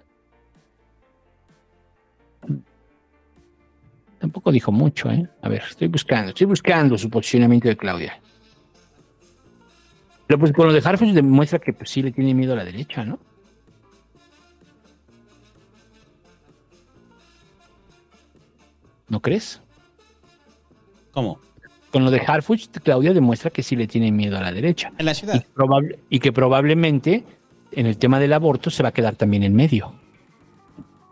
[4.19, 5.29] Tampoco dijo mucho, ¿eh?
[5.43, 8.19] A ver, estoy buscando, estoy buscando su posicionamiento de Claudia.
[10.27, 12.65] Pero pues con lo de Harfuch demuestra que pues sí le tiene miedo a la
[12.65, 13.19] derecha, ¿no?
[19.09, 19.61] ¿No crees?
[21.13, 21.39] ¿Cómo?
[21.93, 24.93] Con lo de Harfuch, Claudia demuestra que sí le tiene miedo a la derecha.
[24.99, 25.35] En la ciudad.
[25.37, 27.25] Y, probable- y que probablemente
[27.73, 29.95] en el tema del aborto se va a quedar también en medio.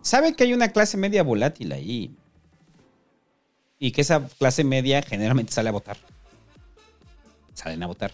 [0.03, 2.11] Sabe que hay una clase media volátil ahí.
[3.79, 5.97] Y que esa clase media generalmente sale a votar.
[7.55, 8.13] Salen a votar.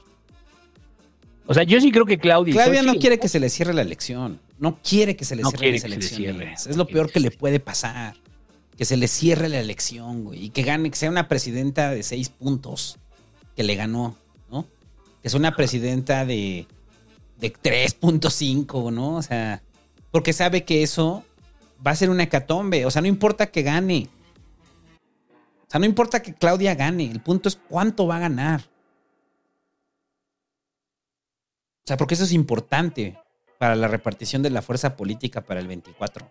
[1.51, 2.55] O sea, yo sí creo que Claudia.
[2.55, 4.41] Claudia no quiere que se le cierre la elección.
[4.61, 6.17] No quiere que se le No quiere las se elecciones.
[6.37, 6.55] cierre.
[6.70, 8.15] Es lo peor que le puede pasar.
[8.77, 12.05] que se le cierre la elección, güey, y que gane, que sea una presidenta de
[12.05, 12.99] seis puntos,
[13.57, 14.17] que le ganó,
[14.49, 14.65] ¿no?
[15.23, 16.67] Que sea una presidenta de,
[17.41, 19.17] de 3.5, ¿no?
[19.17, 19.61] O sea,
[20.12, 21.25] porque sabe que eso
[21.85, 22.87] va a ser una hecatombe.
[22.87, 24.09] O sea, no importa que gane.
[25.67, 27.11] O sea, no importa que Claudia gane.
[27.11, 28.62] El punto es cuánto va a ganar.
[31.84, 33.18] O sea, porque eso es importante
[33.59, 36.31] para la repartición de la fuerza política para el 24.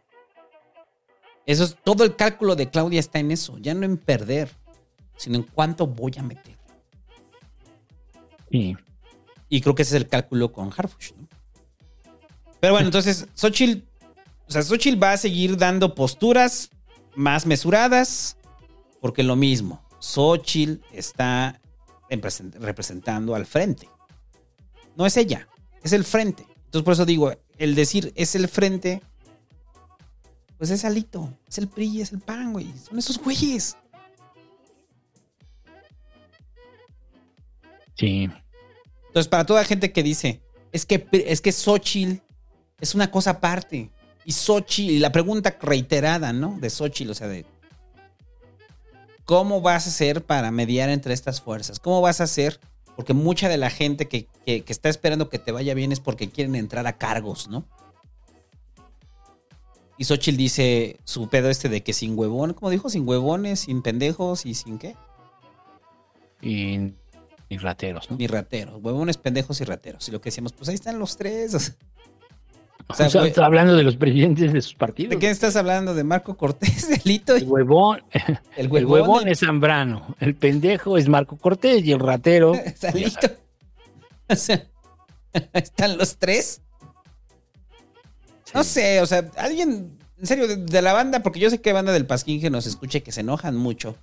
[1.45, 4.49] Eso es, todo el cálculo de Claudia está en eso, ya no en perder,
[5.17, 6.57] sino en cuánto voy a meter.
[8.51, 8.77] Sí.
[9.47, 11.27] Y creo que ese es el cálculo con Harfush, ¿no?
[12.59, 13.83] Pero bueno, entonces, Xochitl,
[14.47, 16.69] o sea, Xochitl va a seguir dando posturas
[17.15, 18.37] más mesuradas,
[19.01, 21.61] porque lo mismo, Xochitl está
[22.09, 23.87] representando al frente.
[24.95, 25.47] No es ella,
[25.83, 26.45] es el frente.
[26.65, 29.01] Entonces, por eso digo, el decir es el frente,
[30.57, 32.71] pues es Alito, es el PRI, es el PAN, güey.
[32.77, 33.75] Son esos güeyes.
[37.95, 38.29] Sí.
[39.07, 42.21] Entonces, para toda la gente que dice, es que, es que Xochitl
[42.79, 43.89] es una cosa aparte.
[44.25, 46.57] Y Xochitl, y la pregunta reiterada, ¿no?
[46.59, 47.45] De Xochitl, o sea, de
[49.25, 51.79] ¿cómo vas a hacer para mediar entre estas fuerzas?
[51.79, 52.59] ¿Cómo vas a hacer?
[52.99, 56.01] Porque mucha de la gente que, que, que está esperando que te vaya bien es
[56.01, 57.63] porque quieren entrar a cargos, ¿no?
[59.97, 62.89] Y Xochitl dice su pedo este de que sin huevón, ¿cómo dijo?
[62.89, 64.97] Sin huevones, sin pendejos y sin qué?
[66.41, 66.91] Y
[67.49, 68.17] ni rateros, ¿no?
[68.17, 70.09] Ni rateros, huevones, pendejos y rateros.
[70.09, 71.77] Y lo que decíamos, pues ahí están los tres.
[72.91, 75.11] O sea, o sea, está hablando de los presidentes de sus partidos.
[75.11, 75.93] ¿De quién estás hablando?
[75.93, 77.35] ¿De Marco Cortés, de Lito?
[77.35, 78.01] El huevón,
[78.57, 82.55] el huevón, el huevón es Zambrano, el pendejo es Marco Cortés y el ratero.
[82.65, 83.29] Está Lito.
[84.27, 84.65] O sea,
[85.53, 86.61] están los tres.
[88.45, 88.51] Sí.
[88.55, 91.71] No sé, o sea, alguien, en serio, de, de, la banda, porque yo sé que
[91.71, 93.95] banda del Pasquín que nos escuche que se enojan mucho,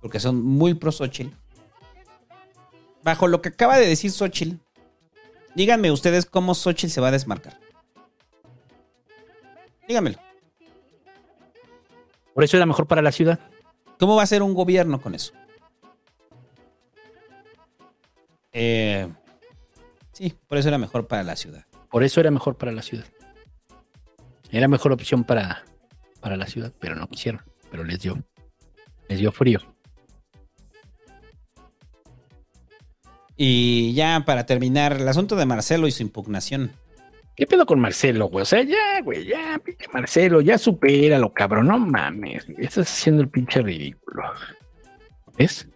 [0.00, 1.34] porque son muy pro Xochitl.
[3.02, 4.58] Bajo lo que acaba de decir Xochitl,
[5.56, 7.58] díganme ustedes cómo Xochitl se va a desmarcar.
[9.90, 10.18] Dígamelo.
[12.32, 13.40] Por eso era mejor para la ciudad.
[13.98, 15.32] ¿Cómo va a ser un gobierno con eso?
[18.52, 19.08] Eh,
[20.12, 21.64] sí, por eso era mejor para la ciudad.
[21.90, 23.04] Por eso era mejor para la ciudad.
[24.52, 25.64] Era mejor opción para,
[26.20, 27.42] para la ciudad, pero no quisieron.
[27.72, 28.16] Pero les dio,
[29.08, 29.58] les dio frío.
[33.36, 36.76] Y ya para terminar, el asunto de Marcelo y su impugnación.
[37.40, 38.42] ¿Qué pedo con Marcelo, güey?
[38.42, 42.46] O sea, ya, güey, ya, pinche Marcelo, ya supéralo, cabrón, no mames.
[42.58, 44.24] Estás haciendo el pinche ridículo.
[45.38, 45.66] ¿Ves?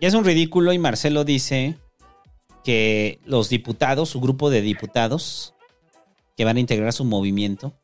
[0.00, 1.74] Ya es un ridículo y Marcelo dice
[2.62, 5.52] que los diputados, su grupo de diputados
[6.36, 7.76] que van a integrar su movimiento,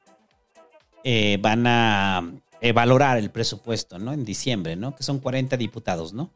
[1.02, 4.12] eh, van a eh, valorar el presupuesto, ¿no?
[4.12, 4.94] En diciembre, ¿no?
[4.94, 6.32] Que son 40 diputados, ¿no?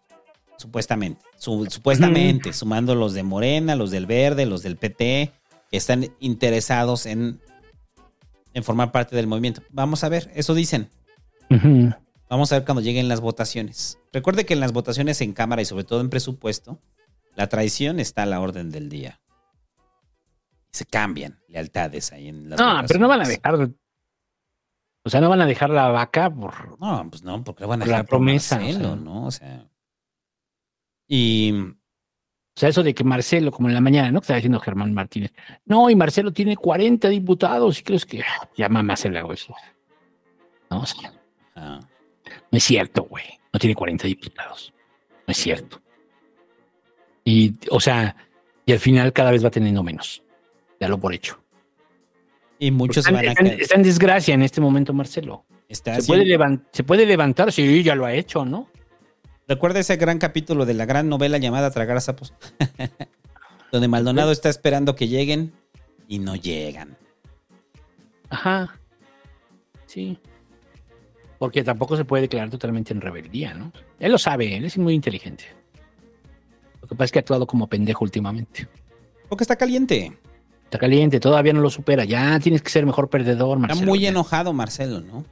[0.57, 1.25] Supuestamente.
[1.37, 5.31] Su, supuestamente, sumando los de Morena, los del Verde, los del PT,
[5.73, 7.41] que están interesados en,
[8.53, 9.63] en formar parte del movimiento.
[9.71, 10.91] Vamos a ver, eso dicen.
[11.49, 11.99] Uh -huh.
[12.29, 13.99] Vamos a ver cuando lleguen las votaciones.
[14.13, 16.79] Recuerde que en las votaciones en Cámara y sobre todo en presupuesto,
[17.35, 19.21] la traición está a la orden del día.
[20.73, 23.71] Se cambian lealtades ahí en las No, pero no van a dejar.
[25.05, 26.79] O sea, no van a dejar la vaca por.
[26.79, 28.59] No, pues no, porque van a dejar la promesa.
[28.59, 29.27] Marcelo, o sea, ¿no?
[29.27, 29.71] O sea.
[31.09, 31.55] Y.
[32.55, 34.21] O sea, eso de que Marcelo, como en la mañana, ¿no?
[34.21, 35.33] Que estaba diciendo Germán Martínez.
[35.65, 38.23] No, y Marcelo tiene 40 diputados y crees que
[38.57, 39.55] ya mamá se le hago eso.
[40.71, 41.13] No, o sea,
[41.57, 41.81] ah.
[42.27, 43.25] no es cierto, güey.
[43.53, 44.73] No tiene 40 diputados.
[45.27, 45.81] No es cierto.
[47.25, 48.17] Y, o sea,
[48.67, 50.23] y al final cada vez va teniendo menos.
[50.79, 51.43] Ya lo por hecho.
[52.59, 55.47] Y muchos están, van a están, está en desgracia en este momento, Marcelo.
[55.69, 56.39] Está se, haciendo...
[56.39, 58.69] puede se puede levantar, sí, ya lo ha hecho, ¿no?
[59.53, 62.33] Recuerda ese gran capítulo de la gran novela llamada Tragar a sapos,
[63.71, 65.53] donde Maldonado está esperando que lleguen
[66.09, 66.97] y no llegan.
[68.31, 68.81] Ajá.
[69.85, 70.19] Sí.
[71.39, 73.75] Porque tampoco se puede declarar totalmente en rebeldía, ¿no?
[73.99, 75.45] Él lo sabe, él es muy inteligente.
[76.81, 78.67] Lo que pasa es que ha actuado como pendejo últimamente.
[79.29, 80.17] Porque está caliente.
[80.65, 82.07] Está caliente, todavía no lo supera.
[82.07, 83.83] Ya tienes que ser mejor perdedor, Marcelo.
[83.83, 85.27] Está muy enojado, Marcelo, ¿no?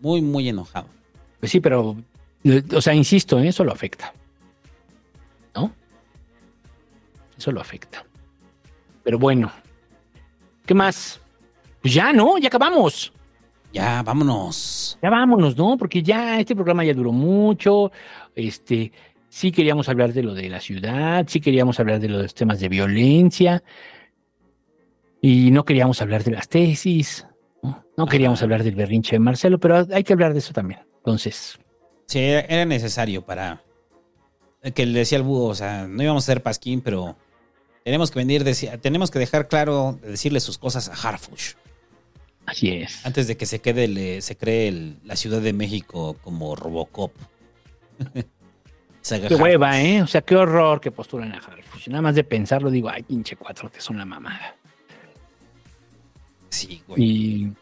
[0.00, 0.88] Muy, muy enojado.
[1.38, 1.96] Pues sí, pero
[2.74, 3.48] o sea, insisto, ¿eh?
[3.48, 4.12] eso lo afecta.
[5.54, 5.72] ¿No?
[7.36, 8.04] Eso lo afecta.
[9.02, 9.52] Pero bueno.
[10.66, 11.20] ¿Qué más?
[11.80, 12.38] Pues ya, ¿no?
[12.38, 13.12] Ya acabamos.
[13.72, 14.98] Ya, vámonos.
[15.02, 15.76] Ya vámonos, ¿no?
[15.76, 17.90] Porque ya este programa ya duró mucho.
[18.34, 18.92] Este,
[19.28, 22.68] sí queríamos hablar de lo de la ciudad, sí queríamos hablar de los temas de
[22.68, 23.62] violencia.
[25.20, 27.26] Y no queríamos hablar de las tesis.
[27.62, 27.84] ¿no?
[27.96, 30.80] No queríamos hablar del berrinche de Marcelo, pero hay que hablar de eso también.
[30.98, 31.58] Entonces,
[32.12, 33.62] Sí, era, necesario para.
[34.74, 37.16] Que le decía al búho, o sea, no íbamos a ser pasquín, pero
[37.84, 38.44] tenemos que venir,
[38.82, 41.54] tenemos que dejar claro, decirle sus cosas a Harfush.
[42.44, 43.06] así es.
[43.06, 47.12] Antes de que se quede, le- se cree el- la Ciudad de México como Robocop.
[49.28, 50.02] Qué hueva, ¿eh?
[50.02, 51.88] O sea, qué horror que postulan a Harfush.
[51.88, 54.54] Nada más de pensarlo digo, ay, pinche cuatro, te son la mamada.
[56.50, 57.02] Sí, güey.
[57.02, 57.52] Y,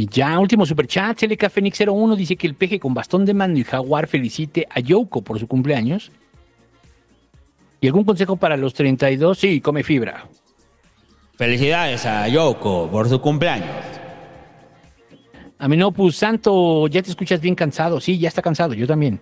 [0.00, 3.60] y ya, último superchat, CLK Fénix 01 dice que el peje con bastón de mando
[3.60, 6.10] y jaguar felicite a Yoko por su cumpleaños.
[7.82, 9.38] ¿Y algún consejo para los 32?
[9.38, 10.26] Sí, come fibra.
[11.36, 13.68] Felicidades a Yoko por su cumpleaños.
[15.58, 18.00] Aminopus Santo, ya te escuchas bien cansado.
[18.00, 19.20] Sí, ya está cansado, yo también.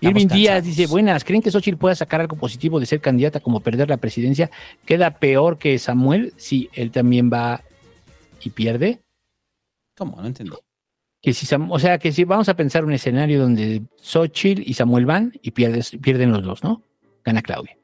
[0.00, 0.64] Irving Díaz cansados.
[0.64, 3.98] dice, buenas, ¿creen que Xochitl pueda sacar algo positivo de ser candidata como perder la
[3.98, 4.50] presidencia?
[4.86, 7.60] ¿Queda peor que Samuel si él también va
[8.42, 9.03] y pierde?
[9.96, 10.20] ¿Cómo?
[10.20, 10.52] No entendí.
[11.22, 15.06] Que si o sea, que si vamos a pensar un escenario donde Xochitl y Samuel
[15.06, 16.82] van y pierdes, pierden los dos, ¿no?
[17.24, 17.76] Gana Claudia.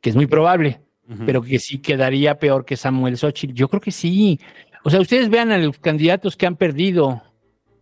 [0.00, 0.80] Que es muy probable,
[1.26, 3.54] pero que sí quedaría peor que Samuel Xochitl.
[3.54, 4.38] Yo creo que sí.
[4.84, 7.22] O sea, ustedes vean a los candidatos que han perdido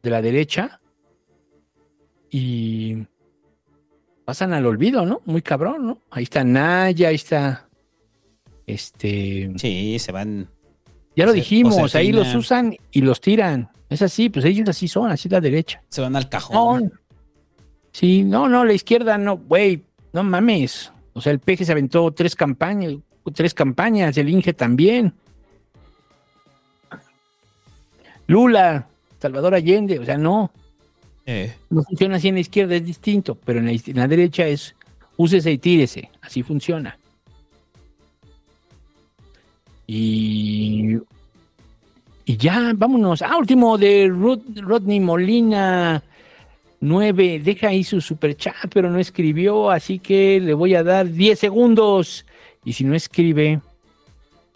[0.03, 0.81] de la derecha
[2.31, 3.07] y
[4.25, 5.21] pasan al olvido, ¿no?
[5.27, 5.99] Muy cabrón, ¿no?
[6.11, 7.69] Ahí está Naya, ahí está
[8.67, 9.53] este.
[9.57, 10.49] Sí, se van.
[11.17, 12.01] Ya lo dijimos, Josefina.
[12.01, 13.71] ahí los usan y los tiran.
[13.89, 15.83] Es así, pues ellos así son, así es la derecha.
[15.89, 16.85] Se van al cajón.
[16.85, 16.91] No,
[17.91, 20.93] sí, no, no, la izquierda no, güey, no mames.
[21.15, 22.95] O sea, el peje se aventó tres campañas,
[23.35, 25.15] tres campañas, el Inge también.
[28.27, 28.87] Lula,
[29.21, 30.51] Salvador Allende, o sea, no,
[31.25, 34.47] Eh, no funciona así en la izquierda, es distinto, pero en la, en la derecha
[34.47, 34.75] es
[35.17, 36.99] úsese y tírese, así funciona.
[39.87, 40.97] Y,
[42.25, 43.23] y ya, vámonos.
[43.23, 46.03] Ah, último de Rod- Rodney Molina
[46.81, 47.41] 9.
[47.45, 51.39] Deja ahí su super chat, pero no escribió, así que le voy a dar 10
[51.39, 52.27] segundos.
[52.65, 53.61] Y si no escribe,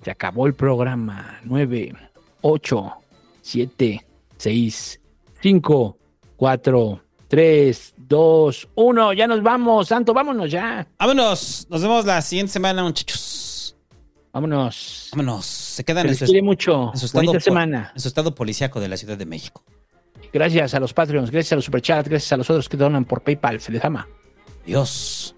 [0.02, 1.38] se acabó el programa.
[1.44, 1.94] 9,
[2.42, 2.92] 8,
[3.40, 4.04] 7,
[4.36, 5.00] 6,
[5.42, 5.96] 5,
[6.36, 9.12] 4, 3, 2, 1.
[9.12, 10.86] Ya nos vamos, Santo, vámonos ya.
[10.98, 11.66] Vámonos.
[11.70, 13.46] Nos vemos la siguiente semana, muchachos.
[14.32, 15.08] Vámonos.
[15.12, 15.46] Vámonos.
[15.46, 16.90] Se quedan en, su, mucho.
[16.92, 17.92] En su estado, semana.
[17.94, 19.64] En su estado policíaco de la Ciudad de México.
[20.32, 23.22] Gracias a los Patreons, gracias a los Superchats, gracias a los otros que donan por
[23.22, 23.60] PayPal.
[23.60, 24.06] Se les ama.
[24.64, 25.34] Dios.